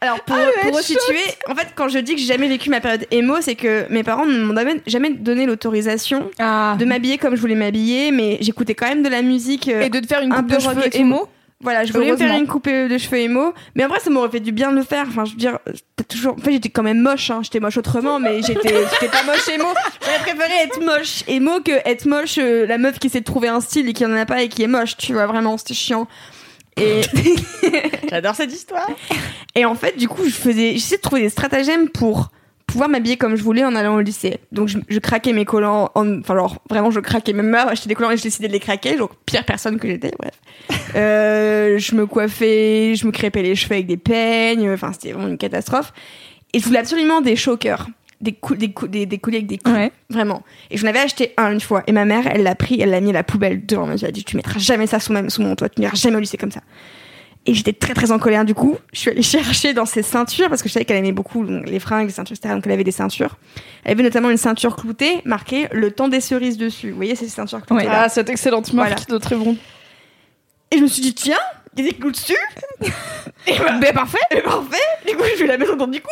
Alors, 0.00 0.20
pour, 0.20 0.36
pour 0.62 0.76
resituer, 0.76 1.20
en 1.48 1.54
fait, 1.54 1.68
quand 1.74 1.88
je 1.88 1.98
dis 1.98 2.14
que 2.14 2.20
j'ai 2.20 2.26
jamais 2.26 2.48
vécu 2.48 2.70
ma 2.70 2.80
période 2.80 3.06
emo, 3.10 3.36
c'est 3.40 3.54
que 3.54 3.86
mes 3.90 4.02
parents 4.02 4.24
ne 4.26 4.38
m'ont 4.42 4.54
jamais, 4.86 5.10
donné 5.10 5.44
l'autorisation 5.46 6.30
Ah. 6.38 6.76
de 6.78 6.84
m'habiller 6.84 7.18
comme 7.18 7.36
je 7.36 7.40
voulais 7.40 7.54
m'habiller, 7.54 8.10
mais 8.10 8.38
j'écoutais 8.40 8.74
quand 8.74 8.88
même 8.88 9.02
de 9.02 9.08
la 9.08 9.22
musique. 9.22 9.68
euh, 9.68 9.82
Et 9.82 9.90
de 9.90 10.00
te 10.00 10.06
faire 10.06 10.22
une 10.22 10.32
un 10.32 10.36
coupe 10.36 10.46
de 10.46 10.58
cheveux 10.58 10.96
émo. 10.96 11.28
Voilà, 11.62 11.84
je 11.84 11.92
voulais 11.92 12.10
me 12.10 12.16
faire 12.16 12.34
une 12.38 12.46
coupe 12.46 12.66
de 12.70 12.96
cheveux 12.96 13.18
émo, 13.18 13.52
mais 13.74 13.84
en 13.84 13.88
vrai, 13.88 14.00
ça 14.00 14.08
m'aurait 14.08 14.30
fait 14.30 14.40
du 14.40 14.50
bien 14.50 14.70
de 14.72 14.76
le 14.76 14.82
faire. 14.82 15.04
Enfin, 15.06 15.26
je 15.26 15.32
veux 15.32 15.36
dire, 15.36 15.58
t'as 15.94 16.04
toujours. 16.04 16.32
En 16.32 16.38
fait, 16.38 16.52
j'étais 16.52 16.70
quand 16.70 16.82
même 16.82 17.00
moche. 17.00 17.30
Hein. 17.30 17.40
J'étais 17.42 17.60
moche 17.60 17.76
autrement, 17.76 18.18
mais 18.18 18.40
j'étais, 18.40 18.74
j'étais 18.92 19.08
pas 19.12 19.22
moche 19.24 19.46
émo. 19.54 19.66
J'aurais 20.02 20.18
préféré 20.20 20.52
être 20.64 20.80
moche 20.82 21.22
émo 21.28 21.60
que 21.60 21.72
être 21.86 22.06
moche 22.06 22.38
euh, 22.38 22.64
la 22.64 22.78
meuf 22.78 22.98
qui 22.98 23.08
essaie 23.08 23.20
de 23.20 23.24
trouver 23.26 23.48
un 23.48 23.60
style 23.60 23.86
et 23.90 23.92
qui 23.92 24.06
en 24.06 24.16
a 24.16 24.24
pas 24.24 24.40
et 24.42 24.48
qui 24.48 24.62
est 24.62 24.66
moche. 24.68 24.96
Tu 24.96 25.12
vois, 25.12 25.26
vraiment, 25.26 25.58
c'était 25.58 25.74
chiant. 25.74 26.08
Et 26.76 27.02
J'adore 28.10 28.34
cette 28.34 28.52
histoire. 28.52 28.88
et 29.54 29.64
en 29.64 29.74
fait, 29.74 29.96
du 29.96 30.08
coup, 30.08 30.24
je 30.24 30.30
faisais, 30.30 30.72
j'essayais 30.72 30.96
de 30.96 31.02
trouver 31.02 31.22
des 31.22 31.28
stratagèmes 31.28 31.88
pour 31.88 32.30
pouvoir 32.66 32.88
m'habiller 32.88 33.16
comme 33.16 33.36
je 33.36 33.42
voulais 33.42 33.64
en 33.64 33.74
allant 33.74 33.96
au 33.96 34.00
lycée. 34.00 34.38
Donc, 34.52 34.68
je, 34.68 34.78
je 34.88 34.98
craquais 35.00 35.32
mes 35.32 35.44
collants, 35.44 35.90
en, 35.94 36.20
enfin, 36.20 36.36
genre, 36.36 36.62
vraiment, 36.70 36.90
je 36.90 37.00
craquais 37.00 37.32
même 37.32 37.48
mère, 37.48 37.68
acheter 37.68 37.88
des 37.88 37.94
collants 37.94 38.12
et 38.12 38.16
je 38.16 38.22
décidais 38.22 38.48
de 38.48 38.52
les 38.52 38.60
craquer. 38.60 38.96
Donc, 38.96 39.10
pire 39.26 39.44
personne 39.44 39.78
que 39.78 39.88
j'étais, 39.88 40.12
bref. 40.18 40.34
Euh, 40.94 41.78
je 41.78 41.94
me 41.94 42.06
coiffais, 42.06 42.94
je 42.94 43.06
me 43.06 43.12
crêpais 43.12 43.42
les 43.42 43.56
cheveux 43.56 43.74
avec 43.74 43.86
des 43.86 43.96
peignes, 43.96 44.70
enfin, 44.70 44.92
c'était 44.92 45.12
vraiment 45.12 45.28
une 45.28 45.38
catastrophe. 45.38 45.92
Et 46.52 46.58
je 46.60 46.64
voulais 46.64 46.78
absolument 46.78 47.20
des 47.20 47.36
chokers. 47.36 47.86
Des, 48.20 48.32
cou- 48.32 48.54
des, 48.54 48.70
cou- 48.72 48.86
des, 48.86 49.06
des 49.06 49.18
colliers 49.18 49.38
avec 49.38 49.46
des 49.48 49.56
coups. 49.58 49.74
Ouais. 49.74 49.92
Vraiment. 50.10 50.42
Et 50.70 50.76
je 50.76 50.84
n'avais 50.84 50.98
acheté 50.98 51.32
un 51.38 51.52
une 51.52 51.60
fois. 51.60 51.82
Et 51.86 51.92
ma 51.92 52.04
mère, 52.04 52.26
elle 52.26 52.42
l'a 52.42 52.54
pris, 52.54 52.78
elle 52.80 52.90
l'a 52.90 53.00
mis 53.00 53.10
à 53.10 53.14
la 53.14 53.22
poubelle 53.24 53.64
devant 53.64 53.86
moi. 53.86 53.94
Elle 54.00 54.08
a 54.08 54.12
dit, 54.12 54.24
tu 54.24 54.36
mettras 54.36 54.58
jamais 54.58 54.86
ça 54.86 55.00
sous, 55.00 55.12
ma- 55.12 55.28
sous 55.30 55.40
mon 55.42 55.54
toit, 55.56 55.68
tu 55.70 55.80
n'iras 55.80 55.96
jamais 55.96 56.16
au 56.16 56.20
lycée 56.20 56.36
comme 56.36 56.50
ça. 56.52 56.60
Et 57.46 57.54
j'étais 57.54 57.72
très 57.72 57.94
très 57.94 58.12
en 58.12 58.18
colère 58.18 58.44
du 58.44 58.52
coup. 58.52 58.76
Je 58.92 58.98
suis 58.98 59.10
allée 59.10 59.22
chercher 59.36 59.72
dans 59.72 59.86
ses 59.86 60.02
ceintures 60.02 60.50
parce 60.50 60.62
que 60.62 60.68
je 60.68 60.74
savais 60.74 60.84
qu'elle 60.84 60.98
aimait 60.98 61.12
beaucoup 61.12 61.46
donc, 61.46 61.66
les 61.66 61.78
fringues, 61.80 62.08
les 62.08 62.12
ceintures, 62.12 62.36
etc. 62.36 62.52
Donc 62.54 62.66
elle 62.66 62.72
avait 62.72 62.84
des 62.84 62.90
ceintures. 62.92 63.38
Elle 63.84 63.92
avait 63.92 64.02
notamment 64.02 64.28
une 64.28 64.36
ceinture 64.36 64.76
cloutée 64.76 65.22
marquée 65.24 65.66
le 65.72 65.90
temps 65.90 66.08
des 66.08 66.20
cerises 66.20 66.58
dessus. 66.58 66.90
Vous 66.90 66.96
voyez 66.96 67.14
ces 67.14 67.28
ceintures 67.28 67.64
cloutées 67.64 67.86
là. 67.86 68.02
Ah, 68.04 68.08
cette 68.10 68.28
excellente 68.28 68.70
marque 68.74 68.88
Voilà. 68.90 69.04
de 69.08 69.16
très 69.16 69.36
bon. 69.36 69.56
Et 70.70 70.76
je 70.76 70.82
me 70.82 70.86
suis 70.88 71.00
dit 71.00 71.14
tiens, 71.14 71.38
il 71.76 71.84
y 71.84 71.88
a 71.88 71.92
des 71.92 71.96
clous 71.98 72.10
dessus. 72.10 72.36
et 73.46 73.58
bah, 73.58 73.72
Ben 73.80 73.94
parfait. 73.94 74.18
et 74.30 74.40
parfait. 74.42 74.76
Du 75.06 75.16
coup 75.16 75.22
je 75.36 75.40
vais 75.40 75.46
la 75.46 75.58
mettre 75.58 75.72
autour 75.74 75.88
du 75.88 76.00
cou. 76.00 76.08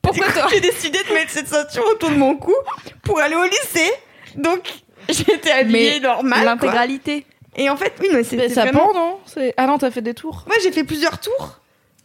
Pourquoi 0.00 0.30
toi? 0.32 0.46
J'ai 0.50 0.60
décidé 0.60 0.98
de 1.08 1.12
mettre 1.14 1.30
cette 1.30 1.48
ceinture 1.48 1.84
autour 1.90 2.10
de 2.10 2.16
mon 2.16 2.36
cou 2.36 2.54
pour 3.02 3.20
aller 3.20 3.36
au 3.36 3.44
lycée. 3.44 3.92
Donc 4.36 4.70
j'étais 5.08 5.50
habillée 5.52 6.00
normale. 6.00 6.44
L'intégralité. 6.44 7.26
Et 7.56 7.68
en 7.68 7.76
fait 7.76 7.92
oui 8.00 8.08
mais 8.12 8.24
c'était 8.24 8.48
Mais 8.48 8.54
ça 8.54 8.62
vraiment... 8.62 8.86
pend, 8.88 8.94
non? 8.94 9.18
C'est- 9.26 9.54
Ah 9.56 9.66
non, 9.66 9.78
t'as 9.78 9.90
fait 9.90 10.00
des 10.02 10.14
tours. 10.14 10.44
Moi, 10.46 10.56
j'ai 10.62 10.72
fait 10.72 10.84
plusieurs 10.84 11.18
tours. 11.20 11.58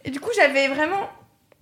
Et 0.04 0.10
du 0.10 0.20
coup, 0.20 0.30
j'avais 0.36 0.68
vraiment 0.68 1.08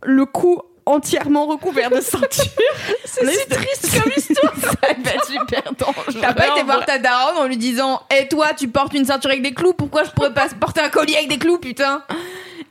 le 0.02 0.26
cou 0.26 0.60
entièrement 0.86 1.46
recouvert 1.46 1.90
de 1.90 2.00
ceinture. 2.00 2.44
C'est 3.04 3.26
si 3.26 3.48
triste 3.48 4.00
comme 4.02 4.12
histoire. 4.16 4.52
ça 4.60 4.70
va 4.80 4.88
être 4.90 5.24
super 5.26 5.62
dangereux. 5.78 6.20
T'as 6.20 6.32
pas 6.34 6.48
été 6.48 6.62
voir 6.62 6.84
ta 6.86 6.98
daronne 6.98 7.36
en 7.38 7.46
lui 7.46 7.56
disant 7.56 8.00
Eh 8.16 8.28
toi, 8.28 8.48
tu 8.56 8.68
portes 8.68 8.94
une 8.94 9.04
ceinture 9.04 9.30
avec 9.30 9.42
des 9.42 9.52
clous, 9.52 9.72
pourquoi 9.74 10.04
je 10.04 10.10
pourrais 10.10 10.32
pas 10.32 10.46
porter 10.60 10.80
un 10.80 10.88
collier 10.88 11.16
avec 11.16 11.28
des 11.28 11.38
clous, 11.38 11.58
putain? 11.58 12.02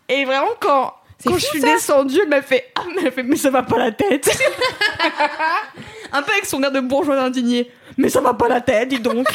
Et 0.07 0.23
vraiment, 0.25 0.47
quand, 0.59 0.93
C'est 1.17 1.29
quand 1.29 1.35
fou, 1.35 1.39
je 1.41 1.45
suis 1.45 1.61
ça. 1.61 1.67
descendue, 1.73 2.19
elle 2.23 2.29
m'a 2.29 2.41
fait 2.41 2.71
Ah, 2.75 2.83
mais, 2.95 3.01
elle 3.05 3.11
fait, 3.11 3.23
mais 3.23 3.35
ça 3.35 3.49
va 3.49 3.63
pas 3.63 3.77
la 3.77 3.91
tête. 3.91 4.29
Un 6.13 6.21
peu 6.21 6.31
avec 6.31 6.45
son 6.45 6.61
air 6.63 6.71
de 6.71 6.79
bourgeois 6.79 7.19
indigné. 7.19 7.69
Mais 7.97 8.09
ça 8.09 8.21
va 8.21 8.33
pas 8.33 8.47
la 8.47 8.61
tête, 8.61 8.89
dis 8.89 8.99
donc. 8.99 9.27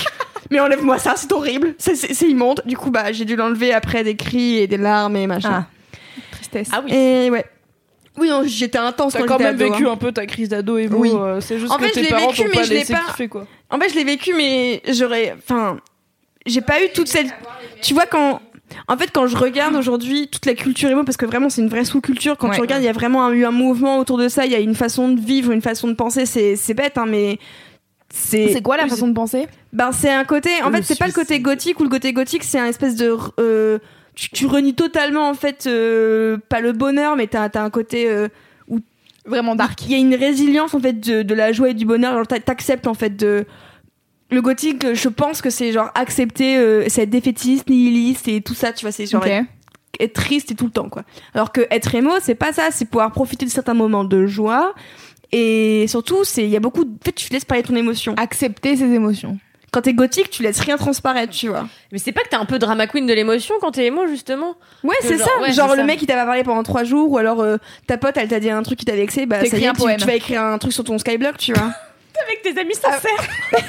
mais 0.50 0.60
enlève-moi 0.60 0.98
ça, 0.98 1.14
c'est 1.16 1.30
horrible. 1.32 1.74
C'est- 1.78 1.94
C'est 1.96 2.14
c'est 2.14 2.28
immonde. 2.28 2.62
Du 2.64 2.76
coup, 2.76 2.90
bah, 2.90 3.12
j'ai 3.12 3.24
dû 3.24 3.36
l'enlever 3.36 3.72
après 3.74 4.04
des 4.04 4.16
cris 4.16 4.58
et 4.58 4.66
des 4.66 4.76
larmes 4.76 5.16
et 5.16 5.26
machin. 5.26 5.66
Tristesse. 6.32 6.68
Ah 6.72 6.80
oui. 6.84 6.92
Et 6.94 7.30
ouais. 7.30 7.44
Oui, 8.18 8.28
non, 8.28 8.42
j'étais 8.44 8.78
intense 8.78 9.12
T'as 9.12 9.20
quand 9.20 9.26
quand 9.26 9.38
même 9.38 9.54
ado, 9.54 9.70
vécu 9.72 9.86
hein. 9.86 9.92
un 9.92 9.96
peu 9.96 10.12
ta 10.12 10.26
crise 10.26 10.48
d'ado 10.48 10.76
et 10.78 10.88
Oui. 10.88 11.10
c'est 11.40 11.58
juste 11.58 11.72
En 11.72 11.76
que 11.76 11.82
fait, 11.84 11.88
je 11.90 11.94
tes 11.94 12.02
l'ai 12.02 12.08
parents 12.08 12.26
vécu, 12.28 12.42
t'ont 12.42 12.48
mais 12.48 12.54
pas 12.56 12.62
je 12.64 12.70
l'ai 12.70 12.78
laissé 12.78 12.92
pas- 12.92 13.00
kiffer 13.08 13.28
quoi. 13.28 13.46
En 13.70 13.78
fait, 13.78 13.88
je 13.90 13.94
l'ai 13.94 14.04
vécu, 14.04 14.34
mais 14.34 14.82
j'aurais. 14.88 15.34
Enfin, 15.38 15.78
j'ai 16.46 16.60
pas 16.60 16.82
eu 16.82 16.88
toute 16.94 17.08
cette. 17.08 17.28
Tu 17.82 17.94
vois, 17.94 18.06
quand. 18.06 18.40
En 18.88 18.96
fait, 18.96 19.10
quand 19.12 19.26
je 19.26 19.36
regarde 19.36 19.74
aujourd'hui 19.74 20.28
toute 20.28 20.46
la 20.46 20.54
culture 20.54 20.88
émo, 20.90 21.02
parce 21.04 21.16
que 21.16 21.26
vraiment 21.26 21.48
c'est 21.50 21.60
une 21.60 21.68
vraie 21.68 21.84
sous-culture, 21.84 22.36
quand 22.36 22.48
Ouais. 22.50 22.54
tu 22.54 22.60
regardes, 22.60 22.82
il 22.82 22.86
y 22.86 22.88
a 22.88 22.92
vraiment 22.92 23.24
un- 23.24 23.32
eu 23.32 23.44
un 23.44 23.50
mouvement 23.50 23.98
autour 23.98 24.16
de 24.18 24.28
ça, 24.28 24.44
il 24.46 24.52
y 24.52 24.54
a 24.54 24.60
une 24.60 24.74
façon 24.76 25.08
de 25.08 25.20
vivre, 25.20 25.50
une 25.52 25.62
façon 25.62 25.88
de 25.88 25.94
penser, 25.94 26.24
c'est 26.26 26.56
c'est 26.56 26.74
bête, 26.74 26.98
hein, 26.98 27.06
mais. 27.08 27.38
C'est 28.12 28.52
C'est 28.52 28.60
quoi 28.62 28.76
la 28.76 28.88
façon 28.88 29.06
de 29.06 29.12
penser? 29.12 29.46
Ben, 29.72 29.92
c'est 29.92 30.10
un 30.10 30.24
côté. 30.24 30.50
En 30.64 30.70
Le 30.70 30.76
fait, 30.76 30.82
c'est 30.82 30.98
pas 30.98 31.06
le 31.06 31.12
côté 31.12 31.38
gothique 31.38 31.78
ou 31.78 31.84
le 31.84 31.88
côté 31.88 32.12
gothique, 32.12 32.42
c'est 32.42 32.58
un 32.58 32.66
espèce 32.66 32.96
de. 32.96 33.16
euh, 33.38 33.78
tu, 34.20 34.28
tu 34.30 34.46
renies 34.46 34.74
totalement 34.74 35.28
en 35.30 35.34
fait 35.34 35.66
euh, 35.66 36.36
pas 36.48 36.60
le 36.60 36.72
bonheur, 36.72 37.16
mais 37.16 37.26
t'as 37.26 37.48
as 37.54 37.62
un 37.62 37.70
côté 37.70 38.08
euh, 38.10 38.28
Vraiment 39.26 39.54
dark. 39.54 39.78
il 39.84 39.92
y 39.92 39.94
a 39.94 39.98
une 39.98 40.14
résilience 40.14 40.74
en 40.74 40.80
fait 40.80 40.98
de, 40.98 41.22
de 41.22 41.34
la 41.34 41.52
joie 41.52 41.70
et 41.70 41.74
du 41.74 41.84
bonheur. 41.84 42.14
Genre 42.14 42.26
t'a- 42.26 42.40
t'acceptes 42.40 42.86
en 42.86 42.94
fait 42.94 43.16
de 43.16 43.44
le 44.30 44.40
gothique. 44.42 44.94
Je 44.94 45.08
pense 45.08 45.42
que 45.42 45.50
c'est 45.50 45.72
genre 45.72 45.90
accepter, 45.94 46.56
euh, 46.56 46.84
c'est 46.88 47.02
être 47.02 47.10
défaitiste, 47.10 47.68
nihiliste 47.68 48.28
et 48.28 48.40
tout 48.40 48.54
ça. 48.54 48.72
Tu 48.72 48.84
vois, 48.84 48.92
c'est 48.92 49.06
genre 49.06 49.24
être, 49.26 49.46
être 50.00 50.12
triste 50.14 50.50
et 50.50 50.54
tout 50.54 50.64
le 50.66 50.70
temps 50.70 50.88
quoi. 50.88 51.02
Alors 51.34 51.52
que 51.52 51.62
être 51.70 51.94
émo, 51.94 52.12
c'est 52.20 52.34
pas 52.34 52.52
ça. 52.52 52.68
C'est 52.72 52.86
pouvoir 52.86 53.12
profiter 53.12 53.44
de 53.44 53.50
certains 53.50 53.74
moments 53.74 54.04
de 54.04 54.26
joie. 54.26 54.74
Et 55.32 55.84
surtout, 55.86 56.24
c'est 56.24 56.44
il 56.44 56.50
y 56.50 56.56
a 56.56 56.60
beaucoup. 56.60 56.84
De... 56.84 56.90
En 56.90 57.04
fait, 57.04 57.12
tu 57.12 57.30
laisses 57.32 57.44
parler 57.44 57.62
ton 57.62 57.76
émotion. 57.76 58.14
Accepter 58.16 58.74
ses 58.76 58.90
émotions. 58.92 59.38
Quand 59.72 59.82
t'es 59.82 59.94
gothique, 59.94 60.30
tu 60.30 60.42
laisses 60.42 60.60
rien 60.60 60.76
transparaître, 60.76 61.32
tu 61.32 61.48
vois. 61.48 61.68
Mais 61.92 61.98
c'est 61.98 62.10
pas 62.12 62.22
que 62.22 62.28
t'es 62.28 62.36
un 62.36 62.44
peu 62.44 62.58
drama 62.58 62.86
queen 62.88 63.06
de 63.06 63.12
l'émotion 63.12 63.54
quand 63.60 63.70
t'es 63.72 63.86
émo, 63.86 64.06
justement 64.08 64.56
Ouais, 64.82 64.96
c'est 65.00 65.18
ça. 65.18 65.30
ouais, 65.40 65.52
genre 65.52 65.70
le 65.70 65.76
ça. 65.76 65.84
mec 65.84 65.98
qui 65.98 66.06
t'a 66.06 66.14
pas 66.14 66.26
parlé 66.26 66.42
pendant 66.42 66.62
trois 66.62 66.82
jours, 66.82 67.10
ou 67.12 67.18
alors 67.18 67.40
euh, 67.40 67.56
ta 67.86 67.96
pote, 67.96 68.16
elle 68.16 68.28
t'a 68.28 68.40
dit 68.40 68.50
un 68.50 68.62
truc 68.62 68.78
qui 68.78 68.84
t'a 68.84 68.96
vexé, 68.96 69.26
bah 69.26 69.44
ça 69.44 69.56
y 69.56 69.64
est, 69.64 69.68
un 69.68 69.74
tu, 69.74 70.06
vas 70.06 70.14
écrire 70.14 70.42
un 70.42 70.58
truc 70.58 70.72
sur 70.72 70.82
ton 70.82 70.98
skyblock, 70.98 71.36
tu 71.36 71.52
vois. 71.52 71.72
Avec 72.26 72.42
tes 72.42 72.58
amis 72.60 72.74
sincères. 72.74 73.28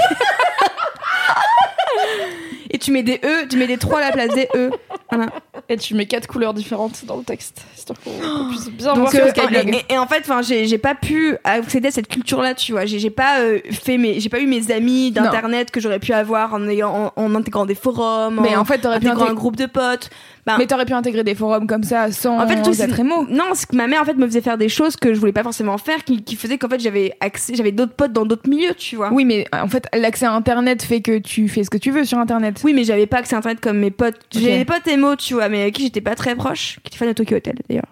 Et 2.73 2.77
tu 2.77 2.91
mets 2.91 3.03
des 3.03 3.19
E, 3.23 3.47
tu 3.49 3.57
mets 3.57 3.67
des 3.67 3.77
3 3.77 3.99
à 3.99 4.01
la 4.01 4.11
place 4.13 4.29
des 4.29 4.47
E. 4.55 4.71
Voilà. 5.11 5.27
Et 5.67 5.75
tu 5.77 5.93
mets 5.93 6.05
quatre 6.05 6.25
couleurs 6.27 6.53
différentes 6.53 7.03
dans 7.05 7.17
le 7.17 7.23
texte, 7.23 7.61
histoire 7.77 7.99
qu'on 7.99 8.11
qu'on 8.11 8.47
puisse 8.49 8.69
bien 8.69 8.93
Donc, 8.93 9.13
euh, 9.13 9.27
ce 9.27 9.33
qu'il 9.33 9.51
y 9.53 9.57
a. 9.57 9.61
et, 9.63 9.85
et 9.93 9.97
en 9.97 10.07
fait, 10.07 10.19
enfin, 10.21 10.41
j'ai 10.41 10.65
j'ai 10.67 10.77
pas 10.77 10.95
pu 10.95 11.35
accéder 11.43 11.89
à 11.89 11.91
cette 11.91 12.07
culture-là, 12.07 12.53
tu 12.55 12.71
vois. 12.71 12.85
J'ai 12.85 12.99
j'ai 12.99 13.09
pas 13.09 13.39
euh, 13.41 13.59
fait 13.71 13.97
mes, 13.97 14.19
j'ai 14.21 14.29
pas 14.29 14.39
eu 14.39 14.47
mes 14.47 14.71
amis 14.71 15.11
d'internet 15.11 15.69
que 15.71 15.79
j'aurais 15.81 15.99
pu 15.99 16.13
avoir 16.13 16.53
en, 16.53 16.65
ayant, 16.69 17.11
en, 17.15 17.21
en 17.21 17.35
intégrant 17.35 17.65
des 17.65 17.75
forums, 17.75 18.39
Mais 18.41 18.55
en, 18.55 18.61
en 18.61 18.65
fait, 18.65 18.79
t'aurais 18.79 18.99
pu, 18.99 19.07
intégrant 19.07 19.25
un 19.27 19.31
intég- 19.33 19.35
groupe 19.35 19.55
de 19.57 19.65
potes. 19.65 20.09
Ben, 20.45 20.55
mais 20.57 20.65
t'aurais 20.65 20.85
pu 20.85 20.93
intégrer 20.93 21.23
des 21.23 21.35
forums 21.35 21.67
comme 21.67 21.83
ça 21.83 22.11
sans 22.11 22.39
en 22.39 22.47
fait, 22.47 22.57
c'est 22.73 22.83
être 22.83 22.99
émo. 22.99 23.27
non, 23.29 23.45
c'est 23.53 23.69
que 23.69 23.75
ma 23.75 23.85
mère 23.85 24.01
en 24.01 24.05
fait 24.05 24.15
me 24.15 24.25
faisait 24.25 24.41
faire 24.41 24.57
des 24.57 24.69
choses 24.69 24.95
que 24.95 25.13
je 25.13 25.19
voulais 25.19 25.31
pas 25.33 25.43
forcément 25.43 25.77
faire, 25.77 26.03
qui, 26.03 26.23
qui 26.23 26.35
faisait 26.35 26.57
qu'en 26.57 26.67
fait 26.67 26.79
j'avais 26.79 27.13
accès, 27.19 27.53
j'avais 27.53 27.71
d'autres 27.71 27.93
potes 27.93 28.11
dans 28.11 28.25
d'autres 28.25 28.49
milieux, 28.49 28.73
tu 28.75 28.95
vois. 28.95 29.13
Oui, 29.13 29.23
mais 29.23 29.45
en 29.53 29.67
fait, 29.67 29.85
l'accès 29.93 30.25
à 30.25 30.33
Internet 30.33 30.81
fait 30.81 31.01
que 31.01 31.19
tu 31.19 31.47
fais 31.47 31.63
ce 31.63 31.69
que 31.69 31.77
tu 31.77 31.91
veux 31.91 32.05
sur 32.05 32.17
Internet. 32.17 32.59
Oui, 32.63 32.73
mais 32.73 32.83
j'avais 32.83 33.05
pas 33.05 33.17
accès 33.17 33.35
à 33.35 33.37
internet 33.37 33.59
comme 33.61 33.77
mes 33.77 33.91
potes. 33.91 34.19
J'ai 34.33 34.51
Ok. 34.53 34.57
des 34.59 34.65
potes 34.65 34.87
émo, 34.87 35.15
tu 35.15 35.35
vois, 35.35 35.47
mais 35.47 35.61
avec 35.61 35.75
qui 35.75 35.83
j'étais 35.83 36.01
pas 36.01 36.15
très 36.15 36.35
proche, 36.35 36.79
qui 36.83 36.87
étaient 36.89 36.97
fans 36.97 37.05
de 37.07 37.13
Tokyo 37.13 37.35
Hotel 37.37 37.55
d'ailleurs. 37.69 37.85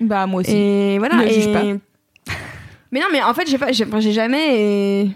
Bah, 0.00 0.26
moi 0.26 0.40
aussi. 0.40 0.50
Et 0.56 0.98
voilà. 0.98 1.14
Ne 1.16 1.22
et... 1.26 1.30
juge 1.32 1.52
pas. 1.52 1.62
Mais 2.92 3.00
non, 3.00 3.06
mais 3.12 3.20
en 3.22 3.34
fait, 3.34 3.48
j'ai 3.48 3.58
pas, 3.58 3.72
j'ai 3.72 4.12
jamais. 4.12 4.60
et- 5.02 5.10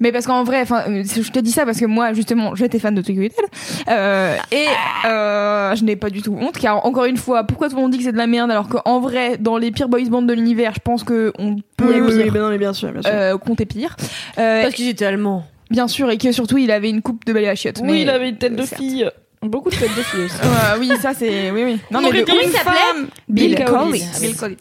Mais 0.00 0.12
parce 0.12 0.26
qu'en 0.26 0.44
vrai, 0.44 0.60
enfin, 0.62 0.84
euh, 0.88 1.02
je 1.04 1.30
te 1.30 1.38
dis 1.40 1.50
ça 1.50 1.64
parce 1.64 1.78
que 1.78 1.84
moi, 1.86 2.12
justement, 2.12 2.54
j'étais 2.54 2.78
fan 2.78 2.94
de 2.94 3.02
Tokyo 3.02 3.20
Hotel 3.22 3.44
euh, 3.88 4.36
et 4.52 4.66
euh, 5.06 5.74
je 5.74 5.84
n'ai 5.84 5.96
pas 5.96 6.10
du 6.10 6.22
tout 6.22 6.36
honte, 6.40 6.56
car 6.58 6.84
encore 6.86 7.04
une 7.06 7.16
fois, 7.16 7.44
pourquoi 7.44 7.68
tout 7.68 7.76
le 7.76 7.82
monde 7.82 7.90
dit 7.92 7.98
que 7.98 8.04
c'est 8.04 8.12
de 8.12 8.16
la 8.18 8.26
merde 8.26 8.50
alors 8.50 8.68
qu'en 8.68 9.00
vrai, 9.00 9.36
dans 9.38 9.56
les 9.56 9.70
pires 9.70 9.88
boys 9.88 10.04
bands 10.08 10.22
de 10.22 10.32
l'univers, 10.32 10.72
je 10.74 10.80
pense 10.80 11.04
que 11.04 11.32
on 11.38 11.56
peut 11.76 12.00
Oui, 12.02 12.14
oui, 12.16 12.30
ben 12.30 12.40
non, 12.42 12.50
mais 12.50 12.58
bien 12.58 12.72
sûr, 12.72 12.92
bien 12.92 13.02
sûr. 13.02 13.10
euh, 13.12 13.36
compter 13.38 13.66
pire. 13.66 13.96
Euh, 14.38 14.62
Parce 14.62 14.74
qu'ils 14.74 14.88
étaient 14.88 15.04
allemands. 15.06 15.44
bien 15.70 15.88
sûr, 15.88 16.10
et 16.10 16.18
que 16.18 16.30
surtout, 16.32 16.58
il 16.58 16.70
avait 16.70 16.90
une 16.90 17.02
coupe 17.02 17.24
de 17.24 17.32
balai 17.32 17.48
à 17.48 17.54
chiottes. 17.54 17.78
Oui, 17.82 17.88
mais- 17.90 18.02
il 18.02 18.10
avait 18.10 18.28
une 18.28 18.36
tête 18.38 18.54
de 18.56 18.62
certes. 18.62 18.80
fille. 18.80 19.10
Beaucoup 19.40 19.70
de 19.70 19.76
têtes 19.76 19.94
de 19.96 20.02
filles 20.02 20.24
aussi. 20.24 20.34
Euh, 20.42 20.76
oui, 20.80 20.90
ça 21.00 21.12
c'est, 21.14 21.52
oui, 21.52 21.62
oui. 21.64 21.78
Non, 21.92 22.00
mais 22.02 22.10
de 22.20 22.24
Comment 22.24 22.40
il 22.42 22.48
ouf. 22.48 22.52
s'appelait 22.56 23.06
Bill. 23.28 23.64
Collins. 23.64 23.90
Bill 24.20 24.36
Collins. 24.36 24.56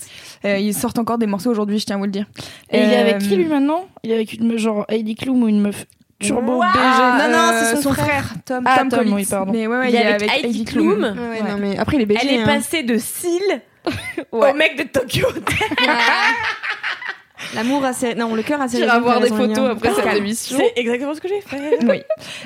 Euh, 0.46 0.58
ils 0.58 0.74
sortent 0.74 1.00
encore 1.00 1.18
des 1.18 1.28
morceaux 1.28 1.50
aujourd'hui, 1.52 1.80
je 1.80 1.86
tiens 1.86 1.96
à 1.96 2.00
vous 2.00 2.06
le 2.06 2.12
dire. 2.12 2.26
Et 2.72 2.80
il 2.82 2.90
est 2.92 2.98
avec 2.98 3.16
Euh, 3.16 3.20
qui 3.20 3.36
lui 3.36 3.46
maintenant? 3.46 3.88
Il 4.04 4.12
est 4.12 4.16
avec 4.16 4.34
une 4.34 4.48
meuf 4.48 4.58
genre 4.60 4.86
Heidi 4.90 5.16
Klum 5.16 5.44
ou 5.44 5.48
une 5.48 5.62
meuf 5.62 5.86
turbo 6.20 6.58
Waouh 6.58 6.72
BG. 6.72 6.80
non, 6.80 7.32
non, 7.32 7.38
euh, 7.54 7.62
c'est 7.76 7.82
son 7.82 7.94
frère. 7.94 8.34
Tom, 8.46 8.64
Ah, 8.66 8.80
Tom 8.80 8.90
Tom, 8.90 9.00
Collins. 9.00 9.14
oui, 9.16 9.26
pardon. 9.30 9.52
Mais 9.52 9.68
ouais, 9.68 9.78
ouais, 9.78 9.90
Il 9.90 9.96
est 9.96 10.06
avec 10.06 10.32
Heidi 10.44 10.66
Klum. 10.66 10.88
Ouais, 11.04 11.10
Ouais. 11.10 11.42
non, 11.52 11.58
mais 11.60 11.78
après, 11.78 11.98
il 11.98 12.02
est 12.02 12.06
BG. 12.06 12.20
Elle 12.24 12.34
est 12.36 12.42
hein. 12.42 12.46
passée 12.46 12.84
de 12.84 12.98
Ouais. 14.32 14.52
au 14.52 14.54
mec 14.54 14.78
de 14.78 14.84
Tokyo. 14.84 15.28
L'amour 17.56 17.84
a. 17.86 17.92
Non, 18.16 18.36
le 18.36 18.44
cœur 18.44 18.62
a. 18.62 18.68
T'iras 18.68 19.00
voir 19.00 19.20
des 19.20 19.30
photos 19.30 19.70
après 19.72 19.94
cette 19.94 20.14
émission. 20.16 20.58
C'est 20.58 20.80
exactement 20.80 21.14
ce 21.14 21.22
que 21.22 21.28
j'ai 21.28 21.42
fait. 21.42 21.78
oui. 21.88 22.02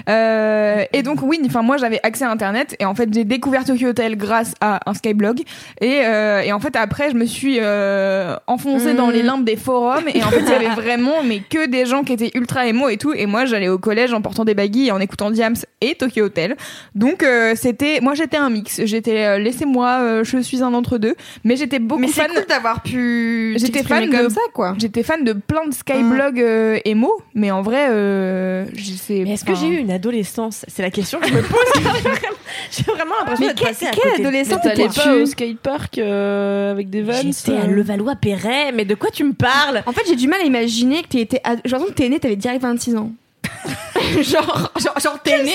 Euh, 0.09 0.83
et 0.93 1.03
donc 1.03 1.19
oui, 1.21 1.39
enfin 1.45 1.61
moi 1.61 1.77
j'avais 1.77 1.99
accès 2.03 2.25
à 2.25 2.31
Internet 2.31 2.75
et 2.79 2.85
en 2.85 2.95
fait 2.95 3.09
j'ai 3.13 3.23
découvert 3.23 3.63
Tokyo 3.65 3.89
Hotel 3.89 4.15
grâce 4.17 4.53
à 4.61 4.79
un 4.89 4.93
Skyblog 4.93 5.41
et, 5.79 6.01
euh, 6.05 6.41
et 6.41 6.51
en 6.51 6.59
fait 6.59 6.75
après 6.75 7.09
je 7.11 7.15
me 7.15 7.25
suis 7.25 7.57
euh, 7.59 8.35
enfoncée 8.47 8.93
dans 8.93 9.09
les 9.09 9.21
limbes 9.23 9.45
des 9.45 9.55
forums 9.55 10.07
et 10.13 10.23
en 10.23 10.29
fait 10.29 10.41
il 10.41 10.49
y 10.49 10.53
avait 10.53 10.75
vraiment 10.81 11.23
mais 11.23 11.39
que 11.39 11.67
des 11.67 11.85
gens 11.85 12.03
qui 12.03 12.13
étaient 12.13 12.31
ultra 12.35 12.67
émo 12.67 12.89
et 12.89 12.97
tout 12.97 13.13
et 13.13 13.25
moi 13.25 13.45
j'allais 13.45 13.69
au 13.69 13.77
collège 13.77 14.13
en 14.13 14.21
portant 14.21 14.45
des 14.45 14.53
baguilles 14.53 14.87
et 14.87 14.91
en 14.91 14.99
écoutant 14.99 15.31
Diams 15.31 15.55
et 15.81 15.95
Tokyo 15.95 16.25
Hotel 16.25 16.55
donc 16.95 17.23
euh, 17.23 17.53
c'était 17.55 17.99
moi 18.01 18.13
j'étais 18.15 18.37
un 18.37 18.49
mix 18.49 18.81
j'étais 18.85 19.25
euh, 19.25 19.37
laissez-moi 19.37 19.99
euh, 20.01 20.23
je 20.23 20.37
suis 20.39 20.63
un 20.63 20.73
entre 20.73 20.97
deux 20.97 21.15
mais 21.43 21.55
j'étais 21.55 21.79
beaucoup 21.79 22.01
Mais 22.01 22.07
c'est 22.07 22.21
fan 22.21 22.31
cool 22.33 22.45
d'avoir 22.47 22.81
pu. 22.81 23.55
J'étais 23.57 23.83
fan 23.83 24.09
de- 24.09 24.15
comme 24.15 24.29
ça, 24.29 24.41
quoi. 24.53 24.73
J'étais 24.81 25.03
fan 25.03 25.23
de 25.23 25.33
plein 25.33 25.67
de 25.67 25.73
Skyblog 25.73 26.39
euh, 26.41 26.79
émo, 26.85 27.11
mais 27.35 27.51
en 27.51 27.61
vrai, 27.61 27.87
euh, 27.89 28.65
je 28.75 28.93
sais. 28.93 29.21
Mais 29.23 29.33
est-ce 29.33 29.45
que 29.45 29.53
j'ai 29.55 29.67
eu 29.67 29.77
une 29.77 29.91
adolescence? 29.91 30.65
C'est 30.67 30.81
la 30.81 30.89
question 30.91 31.19
que 31.19 31.27
je 31.27 31.33
me 31.35 31.41
pose. 31.41 31.59
j'ai 32.71 32.83
vraiment 32.83 33.13
l'impression 33.19 33.45
Mais 33.45 33.53
d'être 33.53 33.63
passée 33.63 33.85
à 33.85 33.91
côté. 33.91 34.09
adolescent 34.21 34.59
Mais 34.63 34.73
t'allais 34.73 34.87
pas 34.89 35.15
au 35.15 35.25
skatepark 35.25 35.97
euh, 35.99 36.71
avec 36.71 36.89
des 36.89 37.01
vannes 37.03 37.31
J'étais 37.31 37.57
à 37.57 37.67
Levallois-Perret, 37.67 38.71
mais 38.73 38.85
de 38.85 38.95
quoi 38.95 39.09
tu 39.11 39.23
me 39.23 39.33
parles? 39.33 39.83
En 39.85 39.91
fait, 39.91 40.01
j'ai 40.07 40.15
du 40.15 40.27
mal 40.27 40.41
à 40.41 40.45
imaginer 40.45 41.03
que 41.03 41.09
t'es 41.09 41.21
été. 41.21 41.39
ad- 41.43 41.61
J'ai 41.63 41.71
l'impression 41.71 41.93
que 41.93 41.97
t'es 42.01 42.09
né, 42.09 42.19
t'avais 42.19 42.35
direct 42.35 42.61
26 42.61 42.95
ans. 42.95 43.11
genre, 44.21 44.71
genre, 44.79 44.99
genre, 44.99 45.19
t'es 45.23 45.43
né. 45.43 45.53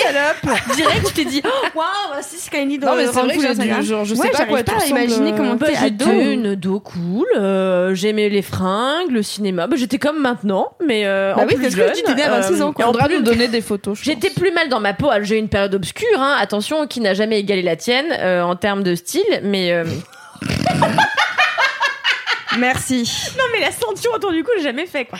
Direct, 0.75 1.07
tu 1.09 1.13
t'es 1.13 1.25
dit, 1.25 1.43
oh, 1.45 1.67
waouh, 1.79 1.87
c'est 2.23 2.39
Skyline 2.39 2.81
Non, 2.81 2.95
mais 2.97 3.07
c'est 3.07 3.13
vrai 3.21 3.37
que 3.37 3.43
j'ai 3.43 3.83
genre, 3.83 4.05
je 4.05 4.15
sais 4.15 4.21
Ouais, 4.21 4.31
pas 4.31 4.45
quoi 4.47 4.63
pas 4.63 4.73
tu 4.79 4.85
à 4.85 4.87
imaginer 4.87 5.33
euh, 5.33 5.37
comment 5.37 5.55
Bah, 5.57 5.67
t'es 5.69 5.77
ado. 5.77 6.05
j'étais 6.05 6.35
une 6.35 6.47
ado 6.47 6.81
cool, 6.81 7.27
euh, 7.37 7.95
j'aimais 7.95 8.29
les 8.29 8.43
fringues, 8.43 9.11
le 9.11 9.23
cinéma. 9.23 9.67
Bah, 9.67 9.77
j'étais 9.77 9.99
comme 9.99 10.21
maintenant, 10.21 10.73
mais 10.85 11.03
euh, 11.07 11.35
Bah 11.35 11.43
en 11.43 11.47
oui, 11.47 11.55
plus 11.55 11.63
parce 11.63 11.75
que 11.75 11.81
jeune. 11.81 11.93
tu 11.95 12.03
t'es 12.03 12.15
né 12.15 12.23
à 12.23 12.41
26 12.41 12.63
ans, 12.63 12.69
euh, 12.69 12.73
quoi. 12.73 12.85
Faudra 12.87 13.07
plus, 13.07 13.17
nous 13.17 13.23
donner 13.23 13.49
des 13.49 13.61
photos. 13.61 13.99
J'étais 14.01 14.31
plus 14.31 14.53
mal 14.53 14.69
dans 14.69 14.81
ma 14.81 14.95
peau. 14.95 15.11
J'ai 15.23 15.37
eu 15.37 15.39
une 15.39 15.49
période 15.49 15.75
obscure, 15.75 16.07
hein. 16.21 16.37
attention, 16.41 16.87
qui 16.87 17.01
n'a 17.01 17.15
jamais 17.15 17.41
égalé 17.41 17.63
la 17.63 17.77
tienne 17.77 18.07
euh, 18.19 18.43
en 18.43 18.55
termes 18.57 18.83
de 18.85 18.95
style, 18.95 19.23
mais 19.43 19.73
euh, 19.73 19.85
Merci. 22.59 23.03
non, 23.37 23.45
mais 23.53 23.61
la 23.61 23.71
ceinture 23.71 24.15
autour 24.15 24.33
du 24.33 24.43
cou, 24.43 24.51
j'ai 24.57 24.63
jamais 24.63 24.87
fait 24.87 25.05
quoi. 25.05 25.19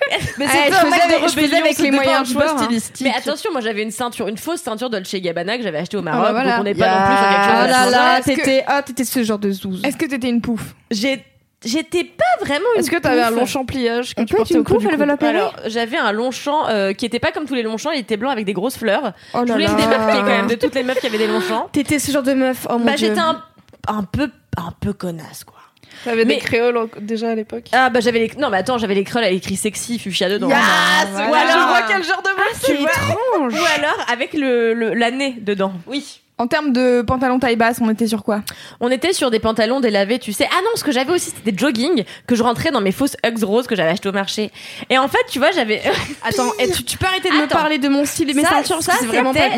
Mais 0.38 0.44
Eh, 0.46 0.48
c'est 0.48 0.70
je 0.70 0.76
faisais 0.76 1.20
de 1.22 1.28
je 1.28 1.40
faisais 1.40 1.56
avec 1.56 1.78
les 1.78 1.90
moyens 1.90 2.32
de 2.32 2.38
hein. 2.40 2.68
Mais 3.02 3.12
attention, 3.16 3.50
moi 3.52 3.60
j'avais 3.60 3.82
une 3.82 3.90
ceinture, 3.90 4.28
une 4.28 4.38
fausse 4.38 4.60
ceinture 4.62 4.90
Dolce 4.90 5.14
Gabbana 5.14 5.56
que 5.56 5.62
j'avais 5.62 5.78
achetée 5.78 5.96
au 5.96 6.00
Ah 6.00 6.02
Maroc, 6.02 6.22
bah 6.26 6.32
voilà. 6.32 6.50
donc 6.52 6.60
on 6.60 6.64
n'est 6.64 6.74
pas 6.74 6.88
non 6.88 7.06
plus 7.06 7.16
sur 7.16 7.28
quelque 7.28 7.44
chose. 7.44 7.54
Ah 7.54 7.66
là 7.66 7.84
la 7.86 7.90
là, 7.90 8.20
que- 8.20 8.24
t'étais 8.24 8.64
ah, 8.66 8.82
t'étais 8.82 9.04
ce 9.04 9.22
genre 9.22 9.38
de 9.38 9.50
zouze. 9.50 9.82
Est-ce 9.84 9.96
que 9.96 10.06
t'étais 10.06 10.28
une 10.28 10.40
pouffe? 10.40 10.74
J'ai- 10.90 11.24
J'étais 11.66 12.04
pas 12.04 12.44
vraiment 12.44 12.66
une 12.74 12.80
Est-ce 12.80 12.90
que 12.90 12.98
t'avais 12.98 13.22
un 13.22 13.28
pouffe. 13.28 13.38
long 13.38 13.46
champ 13.46 13.64
pliage 13.64 14.14
que 14.14 14.20
On 14.20 14.26
tu 14.26 14.34
portais 14.34 14.52
une 14.52 14.60
au 14.60 14.64
cou 14.64 14.74
pouffe, 14.74 14.82
du 14.82 14.90
elle 14.92 14.98
va 14.98 15.06
l'appeler? 15.06 15.30
Alors, 15.30 15.54
j'avais 15.64 15.96
un 15.96 16.12
long 16.12 16.30
champ 16.30 16.68
euh, 16.68 16.92
qui 16.92 17.06
était 17.06 17.18
pas 17.18 17.32
comme 17.32 17.46
tous 17.46 17.54
les 17.54 17.62
longs 17.62 17.78
champs, 17.78 17.90
il 17.90 18.00
était 18.00 18.18
blanc 18.18 18.28
avec 18.28 18.44
des 18.44 18.52
grosses 18.52 18.76
fleurs. 18.76 19.14
Oh 19.32 19.38
Je 19.44 19.48
là 19.48 19.52
voulais 19.54 19.68
me 19.68 19.78
là. 19.78 19.80
démarquer 19.86 20.18
quand 20.18 20.24
même 20.26 20.46
de 20.46 20.56
toutes 20.56 20.74
les 20.74 20.82
meufs 20.82 21.00
qui 21.00 21.06
avaient 21.06 21.16
des 21.16 21.26
longs 21.26 21.40
champs. 21.40 21.70
T'étais 21.72 21.98
ce 21.98 22.12
genre 22.12 22.22
de 22.22 22.34
meuf. 22.34 22.66
Oh 22.68 22.76
mon 22.78 22.84
Bah, 22.84 22.92
dieu. 22.96 23.08
j'étais 23.08 23.20
un, 23.20 23.42
un 23.88 24.02
peu 24.02 24.28
un 24.58 24.72
peu 24.78 24.92
connasse 24.92 25.44
quoi. 25.44 25.56
T'avais 26.04 26.24
Mais- 26.24 26.34
des 26.36 26.40
créoles 26.40 26.76
en- 26.76 26.88
déjà 27.00 27.30
à 27.30 27.34
l'époque 27.34 27.64
Ah 27.72 27.90
bah 27.90 28.00
j'avais 28.00 28.18
les 28.18 28.30
non 28.38 28.50
mais 28.50 28.58
attends, 28.58 28.78
j'avais 28.78 28.94
les 28.94 29.04
crolles 29.04 29.24
avec 29.24 29.38
écrit 29.38 29.56
sexy 29.56 29.98
fuchsia 29.98 30.28
dedans. 30.28 30.48
Yes, 30.48 30.56
Ou 30.58 31.12
voilà. 31.14 31.38
alors 31.40 31.62
Je 31.62 31.68
vois 31.68 31.82
quel 31.88 32.04
genre 32.04 32.22
de 32.22 32.28
meuf 32.30 32.60
C'est 32.60 32.72
tu 32.74 32.78
vois. 32.82 32.90
étrange. 32.90 33.54
ou 33.54 33.64
alors 33.82 34.06
avec 34.12 34.32
le 34.34 34.74
le- 34.74 34.94
l'année 34.94 35.36
dedans. 35.40 35.72
Oui. 35.86 36.20
En 36.36 36.48
termes 36.48 36.72
de 36.72 37.02
pantalon 37.02 37.38
taille 37.38 37.54
basse, 37.54 37.78
on 37.80 37.88
était 37.90 38.08
sur 38.08 38.24
quoi 38.24 38.42
On 38.80 38.90
était 38.90 39.12
sur 39.12 39.30
des 39.30 39.38
pantalons 39.38 39.78
délavés, 39.78 40.18
tu 40.18 40.32
sais. 40.32 40.48
Ah 40.50 40.60
non, 40.64 40.70
ce 40.74 40.82
que 40.82 40.90
j'avais 40.90 41.12
aussi, 41.12 41.30
c'était 41.30 41.52
des 41.52 41.56
jogging 41.56 42.02
que 42.26 42.34
je 42.34 42.42
rentrais 42.42 42.72
dans 42.72 42.80
mes 42.80 42.90
fausses 42.90 43.16
Uggs 43.24 43.44
roses 43.44 43.68
que 43.68 43.76
j'avais 43.76 43.90
achetées 43.90 44.08
au 44.08 44.12
marché. 44.12 44.50
Et 44.90 44.98
en 44.98 45.06
fait, 45.06 45.20
tu 45.30 45.38
vois, 45.38 45.52
j'avais. 45.52 45.80
Attends, 46.24 46.50
et 46.58 46.68
tu, 46.72 46.82
tu 46.82 46.98
peux 46.98 47.06
arrêter 47.06 47.28
de 47.30 47.34
me 47.36 47.46
parler 47.46 47.78
de 47.78 47.88
mon 47.88 48.04
style 48.04 48.28
et 48.30 48.34
mes 48.34 48.42
ceintures 48.42 48.82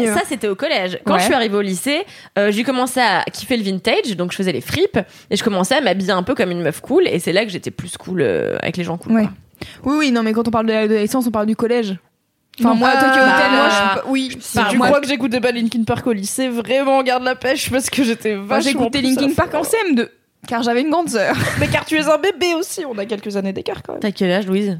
mieux. 0.03 0.13
ça, 0.13 0.21
c'était 0.29 0.49
au 0.49 0.55
collège. 0.55 0.99
Quand 1.07 1.15
Ouais. 1.15 1.21
je 1.21 1.25
suis 1.25 1.35
arrivée 1.35 1.57
au 1.57 1.63
lycée, 1.63 2.05
euh, 2.39 2.53
j'ai 2.53 2.63
commencé 2.63 3.01
à 3.01 3.25
kiffer 3.33 3.57
le 3.57 3.63
vintage, 3.63 4.15
donc 4.15 4.33
je 4.33 4.37
faisais 4.37 4.53
les 4.53 4.61
fripes 4.61 4.99
et 5.31 5.37
je 5.37 5.43
commençais 5.43 5.77
à 5.77 5.81
m'habiller 5.81 6.11
un 6.13 6.23
peu 6.23 6.35
comme 6.35 6.51
une 6.51 6.61
meuf 6.61 6.83
cool. 6.83 7.09
Et 7.09 7.21
c'est 7.21 7.33
là 7.33 7.45
que 7.47 7.51
j'étais 7.51 7.71
plus 7.71 7.97
cool 7.97 8.21
euh, 8.21 8.59
avec 8.61 8.77
les 8.77 8.85
gens 8.85 8.99
cool. 8.99 9.13
Ouais. 9.15 9.29
Oui, 9.85 9.97
oui, 9.97 10.13
non, 10.13 10.23
mais 10.23 10.35
quand 10.35 10.47
on 10.47 10.51
parle 10.51 10.67
de 10.67 10.73
l'adolescence, 10.73 11.27
on 11.27 11.31
parle 11.31 11.47
du 11.47 11.57
collège. 11.57 11.95
Enfin, 12.59 12.71
Non, 12.71 12.75
moi, 12.77 12.93
Tokyo 12.93 13.07
Hotel, 13.09 13.23
bah, 13.27 13.51
moi, 13.51 13.69
je 13.69 13.75
suis 13.75 13.85
pas- 13.85 14.05
oui. 14.09 14.37
Si 14.41 14.59
tu 14.71 14.77
moi- 14.79 14.87
crois 14.89 15.01
que 15.01 15.07
j'écoutais 15.09 15.41
pas 15.41 15.53
Linkin 15.53 15.85
Park 15.85 16.07
au 16.07 16.13
lycée, 16.13 16.49
vraiment 16.49 17.03
garde 17.03 17.23
la 17.23 17.35
pêche 17.35 17.71
parce 17.71 17.91
que 17.91 18.03
j'étais 18.03 18.35
vachement 18.35 18.61
j'écoutais 18.71 19.03
Linkin 19.03 19.31
à 19.31 19.35
Park 19.35 19.55
en 19.55 19.63
CM2, 19.63 20.09
car 20.49 20.63
j'avais 20.63 20.81
une 20.81 20.91
grande 20.91 21.09
sœur. 21.11 21.37
Mais 21.61 21.69
car 21.69 21.85
tu 21.85 21.97
es 21.97 22.05
un 22.09 22.19
bébé 22.19 22.55
aussi, 22.55 22.85
on 22.87 22.97
a 22.97 23.05
quelques 23.05 23.37
années 23.37 23.53
d'écart 23.53 23.83
quand 23.83 23.93
même. 23.93 24.01
T'as 24.01 24.11
quel 24.11 24.31
âge, 24.31 24.47
Louise? 24.47 24.79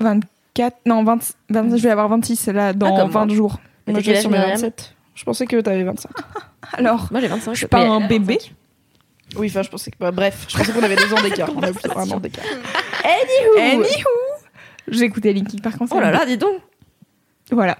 24, 0.00 0.76
non, 0.86 1.04
20, 1.04 1.34
20, 1.50 1.76
je 1.76 1.82
vais 1.82 1.90
avoir 1.90 2.08
26 2.08 2.46
là, 2.48 2.72
dans 2.72 2.96
Ah, 2.96 3.00
comme 3.02 3.10
20 3.10 3.26
moi. 3.26 3.34
jours. 3.36 3.60
Mais 3.86 3.92
Moi, 3.92 4.02
je 4.02 4.14
sur 4.14 4.30
mes 4.30 4.38
Myriam? 4.38 4.54
27. 4.56 4.94
Je 5.14 5.24
pensais 5.24 5.46
que 5.46 5.60
t'avais 5.60 5.84
25. 5.84 6.10
Alors, 6.72 7.06
Moi, 7.12 7.20
j'ai 7.20 7.28
25. 7.28 7.52
je 7.52 7.58
suis 7.58 7.66
pas 7.68 7.80
un 7.86 8.00
bébé. 8.08 8.38
Oui, 9.36 9.46
enfin, 9.50 9.62
je 9.62 9.68
pensais 9.70 9.90
que. 9.90 9.96
bah, 10.00 10.10
bref, 10.10 10.46
je 10.48 10.56
pensais 10.58 10.72
qu'on 10.72 10.82
avait 10.82 10.96
deux 10.96 11.12
ans 11.14 11.22
d'écart. 11.22 11.50
On 11.54 11.62
a 11.62 11.70
plutôt 11.72 11.96
un 11.98 12.10
an 12.10 12.18
d'écart. 12.18 12.44
Anywho, 13.04 13.84
j'écoutais 14.88 15.32
Linkin 15.32 15.58
Park 15.62 15.76
en 15.80 15.84
CM2. 15.86 15.92
Oh 15.96 16.00
là 16.00 16.10
là, 16.10 16.26
dis 16.26 16.36
donc. 16.36 16.60
Voilà. 17.50 17.76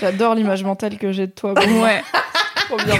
J'adore 0.00 0.34
l'image 0.34 0.62
mentale 0.64 0.96
que 0.98 1.12
j'ai 1.12 1.26
de 1.26 1.32
toi. 1.32 1.54
Bon, 1.54 1.82
Ouais. 1.82 2.02
Trop 2.68 2.76
bien. 2.76 2.94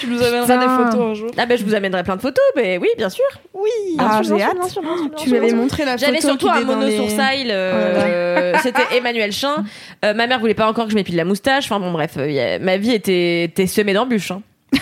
tu 0.00 0.08
nous 0.08 0.20
amèneras 0.20 0.56
des 0.56 0.84
photos 0.90 1.10
un 1.10 1.14
jour. 1.14 1.30
Ah 1.38 1.46
ben 1.46 1.56
je 1.56 1.64
vous 1.64 1.74
amènerai 1.74 2.02
plein 2.02 2.16
de 2.16 2.20
photos, 2.20 2.42
mais 2.56 2.78
oui, 2.78 2.88
bien 2.96 3.08
sûr. 3.08 3.24
Oui. 3.54 3.70
Ah, 3.98 4.20
j'ai 4.24 4.42
hâte. 4.42 4.54
bien 4.58 4.68
sûr, 4.68 4.82
bien 4.82 4.96
sûr, 4.96 5.08
bien 5.08 5.18
Tu 5.18 5.30
m'avais 5.30 5.52
montré 5.52 5.84
la 5.84 5.92
photo. 5.92 6.04
J'avais 6.06 6.20
surtout 6.20 6.48
un 6.48 6.62
mono 6.62 6.84
les- 6.86 6.96
sourcil. 6.96 7.48
euh, 7.50 8.54
C'était 8.62 8.96
Emmanuel 8.96 9.30
Chin. 9.30 9.64
Euh, 10.04 10.14
ma 10.14 10.26
mère 10.26 10.40
voulait 10.40 10.54
pas 10.54 10.66
encore 10.68 10.86
que 10.86 10.90
je 10.90 10.96
m'épile 10.96 11.14
la 11.14 11.24
moustache. 11.24 11.66
Enfin 11.66 11.78
bon, 11.78 11.92
bref, 11.92 12.14
euh, 12.16 12.58
ma 12.60 12.76
vie 12.76 12.92
était, 12.92 13.44
était 13.44 13.68
semée 13.68 13.92
d'embûches. 13.92 14.32
hein. 14.32 14.42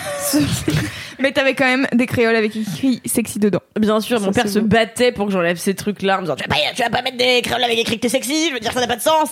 Mais 1.19 1.33
t'avais 1.33 1.55
quand 1.55 1.65
même 1.65 1.87
des 1.93 2.07
créoles 2.07 2.37
avec 2.37 2.55
écrit 2.55 3.01
sexy 3.05 3.39
dedans. 3.39 3.61
Bien 3.79 4.01
sûr, 4.01 4.19
Ça, 4.21 4.27
mon 4.27 4.33
père 4.33 4.49
se 4.49 4.59
battait 4.59 5.13
pour 5.13 5.27
que 5.27 5.33
j'enlève 5.33 5.57
ces 5.57 5.75
trucs-là 5.75 6.17
en 6.17 6.19
me 6.19 6.23
disant 6.23 6.37
tu 6.37 6.45
vas, 6.49 6.55
pas, 6.55 6.61
tu 6.75 6.83
vas 6.83 6.91
pas 6.91 7.03
mettre 7.03 7.17
des 7.17 7.43
créoles 7.43 7.65
avec 7.65 7.79
écrit 7.79 7.97
que 7.97 8.03
t'es 8.03 8.09
sexy. 8.09 8.49
Je 8.49 8.55
veux 8.55 8.61
dire, 8.61 8.73
ça 8.73 8.81
n'a 8.81 8.87
pas 8.87 8.97
de 8.97 9.01
sens. 9.03 9.31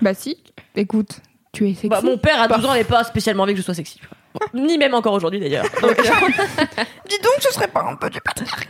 Bah 0.00 0.14
si. 0.14 0.36
Écoute, 0.76 1.20
tu 1.52 1.68
es 1.68 1.74
sexy. 1.74 1.88
Bah, 1.88 2.00
mon 2.02 2.18
père 2.18 2.40
à 2.40 2.48
12 2.48 2.64
ans 2.66 2.68
n'avait 2.70 2.84
pas 2.84 3.04
spécialement 3.04 3.44
envie 3.44 3.52
que 3.54 3.60
je 3.60 3.64
sois 3.64 3.74
sexy. 3.74 4.00
Bon, 4.34 4.40
Ni 4.60 4.76
même 4.78 4.94
encore 4.94 5.12
aujourd'hui 5.12 5.40
d'ailleurs. 5.40 5.64
Donc, 5.82 5.96
Dis 7.08 7.18
donc, 7.22 7.34
ce 7.40 7.52
serait 7.52 7.68
pas 7.68 7.84
un 7.88 7.94
peu 7.94 8.10
du 8.10 8.20
patriarcat. 8.20 8.66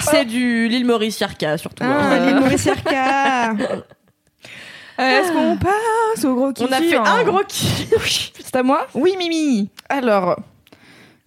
C'est 0.00 0.24
du 0.24 0.68
l'île 0.68 0.84
Maurice 0.84 1.20
Yarka 1.20 1.56
surtout. 1.56 1.84
Ah, 1.86 2.10
hein. 2.10 2.26
l'île 2.26 2.40
Maurice 2.40 2.64
Yarka. 2.64 3.52
Euh, 5.00 5.20
Est-ce 5.20 5.30
qu'on 5.32 5.56
passe 5.56 6.24
au 6.24 6.34
gros 6.34 6.52
kiff 6.52 6.66
On 6.68 6.72
a 6.72 6.78
fait 6.80 6.96
un 6.96 7.22
gros 7.22 7.44
kiff. 7.46 8.32
C'est 8.44 8.56
à 8.56 8.64
moi? 8.64 8.88
Oui, 8.94 9.14
Mimi. 9.16 9.70
Alors, 9.88 10.40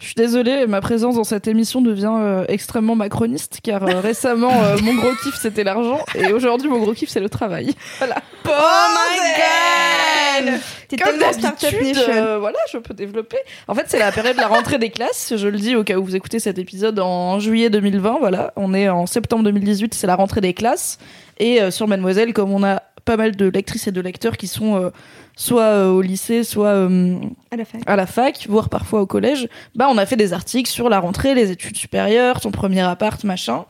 je 0.01 0.07
suis 0.07 0.15
désolée, 0.15 0.65
ma 0.65 0.81
présence 0.81 1.15
dans 1.15 1.23
cette 1.23 1.47
émission 1.47 1.79
devient 1.79 2.11
euh, 2.11 2.43
extrêmement 2.47 2.95
macroniste 2.95 3.59
car 3.61 3.83
euh, 3.83 3.99
récemment 3.99 4.63
euh, 4.63 4.75
mon 4.81 4.95
gros 4.95 5.11
kiff 5.21 5.35
c'était 5.39 5.63
l'argent 5.63 5.99
et 6.15 6.33
aujourd'hui 6.33 6.69
mon 6.69 6.79
gros 6.79 6.93
kiff 6.93 7.09
c'est 7.09 7.19
le 7.19 7.29
travail. 7.29 7.75
Voilà. 7.99 8.15
Oh 8.45 8.49
my 8.49 10.47
god 10.47 10.59
T'es 10.87 10.95
tellement 10.97 11.31
Startup 11.31 11.79
Nation. 11.79 12.39
voilà, 12.39 12.57
je 12.71 12.79
peux 12.79 12.95
développer. 12.95 13.37
En 13.67 13.75
fait, 13.75 13.85
c'est 13.87 13.99
la 13.99 14.11
période 14.11 14.35
de 14.35 14.41
la 14.41 14.47
rentrée 14.47 14.79
des 14.79 14.89
classes. 14.89 15.33
Je 15.37 15.47
le 15.47 15.57
dis 15.59 15.75
au 15.75 15.83
cas 15.83 15.97
où 15.97 16.03
vous 16.03 16.15
écoutez 16.15 16.39
cet 16.39 16.57
épisode 16.57 16.99
en 16.99 17.39
juillet 17.39 17.69
2020. 17.69 18.17
Voilà, 18.19 18.51
on 18.55 18.73
est 18.73 18.89
en 18.89 19.05
septembre 19.05 19.43
2018, 19.43 19.93
c'est 19.93 20.07
la 20.07 20.15
rentrée 20.15 20.41
des 20.41 20.55
classes. 20.55 20.97
Et 21.37 21.69
sur 21.69 21.87
Mademoiselle, 21.87 22.33
comme 22.33 22.51
on 22.51 22.63
a 22.63 22.81
pas 23.05 23.17
mal 23.17 23.35
de 23.35 23.45
lectrices 23.47 23.87
et 23.87 23.91
de 23.91 24.01
lecteurs 24.01 24.37
qui 24.37 24.47
sont 24.47 24.75
euh, 24.75 24.89
soit 25.35 25.63
euh, 25.63 25.89
au 25.89 26.01
lycée, 26.01 26.43
soit 26.43 26.67
euh, 26.69 27.17
À 27.51 27.55
la 27.57 27.65
fac. 27.65 27.81
à 27.85 27.95
la 27.95 28.05
fac, 28.05 28.45
voire 28.49 28.69
parfois 28.69 29.01
au 29.01 29.05
collège, 29.05 29.47
bah 29.75 29.87
on 29.89 29.97
a 29.97 30.05
fait 30.05 30.15
des 30.17 30.33
articles 30.33 30.69
sur 30.69 30.89
la 30.89 30.99
rentrée, 30.99 31.33
les 31.35 31.51
études 31.51 31.77
supérieures, 31.77 32.39
ton 32.41 32.51
premier 32.51 32.81
appart, 32.81 33.23
machin. 33.23 33.65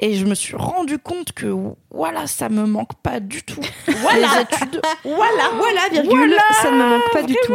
Et 0.00 0.14
je 0.14 0.24
me 0.26 0.36
suis 0.36 0.54
rendu 0.54 0.98
compte 0.98 1.32
que 1.32 1.52
voilà, 1.90 2.28
ça 2.28 2.48
me 2.48 2.64
manque 2.66 2.94
pas 3.02 3.18
du 3.18 3.42
tout. 3.42 3.60
Voilà. 4.00 4.28
Les 4.36 4.42
études. 4.42 4.80
Voilà, 5.04 5.50
voilà, 5.56 5.80
virgule, 5.90 6.36
ça 6.62 6.70
ne 6.70 6.76
me 6.76 6.88
manque 6.88 7.10
pas 7.12 7.22
du 7.24 7.34
tout. 7.44 7.54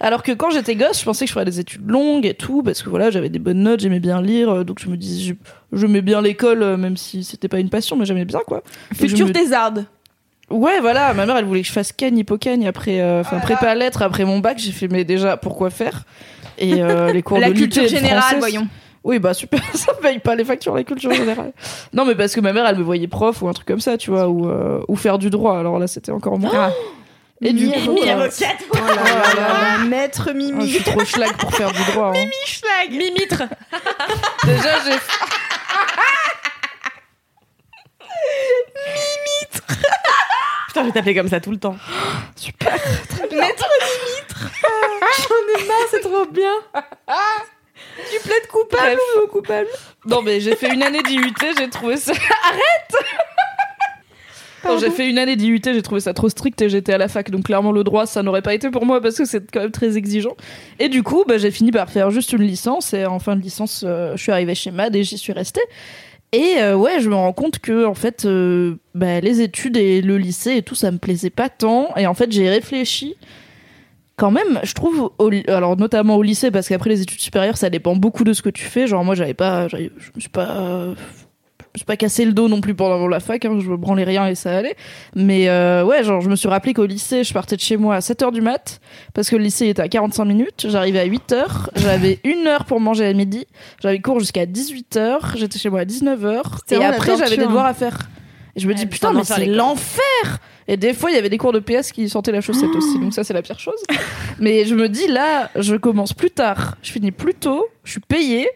Alors 0.00 0.24
que 0.24 0.32
quand 0.32 0.50
j'étais 0.50 0.74
gosse, 0.74 0.98
je 0.98 1.04
pensais 1.04 1.26
que 1.26 1.28
je 1.28 1.32
ferais 1.34 1.44
des 1.44 1.60
études 1.60 1.88
longues 1.88 2.26
et 2.26 2.34
tout, 2.34 2.64
parce 2.64 2.82
que 2.82 2.90
voilà, 2.90 3.10
j'avais 3.12 3.28
des 3.28 3.38
bonnes 3.38 3.62
notes, 3.62 3.78
j'aimais 3.80 4.00
bien 4.00 4.20
lire, 4.20 4.64
donc 4.64 4.80
je 4.80 4.88
me 4.88 4.96
disais, 4.96 5.36
je- 5.72 5.78
j'aimais 5.78 6.02
bien 6.02 6.20
l'école, 6.22 6.76
même 6.76 6.96
si 6.96 7.22
c'était 7.22 7.46
pas 7.48 7.60
une 7.60 7.70
passion, 7.70 7.94
mais 7.96 8.04
j'aimais 8.04 8.24
bien 8.24 8.40
quoi. 8.44 8.62
Futur 8.92 9.28
me- 9.28 9.32
thésarde. 9.32 9.86
Ouais, 10.50 10.80
voilà, 10.80 11.12
ma 11.12 11.26
mère 11.26 11.36
elle 11.36 11.44
voulait 11.44 11.62
que 11.62 11.66
je 11.68 11.72
fasse 11.72 11.92
cagne, 11.92 12.18
hypocagne 12.18 12.66
après, 12.68 13.00
euh, 13.00 13.20
enfin 13.20 13.38
prépa 13.40 13.74
lettres 13.74 14.02
après 14.02 14.24
mon 14.24 14.38
bac. 14.38 14.58
J'ai 14.58 14.72
fait, 14.72 14.88
mais 14.88 15.04
déjà, 15.04 15.36
pourquoi 15.36 15.70
faire? 15.70 16.02
Et 16.58 16.82
euh, 16.82 17.12
les 17.12 17.22
cours 17.22 17.38
La 17.38 17.48
de 17.50 17.54
culture 17.54 17.86
générale, 17.88 18.20
français, 18.20 18.38
voyons. 18.38 18.68
Oui, 19.02 19.18
bah 19.18 19.34
super, 19.34 19.60
ça 19.74 19.92
paye 19.94 20.18
pas 20.20 20.34
les 20.34 20.44
factures, 20.44 20.74
la 20.74 20.84
culture 20.84 21.12
générale. 21.12 21.52
non, 21.92 22.04
mais 22.04 22.14
parce 22.14 22.34
que 22.34 22.40
ma 22.40 22.52
mère 22.52 22.66
elle 22.66 22.76
me 22.76 22.82
voyait 22.82 23.08
prof 23.08 23.42
ou 23.42 23.48
un 23.48 23.52
truc 23.52 23.66
comme 23.66 23.80
ça, 23.80 23.98
tu 23.98 24.10
vois, 24.10 24.28
ou, 24.28 24.48
euh, 24.48 24.80
ou 24.88 24.96
faire 24.96 25.18
du 25.18 25.30
droit. 25.30 25.58
Alors 25.58 25.78
là, 25.78 25.86
c'était 25.86 26.12
encore 26.12 26.38
moins. 26.38 26.52
Ah. 26.54 26.70
Et 27.42 27.52
du 27.52 27.66
Mimi 27.66 27.84
coup, 27.84 27.98
euh, 28.02 28.12
avocate. 28.12 28.56
Oh 28.72 28.76
là 28.76 28.94
là 28.94 29.78
là, 29.78 29.84
maître 29.84 30.28
ah, 30.28 30.32
je 30.32 30.38
Mimi. 30.38 30.68
suis 30.70 30.82
trop 30.82 31.04
schlag 31.04 31.32
pour 31.36 31.52
faire 31.52 31.70
du 31.70 31.84
droit. 31.92 32.12
hein. 32.16 32.24
Schlag. 32.46 32.90
Mimitre. 32.90 33.42
Déjà, 34.44 34.80
j'ai 34.86 34.92
Putain, 40.76 40.82
je 40.82 40.92
vais 40.92 40.92
t'appeler 40.92 41.14
comme 41.14 41.28
ça 41.28 41.40
tout 41.40 41.50
le 41.50 41.56
temps. 41.56 41.74
Maître 43.32 43.66
Mimitre. 43.80 44.50
J'en 45.18 45.62
ai 45.62 45.66
marre, 45.66 45.86
c'est 45.90 46.00
trop 46.00 46.26
bien. 46.26 46.52
Tu 48.12 48.20
plaides 48.20 48.46
coupable 48.48 49.00
ou 49.16 49.20
non 49.20 49.26
coupable? 49.26 49.68
Non, 50.04 50.20
mais 50.20 50.38
j'ai 50.38 50.54
fait 50.54 50.74
une 50.74 50.82
année 50.82 51.02
d'IUT, 51.02 51.32
j'ai 51.58 51.70
trouvé 51.70 51.96
ça. 51.96 52.12
Arrête 52.44 53.06
Non, 54.66 54.78
j'ai 54.78 54.90
fait 54.90 55.08
une 55.08 55.18
année 55.18 55.36
d'IUT, 55.36 55.62
j'ai 55.64 55.80
trouvé 55.80 56.02
ça 56.02 56.12
trop 56.12 56.28
strict 56.28 56.60
et 56.60 56.68
j'étais 56.68 56.92
à 56.92 56.98
la 56.98 57.08
fac, 57.08 57.30
donc 57.30 57.44
clairement 57.44 57.72
le 57.72 57.82
droit 57.82 58.04
ça 58.04 58.22
n'aurait 58.22 58.42
pas 58.42 58.52
été 58.52 58.70
pour 58.70 58.84
moi 58.84 59.00
parce 59.00 59.16
que 59.16 59.24
c'est 59.24 59.50
quand 59.50 59.60
même 59.60 59.70
très 59.70 59.96
exigeant. 59.96 60.36
Et 60.78 60.90
du 60.90 61.02
coup, 61.02 61.24
bah, 61.26 61.38
j'ai 61.38 61.50
fini 61.50 61.70
par 61.70 61.88
faire 61.88 62.10
juste 62.10 62.34
une 62.34 62.42
licence 62.42 62.92
et 62.92 63.06
en 63.06 63.18
fin 63.18 63.34
de 63.34 63.40
licence, 63.40 63.82
euh, 63.86 64.12
je 64.14 64.22
suis 64.22 64.32
arrivée 64.32 64.54
chez 64.54 64.72
MAD 64.72 64.94
et 64.94 65.04
j'y 65.04 65.16
suis 65.16 65.32
restée. 65.32 65.62
Et 66.32 66.56
euh, 66.58 66.76
ouais, 66.76 67.00
je 67.00 67.08
me 67.08 67.14
rends 67.14 67.32
compte 67.32 67.58
que 67.58 67.86
en 67.86 67.94
fait, 67.94 68.24
euh, 68.24 68.76
bah, 68.94 69.20
les 69.20 69.40
études 69.40 69.76
et 69.76 70.02
le 70.02 70.18
lycée 70.18 70.56
et 70.56 70.62
tout, 70.62 70.74
ça 70.74 70.90
me 70.90 70.98
plaisait 70.98 71.30
pas 71.30 71.48
tant. 71.48 71.94
Et 71.96 72.06
en 72.06 72.14
fait, 72.14 72.30
j'ai 72.32 72.48
réfléchi. 72.48 73.16
Quand 74.16 74.30
même, 74.30 74.60
je 74.62 74.72
trouve, 74.72 75.10
alors 75.46 75.76
notamment 75.76 76.16
au 76.16 76.22
lycée, 76.22 76.50
parce 76.50 76.68
qu'après 76.68 76.88
les 76.88 77.02
études 77.02 77.20
supérieures, 77.20 77.58
ça 77.58 77.68
dépend 77.68 77.94
beaucoup 77.96 78.24
de 78.24 78.32
ce 78.32 78.40
que 78.40 78.48
tu 78.48 78.64
fais. 78.64 78.86
Genre 78.86 79.04
moi, 79.04 79.14
j'avais 79.14 79.34
pas, 79.34 79.68
je 79.68 79.76
me 80.14 80.20
suis 80.20 80.30
pas, 80.30 80.94
suis 81.78 81.84
pas 81.86 81.96
cassé 81.96 82.24
le 82.24 82.32
dos 82.32 82.48
non 82.48 82.60
plus 82.60 82.74
pendant 82.74 83.08
la 83.08 83.20
fac. 83.20 83.44
Hein, 83.44 83.58
je 83.60 83.68
me 83.68 83.76
branlais 83.76 84.04
rien 84.04 84.26
et 84.26 84.34
ça 84.34 84.56
allait. 84.56 84.76
Mais 85.14 85.48
euh, 85.48 85.84
ouais, 85.84 86.04
genre 86.04 86.20
je 86.20 86.28
me 86.28 86.36
suis 86.36 86.48
rappelé 86.48 86.74
qu'au 86.74 86.86
lycée, 86.86 87.24
je 87.24 87.32
partais 87.32 87.56
de 87.56 87.60
chez 87.60 87.76
moi 87.76 87.96
à 87.96 87.98
7h 88.00 88.32
du 88.32 88.40
mat, 88.40 88.80
parce 89.14 89.28
que 89.28 89.36
le 89.36 89.42
lycée 89.42 89.68
était 89.68 89.82
à 89.82 89.88
45 89.88 90.24
minutes. 90.24 90.66
J'arrivais 90.68 91.00
à 91.00 91.06
8h, 91.06 91.68
j'avais 91.76 92.20
une 92.24 92.46
heure 92.46 92.64
pour 92.64 92.80
manger 92.80 93.06
à 93.06 93.12
midi. 93.12 93.46
J'avais 93.82 94.00
cours 94.00 94.20
jusqu'à 94.20 94.46
18h, 94.46 95.36
j'étais 95.36 95.58
chez 95.58 95.68
moi 95.70 95.80
à 95.80 95.84
19h. 95.84 96.42
C'est 96.66 96.76
Et 96.76 96.84
après, 96.84 97.16
j'avais 97.16 97.30
des 97.30 97.36
torture. 97.36 97.48
devoirs 97.48 97.66
à 97.66 97.74
faire. 97.74 97.98
Et 98.54 98.60
je 98.60 98.66
me 98.68 98.72
dis, 98.74 98.82
Ouais, 98.82 98.86
putain, 98.88 99.08
putain, 99.08 99.18
mais 99.18 99.24
c'est 99.24 99.46
l'enfer! 99.46 100.38
Et 100.68 100.76
des 100.76 100.94
fois, 100.94 101.10
il 101.10 101.14
y 101.14 101.18
avait 101.18 101.28
des 101.28 101.38
cours 101.38 101.52
de 101.52 101.58
PS 101.60 101.92
qui 101.92 102.08
sentaient 102.08 102.32
la 102.32 102.40
chaussette 102.40 102.70
aussi, 102.74 102.98
donc 102.98 103.12
ça, 103.12 103.22
c'est 103.22 103.34
la 103.34 103.42
pire 103.42 103.58
chose. 103.60 103.80
Mais 104.40 104.64
je 104.64 104.74
me 104.74 104.88
dis, 104.88 105.06
là, 105.08 105.50
je 105.56 105.76
commence 105.76 106.12
plus 106.14 106.30
tard, 106.30 106.76
je 106.82 106.90
finis 106.90 107.12
plus 107.12 107.34
tôt, 107.34 107.66
je 107.84 107.92
suis 107.92 108.00
payée, 108.00 108.48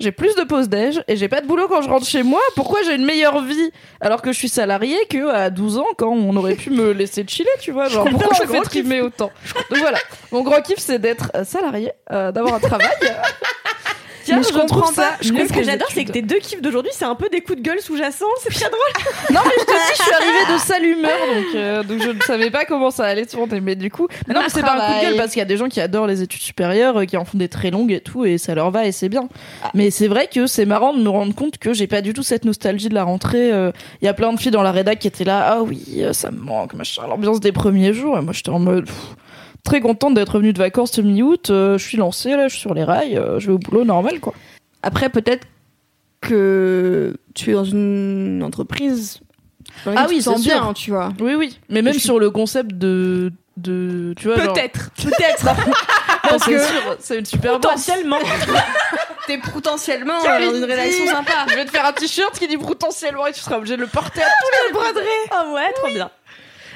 j'ai 0.00 0.12
plus 0.12 0.34
de 0.34 0.42
pause 0.42 0.68
déj 0.68 1.02
et 1.08 1.16
j'ai 1.16 1.28
pas 1.28 1.40
de 1.40 1.46
boulot 1.46 1.68
quand 1.68 1.82
je 1.82 1.88
rentre 1.88 2.06
chez 2.06 2.22
moi. 2.22 2.40
Pourquoi 2.56 2.82
j'ai 2.82 2.94
une 2.94 3.04
meilleure 3.04 3.42
vie 3.42 3.70
alors 4.00 4.22
que 4.22 4.32
je 4.32 4.38
suis 4.38 4.48
salariée 4.48 4.98
que 5.08 5.28
à 5.28 5.50
12 5.50 5.78
ans 5.78 5.86
quand 5.96 6.10
on 6.10 6.36
aurait 6.36 6.54
pu 6.54 6.70
me 6.70 6.92
laisser 6.92 7.24
chiller, 7.26 7.50
tu 7.60 7.70
vois 7.72 7.88
Genre, 7.88 8.08
pourquoi 8.08 8.36
je 8.42 8.48
fais 8.48 8.60
trimer 8.60 9.00
autant? 9.00 9.30
Donc 9.70 9.78
voilà, 9.78 9.98
mon 10.32 10.42
gros 10.42 10.60
kiff, 10.62 10.78
c'est 10.78 10.98
d'être 10.98 11.30
euh, 11.34 11.44
salarié, 11.44 11.92
euh, 12.12 12.32
d'avoir 12.32 12.54
un 12.54 12.60
travail. 12.60 12.88
Tiens, 14.24 14.40
je 14.42 14.52
comprends 14.58 14.92
pas. 14.92 15.12
Je 15.20 15.28
ce 15.28 15.52
que 15.52 15.62
j'adore, 15.62 15.88
c'est 15.92 16.04
que 16.04 16.12
tes 16.12 16.22
deux 16.22 16.38
kiffs 16.38 16.62
d'aujourd'hui, 16.62 16.92
c'est 16.94 17.04
un 17.04 17.14
peu 17.14 17.28
des 17.28 17.40
coups 17.40 17.58
de 17.58 17.62
gueule 17.62 17.80
sous-jacents. 17.80 18.24
C'est 18.42 18.52
très 18.52 18.68
drôle. 18.70 18.80
Non 19.34 19.40
mais 19.44 19.52
je 19.58 19.64
te 19.64 19.70
dis, 19.70 19.96
je 19.98 20.02
suis 20.02 20.12
arrivée 20.12 20.52
de 20.54 20.58
sale 20.64 20.84
humeur, 20.84 21.18
donc, 21.34 21.54
euh, 21.54 21.82
donc 21.82 22.02
je 22.02 22.10
ne 22.10 22.20
savais 22.20 22.50
pas 22.50 22.64
comment 22.64 22.90
ça 22.90 23.04
allait 23.04 23.26
tourner. 23.26 23.60
Mais 23.60 23.74
du 23.74 23.90
coup, 23.90 24.06
mais 24.28 24.34
non, 24.34 24.40
mais 24.42 24.48
c'est 24.48 24.60
pas 24.62 24.74
un 24.74 24.92
coup 24.92 24.98
de 25.00 25.04
gueule 25.10 25.16
parce 25.16 25.30
qu'il 25.32 25.38
y 25.40 25.42
a 25.42 25.46
des 25.46 25.56
gens 25.56 25.68
qui 25.68 25.80
adorent 25.80 26.06
les 26.06 26.22
études 26.22 26.40
supérieures, 26.42 26.98
euh, 26.98 27.04
qui 27.04 27.16
en 27.16 27.24
font 27.24 27.38
des 27.38 27.48
très 27.48 27.70
longues 27.70 27.92
et 27.92 28.00
tout, 28.00 28.24
et 28.24 28.38
ça 28.38 28.54
leur 28.54 28.70
va 28.70 28.86
et 28.86 28.92
c'est 28.92 29.08
bien. 29.08 29.28
Mais 29.74 29.90
c'est 29.90 30.08
vrai 30.08 30.28
que 30.32 30.46
c'est 30.46 30.66
marrant 30.66 30.92
de 30.94 31.02
me 31.02 31.08
rendre 31.08 31.34
compte 31.34 31.58
que 31.58 31.72
j'ai 31.72 31.86
pas 31.86 32.00
du 32.02 32.12
tout 32.12 32.22
cette 32.22 32.44
nostalgie 32.44 32.88
de 32.88 32.94
la 32.94 33.04
rentrée. 33.04 33.50
euh, 33.52 33.72
Il 34.02 34.04
y 34.04 34.08
a 34.08 34.14
plein 34.14 34.32
de 34.32 34.38
filles 34.38 34.50
dans 34.52 34.62
la 34.62 34.72
rédac 34.72 34.98
qui 34.98 35.08
étaient 35.08 35.24
là, 35.24 35.44
ah 35.58 35.62
oui, 35.62 36.04
ça 36.12 36.30
me 36.30 36.38
manque, 36.40 36.74
machin. 36.74 37.02
L'ambiance 37.08 37.40
des 37.40 37.52
premiers 37.52 37.92
jours, 37.92 38.18
et 38.18 38.20
moi 38.22 38.32
j'étais 38.32 38.50
en 38.50 38.58
mode. 38.60 38.86
pff, 38.86 38.94
Très 39.64 39.80
contente 39.80 40.14
d'être 40.14 40.34
revenue 40.34 40.52
de 40.52 40.58
vacances 40.58 40.98
mi-août, 40.98 41.48
euh, 41.50 41.78
je 41.78 41.84
suis 41.88 41.96
lancée 41.96 42.36
là, 42.36 42.48
je 42.48 42.52
suis 42.52 42.60
sur 42.60 42.74
les 42.74 42.84
rails, 42.84 43.16
euh, 43.16 43.40
je 43.40 43.46
vais 43.48 43.52
au 43.54 43.58
boulot 43.58 43.84
normal 43.84 44.20
quoi. 44.20 44.34
Après, 44.82 45.08
peut-être 45.08 45.46
que 46.20 47.16
tu 47.34 47.50
es 47.50 47.52
dans 47.54 47.64
une 47.64 48.42
entreprise. 48.44 49.20
dans 49.84 49.94
Ah 49.96 50.06
oui, 50.08 50.20
c'est 50.22 50.34
bien, 50.40 50.72
tu 50.74 50.90
vois. 50.90 51.12
Oui 51.20 51.34
oui, 51.34 51.58
mais 51.68 51.82
même 51.82 51.94
Je 51.94 51.98
suis- 51.98 52.06
sur 52.06 52.18
le 52.18 52.30
concept 52.30 52.72
de 52.72 53.32
de 53.56 54.14
tu 54.16 54.26
vois 54.28 54.36
genre- 54.42 54.52
Peut-être, 54.52 54.90
peut-être. 55.02 55.46
C'est 56.44 56.58
sûr, 56.58 56.96
c'est 56.98 57.18
une 57.18 57.26
super. 57.26 57.52
Potentiellement. 57.52 58.18
T'es 59.26 59.38
potentiellement 59.38 60.14
euh, 60.26 60.50
dans 60.50 60.56
une 60.56 60.64
rédaction 60.64 61.06
sympa. 61.06 61.32
Je 61.50 61.54
vais 61.54 61.64
te 61.66 61.70
faire 61.70 61.84
un 61.84 61.92
t-shirt 61.92 62.36
qui 62.38 62.48
dit 62.48 62.56
potentiellement 62.56 63.26
et 63.26 63.32
tu 63.32 63.40
seras 63.40 63.58
obligé 63.58 63.76
de 63.76 63.82
le 63.82 63.86
porter 63.86 64.22
à 64.22 64.26
tous 64.26 64.66
les 64.66 64.72
broderies. 64.72 65.06
Ah 65.30 65.44
ouais, 65.52 65.70
trop 65.74 65.92
bien. 65.92 66.10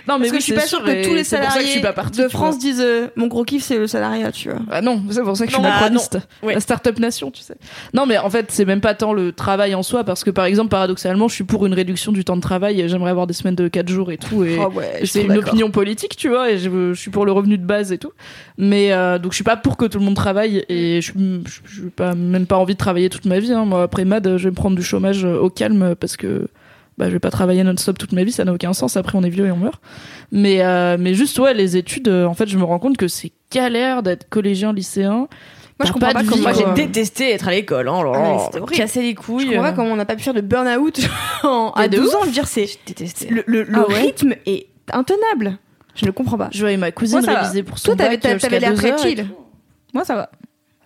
Non, 0.09 0.18
mais 0.18 0.28
Parce 0.28 0.30
que 0.30 0.34
oui, 0.36 0.40
je 0.40 0.44
suis 0.44 0.52
pas 0.54 0.66
sûre 0.66 0.82
que 0.82 1.04
tous 1.04 1.11
les 1.11 1.16
que 1.16 1.18
je 1.18 1.22
salariés 1.24 1.66
suis 1.66 1.80
pas 1.80 1.92
partie, 1.92 2.20
de 2.22 2.28
France 2.28 2.59
disent 2.59 2.80
euh, 2.80 3.09
mon 3.16 3.26
gros 3.26 3.44
kiff 3.44 3.62
c'est 3.62 3.76
le 3.78 3.86
salariat, 3.86 4.32
tu 4.32 4.48
vois. 4.50 4.61
Ah 4.70 4.80
non, 4.80 5.02
c'est 5.11 5.22
pour 5.22 5.36
ça 5.36 5.44
que 5.44 5.50
je 5.50 5.54
suis 5.56 5.62
Non, 5.62 5.68
ah, 5.70 5.80
macroniste. 5.80 6.18
Ouais. 6.42 6.54
La 6.54 6.61
start-up 6.61 6.98
nation, 6.98 7.30
tu 7.30 7.42
sais. 7.42 7.56
Non, 7.92 8.06
mais 8.06 8.16
en 8.18 8.30
fait, 8.30 8.46
c'est 8.50 8.64
même 8.64 8.80
pas 8.80 8.94
tant 8.94 9.12
le 9.12 9.32
travail 9.32 9.74
en 9.74 9.82
soi, 9.82 10.04
parce 10.04 10.24
que 10.24 10.30
par 10.30 10.46
exemple, 10.46 10.70
paradoxalement, 10.70 11.28
je 11.28 11.34
suis 11.34 11.44
pour 11.44 11.66
une 11.66 11.74
réduction 11.74 12.11
du 12.12 12.24
temps 12.24 12.36
de 12.36 12.40
travail. 12.40 12.88
J'aimerais 12.88 13.11
avoir 13.11 13.26
des 13.26 13.34
semaines 13.34 13.54
de 13.54 13.68
4 13.68 13.88
jours 13.88 14.11
et 14.11 14.16
tout. 14.18 14.44
Et, 14.44 14.59
Ah 14.61 14.68
ouais, 14.68 15.00
et 15.02 15.06
c'est 15.06 15.22
une 15.24 15.36
opinion 15.36 15.70
politique, 15.70 16.16
tu 16.16 16.28
vois, 16.30 16.50
et 16.50 16.59
je, 16.59 16.70
je 16.94 16.98
suis 16.98 17.11
pour 17.11 17.26
le 17.26 17.32
revenu 17.32 17.59
de 17.59 17.66
base 17.66 17.92
et 17.92 17.98
tout. 17.98 18.12
Mais 18.56 18.92
euh, 18.92 19.18
donc, 19.18 19.32
je 19.32 19.36
suis 19.36 19.44
pas 19.44 19.56
pour 19.56 19.76
que 19.76 19.84
tout 19.84 19.98
le 19.98 20.04
monde 20.04 20.16
travaille 20.16 20.64
et 20.68 21.00
je 21.02 21.12
je- 21.12 21.61
je 21.70 21.82
n'ai 21.84 21.90
pas 21.90 22.14
même 22.14 22.46
pas 22.46 22.56
envie 22.56 22.74
de 22.74 22.78
travailler 22.78 23.09
toute 23.11 23.24
ma 23.26 23.38
vie. 23.40 23.52
hein. 23.52 23.64
Moi, 23.66 23.82
après 23.82 24.04
Mad, 24.04 24.36
je 24.38 24.44
vais 24.44 24.50
me 24.50 24.54
prendre 24.56 24.76
du 24.76 24.82
chômage 24.82 25.24
euh, 25.24 25.38
au 25.38 25.50
calme 25.50 25.94
parce 25.98 26.16
que 26.16 26.48
bah, 26.99 27.07
je 27.07 27.12
vais 27.12 27.18
pas 27.20 27.30
travailler 27.30 27.62
non-stop 27.64 27.96
toute 27.96 28.12
ma 28.12 28.24
vie, 28.24 28.32
ça 28.32 28.44
n'a 28.44 28.53
aucun 28.53 28.72
sens. 28.72 28.96
Après, 28.96 29.16
on 29.16 29.22
est 29.22 29.30
vieux 29.30 29.46
et 29.46 29.51
on 29.53 29.57
meurt. 29.57 29.80
Mais, 30.32 30.62
euh, 30.62 30.96
mais 30.99 31.14
juste, 31.14 31.38
ouais, 31.38 31.55
les 31.55 31.76
études, 31.76 32.09
euh, 32.09 32.26
en 32.26 32.34
fait, 32.34 32.49
je 32.49 32.59
me 32.59 32.64
rends 32.64 32.78
compte 32.78 32.96
que 32.96 33.09
c'est 33.09 33.32
galère 33.53 34.03
d'être 34.03 34.28
collégien, 34.28 34.72
lycéen. 34.72 35.28
Moi, 35.80 35.86
je 35.86 35.92
comprends 35.92 36.12
pas 36.12 36.24
comment 36.24 36.42
Moi, 36.42 36.53
j'ai 36.53 36.64
détesté 36.86 37.30
être 37.30 37.46
à 37.49 37.53
l'école. 37.53 37.88
Hein, 37.88 38.03
Ah, 38.14 38.18
mais 38.32 38.38
c'était 38.44 38.59
horrible. 38.61 38.76
casser 38.76 39.01
les 39.03 39.11
Je 39.11 39.14
couilles. 39.14 39.46
comprends 39.46 39.62
pas 39.62 39.72
comment 39.72 39.92
on 39.92 39.96
n'a 39.96 40.05
pas 40.05 40.16
pu 40.16 40.22
faire 40.24 40.34
de 40.34 40.40
burn-out 40.40 40.99
à 41.76 41.86
de 41.88 41.96
12 41.96 42.09
ouf. 42.09 42.14
ans. 42.16 42.18
Je 42.22 42.26
veux 42.26 42.32
dire, 42.32 42.49
c'est 42.49 42.68
détesté. 42.84 43.28
le, 43.30 43.44
le- 43.46 43.62
le 43.62 43.78
Ah 43.78 43.88
ouais 43.88 44.01
rythme 44.01 44.34
est 44.46 44.66
intenable. 44.92 45.57
Je 45.94 46.05
ne 46.07 46.11
comprends 46.11 46.36
pas. 46.36 46.49
Je 46.53 46.61
voyais 46.61 46.76
ma 46.76 46.90
cousine 46.90 47.20
Moi, 47.24 47.32
réviser 47.32 47.62
pour 47.62 47.78
son 47.78 47.94
Toi, 47.94 47.96
t'avais 47.96 48.59
l'air 48.59 48.74
très 48.74 48.99
chill. 48.99 49.26
Moi, 49.94 50.05
ça 50.05 50.14
va. 50.16 50.30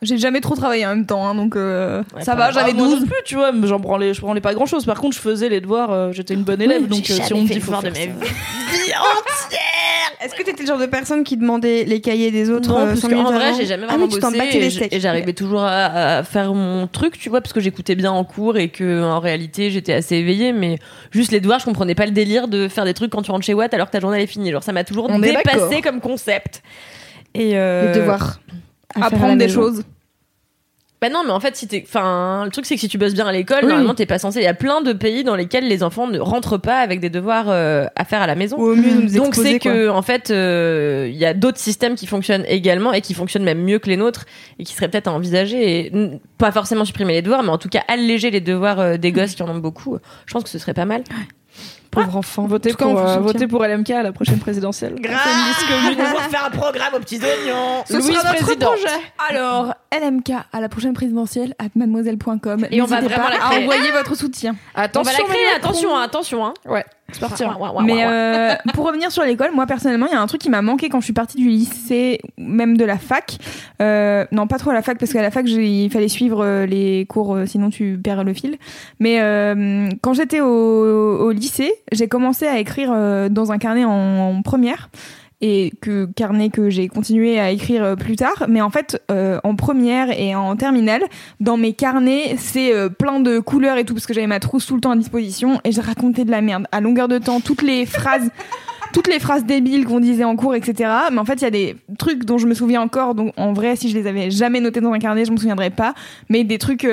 J'ai 0.02 0.18
jamais 0.18 0.40
trop 0.40 0.56
travaillé 0.56 0.84
en 0.84 0.90
même 0.90 1.06
temps, 1.06 1.26
hein, 1.26 1.34
donc 1.34 1.54
euh, 1.54 2.02
Ouais, 2.14 2.22
ça 2.22 2.34
va, 2.34 2.50
j'avais 2.50 2.72
Ah, 2.72 2.74
moi 2.74 2.88
12. 2.88 3.00
non 3.00 3.06
plus, 3.06 3.14
tu 3.24 3.36
vois, 3.36 3.52
mais 3.52 3.68
j'en 3.68 3.78
branlais, 3.78 4.14
je 4.14 4.20
branlais 4.20 4.40
pas 4.40 4.52
grand 4.52 4.66
chose. 4.66 4.84
Par 4.84 5.00
contre, 5.00 5.14
je 5.16 5.20
faisais 5.20 5.48
les 5.48 5.60
devoirs, 5.60 5.92
euh, 5.92 6.12
j'étais 6.12 6.34
une 6.34 6.42
bonne 6.42 6.60
élève, 6.60 6.88
donc 6.88 7.08
euh, 7.08 7.14
si 7.22 7.32
on 7.32 7.42
me 7.42 7.46
dit 7.46 7.60
faut 7.60 7.72
faire 7.72 7.94
ça. 7.94 8.00
Est-ce 10.24 10.36
que 10.36 10.42
t'étais 10.44 10.62
le 10.62 10.68
genre 10.68 10.78
de 10.78 10.86
personne 10.86 11.24
qui 11.24 11.36
demandait 11.36 11.84
les 11.84 12.00
cahiers 12.00 12.30
des 12.30 12.48
autres 12.48 12.68
Non, 12.68 12.78
euh, 12.78 12.86
parce 12.86 13.00
qu'en 13.00 13.24
vrai, 13.24 13.54
j'ai 13.56 13.66
jamais 13.66 13.86
Ah 13.88 13.96
vraiment 13.96 14.06
t'en 14.08 14.30
bossé 14.30 14.88
et 14.92 15.00
j'arrivais 15.00 15.32
toujours 15.32 15.62
à, 15.62 16.18
à 16.18 16.22
faire 16.22 16.54
mon 16.54 16.86
truc, 16.86 17.18
tu 17.18 17.28
vois, 17.28 17.40
parce 17.40 17.52
que 17.52 17.60
j'écoutais 17.60 17.96
bien 17.96 18.12
en 18.12 18.22
cours 18.22 18.56
et 18.56 18.68
que 18.68 19.02
en 19.02 19.18
réalité 19.18 19.70
j'étais 19.70 19.92
assez 19.92 20.16
éveillée, 20.16 20.52
mais 20.52 20.78
juste 21.10 21.32
les 21.32 21.40
devoirs, 21.40 21.58
je 21.58 21.64
comprenais 21.64 21.96
pas 21.96 22.06
le 22.06 22.12
délire 22.12 22.46
de 22.46 22.68
faire 22.68 22.84
des 22.84 22.94
trucs 22.94 23.10
quand 23.10 23.22
tu 23.22 23.32
rentres 23.32 23.44
chez 23.44 23.54
Watt 23.54 23.74
alors 23.74 23.88
que 23.88 23.92
ta 23.92 24.00
journée 24.00 24.18
elle 24.18 24.24
est 24.24 24.28
finie. 24.28 24.52
Genre 24.52 24.62
ça 24.62 24.72
m'a 24.72 24.84
toujours 24.84 25.08
On 25.10 25.18
dépassé 25.18 25.80
comme 25.80 26.00
concept. 26.00 26.62
Et 27.34 27.52
euh, 27.54 27.92
Les 27.92 27.98
devoirs. 27.98 28.38
À 28.94 28.98
faire 29.00 29.04
à 29.06 29.10
la 29.10 29.16
Apprendre 29.16 29.32
des 29.38 29.46
maison. 29.46 29.60
choses. 29.60 29.82
Bah 31.00 31.08
non, 31.08 31.24
mais 31.26 31.32
en 31.32 31.40
fait, 31.40 31.56
si 31.56 31.66
t'es, 31.66 31.82
enfin, 31.84 32.42
le 32.44 32.52
truc 32.52 32.64
c'est 32.64 32.76
que 32.76 32.80
si 32.80 32.86
tu 32.88 32.96
bosses 32.96 33.12
bien 33.14 33.26
à 33.26 33.32
l'école, 33.32 33.58
Oui. 33.62 33.66
normalement 33.70 33.92
t'es 33.94 34.06
pas 34.06 34.20
censé. 34.20 34.38
Il 34.38 34.44
y 34.44 34.46
a 34.46 34.54
plein 34.54 34.82
de 34.82 34.92
pays 34.92 35.24
dans 35.24 35.34
lesquels 35.34 35.66
les 35.66 35.82
enfants 35.82 36.06
ne 36.06 36.20
rentrent 36.20 36.58
pas 36.58 36.78
avec 36.78 37.00
des 37.00 37.10
devoirs 37.10 37.46
euh, 37.48 37.86
à 37.96 38.04
faire 38.04 38.22
à 38.22 38.28
la 38.28 38.36
maison. 38.36 38.56
Ou 38.56 38.66
au 38.70 38.76
mieux, 38.76 38.94
nous 38.94 39.12
Donc 39.16 39.26
exposer, 39.30 39.54
c'est 39.54 39.58
quoi. 39.58 39.72
que 39.72 39.88
en 39.88 40.02
fait 40.02 40.30
euh, 40.30 41.08
il 41.10 41.16
y 41.16 41.24
a 41.24 41.34
d'autres 41.34 41.58
systèmes 41.58 41.96
qui 41.96 42.06
fonctionnent 42.06 42.44
également 42.46 42.92
et 42.92 43.00
qui 43.00 43.14
fonctionnent 43.14 43.42
même 43.42 43.64
mieux 43.64 43.80
que 43.80 43.88
les 43.88 43.96
nôtres 43.96 44.26
et 44.60 44.64
qui 44.64 44.74
seraient 44.74 44.86
peut-être 44.88 45.08
à 45.08 45.12
envisager 45.12 45.80
et 45.80 45.86
n- 45.92 46.20
pas 46.38 46.52
forcément 46.52 46.84
supprimer 46.84 47.14
les 47.14 47.22
devoirs 47.22 47.42
mais 47.42 47.48
en 47.50 47.58
tout 47.58 47.68
cas 47.68 47.82
alléger 47.88 48.30
les 48.30 48.40
devoirs 48.40 48.78
euh, 48.78 48.96
des 48.96 49.10
gosses 49.10 49.34
qui 49.34 49.42
en 49.42 49.48
ont 49.48 49.58
beaucoup. 49.58 49.98
Je 50.26 50.32
pense 50.34 50.44
que 50.44 50.50
ce 50.50 50.58
serait 50.60 50.72
pas 50.74 50.84
mal. 50.84 51.02
Pauvre 51.92 52.16
enfant. 52.16 52.46
Voter 52.46 52.70
En 52.70 52.72
tout 52.72 52.78
cas, 52.78 52.86
on 52.86 52.94
pour, 52.94 53.06
euh, 53.08 53.18
voter 53.18 53.46
pour 53.46 53.62
LMK 53.64 53.90
à 53.90 54.02
la 54.02 54.12
prochaine 54.12 54.38
présidentielle. 54.38 54.94
pour 54.94 56.20
faire 56.22 56.44
un 56.46 56.50
programme 56.50 56.94
aux 56.94 56.98
petits 57.00 57.18
oignons. 57.20 57.84
Ce 57.86 57.92
Louise 57.92 58.06
sera 58.06 58.30
notre 58.32 58.44
présidente. 58.44 58.70
projet. 58.70 58.94
Alors, 59.30 59.74
LMK 59.92 60.30
à 60.52 60.60
la 60.60 60.68
prochaine 60.68 60.94
présidentielle 60.94 61.54
à 61.58 61.64
mademoiselle.com. 61.74 62.66
Et 62.70 62.80
on 62.82 62.86
va 62.86 63.00
vraiment 63.00 63.24
pas 63.24 63.30
la 63.30 63.44
à 63.44 63.50
créer. 63.50 63.62
envoyer 63.64 63.90
votre 63.92 64.14
soutien. 64.16 64.56
On 64.74 64.78
va 64.78 64.84
Attention, 64.84 65.12
la 65.28 65.34
créer, 65.34 65.46
attention, 65.54 65.96
hein, 65.96 66.02
attention 66.02 66.46
hein. 66.46 66.54
Ouais, 66.66 66.84
c'est 67.12 67.20
parti. 67.20 67.44
Ouais, 67.44 67.50
ouais, 67.50 67.68
ouais, 67.68 67.84
Mais 67.84 68.04
euh, 68.04 68.54
pour 68.74 68.86
revenir 68.86 69.10
sur 69.12 69.22
l'école, 69.22 69.52
moi 69.54 69.66
personnellement, 69.66 70.06
il 70.06 70.12
y 70.12 70.16
a 70.16 70.20
un 70.20 70.26
truc 70.26 70.40
qui 70.40 70.50
m'a 70.50 70.62
manqué 70.62 70.88
quand 70.88 71.00
je 71.00 71.04
suis 71.04 71.12
partie 71.12 71.36
du 71.36 71.48
lycée, 71.48 72.20
même 72.38 72.76
de 72.76 72.84
la 72.84 72.98
fac. 72.98 73.38
Euh, 73.80 74.26
non, 74.32 74.46
pas 74.46 74.58
trop 74.58 74.70
à 74.70 74.74
la 74.74 74.82
fac, 74.82 74.98
parce 74.98 75.12
qu'à 75.12 75.22
la 75.22 75.30
fac, 75.30 75.46
il 75.48 75.90
fallait 75.90 76.08
suivre 76.08 76.44
euh, 76.44 76.66
les 76.66 77.06
cours, 77.08 77.34
euh, 77.34 77.46
sinon 77.46 77.70
tu 77.70 77.98
perds 78.02 78.24
le 78.24 78.34
fil. 78.34 78.56
Mais 79.00 79.20
euh, 79.20 79.88
quand 80.02 80.14
j'étais 80.14 80.40
au, 80.40 80.46
au 80.46 81.30
lycée, 81.30 81.72
j'ai 81.92 82.08
commencé 82.08 82.46
à 82.46 82.58
écrire 82.58 82.90
euh, 82.94 83.28
dans 83.28 83.52
un 83.52 83.58
carnet 83.58 83.84
en, 83.84 83.90
en 83.90 84.42
première. 84.42 84.90
Et 85.44 85.72
que 85.80 86.06
carnet 86.06 86.50
que 86.50 86.70
j'ai 86.70 86.86
continué 86.86 87.40
à 87.40 87.50
écrire 87.50 87.82
euh, 87.82 87.96
plus 87.96 88.14
tard, 88.14 88.44
mais 88.48 88.60
en 88.60 88.70
fait 88.70 89.02
euh, 89.10 89.40
en 89.42 89.56
première 89.56 90.16
et 90.16 90.36
en 90.36 90.54
terminale, 90.54 91.02
dans 91.40 91.56
mes 91.56 91.72
carnets, 91.72 92.36
c'est 92.38 92.72
euh, 92.72 92.88
plein 92.88 93.18
de 93.18 93.40
couleurs 93.40 93.76
et 93.76 93.84
tout 93.84 93.92
parce 93.92 94.06
que 94.06 94.14
j'avais 94.14 94.28
ma 94.28 94.38
trousse 94.38 94.66
tout 94.66 94.76
le 94.76 94.80
temps 94.80 94.92
à 94.92 94.96
disposition 94.96 95.60
et 95.64 95.72
j'ai 95.72 95.80
raconté 95.80 96.24
de 96.24 96.30
la 96.30 96.42
merde 96.42 96.68
à 96.70 96.80
longueur 96.80 97.08
de 97.08 97.18
temps, 97.18 97.40
toutes 97.40 97.62
les 97.62 97.86
phrases, 97.86 98.30
toutes 98.92 99.08
les 99.08 99.18
phrases 99.18 99.44
débiles 99.44 99.84
qu'on 99.84 99.98
disait 99.98 100.22
en 100.22 100.36
cours, 100.36 100.54
etc. 100.54 100.90
Mais 101.10 101.18
en 101.18 101.24
fait, 101.24 101.34
il 101.34 101.42
y 101.42 101.46
a 101.46 101.50
des 101.50 101.76
trucs 101.98 102.24
dont 102.24 102.38
je 102.38 102.46
me 102.46 102.54
souviens 102.54 102.80
encore. 102.80 103.16
Donc 103.16 103.34
en 103.36 103.52
vrai, 103.52 103.74
si 103.74 103.88
je 103.88 103.98
les 103.98 104.06
avais 104.06 104.30
jamais 104.30 104.60
notés 104.60 104.80
dans 104.80 104.92
un 104.92 105.00
carnet, 105.00 105.24
je 105.24 105.32
me 105.32 105.38
souviendrais 105.38 105.70
pas. 105.70 105.94
Mais 106.28 106.44
des 106.44 106.58
trucs 106.58 106.86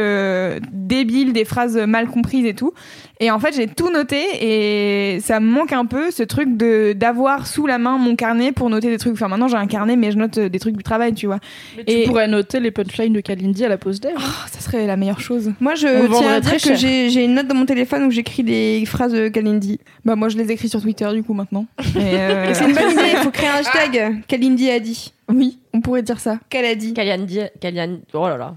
débiles, 0.73 1.33
des 1.33 1.45
phrases 1.45 1.77
mal 1.77 2.07
comprises 2.07 2.45
et 2.45 2.55
tout. 2.55 2.73
Et 3.21 3.31
en 3.31 3.39
fait, 3.39 3.53
j'ai 3.53 3.67
tout 3.67 3.91
noté 3.91 4.23
et 4.39 5.19
ça 5.19 5.41
me 5.41 5.49
manque 5.51 5.73
un 5.73 5.85
peu 5.85 6.09
ce 6.09 6.23
truc 6.23 6.55
de 6.55 6.93
d'avoir 6.93 7.47
sous 7.47 7.67
la 7.67 7.77
main 7.77 7.97
mon 7.97 8.15
carnet 8.15 8.53
pour 8.53 8.69
noter 8.69 8.89
des 8.89 8.97
trucs. 8.97 9.11
Enfin, 9.11 9.27
maintenant 9.27 9.49
j'ai 9.49 9.57
un 9.57 9.67
carnet, 9.67 9.97
mais 9.97 10.11
je 10.13 10.17
note 10.17 10.37
euh, 10.37 10.47
des 10.47 10.57
trucs 10.57 10.77
du 10.77 10.83
travail, 10.83 11.13
tu 11.13 11.25
vois. 11.25 11.39
Mais 11.75 11.83
tu 11.83 11.93
Et- 11.93 12.03
pourrais 12.05 12.29
noter 12.29 12.61
les 12.61 12.71
punchlines 12.71 13.11
de 13.11 13.19
Kalindi 13.19 13.65
à 13.65 13.67
la 13.67 13.77
pause 13.77 13.99
d'air. 13.99 14.13
Oh, 14.17 14.47
ça 14.49 14.61
serait 14.61 14.87
la 14.87 14.95
meilleure 14.95 15.19
chose. 15.19 15.51
Moi, 15.59 15.75
je 15.75 15.87
On 15.87 16.17
tiens 16.17 16.31
à 16.31 16.39
dire 16.39 16.61
que 16.61 16.75
j'ai 16.75 17.09
j'ai 17.09 17.25
une 17.25 17.33
note 17.33 17.47
dans 17.47 17.55
mon 17.55 17.65
téléphone 17.65 18.03
où 18.05 18.11
j'écris 18.11 18.43
des 18.43 18.83
phrases 18.85 19.11
de 19.11 19.27
Kalindi. 19.27 19.81
Bah, 20.05 20.15
moi, 20.15 20.29
je 20.29 20.37
les 20.37 20.49
écris 20.51 20.69
sur 20.69 20.81
Twitter, 20.81 21.09
du 21.13 21.21
coup, 21.21 21.33
maintenant. 21.33 21.65
Euh, 21.97 22.53
C'est 22.53 22.63
une 22.69 22.73
bonne 22.73 22.91
idée, 22.91 23.01
il 23.11 23.17
faut 23.17 23.31
créer 23.31 23.49
un 23.49 23.55
hashtag. 23.55 24.23
Kalindi 24.29 24.69
a 24.71 24.79
dit. 24.79 25.11
Oui, 25.27 25.59
on 25.73 25.81
pourrait 25.81 26.03
dire 26.03 26.21
ça. 26.21 26.39
Qu'elle 26.49 26.63
a 26.65 26.73
dit. 26.75 26.93
Kalian 26.93 27.25
Di- 27.25 27.39
Kalian- 27.59 27.99
oh 28.13 28.27
là 28.29 28.37
là. 28.37 28.53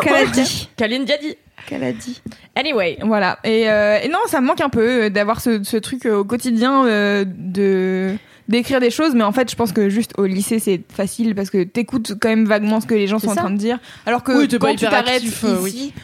Qu'elle 0.00 0.14
a 0.14 0.26
dit. 0.26 0.68
Qu'elle 1.66 1.84
a 1.84 1.92
dit. 1.92 2.20
Anyway. 2.56 2.98
Voilà. 3.02 3.38
Et, 3.44 3.70
euh, 3.70 3.98
et 4.02 4.08
non, 4.08 4.18
ça 4.26 4.40
me 4.40 4.46
manque 4.46 4.60
un 4.60 4.68
peu 4.68 5.04
euh, 5.04 5.10
d'avoir 5.10 5.40
ce, 5.40 5.62
ce 5.64 5.76
truc 5.76 6.06
euh, 6.06 6.18
au 6.18 6.24
quotidien 6.24 6.86
euh, 6.86 7.24
de 7.26 8.16
d'écrire 8.46 8.78
des 8.78 8.90
choses 8.90 9.14
mais 9.14 9.24
en 9.24 9.32
fait 9.32 9.50
je 9.50 9.56
pense 9.56 9.72
que 9.72 9.88
juste 9.88 10.12
au 10.18 10.26
lycée 10.26 10.58
c'est 10.58 10.82
facile 10.92 11.34
parce 11.34 11.48
que 11.48 11.64
t'écoutes 11.64 12.12
quand 12.20 12.28
même 12.28 12.44
vaguement 12.44 12.82
ce 12.82 12.86
que 12.86 12.92
les 12.94 13.06
gens 13.06 13.18
sont 13.18 13.30
en 13.30 13.34
train 13.34 13.50
de 13.50 13.56
dire 13.56 13.78
alors 14.04 14.22
que 14.22 14.32
Oui, 14.32 14.48
quand 14.60 14.74
tu 14.76 14.84
t'arrêtes 14.84 15.22
euh, 15.44 15.66
ici 15.66 15.94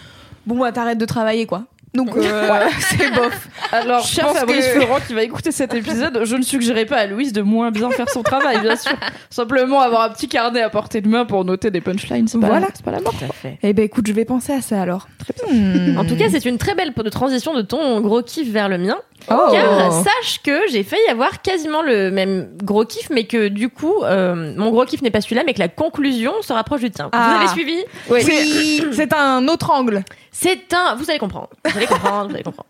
bon 0.47 0.59
bah 0.59 0.73
t'arrêtes 0.73 0.97
de 0.97 1.05
travailler 1.05 1.45
quoi 1.45 1.67
donc 1.95 2.16
euh, 2.16 2.49
c'est 2.80 3.12
bof 3.14 3.49
Alors, 3.72 4.03
Je 4.03 4.09
cher 4.14 4.26
pense 4.26 4.38
Fabrice 4.38 4.66
que- 4.66 4.72
Florent 4.80 4.99
qui 5.07 5.14
va 5.14 5.22
écouter 5.22 5.51
cet 5.53 5.74
épisode, 5.74 6.20
je 6.24 6.36
ne 6.36 6.43
suggérerai 6.43 6.84
pas 6.86 6.99
à 6.99 7.07
Louise 7.07 7.32
de 7.32 7.43
moins 7.43 7.70
bien 7.70 7.91
faire 7.91 8.09
son 8.09 8.22
travail, 8.22 8.61
bien 8.61 8.76
sûr. 8.76 8.93
Simplement 9.28 9.80
avoir 9.80 10.03
un 10.03 10.11
petit 10.11 10.28
carnet 10.28 10.61
à 10.62 10.70
portée 10.70 11.01
de 11.01 11.09
main 11.09 11.24
pour 11.24 11.45
noter 11.45 11.70
des 11.70 11.80
punchlines, 11.80 12.28
c'est 12.28 12.38
pas, 12.41 12.47
Voilà. 12.47 12.68
c'est 12.74 12.84
pas 12.84 12.93
la 12.93 13.01
mort. 13.01 13.12
Tout 13.18 13.24
à 13.28 13.32
fait. 13.32 13.59
eh 13.62 13.72
ben 13.72 13.84
écoute 13.84 14.07
je 14.07 14.12
vais 14.12 14.24
penser 14.24 14.53
à 14.53 14.61
ça 14.62 14.80
alors 14.80 15.09
très 15.18 15.34
bien 15.34 15.97
En 15.99 16.05
tout 16.05 16.16
cas, 16.16 16.26
c'est 16.30 16.45
une 16.45 16.59
très 16.59 16.74
belle 16.74 16.93
de 16.97 17.09
transition 17.09 17.55
de 17.55 17.62
ton 17.62 18.01
gros 18.01 18.22
kiff 18.22 18.51
vers 18.51 18.68
le 18.68 18.78
mien. 18.78 18.97
Oh. 19.29 19.49
Car 19.53 19.93
sache 19.93 20.41
que 20.43 20.68
j'ai 20.71 20.83
failli 20.83 21.07
avoir 21.11 21.43
quasiment 21.43 21.83
le 21.83 22.11
même 22.11 22.57
gros 22.62 22.85
kiff, 22.85 23.11
mais 23.11 23.25
que 23.25 23.49
du 23.49 23.68
coup, 23.68 24.03
euh, 24.03 24.55
mon 24.57 24.71
gros 24.71 24.85
kiff 24.85 25.03
n'est 25.03 25.11
pas 25.11 25.21
celui-là, 25.21 25.43
mais 25.45 25.55
que 25.55 25.59
la 25.59 25.68
conclusion 25.68 26.33
se 26.43 26.53
rapproche 26.53 26.81
du 26.81 26.91
tien. 26.91 27.09
Ah. 27.12 27.31
Vous 27.31 27.43
avez 27.43 27.49
suivi? 27.49 27.85
C'est 28.21 28.93
c'est 28.93 29.12
un 29.12 29.47
autre 29.49 29.71
angle 29.71 30.05
C'est 30.31 30.73
un. 30.73 30.95
Vous 30.95 31.11
allez 31.11 31.18
comprendre. 31.18 31.49
Vous 31.64 31.77
allez 31.77 31.87
comprendre. 31.87 32.29
vous 32.29 32.35
allez 32.35 32.45
comprendre. 32.45 32.68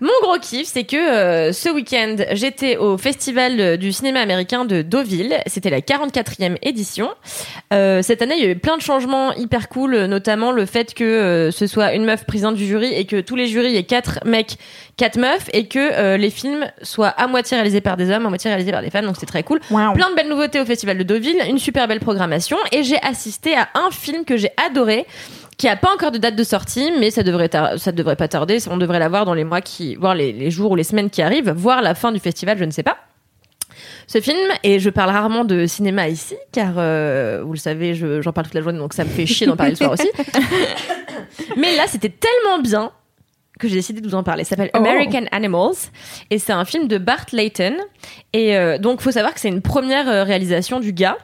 Mon 0.00 0.10
gros 0.22 0.38
kiff, 0.38 0.66
c'est 0.66 0.82
que 0.82 0.96
euh, 0.96 1.52
ce 1.52 1.68
week-end, 1.68 2.16
j'étais 2.32 2.76
au 2.76 2.98
festival 2.98 3.60
euh, 3.60 3.76
du 3.76 3.92
cinéma 3.92 4.20
américain 4.20 4.64
de 4.64 4.82
Deauville. 4.82 5.36
C'était 5.46 5.70
la 5.70 5.80
44e 5.80 6.56
édition. 6.62 7.10
Euh, 7.72 8.02
cette 8.02 8.20
année, 8.20 8.34
il 8.36 8.44
y 8.44 8.46
a 8.48 8.50
eu 8.50 8.58
plein 8.58 8.76
de 8.76 8.82
changements 8.82 9.32
hyper 9.34 9.68
cool, 9.68 10.06
notamment 10.06 10.50
le 10.50 10.66
fait 10.66 10.92
que 10.92 11.04
euh, 11.04 11.50
ce 11.52 11.68
soit 11.68 11.94
une 11.94 12.04
meuf 12.04 12.26
présidente 12.26 12.56
du 12.56 12.66
jury 12.66 12.92
et 12.92 13.04
que 13.04 13.20
tous 13.20 13.36
les 13.36 13.46
jurys 13.46 13.76
aient 13.76 13.84
quatre 13.84 14.18
mecs, 14.24 14.56
quatre 14.96 15.18
meufs 15.18 15.48
et 15.52 15.68
que 15.68 16.16
les 16.16 16.30
films 16.30 16.66
soient 16.82 17.08
à 17.08 17.26
moitié 17.28 17.56
réalisés 17.56 17.80
par 17.80 17.96
des 17.96 18.10
hommes, 18.10 18.26
à 18.26 18.28
moitié 18.28 18.50
réalisés 18.50 18.72
par 18.72 18.82
des 18.82 18.90
femmes. 18.90 19.06
Donc 19.06 19.14
c'était 19.14 19.26
très 19.26 19.42
cool. 19.44 19.60
Plein 19.60 20.10
de 20.10 20.16
belles 20.16 20.28
nouveautés 20.28 20.60
au 20.60 20.64
Festival 20.64 20.98
de 20.98 21.02
Deauville, 21.04 21.38
une 21.48 21.58
super 21.58 21.86
belle 21.86 22.00
programmation 22.00 22.56
et 22.72 22.82
j'ai 22.82 23.00
assisté 23.02 23.54
à 23.56 23.68
un 23.74 23.90
film 23.90 24.24
que 24.24 24.36
j'ai 24.36 24.50
adoré 24.66 25.06
qui 25.62 25.68
a 25.68 25.76
pas 25.76 25.92
encore 25.94 26.10
de 26.10 26.18
date 26.18 26.34
de 26.34 26.42
sortie 26.42 26.90
mais 26.98 27.12
ça 27.12 27.22
devrait 27.22 27.48
ça 27.76 27.92
devrait 27.92 28.16
pas 28.16 28.26
tarder, 28.26 28.58
on 28.68 28.76
devrait 28.78 28.98
l'avoir 28.98 29.24
dans 29.24 29.34
les 29.34 29.44
mois 29.44 29.60
qui 29.60 29.94
voire 29.94 30.16
les, 30.16 30.32
les 30.32 30.50
jours 30.50 30.72
ou 30.72 30.74
les 30.76 30.82
semaines 30.82 31.08
qui 31.08 31.22
arrivent, 31.22 31.50
voire 31.52 31.82
la 31.82 31.94
fin 31.94 32.10
du 32.10 32.18
festival, 32.18 32.58
je 32.58 32.64
ne 32.64 32.72
sais 32.72 32.82
pas. 32.82 32.96
Ce 34.08 34.20
film, 34.20 34.36
et 34.64 34.80
je 34.80 34.90
parle 34.90 35.10
rarement 35.10 35.44
de 35.44 35.66
cinéma 35.66 36.08
ici, 36.08 36.34
car 36.50 36.72
euh, 36.78 37.42
vous 37.44 37.52
le 37.52 37.58
savez, 37.58 37.94
je- 37.94 38.20
j'en 38.20 38.32
parle 38.32 38.46
toute 38.48 38.54
la 38.54 38.60
journée, 38.62 38.78
donc 38.78 38.92
ça 38.92 39.04
me 39.04 39.08
fait 39.08 39.24
chier 39.24 39.46
d'en 39.46 39.56
parler 39.56 39.70
le 39.72 39.76
soir 39.76 39.92
aussi. 39.92 40.10
Mais 41.56 41.76
là, 41.76 41.84
c'était 41.86 42.10
tellement 42.10 42.58
bien 42.60 42.90
que 43.58 43.68
j'ai 43.68 43.76
décidé 43.76 44.00
de 44.00 44.08
vous 44.08 44.14
en 44.16 44.24
parler. 44.24 44.42
Ça 44.44 44.50
s'appelle 44.50 44.70
Oh. 44.74 44.78
American 44.78 45.24
Animals 45.30 45.76
et 46.30 46.38
c'est 46.40 46.52
un 46.52 46.64
film 46.64 46.88
de 46.88 46.98
Bart 46.98 47.26
Layton. 47.32 47.76
Et 48.32 48.56
euh, 48.56 48.76
donc, 48.78 49.00
faut 49.00 49.12
savoir 49.12 49.32
que 49.34 49.40
c'est 49.40 49.48
une 49.48 49.62
première 49.62 50.08
euh, 50.08 50.24
réalisation 50.24 50.80
du 50.80 50.92
gars. 50.92 51.16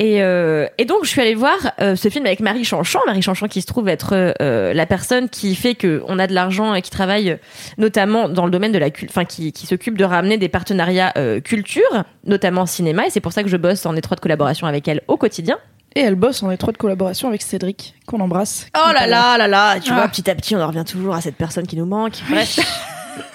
Et, 0.00 0.22
euh, 0.22 0.66
et 0.78 0.86
donc, 0.86 1.04
je 1.04 1.08
suis 1.10 1.20
allée 1.20 1.36
voir 1.36 1.54
euh, 1.80 1.94
ce 1.94 2.08
film 2.08 2.26
avec 2.26 2.40
Marie 2.40 2.64
Chanchon. 2.64 2.98
Marie 3.06 3.22
Chanchon 3.22 3.46
qui 3.46 3.60
se 3.60 3.66
trouve 3.66 3.88
être 3.88 4.34
euh, 4.42 4.74
la 4.74 4.86
personne 4.86 5.28
qui 5.28 5.54
fait 5.54 5.76
que 5.76 6.02
on 6.08 6.18
a 6.18 6.26
de 6.26 6.32
l'argent 6.34 6.74
et 6.74 6.82
qui 6.82 6.90
travaille 6.90 7.30
euh, 7.30 7.36
notamment 7.78 8.28
dans 8.28 8.44
le 8.44 8.50
domaine 8.50 8.72
de 8.72 8.78
la 8.78 8.90
culture, 8.90 9.12
enfin 9.16 9.24
qui, 9.24 9.52
qui 9.52 9.66
s'occupe 9.66 9.96
de 9.96 10.04
ramener 10.04 10.36
des 10.36 10.48
partenariats 10.48 11.12
euh, 11.16 11.40
culture, 11.40 12.04
notamment 12.26 12.66
cinéma. 12.66 13.06
Et 13.06 13.10
c'est 13.10 13.20
pour 13.20 13.32
ça 13.32 13.44
que 13.44 13.48
je 13.48 13.56
bosse 13.56 13.86
en 13.86 13.94
étroite 13.94 14.18
collaboration 14.18 14.66
avec 14.66 14.88
elle 14.88 15.02
au 15.06 15.16
quotidien. 15.16 15.58
Et 15.94 16.00
elle 16.00 16.16
bosse 16.16 16.42
en 16.42 16.50
étroite 16.50 16.76
collaboration 16.76 17.28
avec 17.28 17.42
Cédric, 17.42 17.94
qu'on 18.06 18.18
embrasse. 18.18 18.66
Oh 18.76 18.92
là 18.92 19.06
là 19.06 19.38
là 19.38 19.46
là, 19.46 19.78
tu 19.78 19.92
Ah. 19.92 19.94
vois, 19.94 20.08
petit 20.08 20.28
à 20.28 20.34
petit, 20.34 20.56
on 20.56 20.60
en 20.60 20.66
revient 20.66 20.82
toujours 20.84 21.14
à 21.14 21.20
cette 21.20 21.36
personne 21.36 21.68
qui 21.68 21.76
nous 21.76 21.86
manque. 21.86 22.14
Bref. 22.28 22.58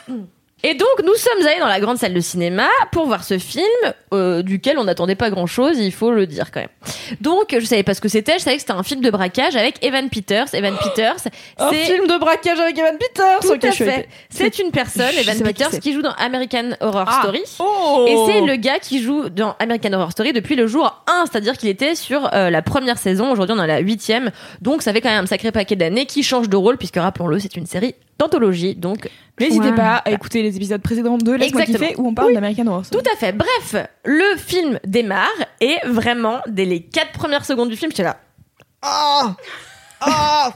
Et 0.61 0.73
donc, 0.73 0.89
nous 1.05 1.15
sommes 1.15 1.47
allés 1.47 1.59
dans 1.59 1.67
la 1.67 1.79
grande 1.79 1.97
salle 1.97 2.13
de 2.13 2.19
cinéma 2.19 2.67
pour 2.91 3.05
voir 3.05 3.23
ce 3.23 3.37
film, 3.37 3.63
euh, 4.13 4.41
duquel 4.41 4.77
on 4.77 4.83
n'attendait 4.83 5.15
pas 5.15 5.29
grand-chose, 5.29 5.77
il 5.79 5.93
faut 5.93 6.11
le 6.11 6.27
dire 6.27 6.51
quand 6.51 6.59
même. 6.59 6.69
Donc, 7.21 7.55
je 7.57 7.63
savais 7.65 7.83
pas 7.83 7.93
ce 7.93 8.01
que 8.01 8.09
c'était, 8.09 8.33
je 8.33 8.39
savais 8.43 8.57
que 8.57 8.61
c'était 8.61 8.73
un 8.73 8.83
film 8.83 8.99
de 8.99 9.09
braquage 9.09 9.55
avec 9.55 9.81
Evan 9.85 10.09
Peters. 10.09 10.53
Evan 10.53 10.75
Peters, 10.83 11.15
Un 11.59 11.69
c'est... 11.69 11.85
film 11.85 12.07
de 12.07 12.17
braquage 12.19 12.59
avec 12.59 12.77
Evan 12.77 12.97
Peters. 12.97 13.39
Tout 13.39 13.51
Ok, 13.53 13.63
à 13.63 13.69
je 13.69 13.75
suis 13.75 13.85
fait. 13.85 14.09
C'est 14.29 14.59
une 14.59 14.71
personne, 14.71 15.13
Je 15.13 15.19
Evan 15.21 15.37
sais 15.37 15.43
pas 15.43 15.49
qui 15.49 15.53
Peters, 15.53 15.71
c'est. 15.71 15.79
qui 15.79 15.93
joue 15.93 16.01
dans 16.01 16.13
American 16.17 16.71
Horror 16.81 17.05
Ah. 17.07 17.19
Story. 17.21 17.41
Oh. 17.59 18.05
Et 18.09 18.17
c'est 18.31 18.41
le 18.41 18.55
gars 18.57 18.79
qui 18.79 19.01
joue 19.01 19.29
dans 19.29 19.55
American 19.59 19.93
Horror 19.93 20.11
Story 20.11 20.33
depuis 20.33 20.57
le 20.57 20.67
jour 20.67 21.03
1, 21.07 21.25
c'est-à-dire 21.31 21.57
qu'il 21.57 21.69
était 21.69 21.95
sur 21.95 22.29
euh, 22.33 22.49
la 22.49 22.61
première 22.61 22.97
saison, 22.97 23.31
aujourd'hui 23.31 23.55
on 23.57 23.59
est 23.61 23.63
à 23.63 23.67
la 23.67 23.79
huitième, 23.79 24.31
donc 24.61 24.81
ça 24.81 24.91
fait 24.91 24.99
quand 24.99 25.09
même 25.09 25.23
un 25.23 25.27
sacré 25.27 25.51
paquet 25.53 25.77
d'années 25.77 26.05
qui 26.05 26.21
change 26.21 26.49
de 26.49 26.57
rôle, 26.57 26.77
puisque 26.77 26.97
rappelons-le, 26.97 27.39
c'est 27.39 27.55
une 27.55 27.65
série 27.65 27.95
d'anthologie, 28.19 28.75
donc 28.75 29.09
N'hésitez 29.39 29.71
pas 29.71 29.95
à 29.97 30.11
écouter 30.11 30.43
les 30.43 30.55
épisodes 30.57 30.81
précédents 30.81 31.17
de 31.17 31.31
Laisse-moi 31.31 31.63
kiffer 31.63 31.95
où 31.97 32.07
on 32.07 32.13
parle 32.13 32.33
d'American 32.33 32.67
Horror 32.67 32.85
Story. 32.85 33.03
tout 33.03 33.11
à 33.11 33.15
fait. 33.15 33.31
Bref, 33.31 33.87
le 34.03 34.37
film 34.37 34.79
démarre, 34.85 35.27
et 35.61 35.77
vraiment, 35.87 36.41
dès 36.47 36.65
les 36.65 36.81
quatre 36.81 37.13
premières 37.13 37.45
secondes 37.45 37.69
du 37.69 37.77
film, 37.77 37.89
j'étais 37.91 38.03
là, 38.03 38.17
oh 38.85 39.29
Oh 40.05 40.49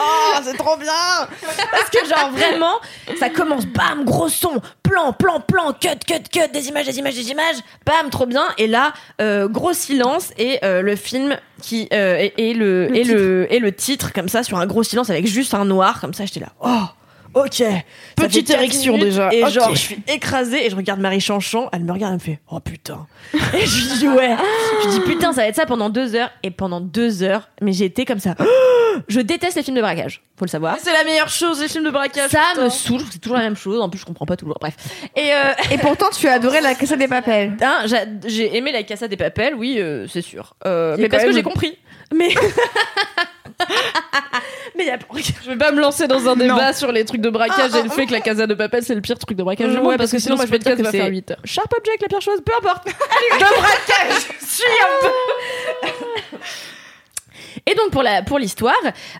Oh, 0.00 0.34
c'est 0.44 0.56
trop 0.56 0.76
bien 0.76 1.26
Parce 1.72 1.90
que 1.90 2.06
genre 2.08 2.30
vraiment, 2.30 2.74
ça 3.18 3.28
commence, 3.30 3.66
bam, 3.66 4.04
gros 4.04 4.28
son, 4.28 4.62
plan, 4.82 5.12
plan, 5.12 5.40
plan, 5.40 5.72
cut, 5.72 5.98
cut, 6.06 6.22
cut, 6.32 6.52
des 6.52 6.68
images, 6.68 6.86
des 6.86 6.98
images, 6.98 7.16
des 7.16 7.30
images, 7.32 7.56
bam, 7.84 8.08
trop 8.08 8.26
bien. 8.26 8.44
Et 8.58 8.68
là, 8.68 8.92
euh, 9.20 9.48
gros 9.48 9.72
silence 9.72 10.30
et 10.38 10.60
euh, 10.64 10.82
le 10.82 10.94
film 10.94 11.36
qui 11.60 11.88
euh, 11.92 12.16
et, 12.16 12.50
et 12.50 12.54
le, 12.54 12.86
Le 12.88 12.96
et 12.96 13.04
le 13.04 13.52
et 13.52 13.58
le 13.58 13.72
titre 13.72 14.12
comme 14.12 14.28
ça 14.28 14.44
sur 14.44 14.56
un 14.56 14.66
gros 14.66 14.84
silence 14.84 15.10
avec 15.10 15.26
juste 15.26 15.52
un 15.52 15.64
noir 15.64 16.00
comme 16.00 16.14
ça. 16.14 16.26
J'étais 16.26 16.40
là, 16.40 16.52
oh. 16.60 16.84
Ok. 17.34 17.62
Petite 18.16 18.50
érection 18.50 18.98
déjà. 18.98 19.32
Et 19.32 19.48
genre, 19.50 19.74
je 19.74 19.80
suis 19.80 19.98
écrasée 20.08 20.66
et 20.66 20.70
je 20.70 20.76
regarde 20.76 21.00
Marie 21.00 21.20
Chanchon. 21.20 21.68
Elle 21.72 21.84
me 21.84 21.92
regarde, 21.92 22.12
elle 22.12 22.18
me 22.18 22.34
fait 22.34 22.40
Oh 22.50 22.60
putain. 22.60 23.06
et 23.34 23.66
je 23.66 23.76
lui 23.88 23.98
dis 23.98 24.08
Ouais. 24.08 24.36
Je 24.82 24.88
lui 24.88 24.94
dis 24.94 25.00
Putain, 25.00 25.32
ça 25.32 25.42
va 25.42 25.48
être 25.48 25.56
ça 25.56 25.66
pendant 25.66 25.90
deux 25.90 26.14
heures. 26.14 26.30
Et 26.42 26.50
pendant 26.50 26.80
deux 26.80 27.22
heures, 27.22 27.48
mais 27.60 27.72
j'ai 27.72 27.86
été 27.86 28.04
comme 28.04 28.18
ça. 28.20 28.34
Je 29.08 29.20
déteste 29.20 29.56
les 29.56 29.62
films 29.62 29.76
de 29.76 29.80
braquage, 29.80 30.22
faut 30.38 30.44
le 30.44 30.50
savoir. 30.50 30.76
C'est 30.78 30.92
la 30.92 31.02
meilleure 31.04 31.30
chose, 31.30 31.62
les 31.62 31.68
films 31.68 31.84
de 31.84 31.90
braquage. 31.90 32.28
Ça 32.30 32.40
putain. 32.52 32.64
me 32.64 32.68
saoule, 32.68 33.00
c'est 33.10 33.18
toujours 33.20 33.38
la 33.38 33.44
même 33.44 33.56
chose. 33.56 33.80
En 33.80 33.88
plus, 33.88 33.98
je 33.98 34.04
comprends 34.04 34.26
pas 34.26 34.36
toujours. 34.36 34.58
Bref. 34.60 34.74
Et 35.16 35.32
euh, 35.32 35.52
Et 35.70 35.78
pourtant, 35.78 36.10
tu 36.14 36.28
as 36.28 36.34
adoré 36.34 36.60
la 36.60 36.74
Casa 36.74 36.96
des 36.96 37.08
Papels. 37.08 37.56
hein, 37.62 37.84
j'a- 37.86 38.04
j'ai 38.26 38.54
aimé 38.54 38.70
la 38.70 38.82
Casa 38.82 39.08
des 39.08 39.16
Papels, 39.16 39.54
oui, 39.54 39.76
euh, 39.78 40.06
c'est 40.08 40.20
sûr. 40.20 40.54
Euh, 40.66 40.96
mais 40.98 41.08
parce 41.08 41.24
que 41.24 41.32
j'ai 41.32 41.42
compris. 41.42 41.78
Mais. 42.14 42.34
mais 44.76 44.86
y 44.86 44.90
a 44.90 44.98
Je 45.44 45.50
vais 45.50 45.56
pas 45.56 45.72
me 45.72 45.80
lancer 45.80 46.06
dans 46.06 46.28
un 46.28 46.36
débat 46.36 46.72
sur 46.72 46.92
les 46.92 47.04
trucs 47.04 47.20
de 47.20 47.30
braquage 47.30 47.70
Ah, 47.74 47.78
et 47.78 47.82
le 47.82 47.88
ah, 47.90 47.94
fait 47.94 48.06
que 48.06 48.12
la 48.12 48.20
Casa 48.20 48.46
de 48.46 48.54
Papel 48.54 48.82
c'est 48.82 48.94
le 48.94 49.00
pire 49.00 49.18
truc 49.18 49.36
de 49.36 49.42
braquage 49.42 49.70
du 49.70 49.76
Ouais, 49.76 49.82
monde 49.82 49.96
parce 49.96 50.10
que 50.10 50.18
sinon 50.18 50.36
moi, 50.36 50.46
je 50.46 50.50
podcast 50.50 50.76
dire 50.76 50.86
que 50.86 50.90
faire 50.90 51.04
c'est- 51.06 51.10
8 51.10 51.30
heures. 51.30 51.38
Sharp 51.44 51.72
Object, 51.76 52.02
la 52.02 52.08
pire 52.08 52.20
chose, 52.20 52.40
peu 52.44 52.52
importe. 52.58 52.86
de 52.86 53.38
braquage, 53.38 54.22
je 54.40 54.46
suis 54.46 54.64
un 54.82 55.08
peu. 55.08 56.38
Et 57.66 57.74
donc 57.74 57.90
pour 57.90 58.02
la 58.02 58.22
pour 58.22 58.38
l'histoire, 58.38 58.74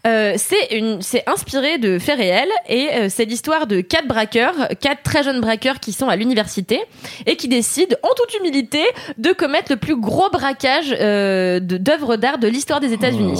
euh, 0.06 0.34
c'est 0.36 0.76
une 0.76 1.00
c'est 1.00 1.22
inspiré 1.28 1.78
de 1.78 1.98
faits 1.98 2.18
réels 2.18 2.50
et 2.68 2.88
euh, 2.92 3.06
c'est 3.08 3.24
l'histoire 3.24 3.68
de 3.68 3.80
quatre 3.80 4.08
braqueurs, 4.08 4.54
quatre 4.80 5.02
très 5.02 5.22
jeunes 5.22 5.40
braqueurs 5.40 5.78
qui 5.78 5.92
sont 5.92 6.08
à 6.08 6.16
l'université 6.16 6.80
et 7.26 7.36
qui 7.36 7.46
décident 7.46 7.96
en 8.02 8.14
toute 8.16 8.34
humilité 8.38 8.82
de 9.16 9.30
commettre 9.32 9.70
le 9.70 9.76
plus 9.76 9.98
gros 9.98 10.28
braquage 10.30 10.94
euh, 10.98 11.60
d'œuvres 11.60 12.16
d'art 12.16 12.38
de 12.38 12.48
l'histoire 12.48 12.80
des 12.80 12.92
États-Unis. 12.92 13.38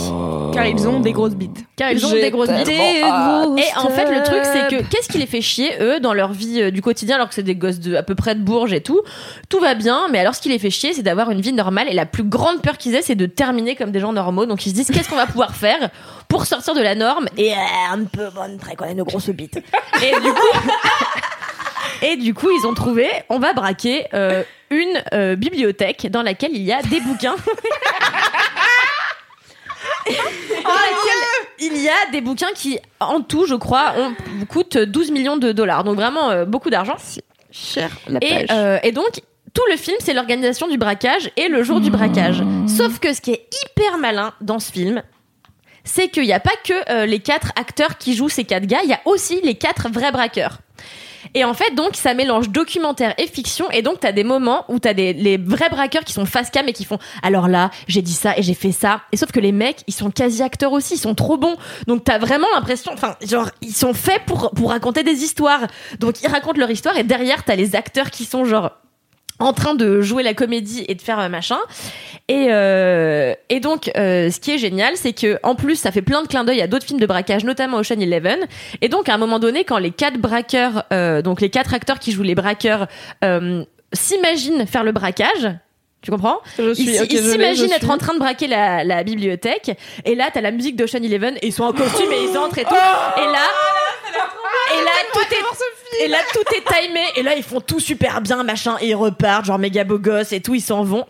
Car 0.52 0.66
ils 0.66 0.86
ont 0.86 1.00
des 1.00 1.12
grosses 1.12 1.34
bites. 1.34 1.64
Car 1.76 1.90
ils 1.92 2.04
ont 2.04 2.10
des 2.10 2.30
grosses 2.30 2.50
bites. 2.50 2.68
Et 2.68 3.02
en 3.04 3.88
fait, 3.90 4.10
le 4.10 4.22
truc, 4.22 4.40
c'est 4.44 4.68
que 4.68 4.82
qu'est-ce 4.88 5.08
qui 5.08 5.18
les 5.18 5.26
fait 5.26 5.40
chier, 5.40 5.70
eux, 5.80 6.00
dans 6.00 6.14
leur 6.14 6.32
vie 6.32 6.60
euh, 6.60 6.70
du 6.70 6.82
quotidien, 6.82 7.16
alors 7.16 7.28
que 7.28 7.34
c'est 7.34 7.42
des 7.42 7.54
gosses 7.54 7.80
de 7.80 7.94
à 7.94 8.02
peu 8.02 8.14
près 8.14 8.34
de 8.34 8.40
Bourges 8.40 8.72
et 8.72 8.80
tout? 8.80 9.00
Tout 9.48 9.60
va 9.60 9.74
bien, 9.74 10.08
mais 10.10 10.18
alors 10.18 10.34
ce 10.34 10.40
qui 10.40 10.48
les 10.48 10.58
fait 10.58 10.70
chier, 10.70 10.92
c'est 10.92 11.02
d'avoir 11.02 11.30
une 11.30 11.40
vie 11.40 11.52
normale. 11.52 11.88
Et 11.88 11.94
la 11.94 12.06
plus 12.06 12.24
grande 12.24 12.60
peur 12.62 12.76
qu'ils 12.78 12.94
aient, 12.94 13.02
c'est 13.02 13.14
de 13.14 13.26
terminer 13.26 13.76
comme 13.76 13.90
des 13.90 14.00
gens 14.00 14.12
normaux. 14.12 14.46
Donc 14.46 14.66
ils 14.66 14.70
se 14.70 14.74
disent, 14.74 14.90
qu'est-ce 14.90 15.08
qu'on 15.08 15.16
va 15.16 15.26
pouvoir 15.26 15.54
faire 15.54 15.90
pour 16.28 16.46
sortir 16.46 16.74
de 16.74 16.80
la 16.80 16.94
norme 16.94 17.26
et 17.36 17.52
euh, 17.52 17.56
un 17.90 18.04
peu 18.04 18.28
montrer 18.34 18.76
qu'on 18.76 18.86
a 18.86 18.90
une 18.90 19.02
grosse 19.02 19.30
bite. 19.30 19.56
Et 20.02 20.20
du 20.20 20.32
coup. 20.32 20.58
Et 22.02 22.16
du 22.16 22.34
coup, 22.34 22.48
ils 22.50 22.66
ont 22.66 22.74
trouvé, 22.74 23.08
on 23.28 23.38
va 23.38 23.52
braquer 23.52 24.06
euh, 24.12 24.42
une 24.70 25.02
euh, 25.14 25.36
bibliothèque 25.36 26.08
dans 26.10 26.22
laquelle 26.22 26.50
il 26.52 26.62
y 26.62 26.72
a 26.72 26.82
des 26.82 27.00
bouquins. 27.00 27.36
dans 30.74 30.80
laquelle 30.80 31.74
il 31.74 31.82
y 31.82 31.88
a 31.88 32.10
des 32.10 32.20
bouquins 32.20 32.52
qui, 32.54 32.78
en 33.00 33.20
tout, 33.20 33.46
je 33.46 33.54
crois, 33.54 33.94
ont, 33.98 34.14
coûtent 34.46 34.78
12 34.78 35.10
millions 35.10 35.36
de 35.36 35.52
dollars. 35.52 35.84
Donc 35.84 35.96
vraiment 35.96 36.30
euh, 36.30 36.44
beaucoup 36.44 36.70
d'argent. 36.70 36.96
Cher 37.50 37.90
la 38.08 38.18
Et, 38.22 38.50
euh, 38.50 38.78
et 38.82 38.92
donc, 38.92 39.22
tout 39.54 39.62
le 39.70 39.76
film, 39.76 39.96
c'est 40.00 40.14
l'organisation 40.14 40.68
du 40.68 40.78
braquage 40.78 41.30
et 41.36 41.48
le 41.48 41.62
jour 41.62 41.80
du 41.80 41.90
braquage. 41.90 42.42
Sauf 42.66 42.98
que 42.98 43.12
ce 43.12 43.20
qui 43.20 43.32
est 43.32 43.46
hyper 43.64 43.98
malin 43.98 44.32
dans 44.40 44.58
ce 44.58 44.72
film, 44.72 45.02
c'est 45.84 46.08
qu'il 46.08 46.22
n'y 46.24 46.32
a 46.32 46.40
pas 46.40 46.54
que 46.64 46.90
euh, 46.90 47.06
les 47.06 47.18
quatre 47.18 47.52
acteurs 47.56 47.98
qui 47.98 48.14
jouent 48.14 48.28
ces 48.28 48.44
quatre 48.44 48.66
gars, 48.66 48.80
il 48.84 48.90
y 48.90 48.94
a 48.94 49.00
aussi 49.04 49.40
les 49.42 49.54
quatre 49.54 49.90
vrais 49.90 50.12
braqueurs. 50.12 50.58
Et 51.34 51.44
en 51.44 51.54
fait, 51.54 51.74
donc, 51.74 51.96
ça 51.96 52.14
mélange 52.14 52.50
documentaire 52.50 53.14
et 53.18 53.26
fiction. 53.26 53.70
Et 53.70 53.82
donc, 53.82 54.00
t'as 54.00 54.12
des 54.12 54.24
moments 54.24 54.64
où 54.68 54.78
t'as 54.78 54.94
des, 54.94 55.12
les 55.12 55.38
vrais 55.38 55.70
braqueurs 55.70 56.04
qui 56.04 56.12
sont 56.12 56.26
face 56.26 56.50
cam 56.50 56.68
et 56.68 56.72
qui 56.72 56.84
font, 56.84 56.98
alors 57.22 57.48
là, 57.48 57.70
j'ai 57.88 58.02
dit 58.02 58.12
ça 58.12 58.36
et 58.36 58.42
j'ai 58.42 58.54
fait 58.54 58.72
ça. 58.72 59.00
Et 59.12 59.16
sauf 59.16 59.32
que 59.32 59.40
les 59.40 59.52
mecs, 59.52 59.82
ils 59.86 59.94
sont 59.94 60.10
quasi 60.10 60.42
acteurs 60.42 60.72
aussi, 60.72 60.94
ils 60.94 60.98
sont 60.98 61.14
trop 61.14 61.38
bons. 61.38 61.56
Donc, 61.86 62.04
t'as 62.04 62.18
vraiment 62.18 62.46
l'impression, 62.54 62.92
enfin, 62.92 63.16
genre, 63.22 63.48
ils 63.62 63.74
sont 63.74 63.94
faits 63.94 64.22
pour, 64.26 64.50
pour 64.50 64.70
raconter 64.70 65.02
des 65.02 65.22
histoires. 65.24 65.66
Donc, 65.98 66.22
ils 66.22 66.28
racontent 66.28 66.58
leur 66.58 66.70
histoire 66.70 66.96
et 66.96 67.04
derrière, 67.04 67.44
t'as 67.44 67.56
les 67.56 67.76
acteurs 67.76 68.10
qui 68.10 68.24
sont 68.24 68.44
genre, 68.44 68.70
en 69.42 69.52
train 69.52 69.74
de 69.74 70.00
jouer 70.00 70.22
la 70.22 70.34
comédie 70.34 70.84
et 70.88 70.94
de 70.94 71.02
faire 71.02 71.18
euh, 71.20 71.28
machin. 71.28 71.58
Et, 72.28 72.46
euh, 72.50 73.34
et 73.48 73.60
donc, 73.60 73.90
euh, 73.96 74.30
ce 74.30 74.40
qui 74.40 74.52
est 74.52 74.58
génial, 74.58 74.96
c'est 74.96 75.12
que 75.12 75.38
en 75.42 75.54
plus, 75.54 75.76
ça 75.76 75.90
fait 75.90 76.02
plein 76.02 76.22
de 76.22 76.28
clins 76.28 76.44
d'œil 76.44 76.62
à 76.62 76.66
d'autres 76.66 76.86
films 76.86 77.00
de 77.00 77.06
braquage, 77.06 77.44
notamment 77.44 77.78
Ocean 77.78 78.00
Eleven. 78.00 78.38
Et 78.80 78.88
donc, 78.88 79.08
à 79.08 79.14
un 79.14 79.18
moment 79.18 79.38
donné, 79.38 79.64
quand 79.64 79.78
les 79.78 79.90
quatre 79.90 80.18
braqueurs, 80.18 80.84
euh, 80.92 81.20
donc 81.22 81.40
les 81.40 81.50
quatre 81.50 81.74
acteurs 81.74 81.98
qui 81.98 82.12
jouent 82.12 82.22
les 82.22 82.34
braqueurs, 82.34 82.86
s'imaginent 83.92 84.66
faire 84.66 84.84
le 84.84 84.92
braquage. 84.92 85.50
Tu 86.00 86.10
comprends? 86.10 86.38
Je 86.58 86.70
Ils 86.70 86.96
suis, 86.96 87.18
s'imaginent 87.18 87.70
être 87.72 87.82
suis. 87.82 87.90
en 87.90 87.98
train 87.98 88.14
de 88.14 88.18
braquer 88.18 88.48
la, 88.48 88.82
la 88.82 89.04
bibliothèque. 89.04 89.78
Et 90.04 90.14
là, 90.16 90.30
t'as 90.32 90.40
la 90.40 90.50
musique 90.50 90.74
d'Ocean 90.74 91.02
Eleven 91.02 91.36
et 91.42 91.46
ils 91.48 91.52
sont 91.52 91.62
en 91.64 91.72
costume 91.72 92.10
et 92.10 92.24
ils 92.28 92.36
entrent 92.36 92.58
et 92.58 92.64
tout. 92.64 92.70
Oh 92.74 93.20
et 93.20 93.26
là, 93.26 93.46
et 94.72 94.84
là, 94.84 94.90
tout 95.12 95.34
est, 95.34 96.04
et 96.04 96.08
là, 96.08 96.18
tout 96.32 96.54
est 96.54 96.64
timé. 96.64 97.04
Et 97.16 97.22
là, 97.22 97.34
ils 97.34 97.42
font 97.42 97.60
tout 97.60 97.80
super 97.80 98.20
bien, 98.20 98.42
machin. 98.42 98.76
Et 98.80 98.88
ils 98.88 98.94
repartent, 98.94 99.46
genre 99.46 99.58
méga 99.58 99.84
beau 99.84 99.98
gosse 99.98 100.32
et 100.32 100.40
tout. 100.40 100.54
Ils 100.54 100.60
s'en 100.60 100.82
vont. 100.82 101.06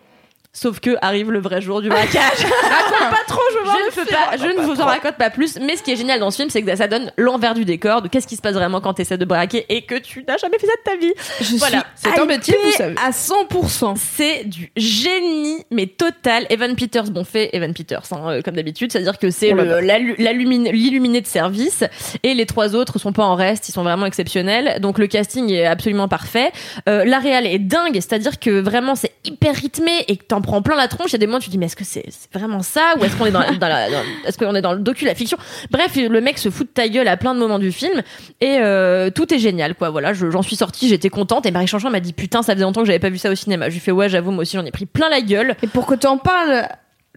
Sauf 0.55 0.81
que 0.81 0.97
arrive 1.01 1.31
le 1.31 1.41
vrai 1.41 1.63
jour 1.63 1.81
du 1.81 1.89
braquage. 1.89 2.13
pas 2.13 3.25
trop, 3.27 3.41
je 3.53 3.87
ne 3.87 4.05
peux 4.05 4.05
pas, 4.05 4.37
je 4.37 4.45
ne 4.45 4.67
vous 4.67 4.83
en 4.83 4.85
raconte 4.85 5.17
pas 5.17 5.31
plus. 5.31 5.59
Mais 5.59 5.77
ce 5.77 5.83
qui 5.83 5.93
est 5.93 5.97
génial 5.97 6.21
dans 6.21 6.31
ce 6.31 6.37
film, 6.37 6.51
c'est 6.51 6.61
que 6.61 6.77
ça 6.77 6.89
donne 6.89 7.11
l'envers 7.17 7.55
du 7.55 7.65
décor 7.65 8.03
de 8.03 8.09
qu'est-ce 8.09 8.27
qui 8.27 8.37
se 8.37 8.43
passe 8.43 8.53
vraiment 8.53 8.83
quand 8.83 8.93
tu 8.93 9.01
essaies 9.01 9.17
de 9.17 9.25
braquer 9.25 9.65
et 9.71 9.81
que 9.81 9.95
tu 9.95 10.23
n'as 10.29 10.37
jamais 10.37 10.59
fait 10.59 10.67
ça 10.67 10.75
de 10.75 10.91
ta 10.91 10.97
vie. 10.97 11.15
je 11.41 11.57
voilà. 11.57 11.87
C'est 11.95 12.21
un 12.21 12.27
métier, 12.27 12.55
vous 12.63 12.71
savez. 12.73 12.95
à 13.03 13.13
100%. 13.13 13.97
C'est 13.97 14.45
du 14.45 14.71
génie, 14.77 15.65
mais 15.71 15.87
total. 15.87 16.47
Evan 16.51 16.77
Peters, 16.77 17.11
bon 17.11 17.25
fait 17.25 17.49
Evan 17.55 17.73
Peters, 17.73 18.03
hein, 18.13 18.33
euh, 18.33 18.43
comme 18.43 18.55
d'habitude, 18.55 18.93
c'est-à-dire 18.93 19.19
que 19.19 19.31
c'est 19.31 19.55
l'illuminé 19.55 21.21
de 21.23 21.27
service, 21.27 21.83
et 22.23 22.35
les 22.35 22.45
trois 22.45 22.77
autres 22.77 22.99
sont 22.99 23.15
pas 23.15 23.25
en 23.25 23.37
reste, 23.37 23.71
ils 23.71 23.73
sont 23.73 23.85
vraiment 23.85 24.05
exceptionnels. 24.05 24.81
Donc 24.83 24.99
le 24.99 25.07
casting 25.07 25.51
est 25.51 25.65
absolument 25.65 26.09
parfait. 26.09 26.53
Euh, 26.91 27.07
la 27.07 27.21
réal 27.21 27.47
est 27.47 27.59
dingue, 27.59 27.95
c'est-à-dire 27.95 28.39
que 28.39 28.51
vraiment 28.51 28.95
c'est 28.95 29.13
hyper 29.25 29.55
rythmé 29.55 30.05
et 30.09 30.19
que 30.19 30.25
t'en 30.25 30.42
prends 30.43 30.61
plein 30.63 30.77
la 30.77 30.89
tronche. 30.89 31.11
Il 31.11 31.13
y 31.13 31.17
a 31.17 31.19
des 31.19 31.27
moments 31.27 31.39
où 31.39 31.41
tu 31.41 31.47
te 31.47 31.51
dis 31.53 31.59
mais 31.59 31.67
est-ce 31.67 31.77
que 31.77 31.85
c'est 31.85 32.05
vraiment 32.35 32.61
ça 32.63 32.95
ou 33.01 33.05
est-ce 33.05 33.17
qu'on 33.17 33.27
est 33.27 33.31
dans, 33.31 33.41
dans 33.41 33.69
la, 33.69 33.89
dans- 33.91 34.03
est-ce 34.27 34.37
qu'on 34.37 34.55
est 34.55 34.61
dans 34.61 34.73
le 34.75 34.81
docu, 34.81 35.05
la 35.07 35.15
fiction? 35.15 35.39
Bref, 35.71 35.97
le 35.97 36.21
mec 36.21 36.39
se 36.39 36.51
fout 36.51 36.67
de 36.67 36.73
ta 36.73 36.89
gueule 36.89 37.09
à 37.09 37.17
plein 37.17 37.35
de 37.35 37.39
moments 37.41 37.59
du 37.59 37.73
film 37.73 38.03
et 38.41 38.59
euh, 38.59 39.11
tout 39.11 39.33
est 39.33 39.39
génial 39.39 39.75
quoi. 39.75 39.91
Voilà, 39.91 40.13
je- 40.13 40.31
j'en 40.31 40.43
suis 40.43 40.57
sortie, 40.57 40.89
j'étais 40.89 41.09
contente 41.09 41.47
et 41.47 41.51
Marie 41.51 41.67
Chanchon 41.67 41.89
m'a 41.91 42.01
dit 42.01 42.13
putain 42.13 42.43
ça 42.43 42.53
faisait 42.53 42.65
longtemps 42.65 42.81
que 42.83 42.87
j'avais 42.87 42.99
pas 42.99 43.11
vu 43.11 43.19
ça 43.19 43.31
au 43.31 43.35
cinéma. 43.35 43.69
Je 43.69 43.75
lui 43.75 43.81
fais 43.81 43.93
ouais 43.93 44.09
j'avoue 44.09 44.31
moi 44.33 44.43
aussi 44.43 44.57
j'en 44.57 44.65
ai 44.67 44.71
pris 44.73 44.87
plein 44.87 45.09
la 45.09 45.21
gueule. 45.23 45.57
Et 45.63 45.67
pour 45.67 45.87
que 45.87 45.95
tu 45.95 46.07
en 46.07 46.19
parles 46.19 46.69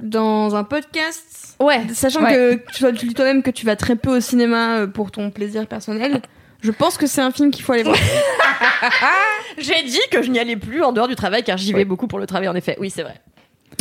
dans 0.02 0.56
un 0.56 0.64
podcast, 0.66 1.56
Ouais. 1.60 1.80
sachant 1.94 2.22
Ouais. 2.24 2.34
que 2.34 2.56
tu 2.74 2.84
tu 2.98 3.08
dis 3.08 3.14
toi-même 3.14 3.42
que 3.44 3.50
tu 3.52 3.66
vas 3.66 3.76
très 3.78 3.96
peu 3.96 4.18
au 4.18 4.20
cinéma 4.20 4.80
euh, 4.80 4.88
pour 4.88 5.10
ton 5.10 5.32
plaisir 5.32 5.68
personnel, 5.68 6.22
je 6.66 6.72
pense 6.72 6.98
que 6.98 7.08
c'est 7.08 7.22
un 7.22 7.32
film 7.32 7.52
qu'il 7.52 7.64
faut 7.64 7.74
aller 7.74 7.84
voir. 7.84 7.96
J'ai 9.58 9.84
dit 9.84 10.02
que 10.12 10.22
je 10.22 10.30
n'y 10.30 10.40
allais 10.40 10.58
plus 10.58 10.84
en 10.84 10.92
dehors 10.92 11.08
du 11.08 11.16
travail 11.16 11.44
car 11.44 11.58
j'y 11.58 11.72
vais 11.74 11.86
beaucoup 11.86 12.08
pour 12.08 12.20
le 12.20 12.26
travail 12.26 12.48
en 12.50 12.56
effet. 12.56 12.76
Oui 12.80 12.90
c'est 12.90 13.04
vrai. 13.04 13.16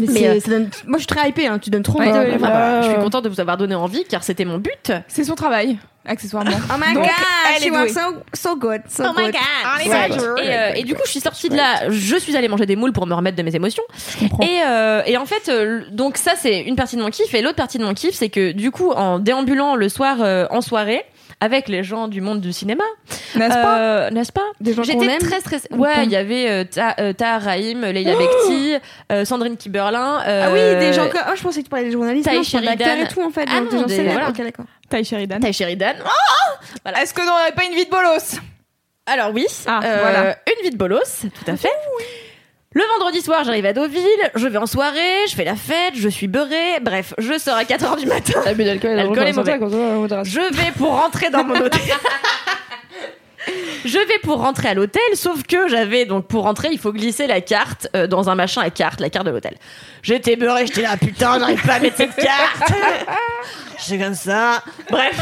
Mais, 0.09 0.27
euh, 0.27 0.41
ça 0.41 0.51
donne- 0.51 0.71
moi 0.87 0.99
je 0.99 1.05
suis 1.05 1.07
très 1.07 1.29
hypée, 1.29 1.47
hein. 1.47 1.61
tu 1.61 1.71
donnes 1.71 1.85
trop 1.85 2.01
envie 2.01 2.11
Ouais, 2.11 2.31
de 2.33 2.35
Enfin, 2.35 2.49
bah, 2.49 2.57
Euh, 2.57 2.83
je 2.83 2.89
suis 2.91 2.97
contente 2.99 3.23
de 3.25 3.29
vous 3.29 3.39
avoir 3.41 3.57
donné 3.57 3.77
envie 3.77 4.05
car 4.05 4.25
c'était 4.25 4.45
mon 4.45 4.59
but. 4.59 4.91
C'est 5.07 5.23
son 5.23 5.37
travail, 5.37 5.79
accessoirement. 6.05 6.51
Oh 6.69 6.75
my 6.85 6.95
Donc, 6.95 7.05
god, 7.05 7.13
elle 7.57 7.63
she 7.63 7.69
douée. 7.69 7.89
so, 7.91 8.01
so 8.33 8.57
good, 8.57 8.81
so 8.89 9.05
Oh 9.09 9.13
my 9.17 9.27
god! 9.31 9.37
Ouais. 9.87 10.45
Et, 10.45 10.53
euh, 10.53 10.73
et 10.75 10.83
du 10.83 10.95
coup, 10.95 11.03
je 11.05 11.11
suis 11.11 11.21
sortie 11.21 11.49
de 11.49 11.57
là. 11.57 11.89
Je 11.91 12.17
suis 12.17 12.37
allée 12.37 12.49
manger 12.49 12.67
des 12.67 12.75
moules 12.75 12.93
pour 12.93 13.07
me 13.07 13.15
remettre 13.15 13.37
de 13.37 13.43
mes 13.45 13.55
émotions. 13.55 13.85
Et, 14.43 14.63
euh, 14.67 15.03
et 15.07 15.17
en 15.17 15.27
fait, 15.27 15.49
euh, 15.49 15.83
donc 15.93 16.17
ça, 16.17 16.33
c'est 16.37 16.63
une 16.63 16.75
partie 16.75 16.97
de 16.97 17.03
mon 17.03 17.11
kiff. 17.11 17.33
Et 17.33 17.41
l'autre 17.41 17.55
partie 17.57 17.79
de 17.79 17.85
mon 17.85 17.95
kiff, 17.95 18.15
c'est 18.17 18.31
que 18.31 18.51
du 18.51 18.73
coup, 18.73 18.91
en 18.91 19.21
déambulant 19.21 19.77
le 19.77 19.89
soir 19.89 20.17
euh, 20.23 20.47
en 20.51 20.61
soirée, 20.61 21.05
avec 21.45 21.69
les 21.69 21.85
gens 21.85 22.09
du 22.09 22.21
monde 22.21 22.41
du 22.41 22.53
cinéma. 22.53 22.85
N'est-ce 23.37 23.55
pas 23.55 23.79
Euh, 23.79 24.11
N'est-ce 24.11 24.33
pas 24.33 24.45
Des 24.61 24.73
gens 24.75 24.83
J'étais 24.83 25.19
très 25.19 25.41
stressée. 25.41 25.69
Ouais, 25.73 26.05
il 26.05 26.11
y 26.11 26.17
avait 26.17 26.49
euh, 26.51 26.65
Ta- 26.65 26.95
euh, 27.01 27.13
Tahar 27.13 27.43
Rahim, 27.43 27.83
Leila 27.85 28.17
Bekti, 28.17 28.75
euh, 29.13 29.25
Sandrine 29.25 29.57
Kiberlin. 29.57 30.23
Ah 30.27 30.49
oui, 30.53 30.59
des 30.81 30.93
gens 30.93 31.09
comme. 31.09 31.21
Oh, 31.29 31.33
je 31.37 31.43
pensais 31.43 31.61
que 31.61 31.65
tu 31.65 31.71
parlais 31.71 31.87
des 31.87 31.93
journalistes. 31.93 32.25
D'acteurs 32.27 32.45
Sheridan. 32.45 33.05
et 33.05 33.09
tout 33.09 33.23
en 33.23 33.31
fait. 33.31 33.47
Ah 33.49 33.61
non, 33.61 33.71
des 33.71 33.77
gens 33.79 33.83
des- 33.87 33.97
célèbres. 33.97 34.13
voilà. 34.15 34.29
Ok, 34.31 34.39
d'accord. 34.39 34.65
Ty 34.91 35.05
Sheridan. 35.05 35.41
Ty 35.41 35.53
Sheridan. 35.53 35.95
Est-ce 37.01 37.15
que 37.15 37.23
on 37.23 37.27
n'aurait 37.27 37.53
pas 37.53 37.65
une 37.65 37.75
vie 37.75 37.85
de 37.87 37.91
bolos? 37.91 38.41
Alors 39.07 39.31
oui, 39.35 39.47
Ah, 39.67 39.81
euh, 39.85 39.99
voilà. 40.01 40.37
une 40.47 40.65
vie 40.65 40.71
de 40.71 40.77
bolos, 40.79 40.99
tout 41.23 41.51
à 41.51 41.57
fait. 41.57 41.69
Le 42.75 42.83
vendredi 42.99 43.21
soir, 43.23 43.45
j'arrive 43.45 43.67
à 43.67 43.73
Deauville, 43.73 44.03
je 44.35 44.49
vais 44.49 44.59
en 44.59 44.67
soirée, 44.67 45.27
je 45.29 45.35
fais 45.37 45.45
la 45.45 45.55
fête, 45.55 45.95
je 45.95 46.09
suis 46.09 46.27
beurrée, 46.27 46.81
bref, 46.83 47.15
je 47.19 47.39
sors 47.39 47.57
à 47.57 47.63
4h 47.63 48.01
du 48.01 48.07
matin. 48.07 48.41
L'abus 48.45 48.65
d'alcool 48.65 48.99
est 48.99 49.33
mauvais. 49.33 49.59
Je 50.25 50.55
vais 50.55 50.73
pour 50.77 50.91
rentrer 51.01 51.31
dans 51.31 51.45
mon 51.45 51.55
hôtel. 51.55 51.81
Je 53.85 53.99
vais 53.99 54.19
pour 54.23 54.39
rentrer 54.41 54.69
à 54.69 54.75
l'hôtel, 54.75 55.03
sauf 55.15 55.43
que 55.45 55.69
j'avais 55.69 56.07
donc 56.07 56.27
pour 56.27 56.45
rentrer, 56.45 56.69
il 56.73 56.79
faut 56.79 56.93
glisser 56.93 57.27
la 57.27 57.43
carte 57.43 57.87
euh, 57.95 58.07
dans 58.07 58.31
un 58.31 58.35
machin 58.35 58.63
à 58.63 58.71
carte, 58.71 59.01
la 59.01 59.11
carte 59.11 59.27
de 59.27 59.31
l'hôtel. 59.31 59.57
J'étais 60.03 60.35
beurrée, 60.37 60.67
j'étais 60.67 60.83
là, 60.83 60.97
putain, 60.97 61.39
j'arrive 61.39 61.63
pas 61.65 61.75
à 61.75 61.79
mettre 61.79 61.99
cette 61.99 62.17
carte. 62.17 62.73
C'est 63.79 63.99
comme 63.99 64.15
ça. 64.15 64.63
Bref, 64.91 65.21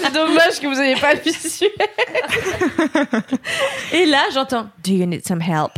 C'est 0.00 0.12
dommage 0.14 0.60
que 0.60 0.66
vous 0.68 0.80
ayez 0.80 0.94
pas 0.96 1.14
le 1.14 1.20
visuel. 1.20 1.70
et 3.92 4.06
là 4.06 4.22
j'entends 4.32 4.68
Do 4.84 4.92
you 4.92 5.06
need 5.06 5.26
some 5.26 5.40
help? 5.42 5.72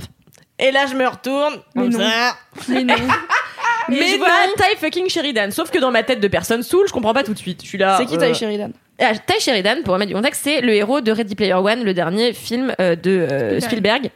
Et 0.59 0.71
là 0.71 0.87
je 0.87 0.95
me 0.95 1.07
retourne, 1.07 1.55
comme 1.75 1.91
non. 1.91 1.99
ça. 1.99 2.37
Mais 2.69 2.85
non. 2.85 2.95
Mais 3.89 3.99
Mais 4.01 4.09
je 4.09 4.17
vois 4.17 4.29
Ty 4.57 4.77
fucking 4.79 5.09
Sheridan. 5.09 5.51
Sauf 5.51 5.71
que 5.71 5.79
dans 5.79 5.91
ma 5.91 6.03
tête 6.03 6.21
de 6.21 6.29
personne 6.29 6.63
saoul, 6.63 6.87
je 6.89 6.93
comprends 6.93 7.13
pas 7.13 7.23
tout 7.23 7.35
de 7.35 7.39
suite. 7.39 7.63
Je 7.63 7.69
suis 7.69 7.79
là. 7.79 7.99
C'est 7.99 8.07
qui 8.07 8.17
euh, 8.17 8.33
Ty 8.33 8.39
Sheridan 8.39 8.71
Ah, 8.99 9.13
Ty 9.15 9.41
Sheridan, 9.41 9.83
pour 9.85 9.95
remettre 9.95 10.09
du 10.09 10.15
contexte, 10.15 10.43
c'est 10.45 10.61
le 10.61 10.73
héros 10.75 11.01
de 11.01 11.13
Ready 11.13 11.35
Player 11.35 11.55
One, 11.55 11.85
le 11.85 11.93
dernier 11.93 12.33
film 12.33 12.75
euh, 12.81 12.97
de 12.97 13.11
euh, 13.11 13.61
Spielberg. 13.61 14.11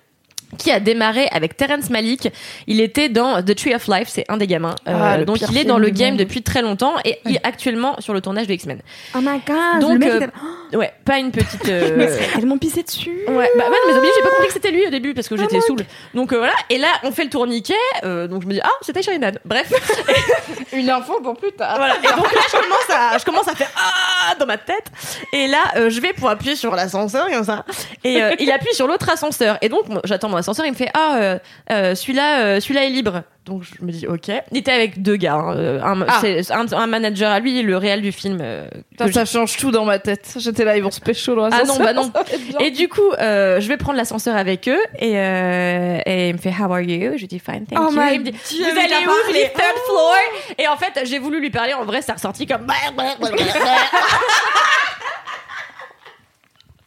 Qui 0.56 0.70
a 0.70 0.80
démarré 0.80 1.28
avec 1.30 1.56
Terrence 1.56 1.90
Malick. 1.90 2.28
Il 2.66 2.80
était 2.80 3.08
dans 3.08 3.42
The 3.42 3.54
Tree 3.54 3.74
of 3.74 3.86
Life, 3.88 4.08
c'est 4.08 4.24
un 4.28 4.36
des 4.38 4.46
gamins. 4.46 4.74
Euh, 4.88 4.92
Ah, 4.98 5.18
le 5.18 5.24
donc 5.26 5.40
il 5.50 5.58
est 5.58 5.64
dans 5.64 5.78
le 5.78 5.90
game 5.90 6.16
depuis 6.16 6.42
très 6.42 6.62
longtemps 6.62 6.94
et 7.04 7.18
il 7.26 7.36
est 7.36 7.46
actuellement 7.46 7.96
sur 8.00 8.14
le 8.14 8.20
tournage 8.20 8.46
de 8.46 8.54
X-Men. 8.54 8.80
Oh 9.14 9.18
my 9.20 9.40
god. 9.46 9.80
Donc, 9.80 9.92
le 9.92 9.98
mec, 9.98 10.08
euh, 10.10 10.26
a- 10.72 10.76
Ouais, 10.76 10.92
pas 11.04 11.18
une 11.18 11.30
petite. 11.30 11.64
euh, 11.68 12.08
serais 12.14 12.26
tellement 12.34 12.58
pissé 12.58 12.82
dessus. 12.82 13.18
Ouais, 13.28 13.50
bah 13.56 13.64
ouais, 13.70 13.76
mais 13.88 13.94
oublié, 13.94 14.12
j'ai 14.16 14.22
pas 14.22 14.30
compris 14.30 14.46
que 14.48 14.52
c'était 14.52 14.70
lui 14.70 14.86
au 14.86 14.90
début 14.90 15.14
parce 15.14 15.28
que 15.28 15.36
j'étais 15.36 15.60
saoule. 15.60 15.84
Donc 16.14 16.32
euh, 16.32 16.38
voilà, 16.38 16.52
et 16.70 16.78
là 16.78 16.88
on 17.04 17.10
fait 17.12 17.24
le 17.24 17.30
tourniquet, 17.30 17.74
euh, 18.04 18.26
donc 18.26 18.42
je 18.42 18.46
me 18.46 18.52
dis 18.54 18.60
ah 18.62 18.70
c'était 18.82 19.02
Sheridan. 19.02 19.32
Bref, 19.44 19.70
Une 20.72 20.90
info 20.90 21.20
pour 21.22 21.36
plus 21.36 21.52
tard. 21.52 21.76
voilà. 21.76 21.96
Et 21.98 22.16
donc 22.16 22.32
là 22.32 22.40
je 22.46 22.52
commence 22.52 22.90
à, 22.90 23.18
je 23.18 23.24
commence 23.24 23.48
à 23.48 23.54
faire 23.54 23.70
ah 23.76 24.34
dans 24.38 24.46
ma 24.46 24.58
tête. 24.58 24.86
Et 25.32 25.46
là 25.46 25.58
euh, 25.76 25.90
je 25.90 26.00
vais 26.00 26.12
pour 26.12 26.28
appuyer 26.28 26.56
sur 26.56 26.74
l'ascenseur 26.74 27.28
comme 27.30 27.44
ça. 27.44 27.64
Et 28.04 28.22
euh, 28.22 28.34
il 28.38 28.50
appuie 28.50 28.74
sur 28.74 28.86
l'autre 28.86 29.08
ascenseur. 29.08 29.58
Et 29.62 29.68
donc 29.68 29.84
j'attends 30.04 30.28
ascenseur, 30.38 30.66
il 30.66 30.72
me 30.72 30.76
fait 30.76 30.90
ah 30.94 31.16
euh, 31.16 31.38
euh, 31.70 31.94
celui-là, 31.94 32.40
euh, 32.40 32.60
celui-là 32.60 32.84
est 32.86 32.90
libre. 32.90 33.22
Donc 33.44 33.62
je 33.62 33.82
me 33.84 33.90
dis 33.90 34.06
ok. 34.06 34.30
Il 34.52 34.58
était 34.58 34.72
avec 34.72 35.00
deux 35.00 35.16
gars, 35.16 35.34
hein, 35.36 35.80
un, 35.82 36.02
Ah. 36.06 36.20
un, 36.50 36.66
un 36.72 36.86
manager 36.86 37.30
à 37.30 37.40
lui, 37.40 37.58
et 37.58 37.62
le 37.62 37.78
réel 37.78 38.02
du 38.02 38.12
film. 38.12 38.38
euh, 38.42 38.66
ça 39.10 39.24
change 39.24 39.56
tout 39.56 39.70
dans 39.70 39.86
ma 39.86 39.98
tête. 39.98 40.34
J'étais 40.36 40.64
là, 40.64 40.76
ils 40.76 40.82
vont 40.82 40.90
se 40.90 41.00
pécho 41.00 41.34
dans 41.34 41.44
Ah 41.46 41.62
non, 41.64 41.78
l'ascenseur, 41.78 41.86
bah 41.86 41.92
non. 41.94 42.12
Et 42.60 42.70
du 42.70 42.88
coup, 42.88 43.10
euh, 43.18 43.58
je 43.60 43.68
vais 43.68 43.78
prendre 43.78 43.96
l'ascenseur 43.96 44.36
avec 44.36 44.68
eux 44.68 44.78
et, 44.98 45.18
euh, 45.18 45.98
et 46.04 46.28
il 46.28 46.34
me 46.34 46.38
fait 46.38 46.50
How 46.50 46.70
are 46.72 46.80
you? 46.82 47.16
Je 47.16 47.24
dis 47.24 47.38
Fine, 47.38 47.64
thank 47.66 47.78
Oh 47.80 47.90
you. 47.90 47.98
my 47.98 48.14
Il 48.14 48.20
me 48.20 48.24
dit 48.26 48.32
Dieu, 48.50 48.66
Vous 48.68 48.74
mais 48.74 48.82
allez 48.82 49.06
où 49.06 49.08
dis 49.08 49.32
parlé. 49.32 49.50
Third 49.54 49.78
floor. 49.86 50.14
Et 50.58 50.68
en 50.68 50.76
fait, 50.76 51.00
j'ai 51.06 51.18
voulu 51.18 51.40
lui 51.40 51.50
parler. 51.50 51.72
En 51.72 51.86
vrai, 51.86 52.02
ça 52.02 52.12
ressorti 52.12 52.46
comme. 52.46 52.66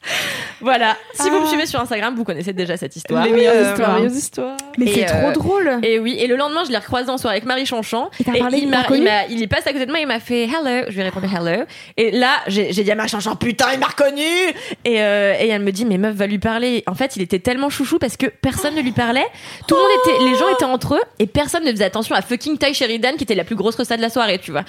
voilà. 0.61 0.98
Si 1.14 1.30
vous 1.30 1.40
me 1.40 1.45
Ah. 1.45 1.48
suivez 1.48 1.65
sur 1.65 1.80
Instagram, 1.80 2.15
vous 2.15 2.23
connaissez 2.23 2.53
déjà 2.53 2.78
cette 2.78 2.95
histoire. 2.95 3.23
Les 3.26 3.32
meilleures 3.32 3.56
Euh, 3.56 3.72
histoires. 3.72 3.95
Les 3.98 4.03
meilleures 4.03 4.18
histoires. 4.18 4.57
Mais 4.78 4.88
c'est 4.94 5.06
trop 5.06 5.28
euh, 5.28 5.32
drôle. 5.32 5.80
Et 5.84 5.99
oui, 5.99 6.15
et 6.19 6.28
le 6.28 6.36
lendemain, 6.36 6.64
je 6.65 6.72
l'ai 6.72 6.78
recroisé 6.78 7.10
en 7.10 7.18
soirée 7.18 7.38
avec 7.38 7.45
Marie 7.45 7.65
Chanchon. 7.65 8.10
Et 8.19 8.23
t'as 8.23 8.38
parlé, 8.38 8.60
il, 8.60 8.68
m'a, 8.69 8.84
il, 8.94 9.03
m'a, 9.03 9.26
il 9.30 9.41
est 9.41 9.48
passé 9.48 9.69
à 9.69 9.73
côté 9.73 9.86
de 9.86 9.91
moi, 9.91 9.99
il 9.99 10.07
m'a 10.07 10.19
fait 10.19 10.44
hello. 10.45 10.86
Je 10.88 10.94
lui 10.94 11.02
ai 11.02 11.03
répondu 11.03 11.28
hello. 11.28 11.64
Et 11.98 12.11
là, 12.11 12.30
j'ai, 12.48 12.72
j'ai 12.73 12.84
dit 12.84 12.91
à 12.91 12.95
Marie 12.95 13.10
Chanchon, 13.10 13.36
putain, 13.36 13.68
il 13.73 13.80
m'a 13.80 13.88
reconnu. 13.88 14.22
Et, 14.86 15.02
euh, 15.02 15.36
et 15.40 15.48
elle 15.49 15.61
me 15.61 15.72
dit, 15.72 15.86
mais 15.86 15.98
meuf, 15.98 16.15
va 16.15 16.28
lui 16.28 16.40
parler. 16.40 16.84
En 16.88 16.95
fait, 16.95 17.15
il 17.15 17.22
était 17.22 17.40
tellement 17.40 17.69
chouchou 17.69 17.99
parce 17.99 18.18
que 18.18 18.28
personne 18.28 18.76
ne 18.76 18.82
lui 18.82 18.91
parlait. 18.91 19.26
Tout 19.68 19.76
le 19.76 19.82
monde 19.82 19.91
était, 20.06 20.23
les 20.32 20.36
gens 20.38 20.49
étaient 20.53 20.65
entre 20.65 20.95
eux 20.95 21.02
et 21.19 21.28
personne 21.28 21.64
ne 21.64 21.72
faisait 21.72 21.86
attention 21.86 22.15
à 22.15 22.22
fucking 22.22 22.57
Ty 22.57 22.73
Sheridan 22.73 23.14
qui 23.18 23.23
était 23.23 23.36
la 23.36 23.44
plus 23.44 23.56
grosse 23.56 23.76
resta 23.76 23.98
de 23.98 24.02
la 24.02 24.10
soirée, 24.10 24.40
tu 24.40 24.52
vois. 24.52 24.64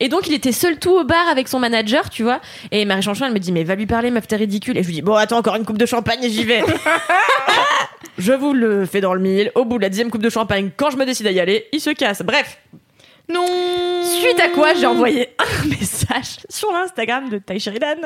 Et 0.00 0.08
donc, 0.08 0.26
il 0.28 0.34
était 0.34 0.52
seul 0.52 0.78
tout 0.78 0.92
au 0.96 1.04
bar 1.04 1.28
avec 1.28 1.48
son 1.48 1.58
manager, 1.58 2.10
tu 2.10 2.22
vois. 2.22 2.40
Et 2.70 2.84
Marie 2.84 3.02
Chanchon, 3.02 3.24
elle 3.26 3.32
me 3.32 3.38
dit, 3.38 3.52
mais 3.52 3.64
va 3.64 3.74
lui 3.74 3.86
parler, 3.86 4.10
meuf, 4.10 4.26
t'es 4.26 4.36
ridicule. 4.36 4.75
Et 4.76 4.82
je 4.82 4.88
lui 4.88 4.94
dis, 4.94 5.02
bon, 5.02 5.14
attends, 5.14 5.38
encore 5.38 5.56
une 5.56 5.64
coupe 5.64 5.78
de 5.78 5.86
champagne 5.86 6.22
et 6.22 6.28
j'y 6.28 6.44
vais. 6.44 6.62
Je 8.18 8.32
vous 8.32 8.52
le 8.52 8.86
fais 8.86 9.00
dans 9.00 9.14
le 9.14 9.20
mille. 9.20 9.50
Au 9.54 9.64
bout 9.64 9.76
de 9.78 9.82
la 9.82 9.88
dixième 9.88 10.10
coupe 10.10 10.22
de 10.22 10.30
champagne, 10.30 10.70
quand 10.76 10.90
je 10.90 10.96
me 10.96 11.04
décide 11.04 11.26
à 11.26 11.30
y 11.30 11.40
aller, 11.40 11.66
il 11.72 11.80
se 11.80 11.90
casse. 11.90 12.22
Bref. 12.22 12.58
Non. 13.28 13.44
Suite 14.04 14.40
à 14.40 14.48
quoi, 14.48 14.72
j'ai 14.74 14.86
envoyé 14.86 15.30
un 15.38 15.66
message 15.68 16.38
sur 16.48 16.72
l'Instagram 16.72 17.28
de 17.28 17.38
Ty 17.38 17.58
Sheridan. 17.58 17.96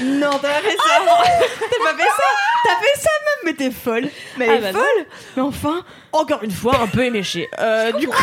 Non, 0.00 0.30
t'as 0.40 0.48
pas 0.48 0.60
fait 0.60 0.76
ça. 0.76 1.00
t'as 1.04 1.90
pas 1.90 1.96
fait 1.96 2.08
ça. 2.08 2.24
T'as 2.64 2.76
fait 2.80 3.00
ça 3.00 3.10
même, 3.24 3.44
mais 3.44 3.54
t'es 3.54 3.70
folle. 3.70 4.08
Mais 4.36 4.46
elle 4.46 4.50
Ah 4.50 4.56
est 4.56 4.60
bah 4.60 4.72
non. 4.72 4.80
folle. 4.80 5.06
Mais 5.36 5.42
enfin. 5.42 5.84
Encore 6.12 6.42
une 6.42 6.50
fois, 6.50 6.76
un 6.80 6.86
peu 6.86 7.04
éméché. 7.04 7.48
Euh, 7.58 7.92
du 7.92 8.08
coup, 8.08 8.16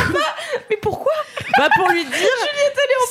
Mais 0.70 0.78
pourquoi 0.78 1.12
bah 1.58 1.70
pour 1.76 1.88
lui 1.90 2.04
dire 2.04 2.28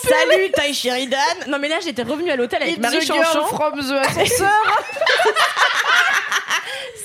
Salut 0.03 0.51
Ty 0.53 0.75
Sheridan 0.75 1.17
Non 1.47 1.59
mais 1.61 1.69
là 1.69 1.77
j'étais 1.83 2.03
revenue 2.03 2.31
à 2.31 2.37
l'hôtel 2.37 2.61
avec 2.63 2.79
Marie 2.79 3.05
Chanchon. 3.07 3.47
from 3.47 3.79
the 3.81 3.93
ascenseur. 3.93 4.51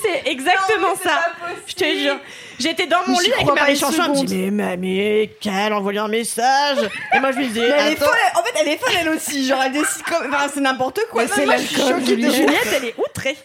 C'est 0.02 0.24
exactement 0.32 0.96
ça. 1.02 1.20
Je 1.68 1.74
te 1.76 1.84
jure. 1.84 2.18
J'étais 2.60 2.88
dans 2.88 2.99
mon 3.07 3.18
lit 3.19 3.31
avec 3.34 3.48
Marie 3.56 3.76
Chanchon. 3.77 4.03
Elle 4.15 4.22
me 4.22 4.26
dit. 4.26 4.38
Mais 4.38 4.52
mamie, 4.52 5.30
qu'elle 5.40 5.73
envoie 5.73 5.94
un 5.98 6.07
message. 6.07 6.77
Et 7.15 7.19
moi 7.19 7.31
je 7.31 7.38
lui 7.38 7.48
dis 7.48 7.60
Mais 7.60 7.65
elle 7.68 7.94
est 7.94 7.95
Attends. 7.98 8.06
folle. 8.06 8.18
En 8.36 8.44
fait, 8.44 8.53
elle 8.61 8.68
est 8.68 8.77
folle 8.77 8.94
elle 9.02 9.10
aussi. 9.10 9.48
Genre, 9.48 9.61
elle 9.65 9.72
décide 9.72 10.03
comme. 10.03 10.27
Enfin, 10.34 10.48
c'est 10.53 10.60
n'importe 10.60 10.99
quoi. 11.11 11.23
c'est 11.27 11.45
l'alcool, 11.45 12.02
choquée 12.02 12.15
de 12.18 12.30
Juliette. 12.30 12.68
Elle 12.76 12.86
est 12.86 12.95
outrée. 12.98 13.38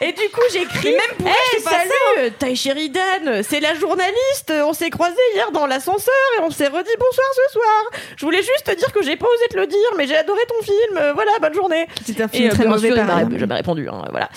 Et 0.00 0.12
du 0.12 0.28
coup, 0.32 0.40
j'écris. 0.52 0.92
Même 0.92 1.16
pour 1.18 1.28
elle, 1.28 1.32
Hey, 1.58 1.60
salut, 1.62 2.32
Ty 2.38 2.56
Sheridan, 2.56 3.42
c'est 3.42 3.60
la 3.60 3.74
journaliste. 3.74 4.52
On 4.64 4.72
s'est 4.72 4.90
croisés 4.90 5.14
hier 5.34 5.50
dans 5.52 5.66
l'ascenseur 5.66 6.14
et 6.38 6.42
on 6.42 6.50
s'est 6.50 6.68
redit 6.68 6.90
bonsoir 6.98 7.26
ce 7.46 7.52
soir. 7.52 8.02
Je 8.16 8.24
voulais 8.24 8.42
juste 8.42 8.64
te 8.64 8.74
dire 8.76 8.92
que 8.92 9.02
j'ai 9.02 9.16
pas 9.16 9.26
osé 9.26 9.48
te 9.50 9.56
le 9.56 9.66
dire, 9.66 9.78
mais 9.96 10.06
j'ai 10.06 10.16
adoré 10.16 10.40
ton 10.48 10.62
film. 10.64 10.96
Euh, 10.98 11.12
Voilà, 11.14 11.32
bonne 11.40 11.54
journée. 11.54 11.86
C'est 12.06 12.20
un 12.20 12.26
Et 12.26 12.36
film 12.36 12.50
euh, 12.50 12.54
très 12.54 12.66
mauvais 12.66 12.94
jamais 13.38 13.54
répondu. 13.54 13.88
hein, 13.88 14.04
voilà. 14.10 14.28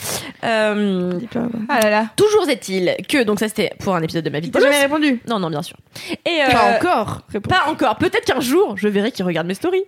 Euh, 0.43 1.19
Ah 1.69 1.79
là 1.81 1.89
là. 1.89 2.05
toujours 2.15 2.47
est-il 2.49 2.95
que 3.09 3.23
donc 3.23 3.39
ça 3.39 3.47
c'était 3.47 3.71
pour 3.79 3.95
un 3.95 4.01
épisode 4.01 4.14
de 4.21 4.29
ma 4.29 4.39
vie. 4.39 4.51
T'as 4.51 4.59
jamais 4.59 4.81
répondu. 4.81 5.21
Non, 5.27 5.39
non, 5.39 5.49
bien 5.49 5.61
sûr. 5.61 5.77
Et 6.25 6.41
euh, 6.43 6.51
Pas 6.51 6.75
encore. 6.75 7.21
Réponds. 7.31 7.49
Pas 7.49 7.69
encore. 7.69 7.97
Peut-être 7.97 8.25
qu'un 8.25 8.39
jour, 8.39 8.77
je 8.77 8.87
verrai 8.87 9.11
qu'il 9.11 9.25
regarde 9.25 9.47
mes 9.47 9.53
stories. 9.53 9.83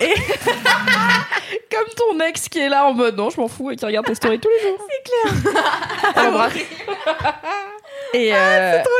Et 0.00 0.14
Comme 1.70 1.88
ton 1.96 2.20
ex 2.24 2.48
qui 2.48 2.58
est 2.58 2.68
là 2.68 2.86
en 2.86 2.94
mode 2.94 3.16
non, 3.16 3.30
je 3.30 3.40
m'en 3.40 3.48
fous 3.48 3.70
et 3.70 3.76
qui 3.76 3.84
regarde 3.84 4.06
tes 4.06 4.14
stories 4.14 4.40
tous 4.40 4.48
les 4.48 4.68
jours. 4.68 4.78
C'est 4.88 6.22
clair. 6.24 6.50
Et 8.14 8.30
trop 8.30 8.98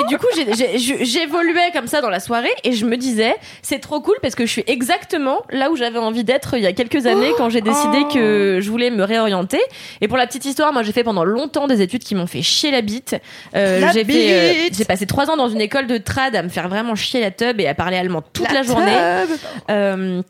gênant. 0.00 0.04
Et 0.04 0.08
du 0.08 0.18
coup, 0.18 0.26
j'ai- 0.34 0.52
j'ai- 0.54 0.78
je- 0.78 1.04
j'évoluais 1.04 1.70
comme 1.72 1.86
ça 1.86 2.00
dans 2.00 2.10
la 2.10 2.20
soirée 2.20 2.52
et 2.64 2.72
je 2.72 2.84
me 2.84 2.96
disais, 2.96 3.34
c'est 3.62 3.78
trop 3.78 4.00
cool 4.00 4.16
parce 4.22 4.34
que 4.34 4.44
je 4.46 4.50
suis 4.52 4.64
exactement 4.66 5.42
là 5.50 5.70
où 5.70 5.76
j'avais 5.76 5.98
envie 5.98 6.24
d'être 6.24 6.56
il 6.56 6.62
y 6.62 6.66
a 6.66 6.72
quelques 6.72 7.06
années 7.06 7.32
quand 7.36 7.48
j'ai 7.50 7.60
décidé 7.60 7.98
Oh. 8.02 8.12
que 8.14 8.58
je 8.60 8.70
voulais 8.70 8.90
me 8.90 9.04
réorienter. 9.04 9.60
Et 10.00 10.08
pour 10.08 10.16
la 10.18 10.26
petite 10.26 10.44
histoire, 10.44 10.72
moi, 10.72 10.82
j'ai 10.82 10.92
fait 10.92 11.04
pendant 11.04 11.24
longtemps 11.24 11.66
des 11.66 11.80
études 11.82 12.02
qui 12.04 12.14
m'ont 12.14 12.26
fait 12.26 12.42
chier 12.42 12.70
la 12.70 12.80
bite. 12.82 13.16
Euh, 13.54 13.80
La 13.80 13.92
j'ai 13.92 14.04
fait, 14.04 14.32
euh, 14.32 14.64
bite. 14.64 14.76
j'ai 14.78 14.84
passé 14.84 15.06
trois 15.06 15.30
ans 15.30 15.36
dans 15.36 15.48
une 15.48 15.60
école 15.60 15.86
de 15.86 15.98
trad 15.98 16.34
à 16.36 16.42
me 16.42 16.48
faire 16.48 16.68
vraiment 16.68 16.94
chier 16.94 17.20
la 17.20 17.30
tub 17.30 17.60
et 17.60 17.66
à 17.66 17.74
parler 17.74 17.96
allemand 17.96 18.22
toute 18.32 18.52
la, 18.52 18.62
journée. 18.62 18.92
Euh, 19.70 20.22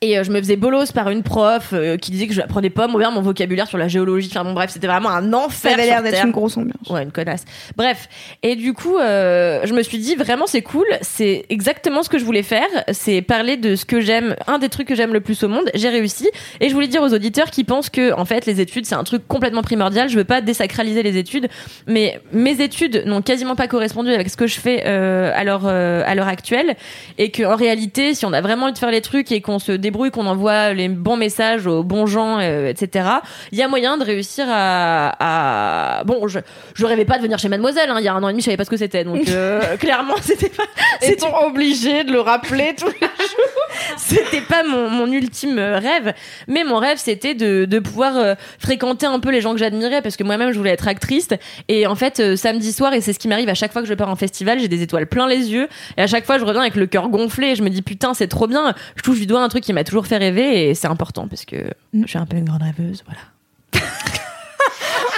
et 0.00 0.18
euh, 0.18 0.24
je 0.24 0.30
me 0.30 0.38
faisais 0.38 0.56
bolos 0.56 0.92
par 0.92 1.10
une 1.10 1.22
prof 1.22 1.70
euh, 1.72 1.96
qui 1.96 2.10
disait 2.10 2.26
que 2.26 2.34
je 2.34 2.40
apprenais 2.40 2.70
pas 2.70 2.88
bien 2.88 3.10
mon 3.10 3.22
vocabulaire 3.22 3.66
sur 3.66 3.78
la 3.78 3.88
géologie. 3.88 4.28
Enfin 4.30 4.44
bon 4.44 4.52
bref, 4.52 4.70
c'était 4.70 4.86
vraiment 4.86 5.10
un 5.10 5.32
enfer. 5.32 5.70
Ça 5.70 5.74
avait 5.74 5.86
l'air 5.86 6.02
d'être 6.02 6.24
une 6.24 6.32
grosse 6.32 6.56
ambiance. 6.56 6.88
Ouais, 6.90 7.02
une 7.02 7.12
connasse. 7.12 7.44
Bref. 7.76 8.08
Et 8.42 8.56
du 8.56 8.72
coup, 8.72 8.96
euh, 8.98 9.60
je 9.64 9.72
me 9.74 9.82
suis 9.82 9.98
dit, 9.98 10.14
vraiment, 10.16 10.46
c'est 10.46 10.62
cool. 10.62 10.86
C'est 11.02 11.46
exactement 11.48 12.02
ce 12.02 12.08
que 12.08 12.18
je 12.18 12.24
voulais 12.24 12.42
faire. 12.42 12.66
C'est 12.92 13.22
parler 13.22 13.56
de 13.56 13.76
ce 13.76 13.84
que 13.84 14.00
j'aime, 14.00 14.36
un 14.46 14.58
des 14.58 14.68
trucs 14.68 14.88
que 14.88 14.94
j'aime 14.94 15.12
le 15.12 15.20
plus 15.20 15.42
au 15.44 15.48
monde. 15.48 15.70
J'ai 15.74 15.88
réussi. 15.88 16.28
Et 16.60 16.68
je 16.68 16.74
voulais 16.74 16.88
dire 16.88 17.02
aux 17.02 17.14
auditeurs 17.14 17.50
qui 17.50 17.64
pensent 17.64 17.90
que, 17.90 18.12
en 18.12 18.24
fait, 18.24 18.46
les 18.46 18.60
études, 18.60 18.86
c'est 18.86 18.94
un 18.94 19.04
truc 19.04 19.26
complètement 19.28 19.62
primordial. 19.62 20.08
Je 20.08 20.16
veux 20.16 20.24
pas 20.24 20.40
désacraliser 20.40 21.02
les 21.02 21.16
études. 21.16 21.48
Mais 21.86 22.20
mes 22.32 22.60
études 22.60 23.04
n'ont 23.06 23.22
quasiment 23.22 23.56
pas 23.56 23.68
correspondu 23.68 24.10
avec 24.10 24.30
ce 24.30 24.36
que 24.36 24.46
je 24.46 24.58
fais 24.58 24.84
euh, 24.86 25.32
à 25.34 25.44
l'heure 25.44 25.66
euh, 25.66 26.02
actuelle. 26.04 26.76
Et 27.18 27.30
que, 27.30 27.44
en 27.44 27.56
réalité, 27.56 28.14
si 28.14 28.26
on 28.26 28.32
a 28.32 28.40
vraiment 28.40 28.64
envie 28.64 28.72
de 28.72 28.78
faire 28.78 28.90
les 28.90 29.00
trucs 29.00 29.30
et 29.32 29.40
qu'on 29.40 29.58
se 29.58 29.75
débrouille, 29.76 30.10
qu'on 30.10 30.26
envoie 30.26 30.72
les 30.72 30.88
bons 30.88 31.16
messages 31.16 31.66
aux 31.66 31.82
bons 31.82 32.06
gens, 32.06 32.38
euh, 32.40 32.68
etc., 32.68 33.08
il 33.52 33.58
y 33.58 33.62
a 33.62 33.68
moyen 33.68 33.96
de 33.96 34.04
réussir 34.04 34.46
à, 34.48 36.00
à... 36.00 36.04
bon 36.04 36.28
je 36.28 36.40
je 36.74 36.86
rêvais 36.86 37.04
pas 37.04 37.18
de 37.18 37.22
venir 37.22 37.38
chez 37.38 37.48
Mademoiselle 37.48 37.90
hein. 37.90 37.96
il 37.98 38.04
y 38.04 38.08
a 38.08 38.14
un 38.14 38.22
an 38.22 38.28
et 38.28 38.32
demi 38.32 38.42
je 38.42 38.46
savais 38.46 38.56
pas 38.56 38.64
ce 38.64 38.70
que 38.70 38.76
c'était. 38.76 39.04
Donc 39.04 39.28
euh, 39.28 39.76
clairement 39.78 40.14
c'était 40.20 40.48
pas 40.48 40.64
Est-on 41.02 41.46
obligé 41.46 42.04
de 42.04 42.12
le 42.12 42.20
rappeler 42.20 42.74
tous 42.78 42.88
les 42.88 43.08
c'était 43.96 44.40
pas 44.40 44.62
mon, 44.62 44.88
mon 44.88 45.10
ultime 45.12 45.58
euh, 45.58 45.78
rêve, 45.78 46.14
mais 46.48 46.64
mon 46.64 46.78
rêve 46.78 46.98
c'était 46.98 47.34
de, 47.34 47.64
de 47.64 47.78
pouvoir 47.78 48.36
fréquenter 48.58 49.06
un 49.06 49.20
peu 49.20 49.30
les 49.30 49.40
gens 49.40 49.52
que 49.52 49.58
j'admirais 49.58 50.02
parce 50.02 50.16
que 50.16 50.24
moi-même 50.24 50.52
je 50.52 50.58
voulais 50.58 50.70
être 50.70 50.88
actrice. 50.88 51.28
Et 51.68 51.86
en 51.86 51.94
fait 51.94 52.36
samedi 52.36 52.72
soir 52.72 52.92
et 52.92 53.00
c'est 53.00 53.12
ce 53.12 53.18
qui 53.18 53.28
m'arrive 53.28 53.48
à 53.48 53.54
chaque 53.54 53.72
fois 53.72 53.82
que 53.82 53.88
je 53.88 53.94
pars 53.94 54.08
en 54.08 54.16
festival, 54.16 54.58
j'ai 54.58 54.68
des 54.68 54.82
étoiles 54.82 55.06
plein 55.06 55.28
les 55.28 55.52
yeux. 55.52 55.68
Et 55.96 56.02
à 56.02 56.06
chaque 56.06 56.24
fois 56.24 56.38
je 56.38 56.44
reviens 56.44 56.62
avec 56.62 56.76
le 56.76 56.86
cœur 56.86 57.08
gonflé. 57.08 57.48
Et 57.48 57.54
je 57.54 57.62
me 57.62 57.70
dis 57.70 57.82
putain 57.82 58.14
c'est 58.14 58.28
trop 58.28 58.46
bien, 58.46 58.74
je 58.96 59.02
touche 59.02 59.18
du 59.18 59.26
doigt 59.26 59.42
un 59.42 59.48
truc 59.48 59.65
qui 59.66 59.72
m'a 59.72 59.84
toujours 59.84 60.06
fait 60.06 60.16
rêver 60.16 60.68
et 60.70 60.74
c'est 60.74 60.86
important 60.86 61.26
parce 61.28 61.44
que 61.44 61.56
je 61.92 62.06
suis 62.06 62.18
un 62.18 62.24
peu 62.26 62.36
une 62.36 62.44
grande 62.44 62.62
rêveuse, 62.62 63.02
voilà. 63.04 63.20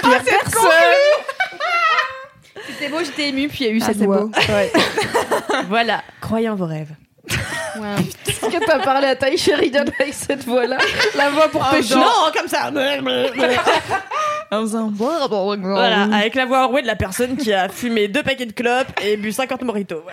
Il 0.03 0.09
y 0.09 0.15
a 0.15 0.19
personne. 0.21 0.69
C'était 2.67 2.89
beau, 2.89 2.97
j'étais 3.03 3.29
émue, 3.29 3.47
puis 3.47 3.65
il 3.65 3.67
y 3.67 3.69
a 3.69 3.73
eu 3.73 3.79
Ah, 3.81 3.85
cette 3.85 3.97
voix. 3.97 4.21
beau. 4.25 4.31
Ouais. 4.49 4.71
voilà, 5.69 6.03
croyez 6.19 6.49
en 6.49 6.55
vos 6.55 6.65
rêves. 6.65 6.93
Est-ce 8.27 8.45
que 8.45 8.65
t'as 8.65 8.79
parlé 8.79 9.07
à 9.07 9.15
Ty 9.15 9.37
Sheridan 9.37 9.85
avec 9.99 10.13
cette 10.13 10.43
voix-là? 10.45 10.77
La 11.15 11.29
voix 11.29 11.47
pour 11.49 11.67
pécho. 11.69 11.95
Non, 11.95 12.31
comme 12.35 12.47
ça. 12.47 12.71
En 14.51 14.61
faisant 14.61 14.91
Voilà, 14.91 16.03
avec 16.11 16.33
la 16.33 16.45
voix 16.45 16.65
enrouée 16.65 16.81
de 16.81 16.87
la 16.87 16.95
personne 16.95 17.37
qui 17.37 17.53
a 17.53 17.69
fumé 17.69 18.07
deux 18.07 18.23
paquets 18.23 18.47
de 18.47 18.51
clopes 18.51 18.87
et 19.03 19.15
bu 19.15 19.31
50 19.31 19.61
mojitos. 19.61 20.03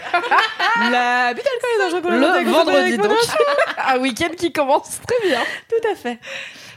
Voilà. 0.76 0.90
La 1.30 1.32
but 1.34 1.43
d'alcool 1.43 1.70
est 1.74 1.84
dangereux 1.84 2.02
pour 2.02 2.10
la 2.10 2.26
santé, 2.28 2.44
Le 2.44 2.51
vendredi 2.51 2.97
donc. 2.98 3.12
Un 3.88 3.98
week-end 3.98 4.28
qui 4.36 4.52
commence 4.52 5.01
très 5.06 5.26
bien. 5.26 5.40
Tout 5.70 5.88
à 5.90 5.94
fait. 5.94 6.18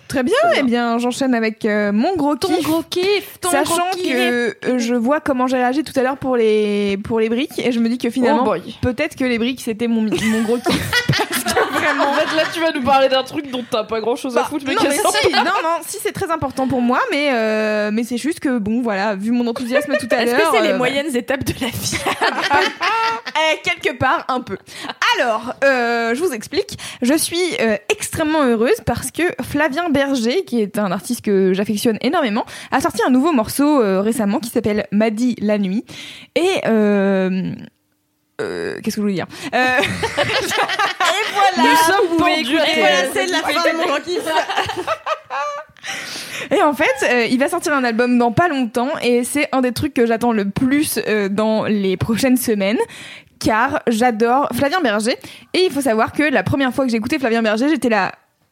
Très 0.09 0.23
bien, 0.23 0.33
eh 0.57 0.63
bien 0.63 0.97
j'enchaîne 0.97 1.33
avec 1.35 1.63
euh, 1.65 1.91
mon 1.93 2.15
gros 2.15 2.35
kiff. 2.35 2.61
gros 2.63 2.81
kiff, 2.89 3.37
Sachant 3.49 3.91
que 3.95 4.55
euh, 4.67 4.79
je 4.79 4.95
vois 4.95 5.19
comment 5.21 5.45
j'ai 5.47 5.57
réagi 5.57 5.83
tout 5.83 5.97
à 5.97 6.01
l'heure 6.03 6.17
pour 6.17 6.35
les 6.35 6.97
pour 7.03 7.19
les 7.19 7.29
briques 7.29 7.57
et 7.59 7.71
je 7.71 7.79
me 7.79 7.87
dis 7.87 7.97
que 7.99 8.09
finalement 8.09 8.41
Oh 8.41 8.45
boy. 8.45 8.75
peut-être 8.81 9.15
que 9.15 9.23
les 9.23 9.37
briques 9.37 9.61
c'était 9.61 9.87
mon 9.87 10.01
mon 10.01 10.41
gros 10.43 10.57
kiff. 10.57 10.91
En 12.01 12.13
fait, 12.13 12.35
là, 12.35 12.43
tu 12.53 12.59
vas 12.59 12.71
nous 12.71 12.83
parler 12.83 13.09
d'un 13.09 13.23
truc 13.23 13.49
dont 13.51 13.63
t'as 13.69 13.83
pas 13.83 13.99
grand 13.99 14.15
chose 14.15 14.37
à 14.37 14.41
Bah, 14.41 14.47
foutre, 14.49 14.65
mais 14.67 14.73
non, 14.75 14.81
mais 14.83 14.89
qu'est-ce 14.89 15.27
si, 15.27 15.31
non, 15.33 15.43
non, 15.43 15.77
si 15.85 15.97
c'est 16.01 16.11
très 16.11 16.29
important 16.31 16.67
pour 16.67 16.81
moi, 16.81 16.99
mais 17.11 17.29
euh, 17.33 17.89
mais 17.91 18.03
c'est 18.03 18.17
juste 18.17 18.39
que 18.39 18.57
bon, 18.57 18.81
voilà, 18.81 19.15
vu 19.15 19.31
mon 19.31 19.47
enthousiasme 19.47 19.93
tout 19.99 20.07
à 20.11 20.23
Est-ce 20.23 20.35
l'heure. 20.35 20.51
que 20.51 20.57
c'est 20.57 20.63
les 20.63 20.73
euh, 20.73 20.77
moyennes 20.77 21.15
étapes 21.15 21.43
de 21.43 21.53
la 21.61 21.67
vie? 21.67 21.97
Eh, 23.53 23.61
quelque 23.61 23.97
part, 23.97 24.25
un 24.27 24.41
peu. 24.41 24.57
Alors, 25.17 25.53
euh, 25.63 26.13
je 26.13 26.21
vous 26.21 26.33
explique. 26.33 26.77
Je 27.01 27.13
suis 27.13 27.37
euh, 27.61 27.77
extrêmement 27.89 28.43
heureuse 28.43 28.81
parce 28.85 29.11
que 29.11 29.23
Flavien 29.41 29.89
Berger, 29.89 30.43
qui 30.43 30.61
est 30.61 30.77
un 30.77 30.91
artiste 30.91 31.21
que 31.21 31.53
j'affectionne 31.53 31.97
énormément, 32.01 32.45
a 32.71 32.81
sorti 32.81 33.01
un 33.05 33.09
nouveau 33.09 33.31
morceau 33.31 33.81
euh, 33.81 34.01
récemment 34.01 34.39
qui 34.39 34.49
s'appelle 34.49 34.87
M'a 34.91 35.09
dit 35.09 35.35
la 35.39 35.57
nuit. 35.57 35.85
Et 36.35 36.61
euh, 38.39 38.75
qu'est-ce 38.83 38.95
que 38.95 39.01
je 39.01 39.01
voulais 39.01 39.13
dire 39.13 39.27
Euh, 39.53 39.77
Nous 41.57 41.75
sommes 41.75 42.07
vous 42.09 42.17
pendus 42.17 42.43
pouvez 42.43 42.59
à 42.59 42.63
écouter, 42.65 42.73
tes- 42.73 42.79
voilà, 42.79 42.95
c'est 43.13 43.25
de 43.25 43.31
la 43.31 43.37
fin 43.39 43.71
de 43.71 43.77
mon 43.77 43.83
Et 46.51 46.61
en 46.63 46.73
fait, 46.73 46.85
euh, 47.03 47.25
il 47.25 47.39
va 47.39 47.47
sortir 47.49 47.73
un 47.73 47.83
album 47.83 48.17
dans 48.17 48.31
pas 48.31 48.47
longtemps 48.47 48.89
et 49.01 49.23
c'est 49.23 49.49
un 49.51 49.61
des 49.61 49.71
trucs 49.71 49.93
que 49.93 50.05
j'attends 50.05 50.31
le 50.31 50.49
plus 50.49 50.99
euh, 51.07 51.29
dans 51.29 51.65
les 51.65 51.97
prochaines 51.97 52.37
semaines. 52.37 52.79
Car 53.39 53.81
j'adore 53.87 54.49
Flavien 54.53 54.81
Berger. 54.81 55.15
Et 55.53 55.59
il 55.65 55.71
faut 55.71 55.81
savoir 55.81 56.11
que 56.11 56.23
la 56.23 56.43
première 56.43 56.73
fois 56.73 56.83
que 56.85 56.91
j'ai 56.91 56.97
écouté 56.97 57.19
Flavien 57.19 57.41
Berger, 57.41 57.69
j'étais 57.69 57.89
là. 57.89 58.11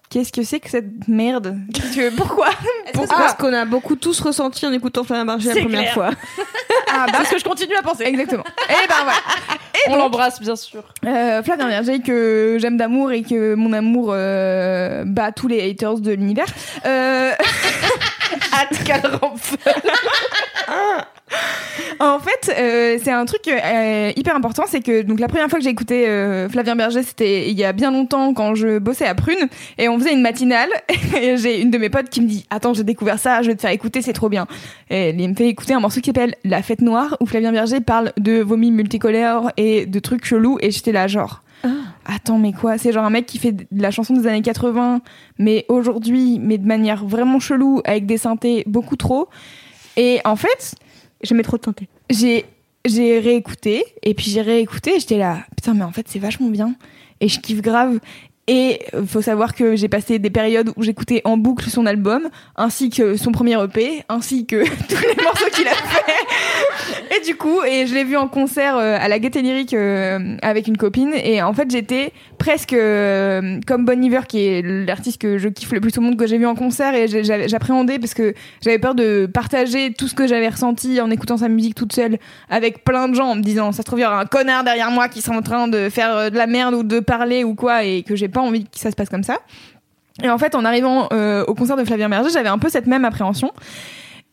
Qu'est-ce 0.10 0.32
que 0.32 0.42
c'est 0.44 0.60
que 0.62 0.70
cette 0.70 1.08
merde 1.10 1.58
Qu'est-ce 1.74 1.96
que- 1.96 2.16
Pourquoi 2.16 2.48
C'est 2.94 3.08
parce 3.08 3.34
qu'on 3.34 3.52
a 3.54 3.66
beaucoup 3.66 3.96
tous 3.98 4.20
ressenti 4.22 4.66
en 4.66 4.72
écoutant 4.72 5.04
Flavien 5.04 5.26
Berger 5.26 5.54
la 5.54 5.62
première 5.62 5.82
clair. 5.82 5.94
fois. 5.94 6.10
Ah 6.90 7.06
bah 7.12 7.20
ce 7.26 7.32
que 7.32 7.38
je 7.40 7.44
continue 7.44 7.76
à 7.76 7.82
penser. 7.84 8.06
exactement. 8.06 8.44
Et 8.70 8.88
ben 8.88 8.96
voilà. 9.04 9.20
Et 9.76 9.90
On 9.92 9.98
l'embrasse, 9.98 10.40
bien 10.40 10.56
sûr. 10.56 10.82
euh, 11.06 11.44
Flavien 11.44 11.68
Berger 11.68 12.00
que 12.00 12.58
j'aime 12.60 12.78
d'amour 12.78 13.12
et 13.12 13.24
que 13.24 13.56
mon 13.56 13.74
amour 13.74 14.12
euh, 14.14 15.04
bat 15.06 15.32
tous 15.34 15.48
les 15.50 15.70
haters 15.70 16.00
de 16.00 16.12
l'univers. 16.14 16.48
Euh. 16.86 17.34
En 22.00 22.20
fait, 22.20 22.54
euh, 22.58 22.98
c'est 23.04 23.12
un 23.12 23.26
truc 23.26 23.48
euh, 23.48 24.12
hyper 24.16 24.36
important, 24.36 24.64
c'est 24.68 24.82
que 24.82 25.02
donc 25.02 25.20
la 25.20 25.28
première 25.28 25.50
fois 25.50 25.60
que 25.60 25.64
j'ai 25.64 25.72
écouté 25.72 26.08
euh, 26.08 26.48
Flavien 26.50 26.76
Berger, 26.76 27.04
c'était 27.04 27.50
il 27.50 27.58
y 27.58 27.64
a 27.64 27.74
bien 27.74 27.92
longtemps 27.92 28.34
quand 28.34 28.56
je 28.56 28.78
bossais 28.78 29.08
à 29.08 29.16
Prune 29.16 29.50
et 29.78 29.90
on 29.90 30.00
faisait 30.00 30.14
une 30.14 30.22
matinale 30.22 30.70
et 31.22 31.38
j'ai 31.38 31.62
une 31.62 31.72
de 31.72 31.78
mes 31.78 31.90
potes 31.90 32.10
qui 32.10 32.22
me 32.22 32.28
dit 32.28 32.46
"Attends, 32.50 32.74
j'ai 32.74 32.84
découvert 32.84 33.20
ça, 33.20 33.42
je 33.42 33.48
vais 33.48 33.56
te 33.56 33.62
faire 33.62 33.72
écouter, 33.72 34.02
c'est 34.02 34.14
trop 34.14 34.30
bien." 34.30 34.48
Et 34.90 35.10
il 35.10 35.30
me 35.30 35.36
fait 35.36 35.48
écouter 35.48 35.74
un 35.74 35.80
morceau 35.80 36.02
qui 36.02 36.08
s'appelle 36.08 36.36
La 36.44 36.62
fête 36.62 36.82
noire 36.82 37.18
où 37.20 37.26
Flavien 37.26 37.52
Berger 37.52 37.82
parle 37.82 38.12
de 38.18 38.42
vomi 38.42 38.72
multicolores 38.72 39.52
et 39.58 39.86
de 39.86 40.00
trucs 40.00 40.26
chelous 40.26 40.58
et 40.62 40.72
j'étais 40.72 40.92
là 40.92 41.08
genre 41.08 41.42
Attends, 42.06 42.38
mais 42.38 42.54
quoi? 42.54 42.78
C'est 42.78 42.92
genre 42.92 43.04
un 43.06 43.10
mec 43.10 43.26
qui 43.26 43.38
fait 43.38 43.52
de 43.52 43.66
la 43.72 43.92
chanson 43.92 44.14
des 44.14 44.28
années 44.28 44.42
80, 44.42 45.02
mais 45.40 45.66
aujourd'hui, 45.68 46.40
mais 46.40 46.58
de 46.58 46.66
manière 46.66 47.06
vraiment 47.06 47.40
chelou, 47.40 47.82
avec 47.84 48.06
des 48.06 48.18
synthés 48.18 48.64
beaucoup 48.68 48.96
trop. 48.96 49.28
Et 49.98 50.22
en 50.24 50.36
fait, 50.36 50.76
J'aimais 51.22 51.44
trop 51.44 51.58
de 51.58 51.62
tenter. 51.62 51.88
j'ai 52.10 52.46
j'ai 52.86 53.20
réécouté 53.20 53.84
et 54.04 54.14
puis 54.14 54.30
j'ai 54.30 54.42
réécouté 54.42 54.96
et 54.96 55.00
j'étais 55.00 55.18
là 55.18 55.40
putain 55.56 55.74
mais 55.74 55.84
en 55.84 55.92
fait 55.92 56.08
c'est 56.08 56.20
vachement 56.20 56.48
bien 56.48 56.76
et 57.20 57.28
je 57.28 57.40
kiffe 57.40 57.62
grave 57.62 58.00
et 58.50 58.80
faut 59.08 59.22
savoir 59.22 59.54
que 59.54 59.76
j'ai 59.76 59.90
passé 59.90 60.20
des 60.20 60.30
périodes 60.30 60.72
où 60.78 60.84
j'écoutais 60.84 61.22
en 61.26 61.36
boucle 61.36 61.70
son 61.70 61.86
album 61.86 62.30
ainsi 62.56 62.90
que 62.90 63.18
son 63.18 63.34
premier 63.34 63.62
EP 63.62 64.04
ainsi 64.08 64.46
que 64.46 64.64
tous 64.88 65.02
les 65.02 65.22
morceaux 65.22 65.50
qu'il 65.54 65.68
a 65.68 65.72
fait. 65.72 67.18
Et 67.18 67.26
du 67.26 67.36
coup 67.36 67.62
et 67.64 67.88
je 67.88 67.94
l'ai 67.94 68.06
vu 68.06 68.16
en 68.16 68.30
concert 68.30 68.78
euh, 68.78 68.98
à 68.98 69.10
la 69.10 69.20
Gaieté 69.20 69.42
Lyrique 69.42 69.74
euh, 69.74 70.38
avec 70.42 70.68
une 70.68 70.78
copine. 70.78 71.14
Et 71.14 71.42
en 71.42 71.54
fait 71.54 71.70
j'étais 71.70 72.14
presque 72.38 72.72
euh, 72.72 73.60
comme 73.68 73.84
Bon 73.84 74.02
Iver 74.02 74.22
qui 74.30 74.46
est 74.46 74.62
l'artiste 74.62 75.20
que 75.20 75.38
je 75.38 75.50
kiffe 75.50 75.74
le 75.74 75.82
plus 75.82 75.98
au 75.98 76.02
monde 76.02 76.16
que 76.16 76.26
j'ai 76.26 76.38
vu 76.38 76.46
en 76.46 76.56
concert. 76.56 76.96
Et 76.96 77.08
j'appréhendais 77.08 78.00
parce 78.00 78.14
que 78.14 78.34
j'avais 78.62 78.80
peur 78.80 78.96
de 78.96 79.26
partager 79.26 79.92
tout 79.92 80.08
ce 80.08 80.16
que 80.16 80.26
j'avais 80.26 80.48
ressenti 80.48 81.02
en 81.02 81.12
écoutant 81.12 81.36
sa 81.36 81.50
musique 81.50 81.76
toute 81.76 81.92
seule 81.92 82.18
avec 82.50 82.86
plein 82.86 83.10
de 83.10 83.16
gens 83.16 83.28
en 83.28 83.36
me 83.36 83.42
disant 83.42 83.74
ça 83.74 83.80
se 83.80 83.84
trouve 83.84 84.00
il 84.00 84.04
y 84.04 84.06
aura 84.06 84.22
un 84.22 84.26
connard 84.26 84.64
derrière 84.64 84.90
moi 84.90 85.10
qui 85.10 85.22
sont 85.22 85.34
en 85.34 85.42
train 85.42 85.68
de 85.68 85.90
faire 85.90 86.32
de 86.32 86.38
la 86.38 86.48
merde 86.48 86.76
ou 86.76 86.84
de 86.84 87.02
parler 87.02 87.44
ou 87.44 87.54
quoi 87.54 87.84
et 87.84 88.04
que 88.04 88.16
j'ai 88.16 88.30
pas 88.38 88.44
envie 88.44 88.66
que 88.66 88.78
ça 88.78 88.92
se 88.92 88.96
passe 88.96 89.10
comme 89.10 89.24
ça. 89.24 89.40
Et 90.22 90.30
en 90.30 90.38
fait, 90.38 90.54
en 90.54 90.64
arrivant 90.64 91.10
euh, 91.12 91.44
au 91.46 91.56
concert 91.56 91.76
de 91.76 91.84
Flavien 91.84 92.08
Berger, 92.08 92.30
j'avais 92.32 92.50
un 92.50 92.60
peu 92.60 92.70
cette 92.70 92.86
même 92.86 93.04
appréhension. 93.04 93.52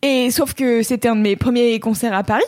Et 0.02 0.30
sauf 0.30 0.52
que 0.52 0.82
c'était 0.82 1.08
un 1.08 1.16
de 1.16 1.22
mes 1.22 1.36
premiers 1.36 1.80
concerts 1.80 2.12
à 2.12 2.22
Paris. 2.22 2.44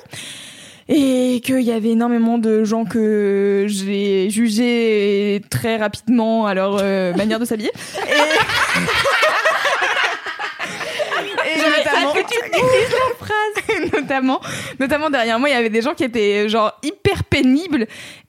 Et 0.88 1.40
qu'il 1.42 1.62
y 1.62 1.72
avait 1.72 1.92
énormément 1.92 2.36
de 2.36 2.62
gens 2.62 2.84
que 2.84 3.64
j'ai 3.68 4.28
jugés 4.28 5.40
très 5.50 5.78
rapidement 5.78 6.46
à 6.46 6.52
leur 6.52 6.76
euh, 6.82 7.14
manière 7.16 7.40
de 7.40 7.46
s'habiller. 7.46 7.72
Et, 8.06 8.12
et 11.48 11.56
notamment, 11.58 12.12
notamment, 13.94 14.40
notamment 14.78 15.10
derrière 15.10 15.38
moi, 15.38 15.48
il 15.48 15.52
y 15.52 15.56
avait 15.56 15.70
des 15.70 15.80
gens 15.80 15.94
qui 15.94 16.04
étaient 16.04 16.50
genre 16.50 16.78
hyper 16.82 17.24
pénibles. 17.24 17.86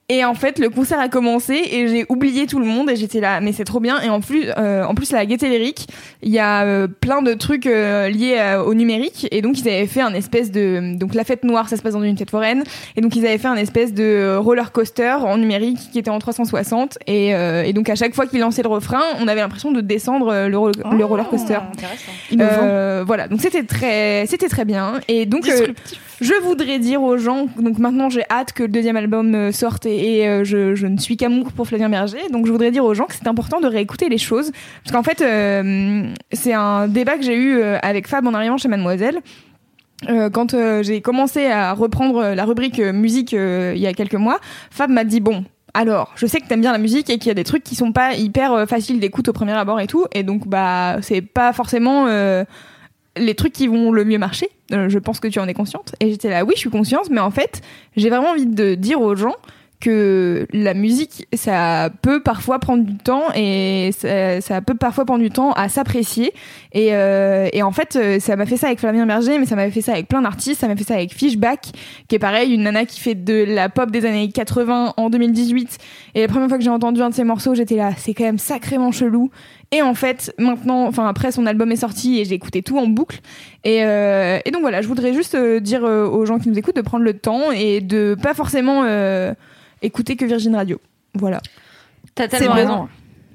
Et 0.09 0.23
en 0.23 0.33
fait, 0.35 0.57
le 0.57 0.69
concert 0.69 1.01
a 1.01 1.09
commencé 1.09 1.53
et 1.69 1.89
j'ai 1.89 2.05
oublié 2.07 2.45
tout 2.47 2.59
le 2.59 2.65
monde 2.65 2.89
et 2.89 2.95
j'étais 2.95 3.19
là, 3.19 3.41
mais 3.41 3.51
c'est 3.51 3.65
trop 3.65 3.81
bien. 3.81 3.99
Et 4.01 4.07
en 4.09 4.21
plus, 4.21 4.45
euh, 4.57 4.85
en 4.85 4.95
plus, 4.95 5.11
à 5.13 5.17
la 5.17 5.25
Gaieté 5.25 5.49
Lyrique, 5.49 5.85
il 6.23 6.29
y 6.31 6.39
a 6.39 6.63
euh, 6.63 6.87
plein 6.87 7.21
de 7.21 7.33
trucs 7.33 7.67
euh, 7.67 8.07
liés 8.07 8.37
euh, 8.39 8.63
au 8.63 8.73
numérique. 8.73 9.27
Et 9.31 9.41
donc, 9.41 9.59
ils 9.59 9.67
avaient 9.67 9.85
fait 9.85 9.99
un 9.99 10.13
espèce 10.13 10.49
de, 10.49 10.95
donc 10.97 11.13
la 11.13 11.25
fête 11.25 11.43
noire, 11.43 11.67
ça 11.67 11.75
se 11.75 11.81
passe 11.81 11.91
dans 11.91 12.01
une 12.03 12.17
fête 12.17 12.29
foraine. 12.31 12.63
Et 12.95 13.01
donc, 13.01 13.17
ils 13.17 13.25
avaient 13.25 13.37
fait 13.37 13.49
un 13.49 13.57
espèce 13.57 13.93
de 13.93 14.37
roller 14.37 14.71
coaster 14.71 15.17
en 15.25 15.37
numérique 15.37 15.79
qui 15.91 15.99
était 15.99 16.09
en 16.09 16.19
360. 16.19 16.99
Et, 17.05 17.35
euh, 17.35 17.63
et 17.63 17.73
donc, 17.73 17.89
à 17.89 17.95
chaque 17.95 18.15
fois 18.15 18.27
qu'ils 18.27 18.39
lançaient 18.39 18.63
le 18.63 18.69
refrain, 18.69 19.01
on 19.19 19.27
avait 19.27 19.41
l'impression 19.41 19.73
de 19.73 19.81
descendre 19.81 20.29
euh, 20.29 20.47
le, 20.47 20.57
ro- 20.57 20.71
le 20.71 21.03
roller 21.03 21.27
coaster. 21.27 21.57
Euh, 22.39 23.03
voilà, 23.05 23.27
donc 23.27 23.41
c'était 23.41 23.63
très, 23.63 24.25
c'était 24.27 24.47
très 24.47 24.63
bien. 24.63 25.01
Et 25.09 25.25
donc, 25.25 25.43
euh, 25.49 25.67
je 26.21 26.33
voudrais 26.43 26.79
dire 26.79 27.03
aux 27.03 27.17
gens, 27.17 27.47
donc 27.59 27.77
maintenant 27.77 28.09
j'ai 28.09 28.23
hâte 28.31 28.51
que 28.53 28.63
le 28.63 28.69
deuxième 28.69 28.95
album 28.97 29.51
sorte 29.51 29.85
et, 29.85 29.96
et, 29.97 30.27
euh, 30.27 30.43
je, 30.43 30.85
ne 30.85 30.97
suis 30.97 31.17
qu'amour 31.17 31.51
pour 31.51 31.67
Flavien 31.67 31.89
Berger. 31.89 32.29
Donc 32.31 32.45
je 32.45 32.51
voudrais 32.51 32.71
dire 32.71 32.85
aux 32.85 32.93
gens 32.93 33.05
que 33.05 33.15
c'est 33.15 33.27
important 33.27 33.59
de 33.59 33.67
réécouter 33.67 34.09
les 34.09 34.17
choses. 34.17 34.51
Parce 34.83 34.95
qu'en 34.95 35.03
fait, 35.03 35.21
euh, 35.21 36.11
c'est 36.31 36.53
un 36.53 36.87
débat 36.87 37.17
que 37.17 37.23
j'ai 37.23 37.35
eu 37.35 37.57
euh, 37.57 37.77
avec 37.81 38.07
Fab 38.07 38.25
en 38.27 38.33
arrivant 38.33 38.57
chez 38.57 38.67
Mademoiselle. 38.67 39.19
Quand 40.31 40.55
j'ai 40.83 41.01
commencé 41.01 41.47
à 41.47 41.73
reprendre 41.73 42.35
la 42.35 42.45
rubrique 42.45 42.79
musique 42.79 43.31
il 43.31 43.79
y 43.79 43.87
a 43.87 43.93
quelques 43.93 44.13
mois, 44.13 44.39
Fab 44.69 44.91
m'a 44.91 45.03
dit 45.03 45.21
bon. 45.21 45.43
Alors, 45.73 46.13
je 46.15 46.27
sais 46.27 46.39
que 46.39 46.47
t'aimes 46.47 46.61
bien 46.61 46.71
la 46.71 46.77
musique 46.77 47.09
et 47.09 47.17
qu'il 47.17 47.29
y 47.29 47.31
a 47.31 47.33
des 47.33 47.43
trucs 47.43 47.63
qui 47.63 47.73
sont 47.73 47.91
pas 47.91 48.13
hyper 48.13 48.69
faciles 48.69 48.99
d'écoute 48.99 49.27
au 49.27 49.33
premier 49.33 49.53
abord 49.53 49.79
et 49.79 49.87
tout, 49.87 50.05
et 50.13 50.21
donc 50.21 50.47
bah 50.47 50.97
c'est 51.01 51.21
pas 51.21 51.51
forcément 51.51 52.05
les 53.17 53.33
trucs 53.33 53.53
qui 53.53 53.65
vont 53.65 53.91
le 53.91 54.05
mieux 54.05 54.19
marcher. 54.19 54.49
Je 54.69 54.99
pense 54.99 55.19
que 55.19 55.27
tu 55.27 55.39
en 55.39 55.47
es 55.47 55.55
consciente. 55.55 55.95
Et 55.99 56.11
j'étais 56.11 56.29
là, 56.29 56.43
oui, 56.45 56.53
je 56.55 56.59
suis 56.59 56.69
consciente, 56.69 57.09
mais 57.09 57.19
en 57.19 57.31
fait, 57.31 57.61
j'ai 57.95 58.09
vraiment 58.09 58.29
envie 58.29 58.45
de 58.45 58.75
dire 58.75 59.01
aux 59.01 59.15
gens 59.15 59.35
que 59.79 60.47
la 60.53 60.73
musique, 60.73 61.27
ça 61.33 61.89
peut 62.01 62.21
parfois 62.21 62.57
prendre 62.57 62.83
du 62.83 62.97
temps 62.97 63.25
et 63.35 63.91
ça, 63.93 64.61
peut 64.61 64.73
parfois 64.73 65.05
prendre 65.05 65.21
du 65.21 65.29
temps 65.29 65.51
à 65.51 65.69
s'apprécier. 65.69 66.33
Et, 66.73 66.95
euh, 66.95 67.47
en 67.61 67.71
fait, 67.71 67.95
euh, 67.95 68.19
ça 68.19 68.35
m'a 68.35 68.45
fait 68.45 68.57
ça 68.57 68.67
avec 68.67 68.79
Flavien 68.79 69.05
Berger, 69.05 69.37
mais 69.37 69.45
ça 69.45 69.55
m'a 69.55 69.69
fait 69.69 69.81
ça 69.81 69.93
avec 69.93 70.07
plein 70.07 70.21
d'artistes. 70.21 70.61
Ça 70.61 70.67
m'a 70.67 70.75
fait 70.75 70.83
ça 70.83 70.95
avec 70.95 71.13
Fishback, 71.13 71.67
qui 72.07 72.15
est 72.15 72.19
pareil, 72.19 72.53
une 72.53 72.63
nana 72.63 72.85
qui 72.85 72.99
fait 72.99 73.13
de 73.13 73.45
la 73.47 73.69
pop 73.69 73.91
des 73.91 74.05
années 74.05 74.29
80 74.29 74.95
en 74.97 75.09
2018. 75.09 75.77
Et 76.15 76.21
la 76.21 76.27
première 76.27 76.49
fois 76.49 76.57
que 76.57 76.63
j'ai 76.63 76.69
entendu 76.71 77.01
un 77.01 77.09
de 77.09 77.15
ses 77.15 77.23
morceaux, 77.23 77.53
j'étais 77.53 77.75
là, 77.75 77.91
c'est 77.97 78.15
quand 78.15 78.23
même 78.23 78.39
sacrément 78.39 78.91
chelou. 78.91 79.29
Et 79.71 79.81
en 79.81 79.93
fait, 79.93 80.33
maintenant, 80.39 80.87
enfin 80.87 81.07
après 81.07 81.31
son 81.31 81.45
album 81.45 81.71
est 81.71 81.77
sorti 81.77 82.19
et 82.19 82.25
j'ai 82.25 82.35
écouté 82.35 82.63
tout 82.63 82.79
en 82.79 82.87
boucle. 82.87 83.19
Et, 83.63 83.83
euh, 83.83 84.39
donc 84.51 84.61
voilà, 84.61 84.81
je 84.81 84.87
voudrais 84.87 85.13
juste 85.13 85.35
dire 85.35 85.83
aux 85.83 86.25
gens 86.25 86.39
qui 86.39 86.49
nous 86.49 86.57
écoutent 86.57 86.77
de 86.77 86.81
prendre 86.81 87.03
le 87.03 87.13
temps 87.13 87.51
et 87.51 87.81
de 87.81 88.15
pas 88.19 88.33
forcément 88.33 88.83
écouter 89.81 90.15
que 90.15 90.25
Virgin 90.25 90.55
Radio. 90.55 90.79
Voilà. 91.13 91.41
T'as 92.15 92.27
tellement 92.27 92.55
C'est 92.55 92.61
raison. 92.61 92.89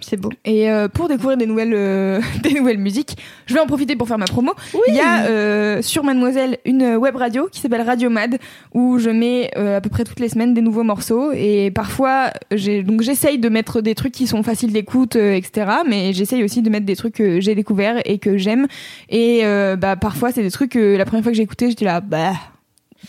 C'est 0.05 0.17
beau. 0.17 0.31
Et 0.45 0.71
euh, 0.71 0.89
pour 0.89 1.09
découvrir 1.09 1.37
des 1.37 1.47
nouvelles, 1.47 1.75
euh, 1.75 2.21
des 2.43 2.55
nouvelles 2.55 2.79
musiques, 2.79 3.17
je 3.47 3.55
vais 3.55 3.61
en 3.61 3.67
profiter 3.67 3.97
pour 3.97 4.09
faire 4.09 4.19
ma 4.19 4.25
promo. 4.27 4.53
Il 4.89 4.95
y 4.95 5.01
a 5.01 5.27
euh, 5.27 5.83
sur 5.83 6.05
Mademoiselle 6.05 6.59
une 6.65 6.97
web 6.97 7.17
radio 7.17 7.49
qui 7.51 7.61
s'appelle 7.61 7.83
Radio 7.83 8.11
Mad 8.11 8.39
où 8.75 8.99
je 8.99 9.11
mets 9.11 9.55
à 9.57 9.81
peu 9.81 9.91
près 9.91 10.05
toutes 10.05 10.21
les 10.21 10.29
semaines 10.29 10.55
des 10.55 10.61
nouveaux 10.61 10.83
morceaux 10.83 11.33
et 11.33 11.71
parfois 11.71 12.31
j'ai 12.51 12.83
donc 12.83 13.03
j'essaye 13.03 13.39
de 13.39 13.49
mettre 13.49 13.81
des 13.81 13.95
trucs 13.95 14.13
qui 14.13 14.27
sont 14.27 14.43
faciles 14.43 14.73
d'écoute, 14.73 15.17
etc. 15.17 15.71
Mais 15.89 16.13
j'essaye 16.13 16.45
aussi 16.45 16.63
de 16.63 16.71
mettre 16.71 16.87
des 16.87 16.97
trucs 16.97 17.15
que 17.15 17.41
j'ai 17.41 17.55
découverts 17.55 18.01
et 18.05 18.19
que 18.19 18.37
j'aime. 18.37 18.67
Et 19.09 19.43
bah 19.79 19.97
parfois 19.97 20.33
c'est 20.33 20.43
des 20.43 20.51
trucs 20.51 20.73
que 20.73 20.97
la 20.97 21.05
première 21.05 21.23
fois 21.23 21.33
que 21.33 21.37
j'ai 21.37 21.45
écouté 21.45 21.69
j'étais 21.69 21.85
là 21.85 22.01
bah 22.01 22.33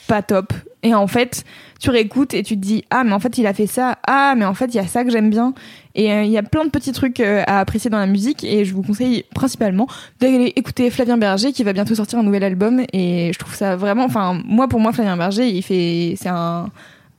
pas 0.08 0.22
top. 0.22 0.54
Et 0.84 0.94
en 0.94 1.08
fait, 1.08 1.44
tu 1.80 1.90
réécoutes 1.90 2.34
et 2.34 2.44
tu 2.44 2.56
te 2.56 2.62
dis 2.62 2.84
ah 2.90 3.04
mais 3.04 3.14
en 3.14 3.20
fait 3.20 3.38
il 3.38 3.48
a 3.48 3.54
fait 3.54 3.68
ça, 3.68 3.98
ah 4.06 4.36
mais 4.38 4.46
en 4.46 4.54
fait 4.54 4.66
il 4.68 4.76
y 4.76 4.80
a 4.80 4.88
ça 4.88 5.04
que 5.04 5.10
j'aime 5.10 5.30
bien. 5.30 5.54
Et 5.96 6.12
euh, 6.12 6.24
il 6.24 6.32
y 6.32 6.38
a 6.38 6.44
plein 6.44 6.66
de 6.66 6.70
petits 6.70 6.92
trucs 6.92 7.20
euh, 7.20 7.44
à 7.48 7.60
apprécier 7.60 7.90
dans 7.90 8.00
la 8.00 8.06
musique 8.06 8.44
et 8.44 8.66
je 8.66 8.74
vous 8.74 8.82
conseille 8.82 9.26
principalement 9.34 9.88
d'aller 10.20 10.54
écouter 10.56 10.90
Flavien 10.90 11.18
Berger 11.18 11.52
qui 11.52 11.64
va 11.64 11.74
bientôt 11.74 11.96
sortir 11.96 12.20
un 12.20 12.24
nouvel 12.24 12.44
album 12.44 12.84
et 12.94 13.32
je 13.34 13.40
trouve 13.40 13.54
ça 13.54 13.76
vraiment, 13.76 14.06
enfin 14.06 14.42
moi 14.46 14.68
pour 14.68 14.80
moi 14.80 14.92
Flavien 14.92 15.18
Berger 15.18 15.48
il 15.48 15.62
fait, 15.62 16.16
c'est 16.18 16.30
un 16.30 16.70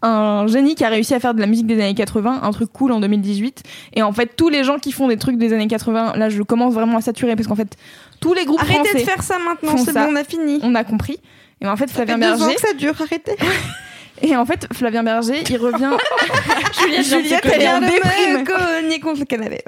un 0.05 0.47
génie 0.47 0.75
qui 0.75 0.85
a 0.85 0.89
réussi 0.89 1.15
à 1.15 1.21
faire 1.21 1.35
de 1.35 1.41
la 1.41 1.47
musique 1.47 1.67
des 1.67 1.81
années 1.81 1.95
80, 1.95 2.41
un 2.43 2.51
truc 2.51 2.71
cool 2.73 2.93
en 2.93 3.01
2018. 3.01 3.63
Et 3.95 4.03
en 4.03 4.13
fait, 4.13 4.37
tous 4.37 4.51
les 4.51 4.63
gens 4.63 4.79
qui 4.79 4.93
font 4.93 5.09
des 5.09 5.17
trucs 5.17 5.39
des 5.39 5.53
années 5.55 5.67
80, 5.67 6.17
là, 6.17 6.29
je 6.29 6.43
commence 6.43 6.75
vraiment 6.75 6.99
à 6.99 7.01
saturer 7.01 7.35
parce 7.37 7.49
qu'en 7.49 7.57
fait, 7.57 7.75
tous 8.21 8.35
les 8.35 8.45
groupes 8.45 8.61
Arrêtez 8.61 8.81
français, 8.81 8.99
de 8.99 9.05
faire 9.05 9.23
ça 9.23 9.39
maintenant, 9.39 9.79
c'est 9.79 9.95
bon, 9.95 10.09
on 10.11 10.17
a 10.17 10.25
fini. 10.25 10.61
on 10.63 10.75
a 10.75 10.85
compris. 10.85 11.19
Et 11.61 11.67
en 11.67 11.77
fait, 11.77 11.89
Ça 11.89 11.97
fait 11.99 12.07
Flavien 12.07 12.19
deux 12.19 12.43
ans 12.43 12.47
Berger, 12.47 12.55
que 12.57 12.61
ça 12.61 12.75
dure, 12.75 12.95
arrêtez. 13.01 13.37
et 14.23 14.37
en 14.37 14.45
fait, 14.45 14.67
Flavien 14.73 15.03
Berger, 15.03 15.43
il 15.49 15.57
revient. 15.57 15.91
Juliette, 16.81 17.05
Juliette, 17.07 17.47
elle 17.53 17.63
est 17.63 17.69
en 17.69 17.81
déprime. 17.81 18.45
le 19.19 19.25
canapé. 19.25 19.63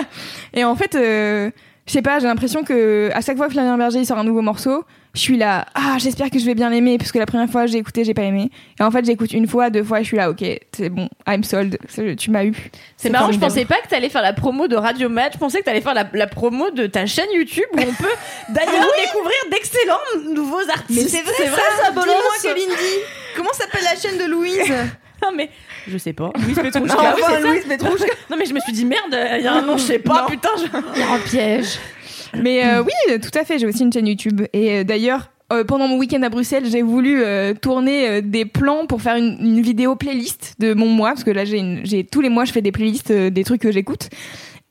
Et 0.54 0.64
en 0.64 0.74
fait, 0.76 0.94
euh, 0.94 1.50
je 1.90 1.94
sais 1.94 2.02
pas, 2.02 2.20
j'ai 2.20 2.28
l'impression 2.28 2.62
que 2.62 3.10
à 3.12 3.20
chaque 3.20 3.36
fois 3.36 3.48
que 3.48 3.52
Flavien 3.52 3.76
Berger 3.76 3.98
il 3.98 4.06
sort 4.06 4.16
un 4.16 4.22
nouveau 4.22 4.42
morceau, 4.42 4.84
je 5.12 5.18
suis 5.18 5.36
là, 5.36 5.66
ah, 5.74 5.96
j'espère 5.98 6.30
que 6.30 6.38
je 6.38 6.44
vais 6.44 6.54
bien 6.54 6.70
l'aimer, 6.70 6.98
parce 6.98 7.10
que 7.10 7.18
la 7.18 7.26
première 7.26 7.50
fois 7.50 7.66
j'ai 7.66 7.78
écouté, 7.78 8.04
j'ai 8.04 8.14
pas 8.14 8.22
aimé. 8.22 8.48
Et 8.78 8.82
en 8.84 8.92
fait, 8.92 9.04
j'écoute 9.04 9.32
une 9.32 9.48
fois, 9.48 9.68
deux 9.68 9.82
fois, 9.82 9.98
je 9.98 10.04
suis 10.04 10.16
là, 10.16 10.30
ok, 10.30 10.40
c'est 10.70 10.88
bon, 10.88 11.08
I'm 11.26 11.42
sold, 11.42 11.78
c'est- 11.88 12.14
tu 12.14 12.30
m'as 12.30 12.44
eu. 12.44 12.54
C'est 12.96 13.10
marrant, 13.10 13.32
je 13.32 13.40
pensais 13.40 13.64
pas 13.64 13.80
que 13.82 13.88
t'allais 13.88 14.08
faire 14.08 14.22
la 14.22 14.32
promo 14.32 14.68
de 14.68 14.76
Radio 14.76 15.08
Match, 15.08 15.32
je 15.32 15.38
pensais 15.38 15.58
que 15.58 15.64
t'allais 15.64 15.80
faire 15.80 15.94
la, 15.94 16.08
la 16.12 16.28
promo 16.28 16.70
de 16.70 16.86
ta 16.86 17.06
chaîne 17.06 17.26
YouTube 17.34 17.64
où 17.72 17.80
on 17.80 17.92
peut 17.92 18.14
d'ailleurs 18.50 18.86
découvrir 19.04 19.36
d'excellents 19.50 20.32
nouveaux 20.32 20.70
artistes. 20.70 21.12
Mais 21.12 21.22
c'est 21.22 21.22
vrai, 21.48 21.60
ça, 21.82 21.90
Dis-moi, 21.90 22.06
Kalindi. 22.40 22.72
Comment 23.36 23.52
s'appelle 23.52 23.82
la 23.82 23.96
chaîne 24.00 24.16
de 24.16 24.30
Louise? 24.30 24.72
Non 25.22 25.32
mais 25.36 25.50
je 25.88 25.98
sais 25.98 26.12
pas. 26.12 26.30
Louise 26.44 26.56
Petrouchka. 26.62 26.94
Enfin, 26.94 27.36
oui. 27.42 27.48
Louise 27.48 27.64
Petrouchka. 27.64 28.12
Non 28.30 28.36
mais 28.38 28.46
je 28.46 28.54
me 28.54 28.60
suis 28.60 28.72
dit 28.72 28.84
merde, 28.84 29.16
il 29.38 29.44
y 29.44 29.46
a 29.46 29.54
un 29.54 29.62
nom, 29.62 29.76
je 29.76 29.84
sais 29.84 29.98
pas, 29.98 30.22
Non. 30.22 30.28
putain, 30.28 30.50
je... 30.58 30.64
il 30.96 31.00
y 31.00 31.02
a 31.02 31.12
un 31.12 31.18
piège. 31.18 31.78
Mais 32.34 32.64
euh, 32.64 32.82
oui, 32.82 33.18
tout 33.20 33.36
à 33.38 33.44
fait, 33.44 33.58
j'ai 33.58 33.66
aussi 33.66 33.82
une 33.82 33.92
chaîne 33.92 34.06
YouTube. 34.06 34.42
Et 34.52 34.78
euh, 34.78 34.84
d'ailleurs, 34.84 35.30
euh, 35.52 35.64
pendant 35.64 35.88
mon 35.88 35.98
week-end 35.98 36.22
à 36.22 36.28
Bruxelles, 36.28 36.62
j'ai 36.70 36.82
voulu 36.82 37.22
euh, 37.24 37.54
tourner 37.54 38.08
euh, 38.08 38.20
des 38.22 38.44
plans 38.44 38.86
pour 38.86 39.02
faire 39.02 39.16
une, 39.16 39.36
une 39.40 39.60
vidéo 39.60 39.96
playlist 39.96 40.54
de 40.60 40.72
mon 40.74 40.86
mois, 40.86 41.08
parce 41.10 41.24
que 41.24 41.32
là, 41.32 41.44
j'ai 41.44 42.04
tous 42.04 42.20
les 42.20 42.28
mois, 42.28 42.44
je 42.44 42.52
fais 42.52 42.62
des 42.62 42.70
playlists 42.70 43.10
euh, 43.10 43.30
des 43.30 43.42
trucs 43.42 43.62
que 43.62 43.72
j'écoute. 43.72 44.10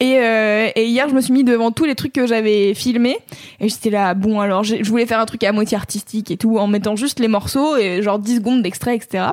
Et, 0.01 0.19
euh, 0.19 0.69
et 0.75 0.85
hier, 0.85 1.09
je 1.09 1.13
me 1.13 1.19
suis 1.19 1.33
mis 1.33 1.43
devant 1.43 1.71
tous 1.71 1.83
les 1.85 1.95
trucs 1.95 2.13
que 2.13 2.25
j'avais 2.25 2.73
filmés. 2.73 3.17
Et 3.59 3.67
j'étais 3.67 3.89
là, 3.89 4.13
bon, 4.13 4.39
alors 4.39 4.63
je 4.63 4.81
voulais 4.83 5.05
faire 5.05 5.19
un 5.19 5.25
truc 5.25 5.43
à 5.43 5.51
moitié 5.51 5.75
artistique 5.75 6.31
et 6.31 6.37
tout, 6.37 6.57
en 6.57 6.67
mettant 6.67 6.95
juste 6.95 7.19
les 7.19 7.27
morceaux 7.27 7.75
et 7.75 8.01
genre 8.01 8.19
10 8.19 8.37
secondes 8.37 8.61
d'extrait, 8.61 8.95
etc. 8.95 9.25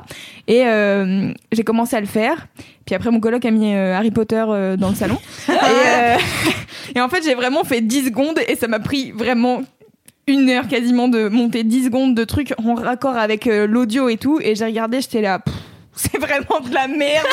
Et 0.47 0.65
euh, 0.65 1.31
j'ai 1.51 1.63
commencé 1.63 1.95
à 1.95 2.01
le 2.01 2.07
faire. 2.07 2.47
Puis 2.87 2.95
après, 2.95 3.11
mon 3.11 3.19
coloc 3.19 3.43
a 3.43 3.51
mis 3.51 3.75
euh, 3.75 3.93
Harry 3.93 4.11
Potter 4.11 4.43
euh, 4.47 4.77
dans 4.77 4.89
le 4.89 4.95
salon. 4.95 5.19
et, 5.49 5.51
euh, 5.51 6.17
et 6.95 7.01
en 7.01 7.09
fait, 7.09 7.21
j'ai 7.21 7.35
vraiment 7.35 7.65
fait 7.65 7.81
10 7.81 8.05
secondes 8.05 8.39
et 8.47 8.55
ça 8.55 8.69
m'a 8.69 8.79
pris 8.79 9.11
vraiment 9.11 9.61
une 10.25 10.49
heure 10.49 10.67
quasiment 10.69 11.09
de 11.09 11.27
monter 11.27 11.63
10 11.63 11.85
secondes 11.85 12.15
de 12.15 12.23
trucs 12.23 12.53
en 12.63 12.75
raccord 12.75 13.17
avec 13.17 13.45
l'audio 13.45 14.07
et 14.07 14.17
tout. 14.17 14.39
Et 14.41 14.55
j'ai 14.55 14.65
regardé, 14.65 15.01
j'étais 15.01 15.21
là, 15.21 15.41
c'est 15.93 16.17
vraiment 16.17 16.61
de 16.61 16.73
la 16.73 16.87
merde. 16.87 17.27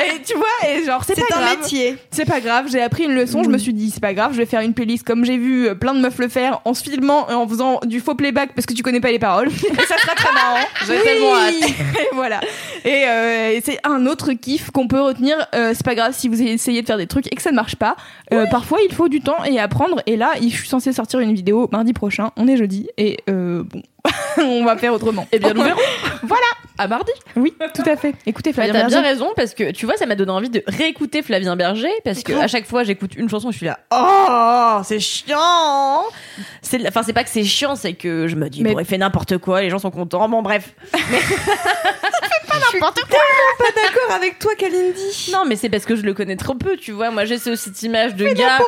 Et 0.00 0.22
tu 0.22 0.34
vois, 0.34 0.68
et 0.70 0.84
genre, 0.84 1.04
c'est 1.04 1.14
C'est 1.14 1.22
pas 1.28 1.36
un 1.38 1.40
grave. 1.42 1.58
métier. 1.60 1.96
C'est 2.10 2.24
pas 2.24 2.40
grave, 2.40 2.66
j'ai 2.70 2.80
appris 2.82 3.04
une 3.04 3.14
leçon, 3.14 3.42
je 3.42 3.48
me 3.48 3.58
suis 3.58 3.72
dit 3.72 3.90
c'est 3.90 4.00
pas 4.00 4.14
grave, 4.14 4.32
je 4.32 4.38
vais 4.38 4.46
faire 4.46 4.60
une 4.60 4.74
playlist 4.74 5.04
comme 5.06 5.24
j'ai 5.24 5.36
vu 5.38 5.68
euh, 5.68 5.74
plein 5.74 5.94
de 5.94 6.00
meufs 6.00 6.18
le 6.18 6.28
faire 6.28 6.60
en 6.64 6.74
se 6.74 6.82
filmant 6.82 7.28
et 7.28 7.34
en 7.34 7.46
faisant 7.48 7.80
du 7.86 8.00
faux 8.00 8.14
playback 8.14 8.52
parce 8.54 8.66
que 8.66 8.74
tu 8.74 8.82
connais 8.82 9.00
pas 9.00 9.10
les 9.10 9.18
paroles. 9.18 9.48
Et 9.52 9.82
ça 9.86 9.98
sera 9.98 10.14
très 10.14 10.32
marrant. 10.32 10.66
J'ai 10.86 11.00
tellement 11.00 11.34
hâte. 11.36 11.54
Et 11.62 12.14
voilà. 12.14 12.40
Et, 12.84 13.04
euh, 13.06 13.50
et 13.52 13.60
c'est 13.64 13.78
un 13.84 14.06
autre 14.06 14.32
kiff 14.32 14.70
qu'on 14.70 14.88
peut 14.88 15.00
retenir. 15.00 15.36
Euh, 15.54 15.72
c'est 15.74 15.84
pas 15.84 15.94
grave 15.94 16.12
si 16.16 16.28
vous 16.28 16.40
essayez 16.40 16.82
de 16.82 16.86
faire 16.86 16.98
des 16.98 17.06
trucs 17.06 17.26
et 17.32 17.36
que 17.36 17.42
ça 17.42 17.50
ne 17.50 17.56
marche 17.56 17.76
pas. 17.76 17.96
Euh, 18.32 18.46
Parfois 18.50 18.78
il 18.88 18.94
faut 18.94 19.08
du 19.08 19.20
temps 19.20 19.42
et 19.44 19.58
apprendre. 19.58 20.00
Et 20.06 20.16
là, 20.16 20.32
je 20.40 20.46
suis 20.48 20.68
censée 20.68 20.92
sortir 20.92 21.20
une 21.20 21.34
vidéo 21.34 21.68
mardi 21.72 21.92
prochain. 21.92 22.30
On 22.36 22.46
est 22.48 22.56
jeudi 22.56 22.88
et 22.96 23.18
euh, 23.28 23.62
bon, 23.64 23.82
on 24.38 24.64
va 24.64 24.76
faire 24.76 24.92
autrement. 24.92 25.26
Eh 25.32 25.38
bien, 25.38 25.52
nous 25.52 25.62
verrons. 25.62 25.80
Voilà. 26.22 26.42
À 26.78 26.88
mardi. 26.88 27.10
Oui, 27.36 27.54
tout 27.74 27.82
à 27.88 27.96
fait. 27.96 28.14
Écoutez 28.26 28.50
Bah, 28.52 28.64
Flavien 28.64 28.82
T'as 28.82 28.88
bien 28.88 29.00
raison 29.00 29.28
parce 29.34 29.54
que 29.54 29.65
tu 29.72 29.86
vois, 29.86 29.96
ça 29.96 30.06
m'a 30.06 30.14
donné 30.16 30.30
envie 30.32 30.50
de 30.50 30.62
réécouter 30.66 31.22
Flavien 31.22 31.56
Berger 31.56 31.90
parce 32.04 32.22
que 32.22 32.32
à 32.32 32.46
chaque 32.48 32.66
fois 32.66 32.84
j'écoute 32.84 33.12
une 33.16 33.28
chanson, 33.28 33.50
je 33.50 33.56
suis 33.56 33.66
là, 33.66 33.78
oh, 33.92 34.80
c'est 34.84 35.00
chiant. 35.00 36.02
C'est, 36.62 36.86
enfin, 36.88 37.02
c'est 37.02 37.12
pas 37.12 37.24
que 37.24 37.30
c'est 37.30 37.44
chiant, 37.44 37.76
c'est 37.76 37.94
que 37.94 38.28
je 38.28 38.36
me 38.36 38.48
dis, 38.48 38.62
Mais- 38.62 38.72
bon, 38.74 38.80
il 38.80 38.86
fait 38.86 38.98
n'importe 38.98 39.38
quoi, 39.38 39.62
les 39.62 39.70
gens 39.70 39.78
sont 39.78 39.90
contents. 39.90 40.28
Bon, 40.28 40.42
bref. 40.42 40.74
Pas 42.78 42.92
d'accord 43.74 44.14
avec 44.16 44.38
toi, 44.38 44.52
Kalindi. 44.56 45.30
Non, 45.32 45.44
mais 45.46 45.56
c'est 45.56 45.68
parce 45.68 45.84
que 45.84 45.96
je 45.96 46.02
le 46.02 46.14
connais 46.14 46.36
trop 46.36 46.54
peu, 46.54 46.76
tu 46.76 46.92
vois. 46.92 47.10
Moi, 47.10 47.24
j'ai 47.24 47.38
ce- 47.38 47.56
cette 47.56 47.82
image 47.82 48.14
de 48.16 48.26
gars 48.28 48.58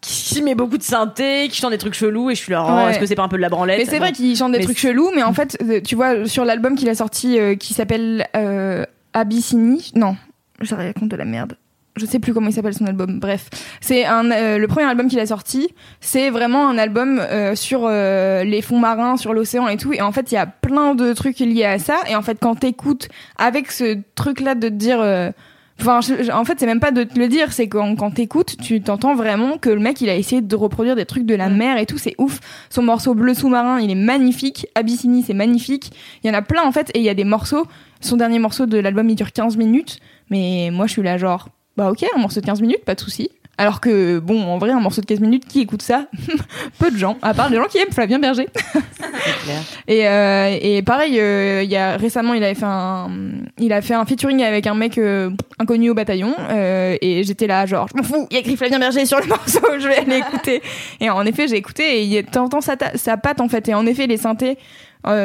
qui 0.00 0.42
met 0.42 0.54
beaucoup 0.54 0.78
de 0.78 0.82
synthé, 0.82 1.48
qui 1.48 1.60
chante 1.60 1.70
des 1.70 1.78
trucs 1.78 1.94
chelous, 1.94 2.30
et 2.30 2.34
je 2.34 2.40
suis 2.40 2.52
là, 2.52 2.64
oh, 2.68 2.72
Ouais. 2.86 2.90
est-ce 2.90 2.98
que 2.98 3.06
c'est 3.06 3.14
pas 3.14 3.22
un 3.22 3.28
peu 3.28 3.36
de 3.36 3.42
la 3.42 3.48
branlette? 3.48 3.78
Mais 3.78 3.84
c'est 3.84 3.98
vrai 3.98 4.12
qu'il 4.12 4.36
chante 4.36 4.52
des 4.52 4.58
Mais 4.58 4.64
trucs 4.64 4.78
c'est- 4.78 4.88
chelous, 4.88 5.10
mais 5.14 5.22
en 5.22 5.32
fait, 5.32 5.56
euh, 5.62 5.80
tu 5.80 5.94
vois, 5.94 6.26
sur 6.26 6.44
l'album 6.44 6.74
qu'il 6.76 6.88
a 6.88 6.94
sorti 6.94 7.38
euh, 7.38 7.54
qui 7.54 7.74
s'appelle 7.74 8.26
euh, 8.36 8.84
Abyssinie, 9.12 9.92
non, 9.94 10.16
je 10.62 10.74
raconte 10.74 11.08
de 11.08 11.16
la 11.16 11.24
merde. 11.24 11.56
Je 11.96 12.06
sais 12.06 12.18
plus 12.18 12.32
comment 12.32 12.48
il 12.48 12.54
s'appelle 12.54 12.72
son 12.72 12.86
album. 12.86 13.20
Bref, 13.20 13.50
c'est 13.82 14.06
un 14.06 14.30
euh, 14.30 14.56
le 14.56 14.66
premier 14.66 14.86
album 14.86 15.08
qu'il 15.08 15.20
a 15.20 15.26
sorti. 15.26 15.68
C'est 16.00 16.30
vraiment 16.30 16.66
un 16.68 16.78
album 16.78 17.18
euh, 17.20 17.54
sur 17.54 17.82
euh, 17.84 18.44
les 18.44 18.62
fonds 18.62 18.78
marins, 18.78 19.18
sur 19.18 19.34
l'océan 19.34 19.68
et 19.68 19.76
tout. 19.76 19.92
Et 19.92 20.00
en 20.00 20.10
fait, 20.10 20.32
il 20.32 20.36
y 20.36 20.38
a 20.38 20.46
plein 20.46 20.94
de 20.94 21.12
trucs 21.12 21.38
liés 21.40 21.66
à 21.66 21.78
ça. 21.78 21.96
Et 22.08 22.16
en 22.16 22.22
fait, 22.22 22.38
quand 22.40 22.54
t'écoutes 22.54 23.08
avec 23.36 23.70
ce 23.70 23.98
truc-là 24.14 24.54
de 24.54 24.68
te 24.68 24.74
dire, 24.74 25.32
Enfin, 25.80 26.00
je- 26.00 26.22
je- 26.22 26.30
en 26.30 26.44
fait, 26.44 26.60
c'est 26.60 26.66
même 26.66 26.78
pas 26.80 26.92
de 26.92 27.02
te 27.02 27.18
le 27.18 27.26
dire, 27.28 27.50
c'est 27.52 27.66
quand, 27.66 27.96
quand 27.96 28.12
t'écoutes, 28.12 28.56
tu 28.62 28.80
t'entends 28.82 29.14
vraiment 29.16 29.58
que 29.58 29.68
le 29.70 29.80
mec, 29.80 30.00
il 30.00 30.08
a 30.10 30.14
essayé 30.14 30.40
de 30.40 30.54
reproduire 30.54 30.94
des 30.94 31.06
trucs 31.06 31.24
de 31.26 31.34
la 31.34 31.48
mer 31.48 31.76
et 31.78 31.86
tout, 31.86 31.98
c'est 31.98 32.14
ouf. 32.18 32.38
Son 32.70 32.82
morceau 32.82 33.14
Bleu 33.14 33.34
sous-marin, 33.34 33.80
il 33.80 33.90
est 33.90 33.96
magnifique. 33.96 34.66
Abyssinie, 34.76 35.24
c'est 35.26 35.34
magnifique. 35.34 35.90
Il 36.22 36.28
y 36.28 36.30
en 36.30 36.34
a 36.34 36.42
plein, 36.42 36.62
en 36.62 36.70
fait, 36.72 36.90
et 36.94 36.98
il 37.00 37.04
y 37.04 37.08
a 37.08 37.14
des 37.14 37.24
morceaux. 37.24 37.66
Son 38.00 38.16
dernier 38.16 38.38
morceau 38.38 38.66
de 38.66 38.78
l'album, 38.78 39.08
il 39.10 39.16
dure 39.16 39.32
15 39.32 39.56
minutes. 39.56 39.98
Mais 40.32 40.70
moi, 40.72 40.86
je 40.86 40.92
suis 40.92 41.02
là, 41.02 41.18
genre, 41.18 41.48
bah 41.76 41.90
ok, 41.90 42.04
un 42.16 42.18
morceau 42.18 42.40
de 42.40 42.46
15 42.46 42.62
minutes, 42.62 42.84
pas 42.84 42.94
de 42.94 43.00
souci. 43.00 43.28
Alors 43.58 43.82
que, 43.82 44.18
bon, 44.18 44.42
en 44.44 44.56
vrai, 44.56 44.70
un 44.70 44.80
morceau 44.80 45.02
de 45.02 45.06
15 45.06 45.20
minutes, 45.20 45.44
qui 45.46 45.60
écoute 45.60 45.82
ça 45.82 46.06
Peu 46.78 46.90
de 46.90 46.96
gens, 46.96 47.18
à 47.20 47.34
part 47.34 47.50
les 47.50 47.56
gens 47.58 47.66
qui 47.66 47.76
aiment 47.76 47.92
Flavien 47.92 48.18
Berger. 48.18 48.48
Et, 49.88 50.08
euh, 50.08 50.56
et 50.60 50.82
pareil, 50.82 51.18
euh, 51.20 51.62
il 51.62 51.70
y 51.70 51.76
a 51.76 51.96
récemment, 51.96 52.32
il 52.34 52.42
avait 52.42 52.54
fait 52.54 52.64
un, 52.64 53.10
il 53.58 53.72
a 53.72 53.82
fait 53.82 53.94
un 53.94 54.04
featuring 54.06 54.42
avec 54.42 54.66
un 54.66 54.74
mec 54.74 54.96
euh, 54.98 55.30
inconnu 55.58 55.90
au 55.90 55.94
bataillon, 55.94 56.34
et 56.50 57.22
j'étais 57.24 57.46
là, 57.46 57.66
genre, 57.66 57.88
je 57.92 57.96
m'en 57.98 58.02
fous, 58.02 58.26
il 58.30 58.34
y 58.34 58.36
a 58.38 58.40
écrit 58.40 58.56
Flavien 58.56 58.78
Berger 58.78 59.04
sur 59.04 59.20
le 59.20 59.26
morceau, 59.28 59.60
je 59.78 59.86
vais 59.86 59.98
aller 59.98 60.16
écouter. 60.18 60.62
Et 61.00 61.10
en 61.10 61.24
effet, 61.26 61.46
j'ai 61.48 61.56
écouté, 61.56 61.98
et 61.98 62.02
il 62.04 62.08
y 62.08 62.18
a- 62.18 62.22
t'entends 62.22 62.60
sa, 62.62 62.76
ta- 62.76 62.96
sa 62.96 63.16
patte 63.16 63.40
en 63.40 63.48
fait, 63.48 63.68
et 63.68 63.74
en 63.74 63.84
effet, 63.86 64.06
les 64.06 64.16
synthés, 64.16 64.56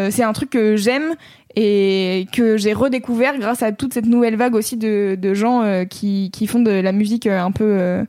c'est 0.10 0.24
un 0.24 0.34
truc 0.34 0.50
que 0.50 0.76
j'aime 0.76 1.16
et 1.56 2.28
que 2.34 2.58
j'ai 2.58 2.74
redécouvert 2.74 3.38
grâce 3.40 3.64
à 3.64 3.72
toute 3.72 3.94
cette 3.94 4.06
nouvelle 4.06 4.36
vague 4.36 4.54
aussi 4.56 4.78
de, 4.78 5.18
de 5.20 5.34
gens 5.34 5.64
euh, 5.64 5.86
qui, 5.86 6.30
qui 6.32 6.46
font 6.48 6.60
de 6.60 6.72
la 6.72 6.92
musique 6.92 7.26
euh, 7.28 7.40
un 7.42 7.52
peu 7.52 7.64
euh, 7.66 8.04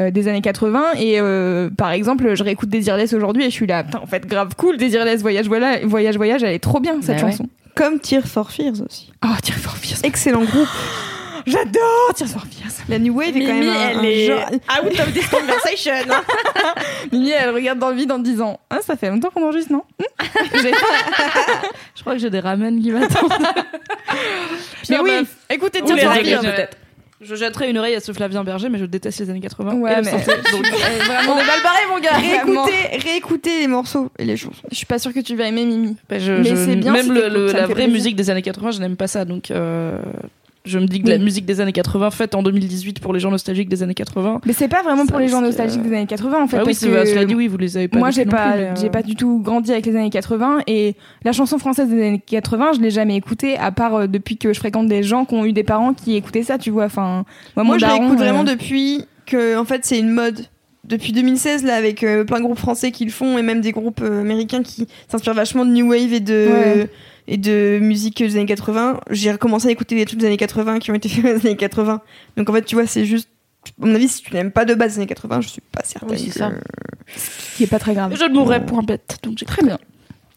euh, 0.00 0.10
des 0.10 0.26
années 0.28 0.40
80 0.40 0.94
et 0.98 1.18
par 1.76 1.90
exemple 1.90 2.34
je 2.34 2.42
réécoute 2.42 2.68
Desireless 2.68 3.12
aujourd'hui 3.12 3.42
et 3.44 3.50
je 3.50 3.54
suis 3.54 3.66
là 3.66 3.84
putain 3.84 4.00
en 4.00 4.06
fait 4.06 4.26
grave 4.26 4.54
cool 4.56 4.76
Desireless 4.76 5.20
voyage 5.22 5.46
voilà 5.48 5.78
voyage 5.84 6.16
voyage 6.16 6.42
elle 6.42 6.54
est 6.54 6.58
trop 6.60 6.80
bien 6.80 6.96
cette 7.02 7.18
Bah 7.18 7.24
ouais. 7.26 7.30
chanson 7.32 7.48
Comme 7.74 7.98
Tear 8.00 8.26
for 8.26 8.50
Fears 8.50 8.80
aussi. 8.84 9.12
Oh, 9.24 9.28
Tears 9.42 9.58
for 9.58 9.76
Fears. 9.76 10.00
Excellent 10.04 10.42
groupe. 10.44 10.68
J'adore 11.50 12.14
Tears 12.14 12.28
for 12.28 12.42
Fears. 12.42 12.72
La 12.88 12.98
New 12.98 13.14
Wave 13.14 13.36
est 13.36 13.44
quand 13.46 13.54
même 13.54 13.68
un, 13.68 13.88
elle 13.90 13.98
un 13.98 14.02
est 14.02 14.26
genre- 14.26 14.50
out 14.52 15.00
of 15.00 15.12
this 15.12 15.28
conversation. 15.28 15.92
Mimi, 17.12 17.30
elle 17.30 17.50
regarde 17.50 17.78
dans 17.78 17.90
le 17.90 17.96
vide 17.96 18.12
en 18.12 18.18
disant 18.18 18.60
Ah, 18.70 18.78
ça 18.82 18.96
fait 18.96 19.08
longtemps 19.10 19.30
qu'on 19.34 19.42
enregistre, 19.44 19.72
non? 19.72 19.82
J'ai- 20.62 20.72
Je 21.96 22.00
crois 22.02 22.12
que 22.14 22.20
j'ai 22.20 22.30
des 22.30 22.40
ramen 22.40 22.80
qui 22.80 22.90
m'attendent. 22.90 23.32
Mais 24.88 24.98
oui, 25.00 25.10
bref. 25.10 25.36
écoutez 25.50 25.80
règles, 25.80 26.28
Fears. 26.28 26.40
peut-être. 26.42 26.76
Je 27.20 27.34
jetterai 27.34 27.68
une 27.68 27.78
oreille 27.78 27.96
à 27.96 28.00
ce 28.00 28.12
Flavien 28.12 28.44
Berger, 28.44 28.68
mais 28.68 28.78
je 28.78 28.84
déteste 28.84 29.18
les 29.18 29.28
années 29.28 29.40
80. 29.40 29.74
Ouais, 29.74 29.96
mais- 30.02 30.12
donc, 30.12 30.22
euh, 30.64 31.04
vraiment, 31.04 31.32
on 31.34 31.38
est 31.40 31.46
mal 31.46 31.62
barré, 31.64 31.80
mon 31.90 31.98
gars. 31.98 32.12
Réécoutez, 32.12 32.96
réécoutez 32.98 33.58
les 33.58 33.66
morceaux 33.66 34.08
et 34.20 34.24
les 34.24 34.36
chansons. 34.36 34.62
Je 34.70 34.76
suis 34.76 34.86
pas 34.86 35.00
sûre 35.00 35.12
que 35.12 35.18
tu 35.18 35.34
vas 35.34 35.46
aimer 35.48 35.64
Mimi. 35.64 35.96
Bah, 36.08 36.20
je- 36.20 36.30
Mais 36.30 36.44
je- 36.44 36.54
c'est 36.54 36.76
bien 36.76 36.92
Même 36.92 37.06
si 37.06 37.10
le- 37.10 37.28
le- 37.28 37.46
la 37.52 37.64
vraie 37.66 37.74
plaisir. 37.74 37.90
musique 37.92 38.14
des 38.14 38.30
années 38.30 38.42
80, 38.42 38.70
je 38.70 38.78
n'aime 38.78 38.94
pas 38.96 39.08
ça. 39.08 39.24
Donc, 39.24 39.50
euh, 39.50 39.98
je 40.68 40.78
me 40.78 40.86
dis 40.86 41.02
que 41.02 41.08
la 41.08 41.18
musique 41.18 41.46
des 41.46 41.60
années 41.60 41.72
80, 41.72 42.10
faite 42.10 42.34
en 42.34 42.42
2018 42.42 43.00
pour 43.00 43.12
les 43.12 43.20
gens 43.20 43.30
nostalgiques 43.30 43.68
des 43.68 43.82
années 43.82 43.94
80. 43.94 44.40
Mais 44.46 44.52
c'est 44.52 44.68
pas 44.68 44.82
vraiment 44.82 45.04
Ça 45.04 45.10
pour 45.12 45.20
les 45.20 45.28
gens 45.28 45.40
nostalgiques 45.40 45.80
euh, 45.80 45.88
des 45.88 45.96
années 45.96 46.06
80 46.06 46.42
en 46.42 46.46
fait. 46.46 46.56
ah 46.56 46.60
oui, 46.60 46.64
parce 46.66 46.78
c'est 46.78 46.88
que 46.88 47.04
cela 47.06 47.24
dit, 47.24 47.34
oui, 47.34 47.48
vous 47.48 47.58
les 47.58 47.76
avez 47.76 47.88
pas. 47.88 47.98
moi 47.98 48.10
j'ai 48.10 48.24
pas 48.26 48.56
euh, 48.56 48.74
j'ai 48.80 48.90
pas 48.90 49.02
du 49.02 49.16
tout 49.16 49.40
grandi 49.42 49.72
avec 49.72 49.86
les 49.86 49.96
années 49.96 50.10
80 50.10 50.60
et 50.66 50.94
la 51.24 51.32
chanson 51.32 51.58
française 51.58 51.88
des 51.88 52.06
années 52.06 52.22
80 52.24 52.72
je 52.76 52.80
l'ai 52.80 52.90
jamais 52.90 53.16
écoutée 53.16 53.56
à 53.56 53.72
part 53.72 53.94
euh, 53.94 54.06
depuis 54.06 54.36
que 54.36 54.52
je 54.52 54.58
fréquente 54.58 54.88
des 54.88 55.02
gens 55.02 55.24
qui 55.24 55.34
ont 55.34 55.44
eu 55.44 55.52
des 55.52 55.64
parents 55.64 55.94
qui 55.94 56.16
écoutaient 56.16 56.42
ça 56.42 56.58
tu 56.58 56.70
vois 56.70 56.84
enfin 56.84 57.24
moi, 57.56 57.64
Moi, 57.64 57.78
je 57.78 57.86
l'écoute 57.86 58.12
euh, 58.12 58.22
vraiment 58.22 58.44
depuis 58.44 59.04
que, 59.26 59.56
en 59.56 59.64
fait, 59.64 59.84
c'est 59.84 59.98
une 59.98 60.10
mode. 60.10 60.40
Depuis 60.84 61.12
2016, 61.12 61.64
là, 61.64 61.74
avec 61.74 62.02
euh, 62.02 62.24
plein 62.24 62.38
de 62.38 62.44
groupes 62.44 62.58
français 62.58 62.92
qui 62.92 63.04
le 63.04 63.10
font 63.10 63.36
et 63.36 63.42
même 63.42 63.60
des 63.60 63.72
groupes 63.72 64.00
euh, 64.00 64.22
américains 64.22 64.62
qui 64.62 64.86
s'inspirent 65.08 65.34
vachement 65.34 65.66
de 65.66 65.70
New 65.70 65.90
Wave 65.90 66.14
et 66.14 66.20
de, 66.20 66.48
Ouais. 66.50 66.90
Et 67.30 67.36
de 67.36 67.78
musique 67.80 68.18
des 68.18 68.36
années 68.36 68.46
80. 68.46 69.00
J'ai 69.10 69.30
recommencé 69.30 69.68
à 69.68 69.70
écouter 69.70 69.94
des 69.94 70.04
trucs 70.06 70.18
des 70.18 70.26
années 70.26 70.36
80 70.36 70.80
qui 70.80 70.90
ont 70.90 70.94
été 70.94 71.08
faits 71.10 71.22
dans 71.24 71.30
les 71.40 71.46
années 71.46 71.56
80. 71.56 72.00
Donc, 72.36 72.50
en 72.50 72.52
fait, 72.52 72.62
tu 72.62 72.74
vois, 72.74 72.86
c'est 72.86 73.04
juste. 73.04 73.28
À 73.82 73.86
mon 73.86 73.94
avis, 73.94 74.08
si 74.08 74.22
tu 74.22 74.32
n'aimes 74.34 74.50
pas 74.52 74.64
de 74.64 74.72
base 74.74 74.92
les 74.92 74.98
années 74.98 75.06
80, 75.06 75.42
je 75.42 75.48
suis 75.48 75.60
pas 75.60 75.82
certaine. 75.84 76.10
Oui, 76.10 76.18
c'est 76.18 76.30
que- 76.30 76.38
ça. 76.38 76.50
qui 77.56 77.64
est 77.64 77.66
pas 77.66 77.78
très 77.78 77.92
grave 77.94 78.14
Je 78.18 78.24
ne 78.24 78.32
mourrai 78.32 78.64
point 78.64 78.82
bête, 78.82 79.18
donc 79.22 79.36
j'ai 79.36 79.44
très 79.46 79.62
bien 79.62 79.78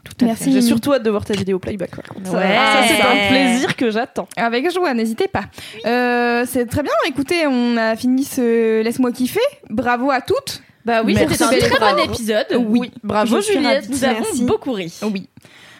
Tout 0.03 0.13
à 0.21 0.25
Merci, 0.25 0.45
fait. 0.45 0.51
J'ai 0.51 0.61
surtout 0.61 0.91
hâte 0.93 1.03
de 1.03 1.09
voir 1.09 1.23
ta 1.23 1.33
vidéo 1.33 1.57
playback. 1.59 1.91
Ça- 1.95 2.31
Ouais. 2.33 2.55
Ça, 2.55 2.83
c'est 2.87 3.01
un 3.01 3.29
plaisir 3.29 3.75
que 3.77 3.89
j'attends. 3.91 4.27
avec 4.35 4.69
joie 4.73 4.93
n'hésitez 4.93 5.27
pas 5.29 5.43
Euh, 5.85 6.43
c'est 6.47 6.65
très 6.65 6.81
bien 6.83 6.91
écoutez 7.07 7.45
on 7.47 7.77
a 7.77 7.95
fini 7.95 8.23
ce 8.25 8.81
laisse-moi 8.81 9.11
kiffer 9.11 9.39
bravo 9.69 10.09
à 10.11 10.19
toutes 10.21 10.61
Bah 10.85 11.03
oui, 11.05 11.15
c'était 11.15 11.43
un 11.43 11.47
très 11.47 11.79
bon 11.93 12.03
épisode. 12.11 12.47
Oui. 12.57 12.91
Bravo 13.03 13.39
Je 13.39 13.53
Juliette, 13.53 13.87
nous 13.89 14.03
avons 14.03 14.19
Merci. 14.21 14.43
beaucoup 14.43 14.71
ri. 14.73 14.91
oui 15.03 15.29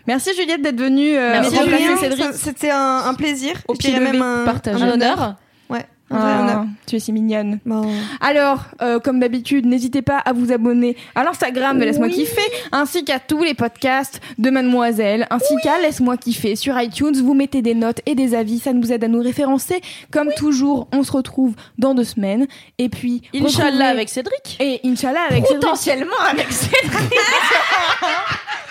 merci 0.07 0.32
Juliette 0.36 0.61
d'être 0.61 0.80
venue 0.80 1.15
euh, 1.18 1.32
Merci, 1.32 1.57
remplacer 1.57 1.98
Cédric 1.98 2.26
C'était 2.34 2.72
un, 2.72 3.03
un 3.06 3.14
plaisir. 3.14 3.53
Au 3.68 3.73
pied 3.73 3.98
même 3.99 4.22
un, 4.22 4.45
un 4.45 4.90
honneur. 4.90 5.36
Ouais, 5.69 5.86
un 6.10 6.18
vrai 6.19 6.32
Ah, 6.34 6.41
honneur. 6.41 6.65
tu 6.86 6.98
es 6.98 6.99
si 6.99 7.14
mignonne 7.14 7.60
Bon. 7.65 7.88
Alors, 8.19 8.65
euh, 8.82 8.99
comme 8.99 9.22
d'habitude, 9.22 9.65
n'hésitez 9.65 10.02
pas 10.02 10.18
à 10.18 10.34
vous 10.34 10.52
abonner 10.52 10.98
à 11.15 11.23
l'Instagram 11.23 11.80
de 11.80 11.86
Laisse-moi 11.86 12.10
kiffer, 12.10 12.41
ainsi 12.73 13.06
qu'à 13.06 13.19
tous 13.19 13.41
les 13.44 13.53
podcasts 13.53 14.19
de 14.38 14.49
Mademoiselle, 14.49 15.26
ainsi 15.30 15.53
qu'à 15.64 15.80
Laisse-moi 15.80 16.18
kiffer 16.18 16.57
sur 16.57 16.78
iTunes. 16.82 17.15
Vous 17.23 17.34
mettez 17.34 17.61
des 17.61 17.76
notes 17.76 18.02
et 18.06 18.15
des 18.15 18.36
avis, 18.36 18.60
ça 18.60 18.73
nous 18.73 18.91
aide 18.91 19.06
à 19.06 19.07
nous 19.07 19.22
référencer. 19.22 19.80
Comme 20.11 20.34
toujours, 20.36 20.90
on 20.91 21.03
se 21.03 21.11
retrouve 21.14 21.53
dans 21.78 21.94
deux 21.95 22.03
semaines. 22.03 22.48
Et 22.78 22.90
puis, 22.90 23.22
Inch'Allah 23.34 23.69
retrouvez- 23.72 23.84
avec 23.86 24.10
Cédric. 24.10 24.57
Et 24.60 24.82
Inch'Allah 24.84 25.22
avec 25.30 25.45
Cédric. 25.45 25.61
Potentiellement 25.61 26.19
avec 26.30 26.52
Cédric. 26.52 26.91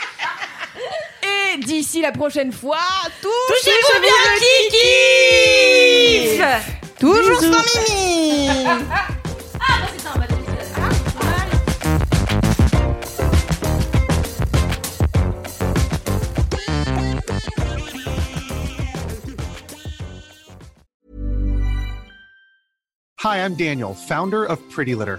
Et 1.53 1.59
d'ici 1.59 2.01
la 2.01 2.13
prochaine 2.13 2.53
fois, 2.53 2.79
touchez 3.23 3.71
Touchez-vous 3.71 4.01
bien, 4.01 4.13
Kiki 4.69 4.89
Toujours 7.01 7.41
sans 7.41 7.65
Mimi. 7.89 8.49
Hi, 23.23 23.39
I'm 23.45 23.55
Daniel, 23.55 23.95
founder 23.95 24.45
of 24.45 24.59
Pretty 24.71 24.95
Litter. 24.95 25.19